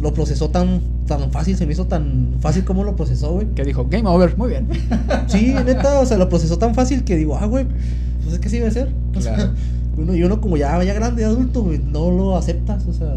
lo 0.00 0.12
procesó 0.12 0.50
tan, 0.50 0.80
tan 1.06 1.30
fácil, 1.30 1.56
se 1.56 1.66
me 1.66 1.72
hizo 1.72 1.86
tan 1.86 2.36
fácil 2.40 2.64
como 2.64 2.84
lo 2.84 2.94
procesó, 2.96 3.32
güey. 3.32 3.46
Que 3.54 3.64
dijo, 3.64 3.86
game 3.88 4.08
over, 4.08 4.36
muy 4.36 4.50
bien. 4.50 4.68
Sí, 5.26 5.54
neta, 5.64 6.00
o 6.00 6.06
sea, 6.06 6.18
lo 6.18 6.28
procesó 6.28 6.58
tan 6.58 6.74
fácil 6.74 7.04
que 7.04 7.16
digo, 7.16 7.36
ah, 7.36 7.46
güey, 7.46 7.66
pues 8.22 8.34
es 8.34 8.38
que 8.38 8.48
sí 8.48 8.58
debe 8.58 8.70
ser. 8.70 8.92
O 9.16 9.20
sea, 9.20 9.34
Claro. 9.34 9.52
uno, 9.96 10.14
y 10.14 10.22
uno 10.22 10.40
como 10.40 10.56
ya, 10.56 10.82
ya 10.84 10.94
grande, 10.94 11.24
adulto, 11.24 11.62
güey, 11.62 11.78
no 11.78 12.10
lo 12.10 12.36
aceptas, 12.36 12.86
o 12.86 12.92
sea. 12.92 13.16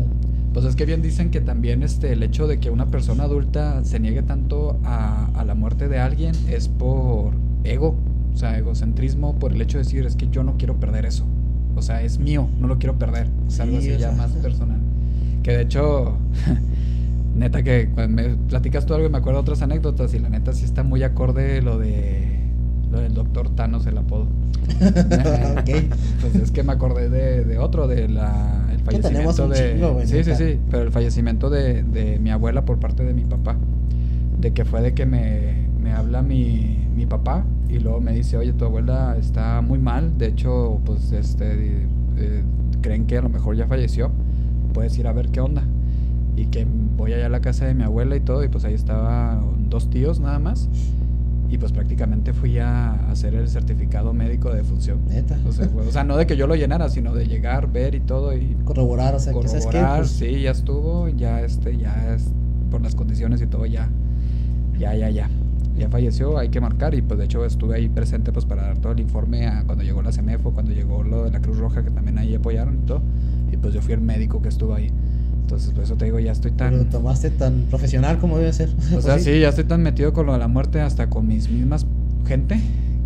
Pues 0.58 0.66
es 0.66 0.76
que 0.76 0.88
bien 0.88 1.03
dicen 1.03 1.30
que 1.30 1.39
también 1.39 1.84
este 1.84 2.14
el 2.14 2.24
hecho 2.24 2.47
de 2.47 2.60
que 2.60 2.72
una 2.72 2.88
persona 2.88 3.26
adulta 3.26 3.84
se 3.84 3.99
niegue 3.99 4.24
tanto 4.24 4.80
a, 4.84 5.30
a 5.36 5.45
la 5.45 5.53
muerte 5.53 5.88
de 5.88 5.99
alguien 5.99 6.34
es 6.49 6.68
por 6.68 7.36
ego, 7.64 7.95
o 8.34 8.36
sea, 8.36 8.58
egocentrismo, 8.58 9.38
por 9.38 9.53
el 9.53 9.62
hecho 9.62 9.78
de 9.78 9.84
decir 9.84 10.03
es 10.08 10.16
que 10.16 10.30
yo 10.32 10.41
no 10.41 10.58
quiero 10.58 10.80
perder 10.80 11.05
eso. 11.05 11.26
O 11.76 11.84
sea, 11.84 12.01
es 12.01 12.18
mío, 12.18 12.49
no 12.60 12.66
lo 12.66 12.80
quiero 12.80 12.97
perder. 12.97 13.28
Es 13.47 13.60
algo 13.60 13.80
Sí, 13.80 13.91
así 13.91 14.01
ya 14.01 14.12
más 14.14 14.32
personal. 14.32 14.80
Que 15.43 15.51
de 15.51 15.62
hecho, 15.62 16.18
neta 17.36 17.62
que 17.62 17.91
cuando 17.93 18.24
me 18.24 18.30
platicas 18.36 18.88
tú 18.88 18.95
algo 18.95 19.05
y 19.05 19.12
me 19.12 19.20
acuerdo 19.20 19.38
de 19.38 19.41
otras 19.43 19.62
anécdotas 19.62 20.12
y 20.16 20.18
la 20.18 20.30
neta 20.30 20.53
sí 20.53 20.66
está 20.66 20.82
muy 20.82 21.03
acorde 21.03 21.62
lo 21.62 21.78
de 21.78 22.39
lo 22.91 22.99
del 22.99 23.14
doctor 23.14 23.49
Thanos, 23.49 23.86
el 23.86 23.99
apodo. 23.99 24.24
ok. 25.60 25.70
Pues 26.22 26.34
es 26.34 26.49
que 26.49 26.64
me 26.64 26.74
acordé 26.74 27.12
de, 27.12 27.45
de 27.45 27.60
otro, 27.60 27.88
de 27.88 28.10
la, 28.10 28.66
fallecimiento 28.88 29.48
de... 29.48 29.74
chingo, 29.74 30.02
sí, 30.06 30.24
sí, 30.24 30.36
sí, 30.36 30.60
pero 30.70 30.84
el 30.84 30.92
fallecimiento 30.92 31.50
de, 31.50 31.84
de 31.84 32.20
mi 32.20 32.32
abuela 32.32 32.66
por 32.66 32.80
parte 32.80 33.04
de 33.04 33.14
mi 33.14 33.24
papá. 33.24 33.56
De 34.40 34.54
que 34.54 34.66
fue 34.66 34.82
de 34.82 34.94
que 34.94 35.06
me, 35.06 35.68
me 35.82 35.92
habla 35.94 36.22
mi, 36.22 36.88
mi 36.96 37.06
papá 37.06 37.44
y 37.70 37.80
luego 37.80 38.00
me 38.02 38.14
dice, 38.14 38.38
oye, 38.38 38.54
tu 38.54 38.66
abuela 38.66 39.16
está 39.20 39.62
muy 39.62 39.80
mal, 39.80 40.18
de 40.18 40.28
hecho, 40.28 40.80
pues, 40.86 41.12
este, 41.12 41.86
eh, 42.18 42.44
creen 42.82 43.06
que 43.06 43.18
a 43.18 43.22
lo 43.22 43.30
mejor 43.30 43.56
ya 43.56 43.68
falleció, 43.68 44.12
puedes 44.74 44.98
ir 44.98 45.08
a 45.08 45.14
ver 45.14 45.30
qué 45.30 45.42
onda. 45.42 45.64
Y 46.36 46.46
que 46.46 46.68
voy 46.98 47.14
allá 47.14 47.26
a 47.26 47.30
la 47.30 47.42
casa 47.42 47.66
de 47.66 47.74
mi 47.74 47.84
abuela 47.84 48.16
y 48.16 48.20
todo, 48.20 48.44
y 48.44 48.48
pues 48.48 48.64
ahí 48.64 48.74
estaba 48.74 49.42
dos 49.70 49.90
tíos 49.90 50.20
nada 50.20 50.40
más. 50.40 50.70
Y 51.50 51.58
pues 51.58 51.72
prácticamente 51.72 52.34
fui 52.34 52.60
a 52.60 53.10
hacer 53.10 53.34
el 53.34 53.48
certificado 53.48 54.14
médico 54.14 54.54
de 54.54 54.64
función. 54.64 55.00
Neta. 55.08 55.38
O 55.48 55.52
sea, 55.52 55.68
fue- 55.70 55.88
o 55.88 55.91
sea, 55.91 56.04
no 56.04 56.18
de 56.18 56.28
que 56.28 56.36
yo 56.36 56.45
lo 56.45 56.56
llenara, 56.56 56.89
sino 56.89 57.14
de 57.14 57.26
llegar, 57.26 57.72
ver 57.72 57.95
y 57.95 58.02
todo 58.02 58.36
y 58.36 58.56
Corroborar, 58.66 59.16
o 59.16 59.20
sea, 59.20 59.34
que 59.34 59.48
sabes 59.48 59.66
qué, 59.66 59.72
corroborar, 59.72 60.00
Pues, 60.00 60.12
sí, 60.12 60.41
ya 60.41 60.52
estuvo, 60.52 61.08
ya 61.10 61.41
este, 61.41 61.78
ya 61.78 62.14
es 62.14 62.30
por 62.70 62.82
las 62.82 62.95
condiciones 62.95 63.41
y 63.41 63.48
todo, 63.48 63.66
ya, 63.66 63.89
ya, 64.78 64.93
ya, 64.93 65.10
ya, 65.10 65.30
ya 65.78 65.89
falleció, 65.89 66.38
hay 66.38 66.50
que 66.50 66.60
marcar 66.60 66.93
y 66.95 67.02
pues 67.02 67.18
de 67.18 67.26
hecho 67.26 67.45
estuve 67.45 67.76
ahí 67.76 67.88
presente 67.88 68.34
pues 68.34 68.43
para 68.45 68.64
dar 68.64 68.78
todo 68.80 68.91
el 68.91 69.00
informe 69.00 69.48
a 69.48 69.64
cuando 69.64 69.84
llegó 69.86 70.02
la 70.02 70.12
CEMEFO, 70.12 70.52
cuando 70.52 70.74
llegó 70.74 71.02
lo 71.04 71.24
de 71.24 71.32
la 71.32 71.39
Cruz 71.39 71.58
Roja 71.60 71.82
que 71.84 71.91
también 71.91 72.18
ahí 72.18 72.36
apoyaron 72.36 72.80
y 72.84 72.86
todo, 72.86 73.02
y 73.52 73.56
pues 73.58 73.74
yo 73.74 73.82
fui 73.82 73.93
el 73.93 74.02
médico 74.02 74.41
que 74.41 74.50
estuvo 74.50 74.74
ahí, 74.74 74.91
entonces 75.48 75.72
por 75.72 75.86
eso 75.86 75.95
te 75.95 76.04
digo, 76.04 76.20
ya 76.20 76.34
estoy 76.34 76.52
Lo 76.52 76.58
tan, 76.58 76.89
tomaste 76.89 77.30
tan 77.30 77.68
profesional 77.70 78.20
como 78.20 78.38
debe 78.38 78.52
ser. 78.52 78.70
o 78.93 79.02
sea, 79.02 79.18
sí, 79.20 79.39
ya 79.39 79.48
estoy 79.48 79.64
tan 79.64 79.82
metido 79.82 80.12
con 80.12 80.26
lo 80.26 80.34
de 80.34 80.39
la 80.39 80.50
muerte 80.50 80.82
hasta 80.82 81.10
con 81.10 81.26
mis 81.26 81.50
mismas 81.50 81.86
gente, 82.28 82.60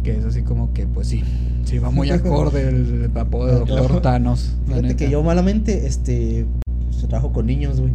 que 0.04 0.18
es 0.18 0.26
así 0.26 0.42
como 0.42 0.74
que 0.74 0.88
pues 0.88 1.08
sí, 1.08 1.24
sí 1.66 1.78
va 1.78 1.92
muy 1.92 2.10
acorde 2.10 2.68
el, 2.68 3.04
el 3.12 3.18
apodo 3.20 3.46
de 3.60 3.66
Claro. 3.66 3.82
Doctor 3.84 4.02
Thanos. 4.02 4.56
la 4.68 4.78
Fíjate 4.78 4.96
que 4.96 5.12
yo 5.12 5.22
malamente, 5.22 5.86
este, 5.86 6.48
pues, 6.90 7.08
trabajo 7.08 7.32
con 7.32 7.46
niños, 7.46 7.80
güey. 7.80 7.92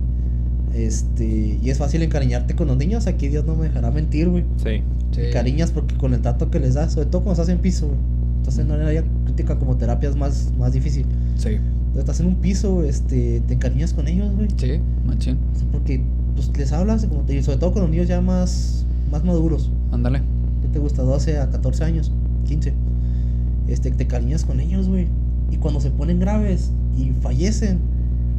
Este, 0.74 1.59
y 1.61 1.68
es 1.70 1.78
fácil 1.78 2.03
encariñarte 2.03 2.55
con 2.55 2.68
los 2.68 2.76
niños, 2.76 3.09
aquí 3.09 3.26
Dios 3.26 3.44
no 3.47 3.57
me 3.57 3.64
dejará 3.66 3.90
mentir, 3.90 4.28
güey. 4.28 4.44
Sí. 4.62 4.82
Sí. 5.11 5.22
Te 5.22 5.30
cariñas 5.30 5.72
porque 5.72 5.97
con 5.97 6.14
el 6.14 6.20
trato 6.20 6.51
que 6.53 6.61
les 6.61 6.74
das, 6.74 6.92
sobre 6.92 7.07
todo 7.07 7.22
cuando 7.22 7.42
estás 7.42 7.53
en 7.53 7.59
piso, 7.61 7.86
güey. 7.88 7.99
Entonces 8.47 8.64
en 8.64 8.70
una 8.70 8.86
área 8.86 9.03
crítica 9.24 9.59
como 9.59 9.76
terapia 9.76 10.09
es 10.09 10.14
más, 10.14 10.53
más 10.57 10.72
difícil. 10.72 11.05
Sí, 11.36 11.59
estás 11.99 12.20
en 12.20 12.26
un 12.26 12.36
piso, 12.36 12.84
este, 12.84 13.40
te 13.40 13.55
encariñas 13.55 13.92
con 13.92 14.07
ellos, 14.07 14.32
güey. 14.36 14.47
sí, 14.57 14.80
machín. 15.05 15.36
Porque 15.72 16.01
pues, 16.36 16.57
les 16.57 16.70
hablas, 16.70 17.05
como 17.07 17.22
te 17.22 17.42
sobre 17.42 17.59
todo 17.59 17.72
con 17.72 17.82
los 17.82 17.90
niños 17.90 18.07
ya 18.07 18.20
más, 18.20 18.86
más 19.11 19.24
maduros. 19.24 19.72
Ándale. 19.90 20.22
¿Qué 20.62 20.68
te 20.68 20.78
gusta? 20.78 21.03
12 21.03 21.40
a 21.40 21.51
14 21.51 21.82
años, 21.82 22.12
15. 22.47 22.72
Este, 23.66 23.90
te 23.90 24.07
cariñas 24.07 24.44
con 24.44 24.61
ellos, 24.61 24.88
güey. 24.88 25.09
Y 25.51 25.57
cuando 25.57 25.80
se 25.80 25.90
ponen 25.90 26.20
graves 26.20 26.70
y 26.97 27.11
fallecen, 27.20 27.80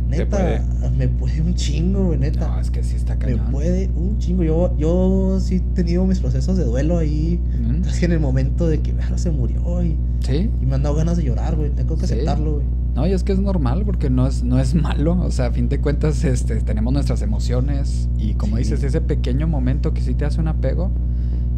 neta, 0.08 0.38
puede. 0.38 0.62
me 0.97 1.08
puede 1.08 1.41
un 1.41 1.55
chingo, 1.55 2.05
güey, 2.05 2.20
neta. 2.20 2.47
No, 2.47 2.60
es 2.60 2.72
que 2.72 2.84
sí 2.84 2.95
está 2.95 3.16
me 3.16 3.20
cañón. 3.20 3.51
puede 3.51 3.89
un 3.95 4.18
chingo. 4.20 4.43
Yo, 4.43 4.76
yo 4.78 5.39
sí 5.41 5.55
he 5.55 5.60
tenido 5.76 6.05
mis 6.05 6.20
procesos 6.20 6.58
de 6.58 6.64
duelo 6.66 6.97
ahí. 6.97 7.39
Mm, 7.62 7.82
Casi 7.82 8.05
en 8.05 8.12
el 8.14 8.20
momento 8.20 8.68
de 8.68 8.80
que 8.82 8.93
"Ah, 8.99 9.18
se 9.18 9.32
murió 9.32 9.84
y, 9.84 9.95
Sí. 10.22 10.49
y 10.62 10.66
me 10.66 10.76
han 10.76 10.84
dado 10.84 10.95
ganas 10.95 11.18
de 11.18 11.24
llorar, 11.24 11.55
güey. 11.55 11.70
Tengo 11.72 11.95
que 11.97 12.08
Sí. 12.08 12.14
aceptarlo, 12.14 12.53
güey. 12.55 12.66
No, 12.95 13.05
y 13.05 13.12
es 13.12 13.24
que 13.24 13.32
es 13.32 13.39
normal 13.39 13.84
porque 13.86 14.10
no 14.10 14.26
es, 14.26 14.43
no 14.43 14.60
es 14.60 14.74
malo. 14.74 15.20
O 15.22 15.30
sea, 15.30 15.47
a 15.47 15.51
fin 15.51 15.70
de 15.70 15.80
cuentas, 15.80 16.24
este, 16.24 16.55
tenemos 16.62 16.91
nuestras 16.93 17.22
emociones. 17.22 18.10
Y 18.18 18.34
como 18.34 18.55
Sí. 18.58 18.64
dices, 18.64 18.84
ese 18.84 19.01
pequeño 19.01 19.47
momento 19.47 19.93
que 19.93 20.01
sí 20.01 20.16
te 20.16 20.26
hace 20.26 20.39
un 20.41 20.47
apego 20.47 20.89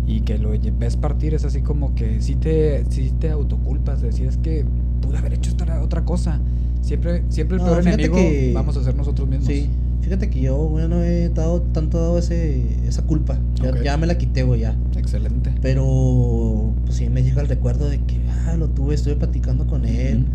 y 0.10 0.22
que 0.22 0.38
lo 0.40 0.52
ves 0.80 0.96
partir 0.96 1.36
es 1.36 1.46
así 1.46 1.62
como 1.62 1.94
que 1.94 2.20
sí 2.22 2.36
te, 2.36 2.84
sí 2.90 3.14
te 3.20 3.30
autoculpas. 3.30 4.02
de 4.02 4.08
Decir, 4.08 4.28
es 4.28 4.38
que 4.38 4.66
pude 5.02 5.18
haber 5.18 5.34
hecho 5.36 5.52
esta 5.52 5.82
otra 5.82 6.04
cosa. 6.04 6.40
Siempre, 6.82 7.24
siempre 7.30 7.58
el 7.58 7.64
No, 7.64 7.70
peor 7.70 7.88
enemigo 7.88 8.16
que- 8.16 8.52
vamos 8.56 8.76
a 8.78 8.84
ser 8.84 8.96
nosotros 8.96 9.28
mismos. 9.30 9.48
Sí. 9.48 9.70
Fíjate 10.02 10.30
que 10.30 10.40
yo, 10.42 10.56
güey, 10.58 10.88
no 10.88 11.04
he 11.04 11.30
dado 11.30 11.62
tanto 11.62 12.00
dado 12.00 12.18
ese, 12.18 12.64
esa 12.88 13.04
culpa. 13.04 13.38
Ya, 13.62 13.84
ya 13.84 13.98
me 13.98 14.08
la 14.08 14.18
quité, 14.18 14.44
güey, 14.44 14.62
ya. 14.62 14.76
Excelente. 14.98 15.54
Pero, 15.62 16.74
pues 16.86 16.96
sí, 16.98 17.10
me 17.10 17.22
llega 17.22 17.42
el 17.42 17.48
recuerdo 17.50 17.88
de 17.90 18.00
que, 18.00 18.16
ah, 18.48 18.56
lo 18.58 18.70
tuve, 18.70 18.96
estuve 18.96 19.16
platicando 19.18 19.68
con 19.68 19.86
él. 19.86 20.26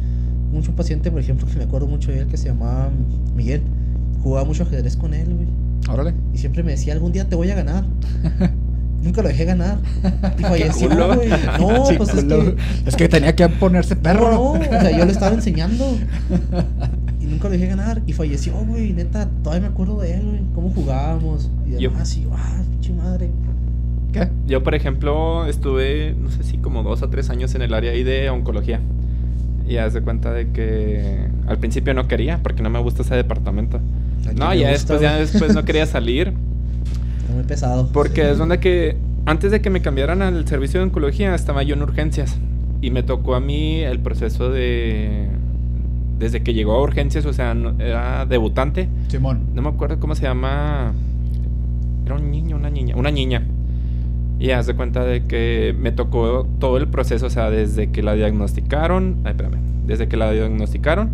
Mucho 0.53 0.77
paciente, 0.77 1.11
por 1.11 1.18
ejemplo, 1.18 1.47
que 1.49 1.57
me 1.57 1.64
acuerdo 1.64 1.89
mucho 1.89 2.12
de 2.12 2.20
él, 2.20 2.27
que 2.27 2.37
se 2.37 2.49
llamaba 2.49 2.91
Miguel. 3.35 3.62
Jugaba 4.22 4.47
mucho 4.47 4.62
ajedrez 4.62 4.97
con 4.97 5.14
él, 5.14 5.35
güey. 5.35 5.49
Órale. 5.91 6.14
Y 6.33 6.39
siempre 6.39 6.62
me 6.62 6.72
decía, 6.72 6.93
algún 6.93 7.11
día 7.11 7.29
te 7.29 7.35
voy 7.35 7.51
a 7.51 7.55
ganar. 7.57 7.85
Nunca 9.05 9.23
lo 9.23 9.29
dejé 9.29 9.45
ganar. 9.45 9.79
Y 10.39 10.43
falleció, 10.43 10.89
güey. 10.89 11.29
No, 11.61 11.85
Qué 11.89 11.95
pues 11.97 12.15
es 12.15 12.25
culo. 12.25 12.45
que... 12.57 12.57
Es 12.87 12.97
que 12.97 13.09
tenía 13.09 13.37
que 13.37 13.49
ponerse 13.49 13.95
perro. 13.95 14.31
No, 14.33 14.55
no, 14.55 14.61
o 14.61 14.65
sea, 14.65 14.91
yo 14.99 15.05
le 15.05 15.13
estaba 15.13 15.35
enseñando. 15.35 15.85
Y 17.21 17.27
nunca 17.27 17.45
lo 17.45 17.51
dejé 17.51 17.67
ganar. 17.67 18.03
Y 18.07 18.13
falleció, 18.15 18.55
güey. 18.67 18.93
Neta, 18.93 19.29
todavía 19.43 19.69
me 19.69 19.73
acuerdo 19.75 20.01
de 20.01 20.15
él, 20.15 20.23
güey. 20.25 20.41
Cómo 20.55 20.71
jugábamos. 20.71 21.51
Y 21.67 21.73
Yo- 21.81 21.91
demás. 21.91 22.17
Y, 22.17 22.27
ah, 22.33 22.63
pinche 22.73 22.93
madre. 22.95 23.31
¿Qué? 24.13 24.29
Yo, 24.47 24.63
por 24.63 24.75
ejemplo, 24.75 25.47
estuve, 25.47 26.15
no 26.19 26.31
sé 26.31 26.43
si 26.45 26.57
como 26.59 26.83
dos 26.83 27.03
o 27.03 27.09
tres 27.11 27.31
años 27.31 27.55
en 27.55 27.63
el 27.63 27.75
área 27.75 27.93
ahí 27.93 28.05
de 28.05 28.31
oncología. 28.31 28.81
Y 29.69 29.77
haz 29.79 29.93
de 29.95 30.03
cuenta 30.03 30.33
de 30.33 30.51
que 30.51 31.27
al 31.47 31.59
principio 31.59 31.95
no 31.95 32.07
quería, 32.07 32.43
porque 32.43 32.63
no 32.63 32.71
me 32.71 32.79
gusta 32.81 33.03
ese 33.03 33.15
departamento. 33.17 33.81
No, 34.37 34.55
ya 34.55 34.71
gusta, 34.71 34.95
después, 34.95 35.01
ya 35.01 35.17
después 35.17 35.55
no 35.55 35.65
quería 35.65 35.87
salir. 35.87 36.33
Muy 37.33 37.45
pesado. 37.45 37.89
Porque 37.93 38.31
es 38.31 38.39
donde 38.39 38.59
que 38.61 38.97
antes 39.27 39.51
de 39.51 39.61
que 39.62 39.70
me 39.70 39.81
cambiaran 39.83 40.22
al 40.22 40.47
servicio 40.47 40.81
de 40.81 40.85
oncología 40.87 41.35
estaba 41.35 41.62
yo 41.62 41.75
en 41.75 41.83
urgencias. 41.83 42.37
Y 42.81 42.91
me 42.91 43.03
tocó 43.03 43.35
a 43.35 43.41
mí 43.41 43.81
el 43.81 44.01
proceso 44.01 44.51
de... 44.51 45.29
Desde 46.18 46.43
que 46.43 46.55
llegó 46.55 46.72
a 46.75 46.83
urgencias, 46.83 47.25
o 47.27 47.33
sea, 47.33 47.55
no- 47.55 47.75
era 47.83 48.25
debutante. 48.27 48.89
Simón. 49.09 49.41
No 49.55 49.62
me 49.62 49.68
acuerdo 49.70 49.99
cómo 49.99 50.14
se 50.14 50.22
llama. 50.22 50.93
Era 52.07 52.14
un 52.14 52.31
niño, 52.31 52.57
una 52.57 52.70
niña. 52.70 52.95
Una 52.97 53.11
niña. 53.11 53.43
Y 54.39 54.51
haz 54.51 54.66
de 54.66 54.75
cuenta 54.75 55.05
de 55.05 55.25
que 55.25 55.75
me 55.79 55.91
tocó 55.93 56.47
todo 56.61 56.77
el 56.77 56.89
proceso, 56.89 57.27
o 57.27 57.31
sea, 57.31 57.51
desde 57.51 57.91
que 57.91 58.03
la 58.03 58.14
diagnosticaron. 58.14 59.16
Ay, 59.25 59.31
espérame. 59.31 59.59
Desde 59.87 60.07
que 60.09 60.16
la 60.16 60.31
diagnosticaron. 60.31 61.11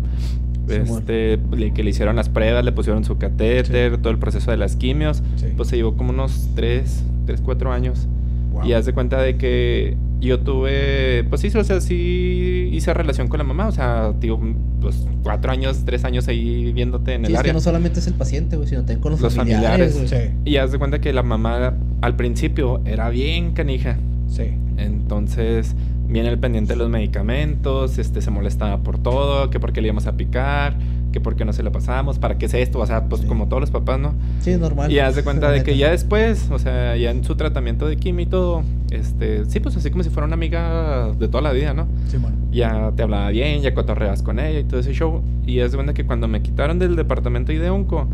Este, 0.77 1.39
le- 1.55 1.73
que 1.73 1.83
le 1.83 1.89
hicieron 1.91 2.15
las 2.15 2.29
pruebas, 2.29 2.63
le 2.65 2.71
pusieron 2.71 3.03
su 3.03 3.17
catéter, 3.17 3.97
todo 3.97 4.11
el 4.11 4.19
proceso 4.19 4.51
de 4.51 4.57
las 4.57 4.75
quimios. 4.75 5.21
Sí. 5.35 5.47
Pues 5.55 5.69
se 5.69 5.75
llevó 5.77 5.95
como 5.95 6.11
unos 6.11 6.49
3, 6.55 7.03
3 7.25 7.41
4 7.41 7.71
años. 7.71 8.07
Wow. 8.53 8.65
Y 8.65 8.73
haz 8.73 8.85
de 8.85 8.93
cuenta 8.93 9.21
de 9.21 9.37
que 9.37 9.95
yo 10.19 10.39
tuve, 10.41 11.23
pues 11.29 11.41
sí, 11.41 11.47
o 11.57 11.63
sea, 11.63 11.79
sí 11.81 12.69
hice 12.73 12.93
relación 12.93 13.27
con 13.27 13.37
la 13.39 13.43
mamá, 13.43 13.67
o 13.67 13.71
sea, 13.71 14.13
digo, 14.19 14.39
pues 14.81 15.07
cuatro 15.23 15.51
años, 15.51 15.83
tres 15.85 16.03
años 16.03 16.27
ahí 16.27 16.71
viéndote 16.73 17.13
en 17.13 17.21
Sí, 17.21 17.27
el 17.27 17.33
es 17.33 17.39
área. 17.39 17.49
que 17.51 17.53
no 17.53 17.61
solamente 17.61 17.99
es 17.99 18.07
el 18.07 18.13
paciente, 18.13 18.57
güey, 18.57 18.67
sino 18.67 18.81
también 18.81 18.99
con 18.99 19.13
los, 19.13 19.21
Los 19.21 19.35
familiares. 19.35 19.93
familiares. 19.95 20.31
Sí. 20.33 20.37
Y 20.51 20.57
haz 20.57 20.71
de 20.73 20.77
cuenta 20.79 20.99
que 20.99 21.11
la 21.13 21.23
mamá 21.23 21.73
al 22.01 22.15
principio 22.17 22.81
era 22.85 23.09
bien 23.09 23.53
canija. 23.53 23.97
Sí. 24.27 24.43
Entonces, 24.77 25.75
viene 26.11 26.29
el 26.29 26.37
pendiente 26.37 26.73
de 26.73 26.77
los 26.77 26.89
medicamentos, 26.89 27.97
este 27.97 28.21
se 28.21 28.31
molestaba 28.31 28.79
por 28.79 28.97
todo, 28.97 29.49
que 29.49 29.59
por 29.59 29.71
qué 29.73 29.81
le 29.81 29.87
íbamos 29.87 30.07
a 30.07 30.13
picar, 30.17 30.75
que 31.11 31.19
por 31.19 31.35
qué 31.35 31.45
no 31.45 31.53
se 31.53 31.63
lo 31.63 31.71
pasamos, 31.71 32.19
para 32.19 32.37
qué 32.37 32.45
es 32.45 32.53
esto, 32.53 32.79
o 32.79 32.85
sea, 32.85 33.05
pues 33.05 33.21
Sí. 33.21 33.27
como 33.27 33.47
todos 33.47 33.61
los 33.61 33.71
papás, 33.71 33.99
¿no? 33.99 34.13
Sí, 34.41 34.55
normal. 34.57 34.91
Y 34.91 34.99
haz 34.99 35.15
de 35.15 35.23
cuenta 35.23 35.51
de 35.51 35.63
que 35.63 35.77
ya 35.77 35.89
después, 35.91 36.49
o 36.51 36.59
sea, 36.59 36.95
ya 36.97 37.11
en 37.11 37.23
su 37.23 37.35
tratamiento 37.35 37.87
de 37.87 37.97
quimio 37.97 38.23
y 38.23 38.29
todo, 38.29 38.63
este, 38.91 39.45
sí, 39.45 39.59
pues 39.59 39.75
así 39.77 39.89
como 39.91 40.03
si 40.03 40.09
fuera 40.09 40.25
una 40.25 40.35
amiga 40.35 41.11
de 41.17 41.27
toda 41.27 41.41
la 41.41 41.51
vida, 41.51 41.73
¿no? 41.73 41.87
Simón. 42.07 42.33
Ya 42.51 42.91
te 42.95 43.03
hablaba 43.03 43.29
bien, 43.29 43.61
ya 43.61 43.73
cotorreabas 43.73 44.21
con 44.21 44.39
ella 44.39 44.59
y 44.59 44.63
todo 44.63 44.79
ese 44.79 44.93
show. 44.93 45.21
Y 45.45 45.59
haz 45.61 45.71
de 45.71 45.77
cuenta 45.77 45.93
que 45.93 46.05
cuando 46.05 46.27
me 46.27 46.41
quitaron 46.41 46.79
del 46.79 46.95
departamento 46.95 47.51
ahí 47.51 47.57
de 47.57 47.69
onco, 47.69 48.07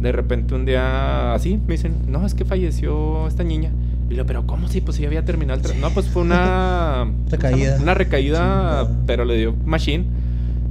de 0.00 0.12
repente 0.12 0.54
un 0.54 0.64
día 0.64 1.34
así 1.34 1.56
me 1.66 1.72
dicen, 1.74 1.94
no, 2.08 2.24
es 2.24 2.34
que 2.34 2.44
falleció 2.44 3.26
esta 3.28 3.44
niña. 3.44 3.70
Y 4.10 4.14
yo, 4.16 4.26
pero 4.26 4.46
¿cómo 4.46 4.68
sí? 4.68 4.80
Pues 4.80 4.96
sí, 4.96 5.06
había 5.06 5.24
terminado 5.24 5.60
el 5.60 5.64
tra-". 5.64 5.76
No, 5.80 5.90
pues 5.90 6.08
fue 6.08 6.22
una... 6.22 7.10
Recaída. 7.30 7.78
Una 7.80 7.94
recaída, 7.94 8.38
Chingada. 8.38 9.04
pero 9.06 9.24
le 9.24 9.38
dio 9.38 9.54
machine. 9.64 10.04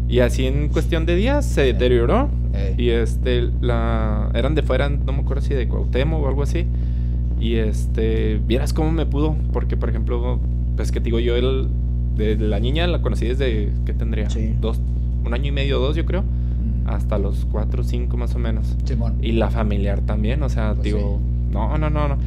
Y 0.07 0.19
así 0.19 0.45
en 0.45 0.69
cuestión 0.69 1.05
de 1.05 1.15
días 1.15 1.45
se 1.45 1.61
deterioró. 1.61 2.29
Y 2.77 2.89
este, 2.89 3.49
la... 3.61 4.29
Eran 4.33 4.55
de 4.55 4.63
fuera, 4.63 4.89
no 4.89 5.13
me 5.13 5.19
acuerdo 5.19 5.41
si 5.41 5.53
de 5.53 5.67
Cuauhtémoc 5.67 6.23
o 6.23 6.27
algo 6.27 6.43
así. 6.43 6.65
Y 7.39 7.55
este, 7.55 8.41
vieras 8.45 8.73
cómo 8.73 8.91
me 8.91 9.05
pudo. 9.05 9.35
Porque, 9.53 9.77
por 9.77 9.89
ejemplo, 9.89 10.39
pues 10.75 10.91
que 10.91 10.99
te 10.99 11.05
digo 11.05 11.19
yo, 11.19 11.35
el, 11.35 11.69
de 12.17 12.35
la 12.35 12.59
niña 12.59 12.85
la 12.87 13.01
conocí 13.01 13.27
desde, 13.27 13.71
¿qué 13.85 13.93
tendría? 13.93 14.29
Sí. 14.29 14.55
Dos, 14.59 14.79
un 15.25 15.33
año 15.33 15.47
y 15.47 15.51
medio, 15.51 15.79
dos, 15.79 15.95
yo 15.95 16.05
creo. 16.05 16.23
Mm. 16.23 16.89
Hasta 16.89 17.17
los 17.17 17.45
cuatro, 17.45 17.83
cinco 17.83 18.17
más 18.17 18.35
o 18.35 18.39
menos. 18.39 18.75
Simón. 18.83 19.17
Y 19.21 19.33
la 19.33 19.49
familiar 19.49 20.01
también, 20.01 20.43
o 20.43 20.49
sea, 20.49 20.73
Pues 20.73 20.83
digo, 20.83 21.19
no, 21.51 21.77
no, 21.77 21.89
no, 21.89 22.07
no. 22.09 22.17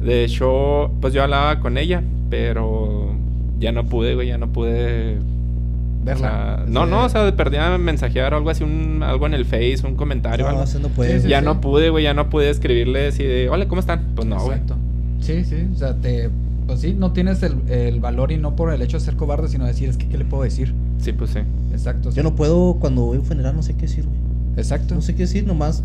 De 0.00 0.24
hecho, 0.24 0.90
pues 1.00 1.12
yo 1.14 1.22
hablaba 1.22 1.60
con 1.60 1.76
ella, 1.78 2.02
pero 2.30 3.12
ya 3.58 3.72
no 3.72 3.84
pude, 3.84 4.14
güey, 4.14 4.28
ya 4.28 4.38
no 4.38 4.48
pude 4.52 5.18
o 5.18 6.04
Verla. 6.04 6.56
sea, 6.56 6.64
no, 6.68 6.86
no, 6.86 7.04
o 7.04 7.08
sea, 7.08 7.24
de 7.24 7.32
perdida 7.32 7.76
mensajear 7.78 8.32
o 8.32 8.36
algo 8.36 8.50
así, 8.50 8.62
un, 8.64 9.02
algo 9.02 9.26
en 9.26 9.34
el 9.34 9.44
Face, 9.44 9.80
un 9.84 9.96
comentario, 9.96 10.44
No, 10.44 10.50
algo. 10.50 10.62
eso 10.62 10.78
no 10.78 10.88
puede. 10.88 11.20
Sí, 11.20 11.28
ya 11.28 11.40
sí. 11.40 11.44
no 11.44 11.60
pude, 11.60 11.90
güey, 11.90 12.04
ya 12.04 12.14
no 12.14 12.30
pude 12.30 12.48
escribirle 12.50 13.08
así 13.08 13.24
de, 13.24 13.48
hola, 13.50 13.66
¿cómo 13.68 13.80
están? 13.80 14.06
Pues 14.14 14.26
no, 14.26 14.36
güey. 14.36 14.58
Exacto. 14.58 14.76
Sí, 15.20 15.44
sí, 15.44 15.66
o 15.74 15.76
sea, 15.76 15.94
te, 15.96 16.30
pues 16.66 16.80
sí, 16.80 16.94
no 16.96 17.12
tienes 17.12 17.42
el, 17.42 17.56
el 17.68 17.98
valor 18.00 18.30
y 18.30 18.36
no 18.38 18.54
por 18.54 18.72
el 18.72 18.80
hecho 18.80 18.98
de 18.98 19.04
ser 19.04 19.16
cobarde, 19.16 19.48
sino 19.48 19.66
decir, 19.66 19.88
es 19.88 19.96
que, 19.96 20.06
¿qué 20.08 20.16
le 20.16 20.24
puedo 20.24 20.44
decir? 20.44 20.72
Sí, 20.98 21.12
pues 21.12 21.30
sí. 21.30 21.40
Exacto. 21.72 22.12
sí. 22.12 22.16
Yo 22.16 22.22
no 22.22 22.34
puedo, 22.36 22.74
cuando 22.74 23.02
voy 23.02 23.16
a 23.16 23.20
un 23.20 23.26
funeral, 23.26 23.56
no 23.56 23.62
sé 23.62 23.74
qué 23.74 23.82
decir, 23.82 24.04
güey. 24.04 24.16
Exacto. 24.56 24.94
No 24.94 25.02
sé 25.02 25.14
qué 25.14 25.22
decir, 25.22 25.44
nomás 25.46 25.82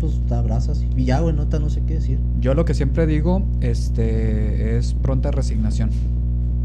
pues 0.00 0.20
te 0.28 0.34
abrazas 0.34 0.84
y 0.96 1.04
ya, 1.04 1.20
güey, 1.20 1.34
nota, 1.34 1.58
no 1.58 1.68
sé 1.70 1.82
qué 1.86 1.94
decir. 1.94 2.18
Yo 2.40 2.54
lo 2.54 2.64
que 2.64 2.74
siempre 2.74 3.06
digo, 3.06 3.42
este, 3.60 4.76
es 4.76 4.94
pronta 4.94 5.30
resignación. 5.30 5.90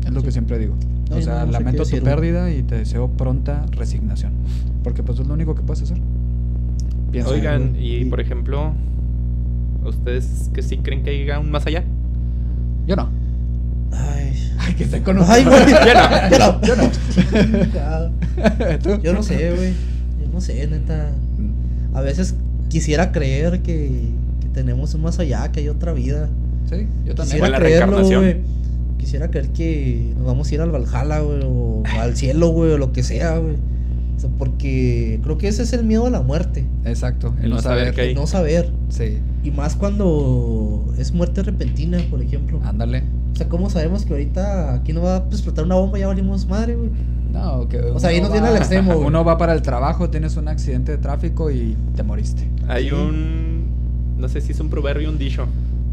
Es 0.06 0.12
lo 0.12 0.20
Sí. 0.22 0.26
que 0.28 0.32
siempre 0.32 0.58
digo. 0.60 0.76
O 1.12 1.22
sea, 1.22 1.40
no, 1.40 1.46
no 1.48 1.48
sé 1.48 1.52
lamento 1.60 1.84
tu 1.86 2.00
pérdida 2.04 2.52
y 2.54 2.62
te 2.64 2.76
deseo 2.76 3.10
pronta 3.10 3.66
resignación. 3.72 4.34
Porque 4.84 5.02
pues 5.04 5.20
es 5.20 5.28
lo 5.28 5.34
único 5.34 5.56
que 5.56 5.62
puedes 5.62 5.82
hacer. 5.84 5.98
Pienso. 7.12 7.32
Oigan, 7.32 7.76
y 7.80 8.06
por 8.06 8.20
ejemplo, 8.22 8.74
¿ustedes 9.86 10.50
que 10.54 10.62
sí 10.62 10.78
creen 10.78 11.04
que 11.04 11.10
haya 11.10 11.40
un 11.40 11.50
más 11.52 11.66
allá? 11.66 11.84
Yo 12.86 12.96
no. 12.96 13.10
Ay, 13.92 14.34
Ay, 14.60 14.74
que 14.76 14.84
esté 14.84 15.02
con 15.02 15.18
Ay, 15.26 15.44
güey. 15.46 15.60
Yo 15.68 15.94
no. 15.94 16.30
Yo 16.30 16.40
no. 16.40 16.62
Yo 16.62 16.76
no. 16.76 16.90
¿Tú? 18.84 19.02
Yo 19.02 19.14
no 19.14 19.24
sé, 19.24 19.54
güey. 19.56 19.74
Yo 20.22 20.32
no 20.32 20.42
sé, 20.42 20.68
neta. 20.68 21.12
A 21.94 22.02
veces 22.02 22.36
quisiera 22.70 23.12
creer 23.12 23.62
que, 23.62 23.90
que 24.42 24.48
tenemos 24.54 24.94
un 24.94 25.02
más 25.02 25.20
allá, 25.20 25.52
que 25.52 25.60
hay 25.62 25.70
otra 25.70 25.94
vida. 25.94 26.30
Sí, 26.70 26.88
yo 27.06 27.16
también. 27.16 27.38
Quisiera 27.42 27.50
la 27.50 27.58
creerlo, 27.60 27.86
reencarnación. 27.98 28.22
güey. 28.24 28.38
Quisiera 28.98 29.30
creer 29.32 29.50
que 29.50 30.14
nos 30.18 30.26
vamos 30.26 30.50
a 30.52 30.54
ir 30.54 30.62
al 30.62 30.72
Valhalla, 30.72 31.20
güey, 31.20 31.40
o 31.46 31.84
al 32.00 32.16
cielo, 32.16 32.50
güey, 32.50 32.72
o 32.72 32.78
lo 32.78 32.92
que 32.92 33.04
sea, 33.04 33.38
güey. 33.38 33.56
O 34.18 34.20
sea, 34.22 34.30
porque 34.38 35.20
creo 35.24 35.38
que 35.38 35.48
ese 35.48 35.64
es 35.64 35.72
el 35.72 35.86
miedo 35.86 36.06
a 36.06 36.10
la 36.10 36.22
muerte, 36.22 36.66
Exacto, 36.84 37.34
el 37.42 37.50
no 37.50 37.56
no 37.56 37.62
saber 37.62 37.80
saber. 37.86 37.94
qué 37.96 38.02
hay. 38.02 38.10
el 38.10 38.16
no 38.16 38.28
saber. 38.28 38.70
Sí, 38.90 39.18
Y 39.46 39.52
más 39.52 39.76
cuando 39.78 40.94
es 40.98 41.14
muerte 41.14 41.42
repentina, 41.42 42.00
por 42.10 42.22
ejemplo. 42.22 42.60
ándale. 42.66 43.04
O 43.34 43.36
sea, 43.38 43.48
¿cómo 43.48 43.70
sabemos 43.70 44.04
que 44.04 44.12
ahorita 44.12 44.74
aquí 44.74 44.92
no 44.92 45.02
va 45.04 45.16
a 45.16 45.20
explotar 45.32 45.64
una 45.64 45.76
bomba 45.76 45.98
y 45.98 46.02
ya 46.02 46.08
valimos 46.08 46.46
madre, 46.48 46.76
güey? 46.76 46.90
No, 47.32 47.68
que 47.70 47.80
O 47.80 48.00
sea, 48.00 48.10
ahí 48.10 48.18
uno 48.18 48.26
nos 48.28 48.34
viene 48.34 48.48
va- 48.50 48.56
al 48.56 48.60
extremo, 48.60 48.94
güey. 48.96 49.08
Uno 49.08 49.24
va 49.24 49.38
para 49.38 49.54
el 49.54 49.62
trabajo, 49.62 50.10
tienes 50.10 50.36
un 50.38 50.48
accidente 50.48 50.94
de 50.94 50.98
tráfico 50.98 51.52
y 51.52 51.76
te 51.96 52.04
moriste. 52.04 52.48
Hay 52.68 52.86
Sí. 52.90 52.92
un. 52.96 53.70
No 54.18 54.28
sé 54.28 54.42
si 54.42 54.52
es 54.52 54.60
un 54.60 54.70
proverbio 54.70 55.08
o 55.10 55.12
un 55.12 55.18
dicho 55.18 55.46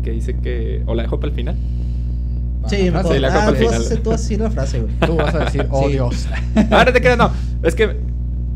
que 0.02 0.10
dice 0.12 0.36
que. 0.38 0.82
O 0.86 0.94
la 0.94 1.02
dejo 1.02 1.20
para 1.20 1.30
el 1.30 1.34
final. 1.36 1.56
Sí, 2.66 2.90
mejor. 2.90 3.14
Sí, 3.14 3.20
la 3.20 3.28
ah, 3.28 3.52
tú, 3.52 3.64
vas 3.64 3.90
a 3.92 3.96
tú 4.02 4.10
vas 4.10 4.18
a 4.18 4.22
decir 4.22 4.40
la 4.40 4.50
frase, 4.50 4.80
güey. 4.80 4.92
Tú 5.06 5.14
vas 5.16 5.34
a 5.34 5.38
decir, 5.44 5.66
oh 5.70 5.86
Sí. 5.86 5.92
Dios. 5.92 6.26
Ah, 6.70 6.84
no 6.84 6.92
te 6.92 7.00
creas, 7.00 7.18
no. 7.18 7.30
Es 7.62 7.74
que. 7.74 7.96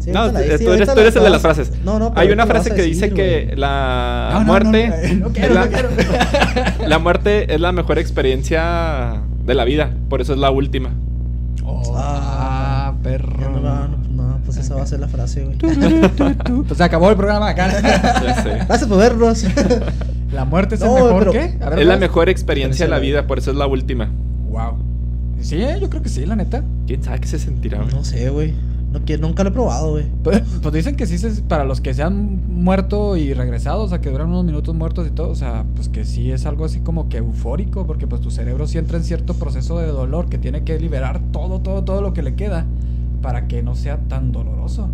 Sí, 0.01 0.11
no, 0.13 0.25
la- 0.27 0.33
tú 0.33 0.39
eres, 0.39 0.65
tú 0.65 0.71
eres 0.73 0.87
la 0.89 1.21
el 1.21 1.25
de 1.25 1.31
las 1.31 1.43
frases. 1.43 1.73
No, 1.85 1.99
no, 1.99 2.09
pero 2.09 2.21
Hay 2.23 2.29
una 2.33 2.45
la 2.45 2.47
frase 2.47 2.71
que 2.71 2.77
decir, 2.77 2.95
dice 2.95 3.11
que 3.11 3.53
la 3.57 4.31
No, 4.33 4.39
no, 4.41 4.45
no, 4.47 4.53
muerte. 4.71 5.21
la, 5.53 5.69
la 6.89 6.99
muerte 6.99 7.55
es 7.55 7.61
la 7.61 7.71
mejor 7.73 7.99
experiencia 7.99 9.21
de 9.45 9.55
la 9.55 9.65
vida. 9.65 9.91
Por 10.09 10.23
eso 10.23 10.33
es 10.33 10.39
la 10.39 10.51
última. 10.51 10.91
Oh, 11.65 11.83
ah, 11.97 12.40
perro. 13.03 13.37
Ya 13.39 13.49
no, 13.49 13.61
no, 13.61 13.89
no, 13.89 13.99
no, 14.29 14.39
pues 14.45 14.57
esa 14.59 14.75
va 14.75 14.83
a 14.83 14.87
ser 14.87 15.01
la 15.01 15.09
frase, 15.09 15.45
güey. 15.45 15.57
Pues 16.67 16.77
se 16.79 16.85
acabó 16.85 17.11
el 17.11 17.17
programa 17.17 17.49
acá. 17.49 17.69
Ya 18.23 18.43
sé. 18.43 18.51
Gracias 18.67 18.87
por 18.89 18.99
vernos. 18.99 19.45
La 20.33 20.45
muerte 20.45 20.77
es 20.77 20.81
No, 20.81 20.97
el 20.97 21.05
mejor, 21.05 21.19
pero- 21.19 21.33
¿qué? 21.33 21.59
A 21.65 21.71
ver, 21.71 21.81
Es 21.81 21.87
la 21.87 21.97
mejor 21.97 22.29
experiencia 22.29 22.85
de 22.87 22.91
la 22.91 23.01
vida, 23.01 23.27
por 23.27 23.39
eso 23.39 23.51
es 23.51 23.57
la 23.57 23.67
última. 23.67 24.11
Wow. 24.49 24.77
Sí, 25.41 25.59
yo 25.81 25.91
creo 25.91 26.03
que 26.03 26.09
sí, 26.09 26.25
la 26.25 26.37
neta. 26.37 26.63
¿Quién 26.87 27.03
sabe 27.03 27.19
qué 27.21 27.27
se 27.27 27.39
sentirá? 27.41 27.79
güey? 27.83 27.93
No 27.93 28.05
sé, 28.05 28.29
güey. 28.31 28.55
No, 28.93 29.01
quiero- 29.05 29.23
nunca 29.27 29.45
lo 29.45 29.51
he 29.51 29.53
probado, 29.53 29.91
güey. 29.93 30.07
Pues, 30.23 30.43
pues 30.63 30.75
dicen 30.75 30.97
que 30.97 31.07
sí, 31.07 31.17
se- 31.19 31.43
para 31.43 31.65
los 31.65 31.81
que 31.81 31.95
se 31.95 32.03
han 32.03 32.41
muerto 32.63 33.17
y 33.17 33.33
regresado, 33.35 33.83
o 33.85 33.89
sea, 33.89 34.01
que 34.01 34.11
duran 34.11 34.29
unos 34.29 34.45
minutos 34.45 34.75
muertos 34.75 35.07
y 35.07 35.11
todo, 35.11 35.31
o 35.31 35.35
sea, 35.35 35.65
pues 35.75 35.89
que 35.89 36.05
sí 36.05 36.31
es 36.33 36.45
algo 36.47 36.65
así 36.65 36.81
como 36.81 37.09
que 37.09 37.19
eufórico, 37.19 37.87
porque 37.87 38.07
pues 38.07 38.21
tu 38.21 38.31
cerebro 38.31 38.67
sí 38.67 38.79
entra 38.79 38.99
en 38.99 39.05
cierto 39.05 39.35
proceso 39.35 39.79
de 39.79 39.87
dolor 39.87 40.29
que 40.29 40.39
tiene 40.39 40.65
que 40.65 40.79
liberar 40.81 41.21
todo, 41.33 41.61
todo, 41.61 41.85
todo 41.85 42.03
lo 42.03 42.13
que 42.13 42.23
le 42.23 42.35
queda 42.35 42.67
para 43.23 43.47
que 43.49 43.63
no 43.63 43.75
sea 43.77 43.99
tan 44.09 44.33
doloroso. 44.33 44.89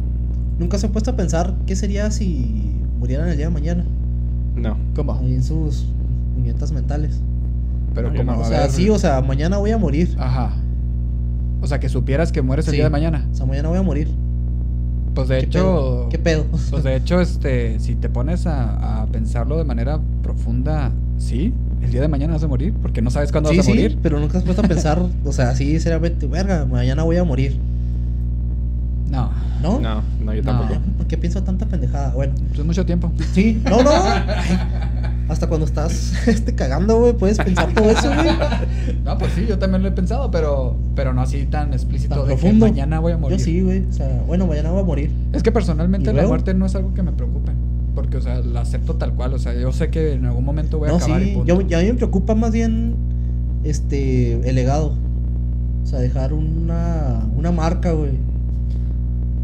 Nunca 0.59 0.79
se 0.79 0.87
ha 0.87 0.91
puesto 0.93 1.11
a 1.13 1.17
pensar 1.17 1.55
qué 1.67 1.77
sería 1.77 2.11
si 2.11 2.73
murieran 2.99 3.29
el 3.29 3.37
día 3.37 3.47
de 3.47 3.53
mañana. 3.53 3.85
No. 4.55 4.77
¿Cómo? 4.95 5.15
Ahí 5.15 5.35
en 5.35 5.43
sus 5.43 5.87
puñetas 6.35 6.73
mentales. 6.73 7.21
Pero 7.95 8.11
No, 8.11 8.17
como, 8.19 8.33
no. 8.33 8.39
O 8.39 8.43
a 8.43 8.47
sea, 8.47 8.61
ver, 8.63 8.71
sí, 8.71 8.89
o 8.91 8.99
sea, 8.99 9.21
mañana 9.23 9.59
voy 9.59 9.71
a 9.71 9.79
morir. 9.79 10.15
Ajá. 10.19 10.53
O 11.67 11.69
sea, 11.69 11.81
que 11.81 11.89
supieras 11.89 12.31
que 12.31 12.43
mueres 12.43 12.67
el 12.69 12.71
Sí. 12.71 12.77
día 12.77 12.85
de 12.85 12.91
mañana. 12.91 13.27
O 13.33 13.35
sea, 13.35 13.45
mañana 13.45 13.69
voy 13.69 13.79
a 13.79 13.83
morir. 13.83 14.09
Pues 15.17 15.27
de 15.27 15.39
¿Qué 15.41 15.47
hecho... 15.47 15.59
pedo? 15.59 16.09
¿Qué 16.11 16.19
pedo? 16.19 16.45
Pues 16.71 16.85
de 16.85 16.95
hecho, 16.95 17.21
este, 17.21 17.81
si 17.81 17.97
te 17.97 18.09
pones 18.09 18.47
a, 18.47 19.03
a 19.03 19.07
pensarlo 19.07 19.59
de 19.59 19.65
manera 19.65 19.99
profunda, 20.23 20.93
sí, 21.19 21.53
el 21.83 21.91
día 21.91 22.03
de 22.03 22.07
mañana 22.09 22.35
vas 22.35 22.45
a 22.45 22.47
morir, 22.47 22.73
porque 22.81 23.03
no 23.03 23.11
sabes 23.11 23.33
cuándo 23.33 23.51
sí, 23.51 23.57
vas 23.57 23.67
a 23.67 23.71
sí, 23.71 23.75
morir. 23.77 23.99
pero 24.01 24.21
nunca 24.21 24.39
has 24.39 24.45
puesto 24.45 24.63
a 24.63 24.65
pensar, 24.69 25.03
o 25.25 25.33
sea, 25.33 25.55
sí, 25.57 25.81
seriamente, 25.81 26.27
verga, 26.29 26.65
mañana 26.67 27.03
voy 27.03 27.17
a 27.17 27.25
morir. 27.25 27.59
No, 29.11 29.31
¿No? 29.63 29.81
No, 29.81 30.03
no, 30.25 30.35
yo 30.35 30.43
No. 30.43 30.53
tampoco. 30.59 30.81
¿Por 30.99 31.07
qué 31.09 31.17
pienso 31.17 31.43
tanta 31.43 31.67
pendejada? 31.67 32.13
Bueno, 32.13 32.35
pues 32.49 32.61
es 32.61 32.65
mucho 32.67 32.85
tiempo. 32.87 33.11
sí, 33.33 33.61
no, 33.65 33.83
no. 33.83 33.91
Ay, 33.95 34.59
hasta 35.29 35.49
cuando 35.49 35.67
estás 35.67 36.13
este, 36.29 36.55
cagando, 36.55 36.99
güey, 36.99 37.13
puedes 37.13 37.39
pensar 37.39 37.73
todo 37.75 37.91
eso, 37.91 38.09
güey. 38.09 38.29
No, 39.05 39.19
pues 39.19 39.33
sí, 39.33 39.47
yo 39.47 39.59
también 39.59 39.83
lo 39.83 39.89
he 39.89 39.93
pensado, 39.93 40.31
pero, 40.31 40.77
pero 40.95 41.13
no 41.13 41.23
así 41.23 41.47
tan 41.47 41.73
explícito 41.73 42.15
Tan 42.15 42.29
de 42.29 42.35
profundo. 42.35 42.67
que 42.67 42.73
mañana 42.73 43.01
voy 43.01 43.13
a 43.13 43.19
morir. 43.19 43.39
Yo 43.39 43.45
sí, 43.45 43.61
güey. 43.61 43.85
O 43.89 43.93
sea, 43.93 44.23
bueno, 44.27 44.47
mañana 44.47 44.71
voy 44.71 44.81
a 44.81 44.85
morir. 44.85 45.11
Es 45.33 45.43
que 45.43 45.53
personalmente 45.53 46.11
¿Y 46.11 46.15
la 46.15 46.27
muerte 46.27 46.55
no 46.55 46.67
es 46.67 46.75
algo 46.75 46.95
que 46.95 47.03
me 47.03 47.13
preocupe, 47.13 47.53
porque, 47.95 48.17
o 48.17 48.21
sea, 48.21 48.41
la 48.41 48.61
acepto 48.63 48.97
tal 48.97 49.15
cual, 49.15 49.35
o 49.35 49.39
sea, 49.39 49.55
yo 49.55 49.73
sé 49.73 49.91
que 49.91 50.13
en 50.15 50.27
algún 50.27 50.45
momento 50.45 50.79
voy 50.79 50.89
a 50.89 50.93
no, 50.93 50.99
acabar 50.99 51.23
y 51.23 51.27
sí. 51.27 51.35
punto. 51.35 51.47
Yo, 51.47 51.61
y 51.69 51.75
a 51.75 51.79
mí 51.79 51.87
me 51.87 51.95
preocupa 51.95 52.35
más 52.35 52.53
bien 52.53 52.95
este 53.65 54.49
el 54.49 54.55
legado. 54.55 54.95
O 55.83 55.87
sea, 55.87 56.01
dejar 56.01 56.33
una, 56.33 57.29
una 57.37 57.53
marca, 57.53 57.93
güey. 57.93 58.13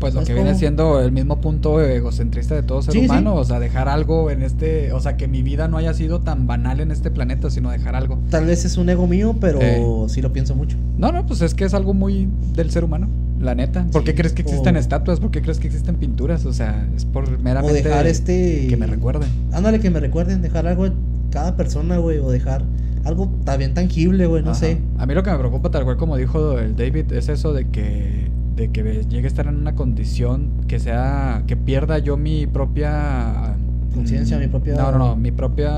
Pues 0.03 0.15
lo 0.15 0.21
¿sabes 0.21 0.29
que 0.29 0.35
viene 0.35 0.55
siendo 0.59 1.01
el 1.01 1.13
mismo 1.13 1.41
punto 1.41 1.81
egocentrista 1.81 2.55
de 2.55 2.63
todo 2.63 2.83
ser 2.83 2.93
Sí, 2.93 3.01
sí. 3.01 3.05
humano, 3.07 3.35
o 3.37 3.45
sea, 3.45 3.59
dejar 3.61 3.89
algo 3.89 4.31
en 4.31 4.43
este, 4.43 4.93
o 4.93 5.01
sea, 5.01 5.17
que 5.17 5.29
mi 5.29 5.43
vida 5.43 5.69
no 5.69 5.77
haya 5.79 5.95
sido 5.95 6.21
tan 6.21 6.47
banal 6.47 6.81
en 6.81 6.91
este 6.91 7.11
planeta, 7.11 7.51
sino 7.51 7.71
dejar 7.71 7.95
algo. 7.97 8.19
Tal 8.31 8.45
vez 8.47 8.65
es 8.65 8.77
un 8.77 8.89
ego 8.91 9.07
mío, 9.07 9.35
pero 9.41 9.59
Eh. 9.63 9.81
sí 10.09 10.21
lo 10.21 10.33
pienso 10.33 10.55
mucho. 10.55 10.77
No, 10.99 11.11
no, 11.13 11.25
pues 11.27 11.41
es 11.41 11.55
que 11.55 11.65
es 11.65 11.73
algo 11.75 11.95
muy 11.95 12.29
del 12.55 12.71
ser 12.71 12.85
humano, 12.85 13.09
la 13.41 13.55
neta. 13.55 13.87
¿Por 13.93 14.05
qué 14.05 14.15
crees 14.15 14.33
que 14.33 14.43
existen 14.43 14.77
o- 14.77 14.79
estatuas? 14.79 15.21
¿Por 15.21 15.31
qué 15.31 15.41
crees 15.41 15.59
que 15.59 15.69
existen 15.69 15.95
pinturas? 15.97 16.45
O 16.47 16.53
sea, 16.53 16.87
es 16.97 17.05
por 17.05 17.39
meramente 17.39 17.81
O 17.81 17.83
dejar 17.85 18.07
este. 18.07 18.67
que 18.69 18.77
me 18.77 18.87
recuerden. 18.87 19.29
Ándale, 19.53 19.81
que 19.81 19.89
me 19.91 20.01
recuerden. 20.01 20.43
Dejar 20.43 20.67
algo 20.67 20.85
en 20.87 20.95
cada 21.31 21.57
persona, 21.57 21.97
güey. 21.99 22.19
O 22.19 22.31
dejar 22.31 22.63
algo 23.05 23.31
también 23.45 23.75
tangible, 23.75 24.27
güey. 24.27 24.43
No 24.43 24.51
Ajá. 24.51 24.61
sé. 24.61 24.79
A 24.99 25.07
mí 25.07 25.15
lo 25.15 25.23
que 25.23 25.31
me 25.31 25.39
preocupa, 25.39 25.71
tal 25.71 25.85
cual 25.85 25.97
como 25.97 26.17
dijo 26.17 26.59
el 26.59 26.77
David, 26.77 27.13
es 27.13 27.29
eso 27.29 27.53
de 27.53 27.69
que 27.69 28.31
de 28.57 28.71
que 28.71 28.83
llegue 29.09 29.25
a 29.25 29.29
estar 29.29 29.47
en 29.47 29.57
una 29.57 29.75
condición 29.75 30.49
que 30.69 30.79
sea 30.79 31.43
que 31.47 31.57
pierda 31.57 31.99
yo 31.99 32.17
mi 32.17 32.47
propia 32.47 33.57
Conciencia, 33.95 34.37
mm, 34.39 34.41
mi 34.41 34.47
propia- 34.47 34.75
No, 34.77 34.91
no, 34.93 34.99
no, 34.99 35.17
mi 35.17 35.31
propia 35.31 35.71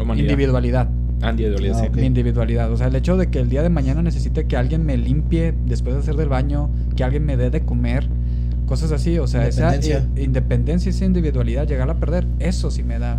Humanidad. 0.00 0.16
individualidad. 0.30 0.88
Andy 1.22 1.44
de 1.44 1.70
Ah, 1.70 1.74
sí. 1.80 1.86
ok. 1.88 1.96
Mi 1.96 2.06
individualidad. 2.06 2.70
O 2.72 2.76
sea, 2.76 2.86
el 2.88 2.96
hecho 2.96 3.16
de 3.16 3.28
que 3.28 3.38
el 3.38 3.48
día 3.48 3.62
de 3.62 3.68
mañana 3.70 4.02
necesite 4.02 4.46
que 4.46 4.56
alguien 4.56 4.84
me 4.84 4.96
limpie 4.96 5.54
después 5.66 5.94
de 5.94 6.00
hacer 6.02 6.16
del 6.16 6.28
baño, 6.28 6.68
que 6.96 7.04
alguien 7.04 7.24
me 7.24 7.36
dé 7.36 7.50
de 7.50 7.60
comer, 7.62 8.06
cosas 8.66 8.92
así. 8.92 9.18
O 9.18 9.26
sea, 9.26 9.46
esa 9.46 9.74
Independencia. 9.76 10.08
i- 10.16 10.24
independencia 10.24 10.88
y 10.88 10.94
esa 10.94 11.04
individualidad, 11.04 11.66
llegarla 11.66 11.94
a 11.94 11.96
perder, 12.00 12.26
eso 12.40 12.70
sí 12.70 12.82
me 12.82 12.98
da 12.98 13.18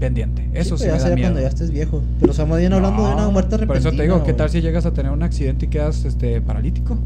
pendiente. 0.00 0.48
Eso 0.52 0.76
sí, 0.76 0.84
pero 0.84 0.94
me 0.94 0.98
ya 0.98 1.04
da 1.04 1.08
sería 1.10 1.14
miedo. 1.14 1.28
cuando 1.28 1.40
ya 1.40 1.48
estés 1.48 1.70
viejo. 1.70 2.02
Pero, 2.20 2.32
o 2.32 2.34
sea, 2.34 2.46
más 2.46 2.58
bien 2.58 2.72
hablando 2.72 3.06
de 3.06 3.14
una 3.14 3.28
muerte 3.28 3.56
repentina. 3.56 3.66
Por 3.68 3.76
eso 3.76 3.90
te 3.96 4.02
digo, 4.02 4.22
¿qué 4.24 4.32
tal 4.32 4.50
si 4.50 4.60
llegas 4.60 4.84
a 4.86 4.92
tener 4.92 5.10
un 5.12 5.22
accidente 5.22 5.66
y 5.66 5.68
quedas 5.68 6.04
este, 6.04 6.40
paralítico? 6.40 6.98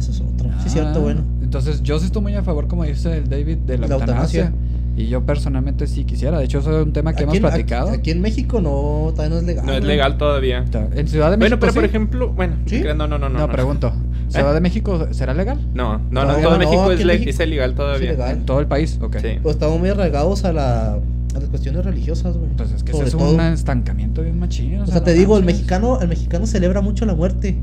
Ah, 0.00 0.10
eso 0.10 0.10
es 0.12 0.20
otro. 0.20 0.48
Sí, 0.48 0.64
Ah, 0.66 0.68
cierto, 0.68 1.00
bueno. 1.00 1.20
Entonces, 1.42 1.82
yo 1.82 1.98
sí 1.98 2.06
estoy 2.06 2.22
muy 2.22 2.34
a 2.34 2.42
favor, 2.42 2.66
como 2.68 2.84
dice 2.84 3.18
el 3.18 3.28
David, 3.28 3.58
de 3.58 3.78
la, 3.78 3.86
La 3.88 3.94
eutanasia. 3.96 4.40
eutanasia. 4.46 4.66
Y 4.96 5.06
yo 5.06 5.24
personalmente 5.24 5.86
sí 5.86 6.04
quisiera. 6.04 6.38
De 6.38 6.44
hecho, 6.44 6.58
eso 6.58 6.78
es 6.80 6.84
un 6.86 6.92
tema 6.92 7.12
que 7.14 7.22
hemos 7.22 7.34
en- 7.36 7.42
platicado. 7.42 7.90
Aquí, 7.90 8.10
en 8.10 8.20
México 8.20 8.60
no, 8.60 9.12
todavía 9.12 9.28
no 9.34 9.36
es 9.40 9.44
legal. 9.44 9.64
No 9.66 9.72
es 9.72 9.78
güey. 9.80 9.88
legal 9.88 10.18
todavía. 10.18 10.64
En 10.94 11.08
Ciudad 11.08 11.30
de 11.30 11.36
México. 11.36 11.38
Bueno, 11.38 11.60
pero 11.60 11.72
por 11.72 11.82
sí. 11.82 11.88
ejemplo, 11.88 12.28
bueno, 12.32 12.56
¿Sí? 12.66 12.82
no, 12.82 12.94
no, 13.06 13.06
no, 13.18 13.18
no. 13.18 13.28
No, 13.30 13.48
pregunto. 13.50 13.92
¿Ciudad 14.28 14.52
de 14.54 14.60
México 14.60 15.08
será 15.12 15.32
legal? 15.34 15.58
No, 15.74 15.98
no, 15.98 16.04
no, 16.10 16.20
Todavía 16.22 16.42
todo 16.44 16.52
no, 16.52 16.58
México 16.58 16.92
es, 16.92 17.04
México 17.04 17.30
es 17.30 17.40
ilegal 17.40 17.70
Es 17.70 17.76
todavía. 17.76 18.08
ilegal. 18.08 18.30
En 18.36 18.46
todo 18.46 18.60
el 18.60 18.66
país, 18.66 18.98
ok. 19.00 19.16
Sí. 19.20 19.28
Pues 19.42 19.56
estamos 19.56 19.78
muy 19.80 19.88
arraigados 19.88 20.44
a, 20.44 20.52
la, 20.52 20.92
a 20.94 20.98
las 21.34 21.48
cuestiones 21.48 21.84
religiosas, 21.84 22.36
güey. 22.36 22.50
Pues 22.56 22.70
es 22.72 22.82
que 22.84 22.90
ese 22.92 22.98
Sobre 22.98 23.08
es 23.08 23.16
todo. 23.16 23.34
un 23.34 23.40
estancamiento 23.40 24.22
bien 24.22 24.38
machín. 24.38 24.80
O 24.80 24.86
sea, 24.86 25.02
te 25.02 25.12
no 25.12 25.18
digo, 25.18 25.36
el 25.38 25.44
mexicano, 25.44 26.00
el 26.00 26.08
mexicano 26.08 26.46
celebra 26.46 26.80
mucho 26.80 27.06
la 27.06 27.14
muerte. 27.14 27.56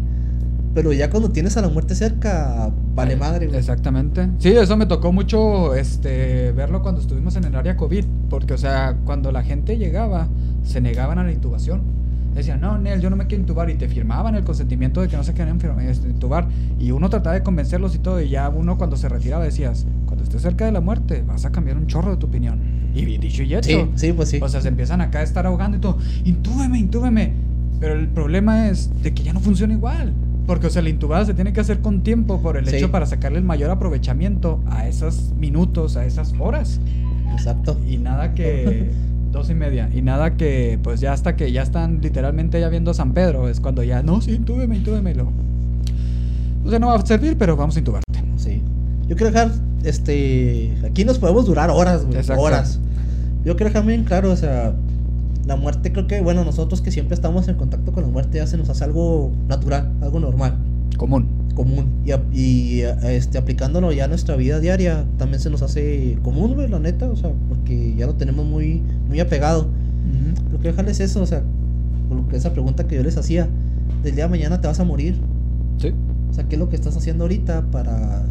Pero 0.78 0.94
ya 0.94 1.10
cuando 1.10 1.32
tienes 1.32 1.58
a 1.58 1.64
la 1.64 1.70
muerte 1.70 1.96
cerca, 1.96 2.72
vale 2.94 3.16
madre, 3.16 3.48
güey. 3.48 3.58
Exactamente. 3.58 4.30
Sí, 4.38 4.50
eso 4.50 4.78
me 4.78 4.86
tocó 4.86 5.12
mucho 5.12 5.74
este 5.74 6.52
verlo 6.52 6.84
cuando 6.84 7.02
estuvimos 7.02 7.36
en 7.36 7.46
el 7.46 7.56
área 7.56 7.76
COVID. 7.76 8.06
Porque, 8.30 8.54
o 8.54 8.60
sea, 8.60 8.96
cuando 9.04 9.32
la 9.32 9.42
gente 9.42 9.80
llegaba, 9.80 10.28
se 10.62 10.80
negaban 10.80 11.18
a 11.18 11.24
la 11.24 11.32
intubación. 11.32 11.82
Decían, 12.36 12.62
no, 12.62 12.78
Nel, 12.78 13.02
yo 13.02 13.10
no 13.10 13.16
me 13.16 13.26
quiero 13.26 13.42
intubar. 13.42 13.72
Y 13.72 13.74
te 13.74 13.90
firmaban 13.90 14.36
el 14.36 14.44
consentimiento 14.44 15.02
de 15.02 15.08
que 15.08 15.18
no 15.18 15.24
se 15.24 15.34
querían 15.34 15.60
este, 15.80 16.10
intubar. 16.10 16.48
Y 16.80 16.92
uno 16.92 17.10
trataba 17.10 17.34
de 17.34 17.42
convencerlos 17.42 17.96
y 17.96 17.98
todo. 17.98 18.22
Y 18.22 18.30
ya 18.30 18.48
uno 18.48 18.78
cuando 18.78 18.98
se 18.98 19.10
retiraba 19.10 19.44
decías, 19.44 19.88
cuando 20.06 20.26
estés 20.26 20.44
cerca 20.44 20.66
de 20.66 20.74
la 20.74 20.82
muerte, 20.82 21.24
vas 21.26 21.44
a 21.46 21.52
cambiar 21.52 21.78
un 21.78 21.88
chorro 21.88 22.12
de 22.12 22.18
tu 22.18 22.28
opinión. 22.28 22.92
Y 22.94 23.18
dicho 23.18 23.42
y 23.42 23.56
hecho. 23.56 23.68
Sí, 23.68 23.90
sí, 23.96 24.14
pues 24.14 24.30
sí. 24.30 24.40
O 24.44 24.48
sea, 24.48 24.62
se 24.62 24.68
empiezan 24.68 25.02
acá 25.02 25.22
a 25.22 25.24
estar 25.24 25.48
ahogando 25.48 25.78
y 25.78 25.80
todo. 25.80 25.98
Intúbeme, 26.24 26.78
intúbeme. 26.78 27.34
Pero 27.80 27.96
el 27.96 28.10
problema 28.10 28.68
es 28.68 28.92
de 29.02 29.16
que 29.16 29.24
ya 29.24 29.34
no 29.34 29.40
funciona 29.40 29.74
igual. 29.74 30.14
Porque, 30.48 30.68
o 30.68 30.70
sea, 30.70 30.82
la 30.82 30.90
intubada 30.90 31.26
se 31.26 31.34
tiene 31.34 31.52
que 31.54 31.60
hacer 31.60 31.80
con 31.82 32.02
tiempo 32.02 32.42
por 32.42 32.58
el 32.58 32.66
Sí. 32.68 32.78
hecho 32.78 32.90
para 32.90 33.06
sacarle 33.06 33.38
el 33.38 33.44
mayor 33.44 33.70
aprovechamiento 33.70 34.62
a 34.70 34.88
esos 34.88 35.34
minutos, 35.38 35.98
a 35.98 36.06
esas 36.06 36.34
horas. 36.40 36.80
Exacto. 37.34 37.78
Y 37.88 37.98
nada 37.98 38.34
que. 38.34 38.90
Dos 39.32 39.50
y 39.50 39.54
media. 39.56 39.90
Y 39.94 40.02
nada 40.02 40.38
que, 40.38 40.80
pues 40.82 41.02
ya 41.02 41.12
hasta 41.12 41.36
que 41.36 41.52
ya 41.52 41.62
están 41.62 42.00
literalmente 42.02 42.60
ya 42.62 42.70
viendo 42.70 42.94
San 42.94 43.12
Pedro, 43.14 43.50
es 43.50 43.60
cuando 43.60 43.84
ya, 43.84 44.02
no, 44.02 44.22
sí, 44.22 44.32
intúbeme, 44.32 44.78
intúbeme. 44.78 45.14
lo- 45.14 45.32
O 46.66 46.70
sea, 46.70 46.80
no 46.80 46.88
va 46.88 46.96
a 46.96 47.06
servir, 47.06 47.38
pero 47.38 47.56
vamos 47.58 47.76
a 47.76 47.80
intubarte. 47.80 48.06
Sí. 48.38 48.62
Yo 49.08 49.16
quiero 49.18 49.32
dejar, 49.34 49.52
este, 49.84 50.78
aquí 50.90 51.04
nos 51.06 51.20
podemos 51.20 51.46
durar 51.46 51.70
horas, 51.70 52.06
güey, 52.06 52.18
horas. 52.38 52.80
Yo 53.46 53.56
quiero 53.58 53.70
dejar 53.72 53.86
bien 53.86 54.06
claro, 54.06 54.32
o 54.32 54.36
sea, 54.38 54.74
la 55.48 55.56
muerte 55.56 55.92
creo 55.94 56.08
que, 56.08 56.22
bueno, 56.22 56.44
nosotros 56.44 56.82
que 56.82 56.92
siempre 56.92 57.16
estamos 57.16 57.48
en 57.48 57.56
contacto 57.56 57.94
con 57.94 58.04
la 58.04 58.10
muerte 58.10 58.38
ya 58.38 58.48
se 58.48 58.58
nos 58.58 58.70
hace 58.70 58.84
algo 58.84 59.32
natural, 59.48 59.92
algo 60.02 60.20
normal, 60.20 60.58
Común. 60.98 61.28
común. 61.56 61.86
Y, 62.06 62.12
y 62.38 62.82
este, 63.04 63.38
aplicándolo 63.38 63.92
ya 63.92 64.06
a 64.06 64.08
nuestra 64.08 64.36
vida 64.36 64.60
diaria, 64.60 65.06
también 65.18 65.40
se 65.40 65.50
nos 65.50 65.62
hace 65.62 66.18
común, 66.24 66.56
güey, 66.56 66.68
la 66.68 66.80
neta, 66.80 67.10
o 67.10 67.16
sea, 67.16 67.32
porque 67.48 67.96
ya 67.96 68.08
lo 68.08 68.16
tenemos 68.16 68.46
muy, 68.46 68.82
muy 69.08 69.20
apegado. 69.20 69.68
Lo 70.52 70.60
que 70.60 70.70
dejarles 70.70 71.00
eso, 71.00 71.22
o 71.22 71.26
sea, 71.26 71.44
lo 72.10 72.28
que 72.28 72.38
esa 72.38 72.52
pregunta 72.52 72.88
que 72.88 72.96
yo 72.96 73.04
les 73.04 73.18
hacía, 73.18 73.48
del 74.04 74.16
día 74.16 74.26
de 74.26 74.30
mañana 74.30 74.60
te 74.60 74.68
vas 74.68 74.80
a 74.80 74.84
morir. 74.84 75.16
Sí. 75.78 75.94
O 76.30 76.34
sea, 76.34 76.46
¿qué 76.48 76.56
es 76.56 76.60
lo 76.60 76.70
que 76.70 76.76
estás 76.76 76.96
haciendo 76.98 77.24
ahorita 77.26 77.64
para...? 77.72 78.24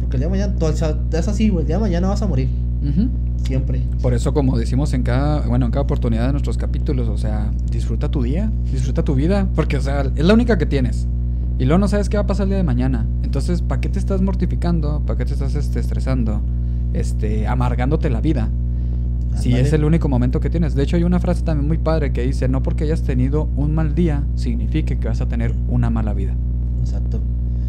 Porque 0.00 0.16
el 0.16 0.20
día 0.20 0.28
de 0.28 0.30
mañana, 0.30 0.54
o 0.60 0.72
sea, 0.72 0.98
es 1.12 1.28
así, 1.28 1.48
güey, 1.48 1.62
el 1.62 1.66
día 1.66 1.76
de 1.76 1.82
mañana 1.82 2.08
vas 2.08 2.22
a 2.22 2.26
morir. 2.26 2.48
Siempre. 3.42 3.82
Por 4.02 4.14
eso, 4.14 4.32
como 4.32 4.56
decimos 4.56 4.92
en 4.94 5.02
cada, 5.02 5.40
bueno, 5.40 5.66
en 5.66 5.72
cada 5.72 5.82
oportunidad 5.82 6.26
de 6.26 6.32
nuestros 6.32 6.56
capítulos, 6.56 7.08
o 7.08 7.18
sea, 7.18 7.50
disfruta 7.70 8.10
tu 8.10 8.22
día, 8.22 8.50
disfruta 8.70 9.02
tu 9.02 9.14
vida, 9.14 9.48
porque, 9.54 9.76
o 9.76 9.80
sea, 9.80 10.02
es 10.14 10.24
la 10.24 10.34
única 10.34 10.58
que 10.58 10.66
tienes. 10.66 11.06
Y 11.58 11.64
luego 11.64 11.78
no 11.78 11.88
sabes 11.88 12.08
qué 12.08 12.16
va 12.16 12.22
a 12.22 12.26
pasar 12.26 12.44
el 12.44 12.50
día 12.50 12.56
de 12.58 12.64
mañana. 12.64 13.06
Entonces, 13.22 13.60
¿para 13.60 13.80
qué 13.80 13.88
te 13.88 13.98
estás 13.98 14.22
mortificando? 14.22 15.02
¿Para 15.06 15.18
qué 15.18 15.24
te 15.26 15.34
estás 15.34 15.54
este, 15.54 15.80
estresando? 15.80 16.40
Este, 16.94 17.46
amargándote 17.46 18.08
la 18.08 18.20
vida. 18.20 18.48
Si 19.36 19.54
es 19.54 19.72
el 19.72 19.84
único 19.84 20.08
momento 20.08 20.40
que 20.40 20.50
tienes. 20.50 20.74
De 20.74 20.82
hecho, 20.82 20.96
hay 20.96 21.04
una 21.04 21.20
frase 21.20 21.42
también 21.42 21.68
muy 21.68 21.78
padre 21.78 22.12
que 22.12 22.22
dice, 22.22 22.48
no 22.48 22.62
porque 22.62 22.84
hayas 22.84 23.02
tenido 23.02 23.48
un 23.56 23.74
mal 23.74 23.94
día, 23.94 24.24
significa 24.34 24.94
que 24.94 25.08
vas 25.08 25.20
a 25.20 25.28
tener 25.28 25.54
una 25.68 25.90
mala 25.90 26.14
vida. 26.14 26.34
Exacto. 26.80 27.20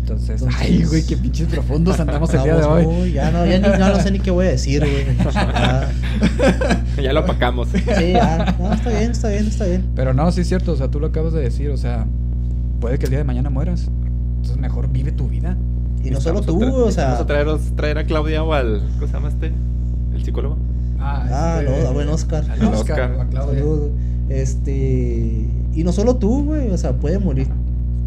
Entonces, 0.02 0.42
Entonces- 0.42 0.60
ay, 0.62 0.84
güey, 0.84 1.04
qué 1.06 1.16
pinches 1.16 1.48
profundos 1.48 2.00
andamos 2.00 2.34
el 2.34 2.44
día 2.44 2.56
de 2.58 2.64
hoy. 2.64 2.86
uy, 2.86 3.12
ya 3.14 3.32
no, 3.32 3.46
ya, 3.46 3.60
ni- 3.60 3.80
no 3.80 4.00
sé 4.02 4.12
ni 4.12 4.20
qué 4.20 4.32
voy 4.32 4.48
a 4.48 4.50
decir, 4.50 4.80
güey. 4.82 5.06
Ya, 5.34 5.90
Ya 7.02 7.14
lo 7.14 7.22
apacamos. 7.22 7.70
sí, 7.70 8.12
ya. 8.14 8.56
No, 8.60 8.74
está 8.74 8.90
bien, 8.90 9.12
está 9.12 9.30
bien, 9.30 9.48
está 9.48 9.66
bien. 9.66 9.86
Pero 9.96 10.14
no, 10.14 10.32
sí 10.32 10.42
es 10.42 10.48
cierto, 10.48 10.74
o 10.74 10.76
sea, 10.76 10.90
tú 10.90 11.00
lo 11.00 11.08
acabas 11.08 11.34
de 11.34 11.42
decir, 11.42 11.70
o 11.70 11.78
sea, 11.78 12.06
puede 12.80 12.98
que 13.00 13.06
el 13.06 13.12
día 13.12 13.20
de 13.20 13.26
mañana 13.26 13.50
mueras. 13.50 13.90
Entonces 14.38 14.58
mejor 14.58 14.90
vive 14.92 15.12
tu 15.12 15.28
vida. 15.28 15.56
Y 16.04 16.10
no 16.10 16.20
solo 16.20 16.42
tú, 16.42 16.62
o 16.64 16.92
sea... 16.92 17.06
Vamos 17.06 17.22
a 17.22 17.26
traeros, 17.28 17.62
traer 17.76 18.00
a 18.00 18.04
Claudia 18.06 18.44
o 18.44 18.54
al. 18.54 18.82
¿Cómo 18.96 19.08
se 19.08 19.14
llama 19.14 19.28
este? 19.30 19.52
El 20.16 20.26
psicólogo. 20.26 20.58
Ah, 21.00 21.62
no, 21.64 21.88
a 21.88 21.92
buen 21.92 22.10
Oscar. 22.10 22.44
Al 22.50 22.64
Oscar, 22.74 23.02
Oscar. 23.12 23.20
a 23.22 23.26
Claudia. 23.30 23.64
Este... 24.30 25.46
Y 25.74 25.84
no 25.84 25.92
solo 25.92 26.16
tú, 26.16 26.44
güey, 26.46 26.70
o 26.72 26.78
sea, 26.78 26.94
puede 26.94 27.20
morir 27.20 27.48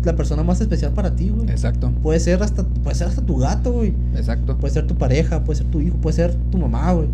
la 0.07 0.17
persona 0.17 0.43
más 0.43 0.61
especial 0.61 0.93
para 0.93 1.15
ti, 1.15 1.31
güey. 1.31 1.49
Exacto, 1.51 1.91
Puede 2.03 2.21
ser 2.21 2.43
hasta, 2.43 2.65
puede 2.65 2.95
ser 2.97 3.09
hasta 3.09 3.23
tu 3.23 3.37
gato, 3.39 3.73
güey. 3.73 3.95
exacto. 4.17 4.57
Puede 4.59 4.73
ser 4.75 4.87
tu 4.87 4.95
pareja, 4.97 5.45
puede 5.45 5.59
ser 5.59 5.67
tu 5.69 5.81
hijo, 5.81 5.97
puede 5.97 6.17
ser 6.17 6.35
tu 6.51 6.59
mamá, 6.59 6.93
güey. 6.93 7.09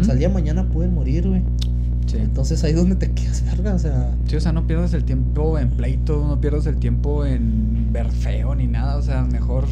O 0.00 0.04
sea, 0.04 0.12
el 0.12 0.20
día 0.20 0.28
de 0.28 0.34
mañana 0.34 0.64
pueden 0.68 0.94
morir, 0.94 1.26
güey. 1.28 1.42
Sí. 2.06 2.16
Entonces 2.18 2.62
ahí 2.64 2.70
es 2.72 2.76
donde 2.76 2.96
te 2.96 3.10
quedas, 3.14 3.44
verga, 3.44 3.74
o 3.74 3.78
sea... 3.78 4.14
Sí, 4.26 4.36
o 4.36 4.40
sea, 4.40 4.52
no 4.52 4.66
pierdas 4.66 4.92
el 4.94 5.04
tiempo 5.04 5.58
en 5.58 5.70
pleito, 5.70 6.24
no 6.26 6.40
pierdas 6.40 6.66
el 6.66 6.76
tiempo 6.76 7.24
en 7.24 7.88
ver 7.92 8.10
feo 8.10 8.54
ni 8.54 8.66
nada. 8.66 8.96
O 8.96 9.02
sea, 9.02 9.22
mejor 9.24 9.64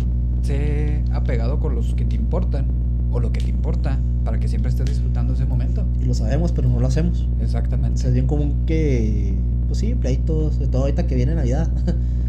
sé 0.43 1.03
apegado 1.13 1.61
con 1.61 1.75
los 1.75 1.95
que 1.95 2.05
te 2.05 2.17
importan 2.17 2.67
o 3.13 3.21
lo 3.21 3.31
que 3.33 3.41
te 3.41 3.51
importa 3.51 3.99
para 4.25 4.39
que 4.39 4.49
siempre 4.49 4.71
estés 4.71 4.87
disfrutando 4.87 5.35
ese 5.35 5.45
momento. 5.45 5.85
Y 6.01 6.05
lo 6.07 6.15
sabemos, 6.15 6.53
pero 6.53 6.69
no 6.69 6.81
lo 6.81 6.87
hacemos. 6.87 7.29
O 7.39 7.43
Exactamente. 7.43 7.99
sea, 8.01 8.09
es 8.09 8.15
bien 8.15 8.27
común 8.27 8.55
que... 8.67 9.35
Pues 9.71 9.79
sí, 9.79 9.95
pleitos, 9.95 10.59
de 10.59 10.66
todo 10.66 10.83
ahorita 10.83 11.07
que 11.07 11.14
viene 11.14 11.35
Navidad. 11.35 11.71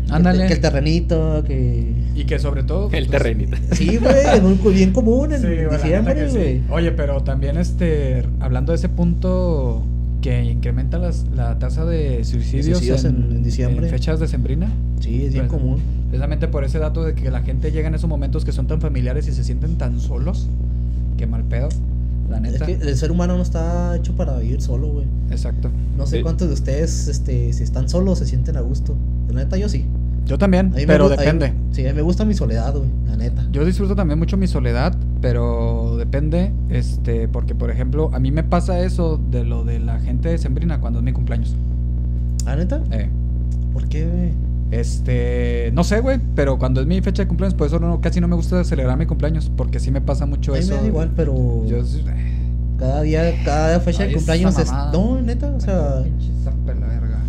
Que 0.01 0.07
el- 0.07 0.13
Ándale. 0.15 0.47
Que 0.47 0.53
el 0.53 0.59
terrenito, 0.61 1.43
que... 1.47 1.93
Y 2.15 2.25
que 2.25 2.37
sobre 2.37 2.63
todo. 2.63 2.85
El 2.91 3.05
pues, 3.07 3.09
terrenito. 3.11 3.55
Sí, 3.71 3.97
güey, 3.97 4.13
es 4.35 4.43
muy 4.43 4.55
co- 4.55 4.69
bien 4.69 4.91
común 4.91 5.31
en 5.31 5.39
Sí, 5.41 5.47
güey, 5.47 5.69
diciembre, 5.71 6.15
que 6.15 6.29
sí. 6.29 6.35
güey. 6.37 6.61
Oye, 6.69 6.91
pero 6.91 7.21
también 7.21 7.57
este, 7.57 8.23
hablando 8.41 8.73
de 8.73 8.75
ese 8.77 8.89
punto 8.89 9.83
que 10.21 10.43
incrementa 10.43 10.97
las- 10.99 11.25
la 11.35 11.57
tasa 11.59 11.85
de 11.85 12.23
suicidios, 12.25 12.77
suicidios 12.79 13.05
en- 13.05 13.31
en 13.31 13.43
diciembre. 13.43 13.85
en 13.87 13.91
fechas 13.91 14.19
decembrinas, 14.19 14.69
Sí, 14.99 15.25
es 15.25 15.33
bien 15.33 15.47
Pues, 15.47 15.59
común. 15.61 15.79
precisamente 16.09 16.47
por 16.47 16.63
ese 16.63 16.77
dato 16.77 17.03
de 17.03 17.15
que 17.15 17.31
la 17.31 17.41
gente 17.41 17.71
llega 17.71 17.87
en 17.87 17.95
esos 17.95 18.09
momentos 18.09 18.43
que 18.45 18.51
son 18.51 18.67
tan 18.67 18.81
familiares 18.81 19.27
y 19.27 19.31
se 19.31 19.43
sienten 19.43 19.77
tan 19.77 19.99
solos, 19.99 20.47
que 21.17 21.25
mal 21.25 21.43
pedo, 21.45 21.69
la 22.31 22.37
Es 22.37 22.53
neta. 22.53 22.65
que 22.65 22.73
el 22.73 22.95
ser 22.97 23.11
humano 23.11 23.35
no 23.37 23.43
está 23.43 23.95
hecho 23.95 24.15
para 24.15 24.37
vivir 24.39 24.61
solo, 24.61 24.87
güey. 24.87 25.05
Exacto. 25.29 25.69
No 25.97 26.05
sé 26.07 26.17
Sí. 26.17 26.23
cuántos 26.23 26.47
de 26.47 26.53
ustedes, 26.55 27.07
este, 27.07 27.53
si 27.53 27.63
están 27.63 27.87
solos, 27.89 28.17
se 28.19 28.25
sienten 28.25 28.57
a 28.57 28.61
gusto. 28.61 28.95
La 29.29 29.43
neta, 29.43 29.57
yo 29.57 29.69
sí. 29.69 29.85
Yo 30.25 30.37
también, 30.37 30.71
pero 30.87 31.09
depende. 31.09 31.51
sí, 31.71 31.85
a 31.85 31.89
mí 31.89 31.95
me 31.95 32.01
gusta 32.03 32.25
mi 32.25 32.33
soledad, 32.35 32.73
güey, 32.75 32.87
la 33.07 33.17
neta. 33.17 33.45
Yo 33.51 33.65
disfruto 33.65 33.95
también 33.95 34.19
mucho 34.19 34.37
mi 34.37 34.47
soledad, 34.47 34.95
pero 35.19 35.95
depende, 35.97 36.51
este, 36.69 37.27
porque 37.27 37.55
por 37.55 37.71
ejemplo, 37.71 38.09
a 38.13 38.19
mí 38.19 38.31
me 38.31 38.43
pasa 38.43 38.79
eso 38.81 39.19
de 39.31 39.43
lo 39.43 39.63
de 39.65 39.79
la 39.79 39.99
gente 39.99 40.29
de 40.29 40.37
Sembrina 40.37 40.79
cuando 40.79 40.99
es 40.99 41.05
mi 41.05 41.11
cumpleaños. 41.11 41.55
¿La 42.45 42.55
neta? 42.55 42.81
Eh, 42.91 43.09
¿Por 43.73 43.87
qué, 43.89 44.05
güey? 44.07 44.31
Este, 44.71 45.69
no 45.73 45.83
sé, 45.83 45.99
güey, 45.99 46.19
pero 46.33 46.57
cuando 46.57 46.79
es 46.79 46.87
mi 46.87 47.01
fecha 47.01 47.23
de 47.23 47.27
cumpleaños, 47.27 47.55
por 47.55 47.67
eso 47.67 47.77
no, 47.79 47.99
casi 47.99 48.21
no 48.21 48.27
me 48.29 48.35
gusta 48.35 48.63
celebrar 48.63 48.97
mi 48.97 49.05
cumpleaños, 49.05 49.51
porque 49.55 49.79
sí 49.79 49.91
me 49.91 49.99
pasa 49.99 50.25
mucho 50.25 50.53
A 50.53 50.55
mí 50.55 50.61
eso. 50.61 50.75
me 50.75 50.81
da 50.81 50.87
igual, 50.87 51.11
pero 51.15 51.65
Yo, 51.65 51.81
cada 52.79 53.01
día, 53.01 53.33
cada 53.43 53.79
fecha 53.81 54.03
Ay, 54.03 54.09
de 54.09 54.15
cumpleaños 54.15 54.57
es... 54.57 54.71
No, 54.71 55.21
neta, 55.21 55.47
o 55.47 55.59
sea... 55.59 56.01
Pinche 56.03 56.29
la 56.65 56.87
verga. 56.87 57.19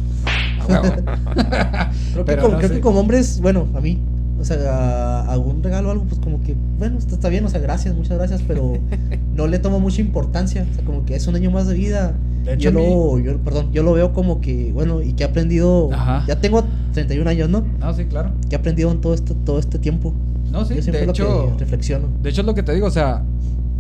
Creo, 2.13 2.25
que, 2.25 2.33
Pero 2.33 2.43
como, 2.43 2.53
no 2.55 2.59
creo 2.59 2.69
sé. 2.69 2.75
que 2.77 2.81
como 2.81 3.01
hombres, 3.01 3.41
bueno, 3.41 3.67
a 3.75 3.81
mí, 3.81 3.99
o 4.43 4.45
sea, 4.45 5.21
algún 5.23 5.63
regalo 5.63 5.89
o 5.89 5.93
algo, 5.93 6.05
pues 6.05 6.21
como 6.21 6.41
que, 6.43 6.55
bueno, 6.79 6.99
está, 6.99 7.29
bien, 7.29 7.45
o 7.45 7.49
sea, 7.49 7.61
gracias, 7.61 7.95
muchas 7.95 8.19
gracias, 8.19 8.43
pero 8.47 8.73
no 9.37 9.47
le 9.47 9.59
tomo 9.59 9.81
mucha 9.81 10.01
importancia, 10.01 10.67
o 10.71 10.75
sea, 10.75 10.85
como 10.85 11.05
que 11.05 11.15
es 11.17 11.27
un 11.27 11.37
año 11.37 11.51
más 11.51 11.67
de 11.69 11.75
vida. 11.75 12.13
De 12.45 12.57
yo 12.59 12.71
hecho, 12.71 12.73
mi- 12.73 12.85
lo, 12.87 13.19
yo, 13.21 13.39
perdón, 13.39 13.73
yo 13.73 13.83
lo 13.85 13.93
veo 13.93 14.13
como 14.13 14.41
que, 14.41 14.73
bueno, 14.73 15.01
y 15.01 15.13
que 15.13 15.23
he 15.23 15.27
aprendido, 15.27 15.91
Ajá. 15.93 16.25
ya 16.27 16.41
tengo 16.41 16.65
31 16.93 17.31
años, 17.31 17.49
¿no? 17.49 17.65
No, 17.81 17.95
sí, 17.95 18.05
claro. 18.05 18.33
Que 18.51 18.57
he 18.57 18.59
aprendido 18.59 18.91
en 18.91 19.01
todo 19.01 19.15
este, 19.15 19.33
todo 19.35 19.59
este 19.61 19.79
tiempo. 19.79 20.13
No, 20.51 20.65
sí, 20.65 20.75
yo 20.75 20.83
siempre 20.83 21.01
de 21.01 21.07
lo 21.07 21.13
hecho, 21.13 21.53
que 21.57 21.61
reflexiono. 21.61 22.09
de 22.23 22.29
hecho 22.31 22.41
es 22.43 22.47
lo 22.47 22.55
que 22.55 22.63
te 22.65 22.75
digo, 22.75 22.89
o 22.89 22.91
sea, 22.91 23.23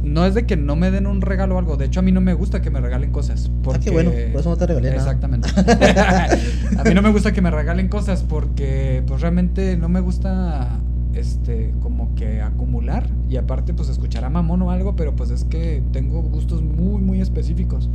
no 0.03 0.27
es 0.27 0.35
de 0.35 0.47
que 0.47 0.57
no 0.57 0.77
me 0.77 0.91
den 0.91 1.07
un 1.07 1.21
regalo 1.21 1.57
o 1.57 1.59
algo, 1.59 1.77
de 1.77 1.87
hecho 1.87 2.01
a 2.01 2.03
mí 2.03 2.13
no 2.13 2.21
me 2.21 2.35
gusta 2.35 2.61
que 2.61 2.71
me 2.71 2.81
regalen 2.81 3.11
cosas. 3.11 3.51
Porque... 3.63 3.81
Ah, 3.81 3.83
qué 3.85 3.91
bueno, 3.91 4.11
por 4.33 4.41
eso 4.41 4.51
no 4.51 4.57
te 4.57 4.67
regalé 4.67 4.91
nada. 4.91 5.01
Exactamente. 5.01 5.49
a 6.79 6.85
mí 6.85 6.95
no 6.95 7.03
me 7.03 7.11
gusta 7.11 7.33
que 7.33 7.41
me 7.41 7.51
regalen 7.51 7.89
cosas 7.89 8.23
porque 8.23 9.03
pues 9.07 9.21
realmente 9.21 9.77
no 9.77 9.89
me 9.89 10.01
gusta 10.01 10.81
este 11.15 11.75
como 11.83 12.15
que 12.15 12.41
acumular 12.41 13.07
y 13.29 13.37
aparte 13.37 13.75
pues 13.75 13.89
escuchar 13.89 14.25
a 14.25 14.31
mamón 14.31 14.63
o 14.63 14.71
algo, 14.71 14.97
pero 14.97 15.15
pues 15.15 15.31
es 15.31 15.45
que 15.45 15.83
tengo 15.93 16.23
gustos 16.23 16.63
muy 16.63 17.01
muy 17.01 17.21
específicos. 17.21 17.89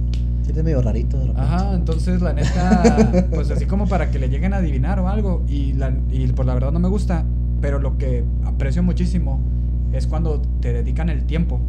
Sí, 0.43 0.53
medio 0.53 0.81
rarito 0.81 1.19
de. 1.19 1.31
Ajá, 1.35 1.73
entonces 1.73 2.21
la 2.21 2.33
neta 2.33 3.27
pues 3.33 3.51
así 3.51 3.65
como 3.65 3.87
para 3.87 4.11
que 4.11 4.19
le 4.19 4.29
lleguen 4.29 4.53
a 4.53 4.57
adivinar 4.57 4.99
o 4.99 5.09
algo 5.09 5.43
y 5.47 5.73
la 5.73 5.91
y 6.09 6.27
pues 6.27 6.45
la 6.45 6.53
verdad 6.53 6.71
no 6.71 6.79
me 6.79 6.87
gusta, 6.87 7.25
pero 7.61 7.79
lo 7.79 7.97
que 7.97 8.23
aprecio 8.45 8.81
muchísimo 8.81 9.41
es 9.93 10.07
cuando 10.07 10.41
te 10.61 10.73
dedican 10.73 11.09
el 11.09 11.25
tiempo, 11.25 11.59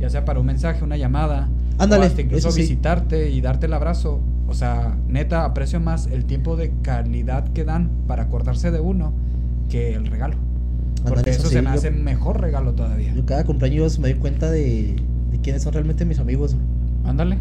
ya 0.00 0.10
sea 0.10 0.24
para 0.24 0.40
un 0.40 0.46
mensaje, 0.46 0.84
una 0.84 0.96
llamada, 0.96 1.48
Ándale, 1.78 2.04
o 2.04 2.06
hasta 2.06 2.22
incluso 2.22 2.50
sí. 2.50 2.62
visitarte 2.62 3.30
y 3.30 3.40
darte 3.40 3.66
el 3.66 3.72
abrazo. 3.74 4.20
O 4.48 4.54
sea, 4.54 4.96
neta, 5.08 5.44
aprecio 5.44 5.78
más 5.80 6.06
el 6.06 6.24
tiempo 6.24 6.56
de 6.56 6.72
calidad 6.82 7.48
que 7.48 7.64
dan 7.64 7.90
para 8.06 8.24
acordarse 8.24 8.70
de 8.70 8.80
uno 8.80 9.12
que 9.68 9.94
el 9.94 10.06
regalo. 10.06 10.34
Ándale, 11.00 11.14
Porque 11.16 11.30
eso, 11.30 11.48
sí, 11.48 11.54
se 11.54 11.62
me 11.62 11.68
yo- 11.70 11.74
hace 11.74 11.90
mejor 11.90 12.40
regalo 12.40 12.72
todavía. 12.74 13.12
Yo 13.14 13.24
cada 13.26 13.44
cumpleaños 13.44 13.98
me 13.98 14.08
doy 14.10 14.18
cuenta 14.18 14.50
de, 14.50 14.96
de 15.30 15.38
quiénes 15.40 15.62
son 15.62 15.72
realmente 15.74 16.04
mis 16.04 16.18
amigos. 16.18 16.56
Ándale, 17.04 17.38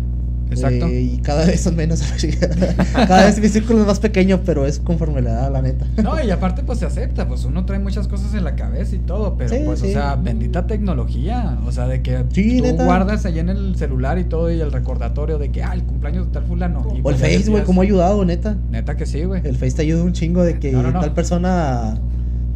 exacto. 0.49 0.87
Eh, 0.87 1.01
y 1.01 1.17
cada 1.17 1.45
vez 1.45 1.61
son 1.61 1.75
menos. 1.75 2.01
cada 2.93 3.25
vez 3.25 3.39
mi 3.39 3.47
círculo 3.49 3.81
es 3.81 3.87
más 3.87 3.99
pequeño, 3.99 4.41
pero 4.45 4.65
es 4.65 4.79
conforme 4.79 5.21
la 5.21 5.31
edad, 5.31 5.51
la 5.51 5.61
neta. 5.61 5.85
No, 6.01 6.21
y 6.23 6.29
aparte 6.31 6.63
pues 6.63 6.79
se 6.79 6.85
acepta, 6.85 7.27
pues 7.27 7.45
uno 7.45 7.65
trae 7.65 7.79
muchas 7.79 8.07
cosas 8.07 8.33
en 8.33 8.43
la 8.43 8.55
cabeza 8.55 8.95
y 8.95 8.99
todo, 8.99 9.35
pero 9.37 9.49
Sí, 9.49 9.61
pues, 9.65 9.79
sí. 9.79 9.87
o 9.87 9.91
sea, 9.91 10.15
bendita 10.15 10.67
tecnología, 10.67 11.57
o 11.65 11.71
sea, 11.71 11.87
de 11.87 12.01
que 12.01 12.23
Sí, 12.33 12.57
tú 12.57 12.63
neta. 12.63 12.85
guardas 12.85 13.25
ahí 13.25 13.39
en 13.39 13.49
el 13.49 13.75
celular 13.75 14.17
y 14.19 14.23
todo 14.25 14.51
y 14.51 14.59
el 14.59 14.71
recordatorio 14.71 15.37
de 15.37 15.51
que, 15.51 15.63
ah, 15.63 15.73
el 15.73 15.83
cumpleaños 15.83 16.27
de 16.27 16.31
tal 16.33 16.43
fulano. 16.43 16.81
y 16.89 16.93
O 16.93 16.95
el 16.97 17.01
pues, 17.01 17.17
Face, 17.17 17.49
güey, 17.49 17.63
cómo 17.63 17.81
ha 17.81 17.83
ayudado, 17.83 18.23
neta. 18.25 18.55
Neta 18.71 18.95
que 18.97 19.05
sí, 19.05 19.23
güey. 19.23 19.41
El 19.45 19.55
Face 19.57 19.71
te 19.75 19.81
ayuda 19.83 20.03
un 20.03 20.13
chingo 20.13 20.43
de 20.43 20.59
que 20.59 20.71
No, 20.71 20.83
no, 20.83 20.91
no. 20.91 20.99
tal 21.01 21.13
persona, 21.13 21.97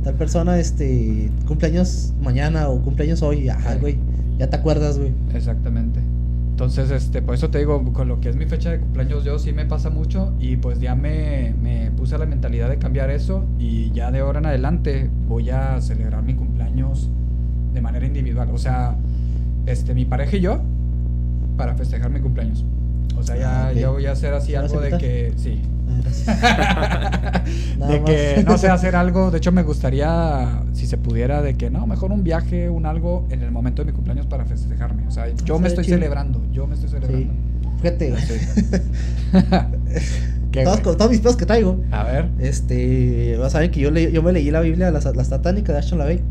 tal 0.04 0.14
persona, 0.16 0.58
este, 0.60 1.30
cumpleaños 1.48 2.14
mañana 2.22 2.68
o 2.70 2.80
cumpleaños 2.82 3.22
hoy. 3.22 3.50
Ajá, 3.50 3.76
güey. 3.76 3.98
Ya 4.40 4.50
te 4.50 4.56
acuerdas, 4.56 4.98
güey. 4.98 5.12
Exactamente. 5.36 6.00
Entonces, 6.62 6.92
este, 6.92 7.24
por 7.24 7.34
eso 7.34 7.50
te 7.50 7.58
digo, 7.58 7.92
con 7.92 8.08
lo 8.08 8.20
que 8.22 8.30
es 8.30 8.36
mi 8.36 8.46
fecha 8.46 8.70
de 8.70 8.80
cumpleaños, 8.80 9.24
yo 9.24 9.40
sí 9.40 9.52
me 9.52 9.66
pasa 9.66 9.90
mucho 9.90 10.32
y 10.40 10.58
pues 10.58 10.80
ya 10.80 10.94
me, 10.94 11.56
me 11.60 11.90
puse 11.90 12.14
a 12.14 12.20
la 12.20 12.28
mentalidad 12.28 12.70
de 12.70 12.78
cambiar 12.78 13.10
eso 13.10 13.48
y 13.58 13.90
ya 13.94 14.12
de 14.12 14.20
ahora 14.20 14.38
en 14.38 14.46
adelante 14.46 15.10
voy 15.28 15.50
a 15.50 15.82
celebrar 15.82 16.22
mi 16.22 16.36
cumpleaños 16.36 17.10
de 17.74 17.82
manera 17.82 18.06
individual. 18.06 18.52
O 18.54 18.60
sea, 18.60 18.96
este, 19.66 19.96
mi 19.96 20.06
pareja 20.06 20.38
y 20.38 20.42
yo 20.42 20.62
para 21.58 21.74
festejar 21.74 22.12
mi 22.12 22.20
cumpleaños. 22.20 22.64
O 23.18 23.24
sea, 23.24 23.38
ya, 23.38 23.66
Ah, 23.66 23.74
ya 23.74 23.90
voy 23.90 24.06
a 24.06 24.12
hacer 24.12 24.36
así 24.36 24.52
¿Me 24.52 24.60
vas 24.60 24.72
a 24.72 24.78
algo 24.78 24.82
de 24.82 24.98
que. 25.00 25.34
Sí. 25.38 25.64
Gracias. 26.02 26.28
De 27.88 28.04
que 28.04 28.44
no 28.46 28.58
sé 28.58 28.68
hacer 28.70 28.96
algo. 28.96 29.32
De 29.32 29.38
hecho, 29.40 29.52
me 29.52 29.64
gustaría, 29.64 30.62
si 30.74 30.86
se 30.88 30.98
pudiera, 30.98 31.42
de 31.42 31.56
que 31.56 31.70
no, 31.70 31.88
mejor 31.88 32.12
un 32.12 32.24
viaje, 32.24 32.70
un 32.70 32.86
algo 32.86 33.26
en 33.30 33.42
el 33.42 33.52
momento 33.52 33.82
de 33.84 33.92
mi 33.92 33.96
cumpleaños 33.96 34.28
para 34.28 34.46
festejarme. 34.46 35.08
O 35.08 35.12
sea, 35.12 35.26
yo 35.46 35.58
me 35.60 35.68
estoy 35.68 35.86
chido. 35.86 35.98
celebrando. 35.98 36.42
Yo 36.52 36.68
me 36.68 36.76
estoy 36.76 36.90
Sí. 36.90 36.96
celebrando. 37.02 37.34
Fíjate, 37.82 38.10
güey. 38.12 38.22
¿Qué, 40.52 40.64
todos, 40.66 40.82
todos 40.82 41.10
mis 41.10 41.22
pedos 41.22 41.38
que 41.38 41.46
traigo. 41.46 41.82
A 41.92 42.04
ver. 42.04 42.30
Este, 42.40 43.38
vas 43.38 43.56
a 43.56 43.60
ver 43.60 43.72
que 43.72 43.80
yo, 43.80 43.90
le- 43.90 44.12
yo 44.12 44.22
me 44.22 44.34
leí 44.34 44.52
la 44.52 44.60
Biblia, 44.62 44.92
las, 44.92 45.06
las 45.16 45.28
satánicas 45.28 45.74
de 45.74 45.80
Ashton 45.80 46.00
LaVey. 46.00 46.22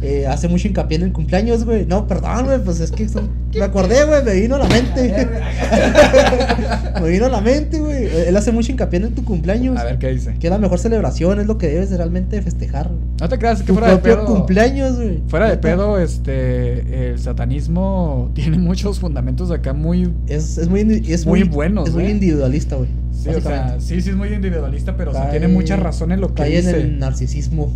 Eh, 0.00 0.26
hace 0.28 0.46
mucho 0.46 0.68
hincapié 0.68 0.96
en 0.98 1.02
el 1.04 1.12
cumpleaños, 1.12 1.64
güey. 1.64 1.84
No, 1.84 2.06
perdón, 2.06 2.44
güey, 2.46 2.62
pues 2.62 2.78
es 2.78 2.92
que 2.92 3.08
son- 3.08 3.30
me 3.52 3.62
acordé, 3.64 4.04
güey, 4.04 4.22
me 4.22 4.34
vino 4.34 4.54
a 4.54 4.58
la 4.60 4.68
mente. 4.68 5.26
me 7.02 7.08
vino 7.08 7.26
a 7.26 7.28
la 7.28 7.40
mente, 7.40 7.78
güey. 7.80 8.06
Él 8.28 8.36
hace 8.36 8.52
mucho 8.52 8.70
hincapié 8.72 9.00
en 9.00 9.14
tu 9.14 9.24
cumpleaños. 9.24 9.76
A 9.78 9.84
ver 9.84 9.98
qué 9.98 10.08
dice. 10.10 10.34
Que 10.38 10.46
es 10.46 10.50
la 10.50 10.58
mejor 10.58 10.78
celebración, 10.78 11.40
es 11.40 11.46
lo 11.46 11.58
que 11.58 11.68
debes 11.68 11.90
de 11.90 11.96
realmente 11.96 12.40
festejar. 12.42 12.88
güey. 12.88 13.00
No 13.20 13.28
te 13.28 13.38
creas 13.38 13.60
que 13.60 13.66
Tu 13.68 13.74
fuera 13.74 13.90
de 13.90 13.98
pedo. 13.98 14.24
cumpleaños, 14.26 14.96
güey. 14.96 15.20
Fuera 15.28 15.48
de 15.50 15.56
pedo, 15.58 15.98
este, 15.98 17.10
el 17.10 17.18
satanismo 17.18 18.30
tiene 18.34 18.58
muchos 18.58 19.00
fundamentos 19.00 19.50
acá 19.50 19.72
muy... 19.72 20.12
Es, 20.28 20.58
es 20.58 20.68
muy, 20.68 20.80
es 21.08 21.26
Muy 21.26 21.40
muy, 21.40 21.48
buenos, 21.48 21.88
Es 21.88 21.94
muy 21.94 22.04
individualista, 22.06 22.76
güey. 22.76 22.88
Sí, 23.12 23.30
o 23.30 23.40
sea, 23.40 23.76
sí, 23.80 24.00
sí 24.00 24.10
es 24.10 24.16
muy 24.16 24.28
individualista, 24.32 24.96
pero 24.96 25.10
o 25.10 25.14
sea, 25.14 25.28
tiene 25.30 25.48
mucha 25.48 25.74
razón 25.74 26.12
en 26.12 26.20
lo 26.20 26.28
que 26.28 26.34
cae 26.42 26.58
en 26.58 26.66
dice. 26.66 26.80
el 26.80 26.98
narcisismo. 27.00 27.72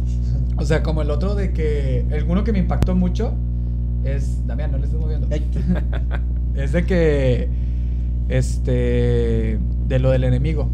O 0.62 0.64
sea, 0.64 0.82
como 0.82 1.02
el 1.02 1.10
otro 1.10 1.34
de 1.34 1.52
que... 1.52 2.04
Alguno 2.12 2.44
que 2.44 2.52
me 2.52 2.60
impactó 2.60 2.94
mucho 2.94 3.34
es... 4.04 4.46
Damián, 4.46 4.70
no 4.70 4.78
le 4.78 4.84
estés 4.84 5.00
moviendo. 5.00 5.26
Es 6.54 6.70
de 6.72 6.84
que... 6.86 7.48
Este... 8.28 9.58
De 9.88 9.98
lo 9.98 10.10
del 10.12 10.22
enemigo. 10.24 10.68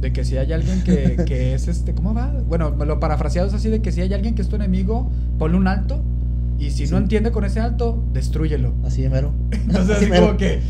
De 0.00 0.12
que 0.12 0.24
si 0.24 0.36
hay 0.36 0.52
alguien 0.52 0.82
que, 0.84 1.16
que 1.26 1.54
es 1.54 1.68
este... 1.68 1.94
¿Cómo 1.94 2.12
va? 2.12 2.32
Bueno, 2.48 2.70
lo 2.70 3.00
parafraseado 3.00 3.48
es 3.48 3.54
así 3.54 3.70
de 3.70 3.80
que 3.80 3.92
si 3.92 4.02
hay 4.02 4.12
alguien 4.12 4.34
que 4.34 4.42
es 4.42 4.48
tu 4.48 4.56
enemigo, 4.56 5.10
ponle 5.38 5.56
un 5.56 5.66
alto. 5.68 6.02
Y 6.58 6.70
si 6.72 6.86
Sí. 6.86 6.92
no 6.92 6.98
entiende 6.98 7.30
con 7.32 7.44
ese 7.44 7.60
alto, 7.60 8.02
destrúyelo. 8.12 8.74
Así 8.84 9.00
de 9.00 9.08
mero. 9.08 9.32
Entonces, 9.50 9.96
así 9.96 10.06
mero. 10.06 10.26
como 10.26 10.36
que, 10.38 10.60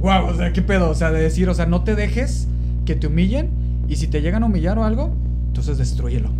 wow, 0.00 0.24
o 0.26 0.34
sea, 0.36 0.52
qué 0.52 0.62
pedo, 0.62 0.90
o 0.90 0.94
sea, 0.94 1.12
de 1.12 1.20
decir, 1.20 1.48
o 1.48 1.54
sea, 1.54 1.66
no 1.66 1.84
te 1.84 1.94
dejes 1.94 2.48
que 2.84 2.96
te 2.96 3.06
humillen 3.06 3.50
y 3.88 3.94
si 3.94 4.08
te 4.08 4.20
llegan 4.22 4.42
a 4.42 4.46
humillar 4.46 4.76
o 4.78 4.84
algo, 4.84 5.12
entonces 5.46 5.78
destrúyelo. 5.78 6.30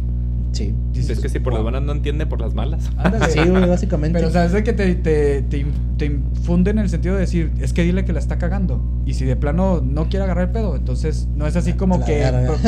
Sí. 0.53 0.75
Dices 0.93 1.19
es 1.19 1.21
que 1.21 1.29
si 1.29 1.39
por 1.41 1.53
las 1.53 1.63
buenas 1.63 1.83
no 1.83 1.93
entiende, 1.93 2.27
por 2.27 2.41
las 2.41 2.55
malas. 2.55 2.91
Ándale. 2.97 3.31
Sí, 3.31 3.41
güey, 3.49 3.67
básicamente. 3.69 4.19
Pero, 4.19 4.29
o 4.29 4.33
sea, 4.33 4.45
es 4.47 4.53
de 4.53 4.65
que 4.65 4.73
te, 4.73 4.95
te, 4.95 5.43
te, 5.43 5.59
in- 5.59 5.73
te 5.97 6.07
infunde 6.07 6.71
en 6.71 6.79
el 6.79 6.89
sentido 6.89 7.15
de 7.15 7.21
decir, 7.21 7.53
es 7.61 7.73
que 7.73 7.83
dile 7.83 8.05
que 8.05 8.13
la 8.13 8.19
está 8.19 8.39
cagando. 8.39 8.81
Y 9.07 9.15
si 9.15 9.25
de 9.25 9.37
plano 9.37 9.81
no 9.81 10.09
quiere 10.09 10.25
agarrar 10.25 10.47
el 10.49 10.53
pedo, 10.53 10.75
entonces 10.77 11.29
no 11.37 11.47
es 11.47 11.55
así 11.57 11.75
como 11.75 11.99
La 11.99 12.05
que 12.07 12.19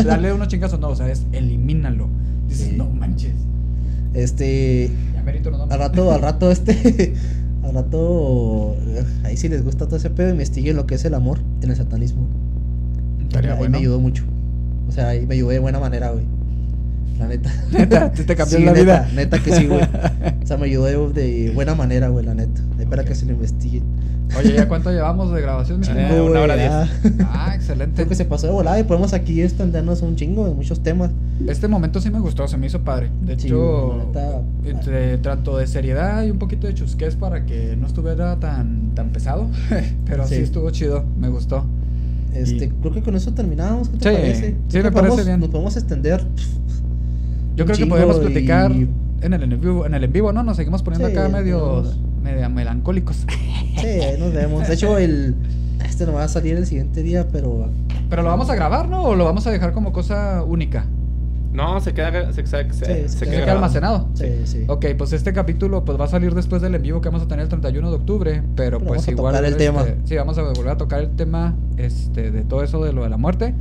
darle 0.04 0.32
unos 0.34 0.48
chingazos, 0.48 0.78
no, 0.80 0.88
o 0.88 0.96
sea, 0.96 1.10
es 1.10 1.26
elimínalo. 1.32 2.08
Dices, 2.48 2.68
Sí. 2.68 2.74
no 2.76 2.88
manches. 2.90 3.34
Este. 4.14 4.90
Ya 5.14 5.22
merito. 5.22 5.50
Al 5.70 5.78
rato, 5.78 6.12
al 6.12 6.20
rato, 6.22 6.50
este. 6.50 7.14
Al 7.62 7.74
rato. 7.74 8.74
Ahí 9.22 9.36
si 9.36 9.48
les 9.48 9.62
gusta 9.62 9.84
todo 9.86 9.96
ese 9.96 10.08
pedo, 10.10 10.30
investiguen 10.30 10.76
lo 10.76 10.86
que 10.86 10.94
es 10.94 11.04
el 11.04 11.12
amor 11.14 11.38
en 11.60 11.70
el 11.70 11.76
satanismo. 11.76 12.26
Estaría 13.22 13.52
ahí 13.52 13.58
bueno. 13.58 13.72
me 13.72 13.78
ayudó 13.78 14.00
mucho. 14.00 14.24
O 14.88 14.92
sea, 14.92 15.08
ahí 15.08 15.26
me 15.26 15.34
ayudó 15.34 15.50
de 15.50 15.58
buena 15.58 15.78
manera, 15.78 16.10
güey. 16.10 16.24
La 17.20 17.28
neta. 17.28 17.52
Neta, 17.72 18.10
te, 18.12 18.24
te 18.24 18.34
cambió 18.34 18.58
Sí, 18.58 18.64
la 18.64 18.72
neta, 18.72 18.82
vida. 18.82 19.08
Neta 19.14 19.38
que 19.42 19.54
sí, 19.54 19.66
güey. 19.66 19.80
O 20.42 20.46
sea, 20.46 20.56
me 20.56 20.66
ayudó 20.66 21.10
de, 21.10 21.22
de 21.22 21.50
buena 21.54 21.74
manera, 21.76 22.08
güey, 22.08 22.24
la 22.26 22.34
neta. 22.34 22.60
Ahí 22.78 22.86
para 22.86 23.02
Ok. 23.02 23.08
que 23.08 23.14
se 23.14 23.26
lo 23.26 23.32
investiguen. 23.32 23.84
Oye, 24.38 24.54
¿ya 24.54 24.66
cuánto 24.68 24.90
llevamos 24.90 25.32
de 25.32 25.40
grabación, 25.40 25.80
mi 25.80 25.86
Eh, 25.88 26.20
una 26.20 26.40
hora 26.40 26.56
diez. 26.56 26.70
ya. 26.70 26.88
Ah, 27.32 27.52
excelente. 27.54 27.94
Creo 27.96 28.08
que 28.08 28.14
se 28.14 28.24
pasó 28.24 28.46
de 28.46 28.52
volada 28.52 28.78
y 28.80 28.84
podemos 28.84 29.12
aquí 29.12 29.42
extendernos 29.42 30.02
un 30.02 30.16
chingo 30.16 30.44
de 30.48 30.54
muchos 30.54 30.82
temas. 30.82 31.10
Este 31.46 31.66
momento 31.68 32.00
sí 32.00 32.10
me 32.10 32.20
gustó, 32.20 32.46
se 32.48 32.56
me 32.56 32.66
hizo 32.66 32.80
padre. 32.80 33.10
De 33.22 33.38
Sí, 33.38 33.48
hecho, 33.48 33.96
neta. 34.06 34.40
entre 34.64 35.18
trato 35.18 35.56
de 35.58 35.66
seriedad 35.66 36.22
y 36.24 36.30
un 36.30 36.38
poquito 36.38 36.66
de 36.68 36.74
chusquez 36.74 37.16
para 37.16 37.44
que 37.44 37.76
no 37.76 37.86
estuviera 37.86 38.36
tan, 38.36 38.94
tan 38.94 39.10
pesado. 39.10 39.46
Pero 40.06 40.26
sí. 40.26 40.36
Sí. 40.36 40.42
estuvo 40.42 40.70
chido, 40.70 41.04
me 41.18 41.28
gustó. 41.28 41.64
Este, 42.32 42.66
Y- 42.66 42.68
creo 42.68 42.92
que 42.92 43.02
con 43.02 43.16
eso 43.16 43.32
terminamos. 43.34 43.88
¿Qué 43.88 43.98
te 43.98 44.10
Sí, 44.10 44.14
parece? 44.16 44.40
sí, 44.68 44.76
me 44.78 44.82
que 44.84 44.92
parece 44.92 45.00
podemos- 45.10 45.26
bien. 45.26 45.40
Nos 45.40 45.48
podemos 45.50 45.76
extender. 45.76 46.24
Yo 47.56 47.64
creo 47.66 47.76
que 47.76 47.86
podemos 47.86 48.16
y- 48.16 48.20
platicar 48.20 48.72
en 48.72 49.32
el 49.34 49.42
en 49.42 49.60
vivo, 49.60 49.86
en 49.86 49.94
el 49.94 50.04
en 50.04 50.12
vivo, 50.12 50.32
¿no? 50.32 50.42
Nos 50.42 50.56
seguimos 50.56 50.82
poniendo 50.82 51.08
Sí, 51.08 51.16
acá 51.16 51.28
medio, 51.28 51.84
melancólicos. 52.22 53.26
Sí, 53.80 53.86
ahí 53.86 54.18
nos 54.18 54.32
vemos. 54.32 54.66
De 54.66 54.74
hecho, 54.74 54.98
el. 54.98 55.34
Este 55.84 56.06
no 56.06 56.12
va 56.12 56.24
a 56.24 56.28
salir 56.28 56.56
el 56.56 56.66
siguiente 56.66 57.02
día, 57.02 57.26
pero. 57.30 57.68
Pero 58.08 58.22
lo 58.22 58.28
vamos 58.28 58.50
a 58.50 58.54
grabar, 58.54 58.88
¿no? 58.88 59.02
O 59.04 59.14
lo 59.16 59.24
vamos 59.24 59.46
a 59.46 59.50
dejar 59.50 59.72
como 59.72 59.92
cosa 59.92 60.42
única. 60.42 60.84
No, 61.52 61.80
se 61.80 61.92
queda, 61.92 62.32
se, 62.32 62.46
se, 62.46 62.72
se- 62.72 62.72
Sí, 62.72 62.84
se 62.84 63.08
se 63.08 63.24
queda 63.26 63.40
queda 63.40 63.52
almacenado. 63.52 64.08
Sí, 64.14 64.26
sí. 64.44 64.64
Ok, 64.68 64.86
pues 64.96 65.12
este 65.12 65.32
capítulo 65.32 65.84
pues 65.84 65.98
va 65.98 66.04
a 66.04 66.08
salir 66.08 66.32
después 66.32 66.62
del 66.62 66.76
en 66.76 66.82
vivo 66.82 67.00
que 67.00 67.08
vamos 67.08 67.22
a 67.22 67.28
tener 67.28 67.42
el 67.42 67.48
31 67.48 67.90
de 67.90 67.96
octubre, 67.96 68.42
pero, 68.54 68.78
Pero 68.78 68.78
pues 68.78 68.88
vamos 68.88 69.08
a 69.08 69.10
igual 69.10 69.32
tocar 69.34 69.44
el 69.44 69.52
este, 69.52 69.64
tema. 69.64 69.84
Sí, 70.04 70.16
vamos 70.16 70.38
a 70.38 70.42
volver 70.42 70.68
a 70.68 70.76
tocar 70.76 71.00
el 71.00 71.10
tema 71.10 71.56
este 71.76 72.30
de 72.30 72.42
todo 72.42 72.62
eso 72.62 72.84
de 72.84 72.92
lo 72.92 73.02
de 73.02 73.10
la 73.10 73.16
muerte. 73.16 73.52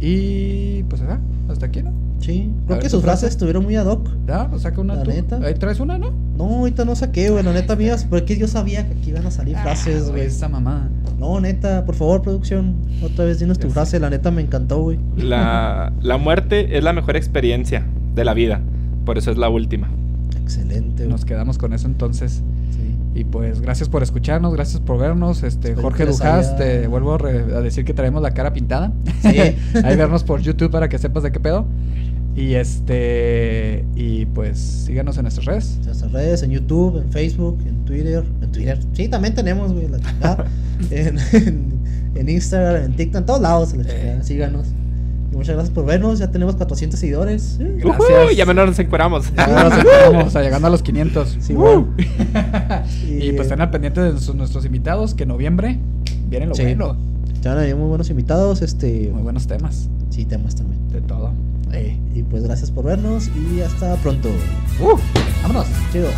Y 0.00 0.84
pues 0.84 1.02
ah, 1.02 1.18
hasta 1.50 1.66
aquí, 1.66 1.82
¿no? 1.82 1.90
Sí. 2.20 2.50
Creo 2.64 2.76
ver, 2.76 2.78
que 2.80 2.88
sus 2.90 3.02
frase. 3.02 3.20
frases 3.20 3.30
estuvieron 3.36 3.62
muy 3.64 3.76
ad 3.76 3.86
hoc. 3.86 4.08
Ya, 4.26 4.44
o 4.52 4.58
saca 4.58 4.80
una 4.80 4.94
La 4.96 5.02
tú. 5.02 5.10
neta. 5.10 5.38
Ahí 5.42 5.54
traes 5.54 5.78
una, 5.80 5.98
¿no? 5.98 6.12
No, 6.36 6.44
ahorita 6.44 6.84
no 6.84 6.96
saqué, 6.96 7.30
güey. 7.30 7.44
La 7.44 7.52
neta 7.52 7.76
mías, 7.76 8.04
porque 8.10 8.36
yo 8.36 8.48
sabía 8.48 8.86
que 8.86 8.94
aquí 8.94 9.10
iban 9.10 9.26
a 9.26 9.30
salir 9.30 9.56
frases, 9.56 10.04
Ah, 10.06 10.10
güey. 10.10 10.22
Esa 10.26 10.48
mamá. 10.48 10.88
No, 11.18 11.40
neta, 11.40 11.84
por 11.84 11.94
favor, 11.94 12.22
producción. 12.22 12.74
Otra 13.02 13.24
vez 13.26 13.38
dinos 13.38 13.58
tu 13.58 13.64
Ya 13.68 13.68
sé. 13.70 13.74
frase. 13.74 14.00
La 14.00 14.10
neta 14.10 14.30
me 14.30 14.42
encantó, 14.42 14.82
güey. 14.82 14.98
La, 15.16 15.92
la 16.02 16.16
muerte 16.16 16.76
es 16.76 16.82
la 16.82 16.92
mejor 16.92 17.16
experiencia 17.16 17.84
de 18.14 18.24
la 18.24 18.34
vida. 18.34 18.60
Por 19.04 19.18
eso 19.18 19.30
es 19.30 19.38
la 19.38 19.48
última. 19.48 19.88
Excelente, 20.42 21.04
güey. 21.04 21.08
Nos 21.08 21.24
quedamos 21.24 21.58
con 21.58 21.72
eso 21.72 21.86
entonces. 21.86 22.42
Sí. 22.70 22.95
Y 23.16 23.24
pues 23.24 23.62
gracias 23.62 23.88
por 23.88 24.02
escucharnos, 24.02 24.52
gracias 24.52 24.80
por 24.80 24.98
vernos. 24.98 25.42
Este 25.42 25.68
Espero 25.70 25.82
Jorge 25.88 26.04
Dujas, 26.04 26.48
haya- 26.48 26.56
te 26.56 26.86
vuelvo 26.86 27.14
a, 27.14 27.18
re- 27.18 27.54
a 27.54 27.60
decir 27.62 27.84
que 27.86 27.94
traemos 27.94 28.20
la 28.20 28.32
cara 28.32 28.52
pintada. 28.52 28.92
Sí. 29.22 29.28
Ahí 29.84 29.96
vernos 29.96 30.22
por 30.22 30.40
YouTube 30.42 30.70
para 30.70 30.88
que 30.90 30.98
sepas 30.98 31.22
de 31.22 31.32
qué 31.32 31.40
pedo. 31.40 31.64
Y 32.34 32.54
este 32.56 33.86
y 33.94 34.26
pues 34.26 34.58
síganos 34.58 35.16
en 35.16 35.22
nuestras 35.22 35.46
redes. 35.46 35.76
En 35.80 35.86
nuestras 35.86 36.12
redes, 36.12 36.42
en 36.42 36.50
YouTube, 36.50 36.98
en 37.00 37.10
Facebook, 37.10 37.58
en 37.66 37.84
Twitter. 37.86 38.22
En 38.42 38.52
Twitter. 38.52 38.78
Sí, 38.92 39.08
también 39.08 39.34
tenemos, 39.34 39.72
güey, 39.72 39.88
la 39.88 39.98
chingada. 39.98 40.44
en, 40.90 41.18
en, 41.32 41.72
en 42.14 42.28
Instagram, 42.28 42.84
en 42.84 42.96
TikTok, 42.96 43.20
en 43.20 43.26
todos 43.26 43.40
lados, 43.40 43.74
la 43.74 43.84
chingada. 43.86 44.22
Síganos. 44.22 44.66
Y 45.36 45.38
muchas 45.38 45.54
gracias 45.54 45.74
por 45.74 45.84
vernos. 45.84 46.18
Ya 46.18 46.30
tenemos 46.30 46.56
400 46.56 46.98
seguidores. 46.98 47.58
Gracias. 47.58 48.08
Ujú, 48.24 48.32
ya 48.34 48.46
menos 48.46 48.66
nos 48.68 48.78
encueramos. 48.78 49.26
Ya 49.36 49.46
nos 49.46 49.72
acercamos 49.74 50.34
a 50.34 50.42
llegando 50.42 50.66
a 50.68 50.70
los 50.70 50.82
500. 50.82 51.36
Sí, 51.40 51.52
Uh. 51.52 51.56
bueno. 51.58 51.88
y 53.06 53.32
pues 53.32 53.42
estén 53.42 53.60
al 53.60 53.70
pendiente 53.70 54.00
de 54.00 54.18
sus- 54.18 54.34
nuestros 54.34 54.64
invitados 54.64 55.14
que 55.14 55.24
en 55.24 55.28
noviembre 55.28 55.78
viene 56.30 56.46
lo 56.46 56.54
Sí. 56.54 56.62
bueno. 56.62 56.96
Ya 57.42 57.50
van 57.50 57.58
a 57.58 57.60
venir 57.62 57.76
muy 57.76 57.88
buenos 57.88 58.08
invitados. 58.08 58.62
Este. 58.62 59.10
Muy 59.12 59.22
buenos 59.22 59.46
temas 59.46 59.90
Sí, 60.08 60.24
temas 60.24 60.54
también. 60.56 60.88
de 60.90 61.02
todo. 61.02 61.32
Ey. 61.72 62.00
Y 62.14 62.22
pues 62.22 62.42
gracias 62.44 62.70
por 62.70 62.84
vernos 62.86 63.28
y 63.36 63.60
hasta 63.60 63.94
pronto. 63.96 64.30
Uh, 64.80 64.96
vámonos. 65.42 65.66
Chido. 65.92 66.08